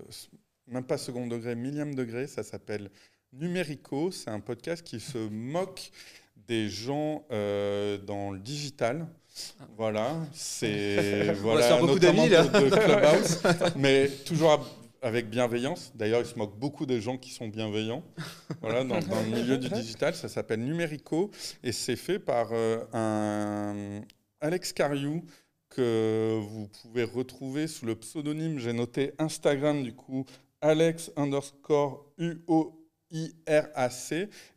même 0.68 0.84
pas 0.84 0.98
second 0.98 1.28
degré, 1.28 1.56
millième 1.56 1.96
degré. 1.96 2.28
Ça 2.28 2.44
s'appelle 2.44 2.90
Numérico. 3.32 4.12
C'est 4.12 4.30
un 4.30 4.40
podcast 4.40 4.84
qui 4.84 5.00
se 5.00 5.18
moque 5.18 5.92
des 6.48 6.70
gens 6.70 7.26
euh, 7.32 7.98
dans 7.98 8.32
le 8.32 8.40
digital. 8.40 9.08
Ah. 9.60 9.64
Voilà, 9.78 10.16
c'est 10.34 11.34
voilà, 11.42 11.82
notamment 11.82 12.26
de, 12.26 12.32
de 12.32 12.70
Clubhouse, 12.70 13.42
mais 13.76 14.08
toujours 14.26 14.66
avec 15.06 15.30
bienveillance. 15.30 15.94
D'ailleurs, 15.94 16.22
il 16.22 16.26
se 16.26 16.36
moque 16.36 16.58
beaucoup 16.58 16.88
des 16.88 17.00
gens 17.00 17.20
qui 17.20 17.30
sont 17.30 17.48
bienveillants. 17.48 18.04
voilà, 18.62 18.84
dans, 18.84 18.96
le 18.96 19.30
milieu 19.30 19.60
du 19.60 19.70
digital, 19.70 20.16
ça 20.16 20.28
s'appelle 20.28 20.62
Numérico 20.62 21.30
et 21.64 21.72
c'est 21.72 21.96
fait 21.96 22.18
par 22.18 22.50
euh, 22.54 22.84
un 22.92 24.02
Alex 24.42 24.74
Cariou 24.74 25.24
que 25.70 26.40
vous 26.42 26.68
pouvez 26.82 27.04
retrouver 27.04 27.68
sous 27.68 27.86
le 27.86 27.94
pseudonyme, 27.96 28.58
j'ai 28.58 28.74
noté 28.74 29.14
Instagram 29.20 29.84
du 29.84 29.94
coup, 29.94 30.26
Alex 30.60 31.12
underscore 31.18 32.12
U-O-I-R-A-C 32.18 32.70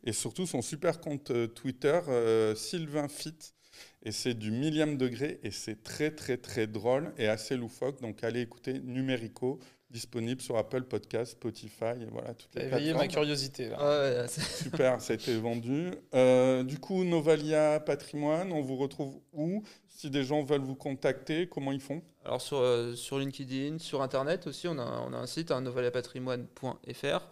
et 0.03 0.13
surtout 0.13 0.47
son 0.47 0.63
super 0.63 0.99
compte 0.99 1.29
euh, 1.29 1.45
Twitter, 1.45 1.99
euh, 2.07 2.55
Sylvain 2.55 3.07
Fit. 3.07 3.53
Et 4.01 4.11
c'est 4.11 4.33
du 4.33 4.49
millième 4.49 4.97
degré 4.97 5.39
et 5.43 5.51
c'est 5.51 5.83
très 5.83 6.09
très 6.09 6.37
très 6.37 6.65
drôle 6.65 7.13
et 7.19 7.27
assez 7.27 7.55
loufoque. 7.55 8.01
Donc 8.01 8.23
allez 8.23 8.41
écouter 8.41 8.79
Numérico 8.79 9.59
disponible 9.89 10.41
sur 10.41 10.57
Apple 10.57 10.83
Podcast, 10.83 11.31
Spotify, 11.31 12.05
voilà 12.11 12.33
toutes 12.33 12.53
les 12.55 12.65
éveillé 12.65 12.93
ma 12.93 13.07
curiosité 13.07 13.69
là. 13.69 14.27
Super, 14.27 15.01
ça 15.01 15.13
a 15.13 15.15
été 15.15 15.35
vendu. 15.37 15.91
Euh, 16.13 16.63
du 16.63 16.79
coup, 16.79 17.03
Novalia 17.03 17.79
Patrimoine, 17.79 18.51
on 18.51 18.61
vous 18.61 18.75
retrouve 18.75 19.19
où 19.33 19.63
Si 19.87 20.09
des 20.09 20.23
gens 20.23 20.43
veulent 20.43 20.61
vous 20.61 20.75
contacter, 20.75 21.47
comment 21.47 21.71
ils 21.71 21.81
font? 21.81 22.01
Alors 22.23 22.41
sur, 22.41 22.57
euh, 22.57 22.95
sur 22.95 23.17
LinkedIn, 23.17 23.79
sur 23.79 24.01
Internet 24.01 24.45
aussi, 24.47 24.67
on 24.67 24.77
a, 24.77 25.05
on 25.07 25.13
a 25.13 25.17
un 25.17 25.27
site, 25.27 25.51
hein, 25.51 25.61
novaliapatrimoine.fr. 25.61 27.27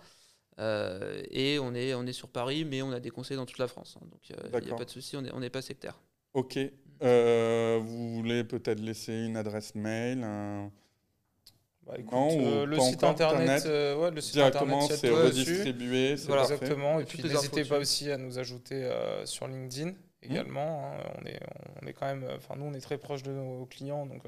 Euh, 0.60 1.22
et 1.30 1.60
on 1.60 1.76
est, 1.76 1.94
on 1.94 2.08
est 2.08 2.14
sur 2.14 2.30
Paris, 2.30 2.66
mais 2.66 2.82
on 2.82 2.92
a 2.92 3.00
des 3.00 3.12
conseils 3.12 3.38
dans 3.38 3.46
toute 3.46 3.60
la 3.60 3.68
France. 3.68 3.98
Hein, 4.02 4.08
donc 4.12 4.20
il 4.30 4.66
n'y 4.66 4.72
a 4.72 4.76
pas 4.76 4.86
de 4.86 4.90
souci, 4.90 5.16
on 5.16 5.22
n'est 5.22 5.32
on 5.32 5.50
pas 5.50 5.62
sectaire. 5.62 6.00
Ok. 6.34 6.58
vous 7.00 8.14
voulez 8.16 8.44
peut-être 8.44 8.80
laisser 8.80 9.14
une 9.14 9.38
adresse 9.38 9.76
mail 9.76 10.26
bah, 11.88 11.94
euh, 12.14 12.66
le, 12.66 12.80
site 12.80 13.04
internet, 13.04 13.64
euh, 13.66 13.96
ouais, 13.96 14.12
le 14.12 14.20
site 14.20 14.34
directement, 14.34 14.82
c'est 14.82 15.10
redistribué. 15.10 16.16
Voilà. 16.16 16.42
Exactement. 16.44 17.00
Et, 17.00 17.06
puis 17.06 17.24
n'hésitez 17.24 17.64
pas 17.64 17.80
aussi 17.80 18.12
à 18.12 18.18
nous 18.18 18.40
ajouter 18.40 18.84
euh, 18.84 19.26
sur 19.26 19.48
LinkedIn 19.48 19.94
également. 20.22 20.92
Hein. 20.92 20.98
On, 21.22 21.26
est, 21.26 21.40
on 21.82 21.88
est 21.88 21.94
quand 21.94 22.08
même, 22.08 22.28
enfin 22.36 22.56
nous 22.58 22.66
on 22.66 22.74
est 22.74 22.82
très 22.82 22.98
proche 22.98 23.24
de 23.24 23.32
nos 23.32 23.66
clients, 23.66 24.06
donc 24.06 24.24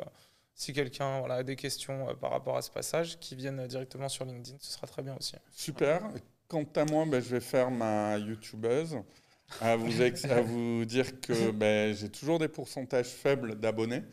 si 0.56 0.72
quelqu'un 0.72 1.20
voilà, 1.20 1.36
a 1.36 1.44
des 1.44 1.58
questions 1.58 2.16
par 2.22 2.32
rapport 2.32 2.56
à 2.56 2.62
ce 2.62 2.72
passage, 2.72 3.20
qui 3.20 3.36
viennent 3.36 3.68
directement 3.68 4.08
sur 4.08 4.24
LinkedIn, 4.24 4.58
ce 4.62 4.74
sera 4.74 4.88
très 4.88 5.02
bien 5.02 5.16
aussi. 5.18 5.36
Super. 5.52 6.02
Quant 6.48 6.66
à 6.76 6.86
moi, 6.86 7.06
ben, 7.06 7.22
je 7.22 7.30
vais 7.30 7.42
faire 7.42 7.70
ma 7.72 8.18
YouTubeuse. 8.18 8.98
À 9.62 9.76
vous, 9.76 9.90
à 10.02 10.42
vous 10.42 10.86
dire 10.86 11.20
que 11.20 11.52
ben, 11.52 11.94
j'ai 11.96 12.10
toujours 12.10 12.40
des 12.40 12.48
pourcentages 12.48 13.08
faibles 13.08 13.60
d'abonnés 13.60 14.04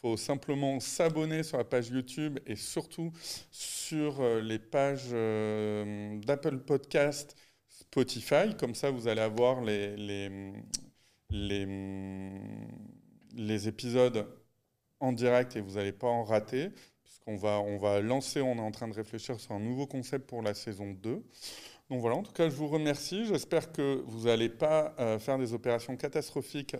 faut 0.00 0.16
simplement 0.16 0.80
s'abonner 0.80 1.42
sur 1.42 1.58
la 1.58 1.64
page 1.64 1.88
YouTube 1.88 2.38
et 2.46 2.56
surtout 2.56 3.12
sur 3.50 4.20
euh, 4.20 4.40
les 4.40 4.58
pages 4.58 5.08
euh, 5.12 6.18
d'Apple 6.20 6.58
Podcast, 6.58 7.36
Spotify. 7.68 8.56
Comme 8.58 8.74
ça, 8.74 8.90
vous 8.90 9.08
allez 9.08 9.20
avoir 9.20 9.60
les, 9.60 9.96
les, 9.96 11.66
les, 13.34 13.68
épisodes 13.68 14.26
en 15.00 15.12
direct 15.12 15.56
et 15.56 15.60
vous 15.60 15.74
n'allez 15.74 15.92
pas 15.92 16.08
en 16.08 16.24
rater. 16.24 16.70
Puisqu'on 17.04 17.36
va, 17.36 17.60
on 17.60 17.76
va 17.76 18.00
lancer, 18.00 18.40
on 18.40 18.56
est 18.56 18.60
en 18.60 18.70
train 18.70 18.88
de 18.88 18.94
réfléchir 18.94 19.38
sur 19.38 19.52
un 19.52 19.60
nouveau 19.60 19.86
concept 19.86 20.26
pour 20.26 20.40
la 20.40 20.54
saison 20.54 20.92
2. 20.92 21.22
Donc 21.90 22.00
voilà, 22.00 22.16
en 22.16 22.22
tout 22.22 22.32
cas, 22.32 22.48
je 22.48 22.54
vous 22.54 22.68
remercie. 22.68 23.26
J'espère 23.26 23.72
que 23.72 24.02
vous 24.06 24.26
n'allez 24.26 24.48
pas 24.48 24.94
euh, 24.98 25.18
faire 25.18 25.38
des 25.38 25.52
opérations 25.52 25.96
catastrophiques 25.96 26.76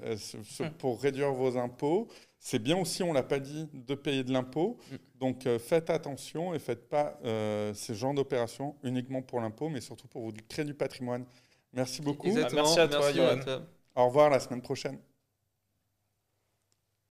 hum. 0.61 0.71
pour 0.79 1.03
réduire 1.03 1.33
vos 1.33 1.59
impôts. 1.59 2.09
C'est 2.43 2.59
bien 2.59 2.79
aussi, 2.79 3.03
on 3.03 3.11
ne 3.11 3.15
l'a 3.15 3.23
pas 3.23 3.39
dit, 3.39 3.69
de 3.73 3.95
payer 3.95 4.25
de 4.25 4.33
l'impôt. 4.33 4.79
Mm. 4.91 4.97
Donc 5.21 5.47
euh, 5.47 5.59
faites 5.59 5.91
attention 5.91 6.55
et 6.55 6.59
faites 6.59 6.89
pas 6.89 7.19
euh, 7.25 7.75
ces 7.75 7.95
genres 7.95 8.15
d'opérations 8.15 8.77
uniquement 8.83 9.21
pour 9.21 9.41
l'impôt, 9.41 9.69
mais 9.69 9.83
surtout 9.83 10.09
pour 10.09 10.23
vous 10.23 10.33
créer 10.49 10.65
du 10.65 10.75
patrimoine. 10.75 11.27
Merci 11.75 12.01
beaucoup. 12.01 12.33
Merci 12.33 12.81
à 12.81 12.89
toi, 12.89 13.13
Johan. 13.13 13.41
Au 13.95 14.07
revoir 14.07 14.31
la 14.31 14.41
semaine 14.41 14.63
prochaine. 14.63 14.99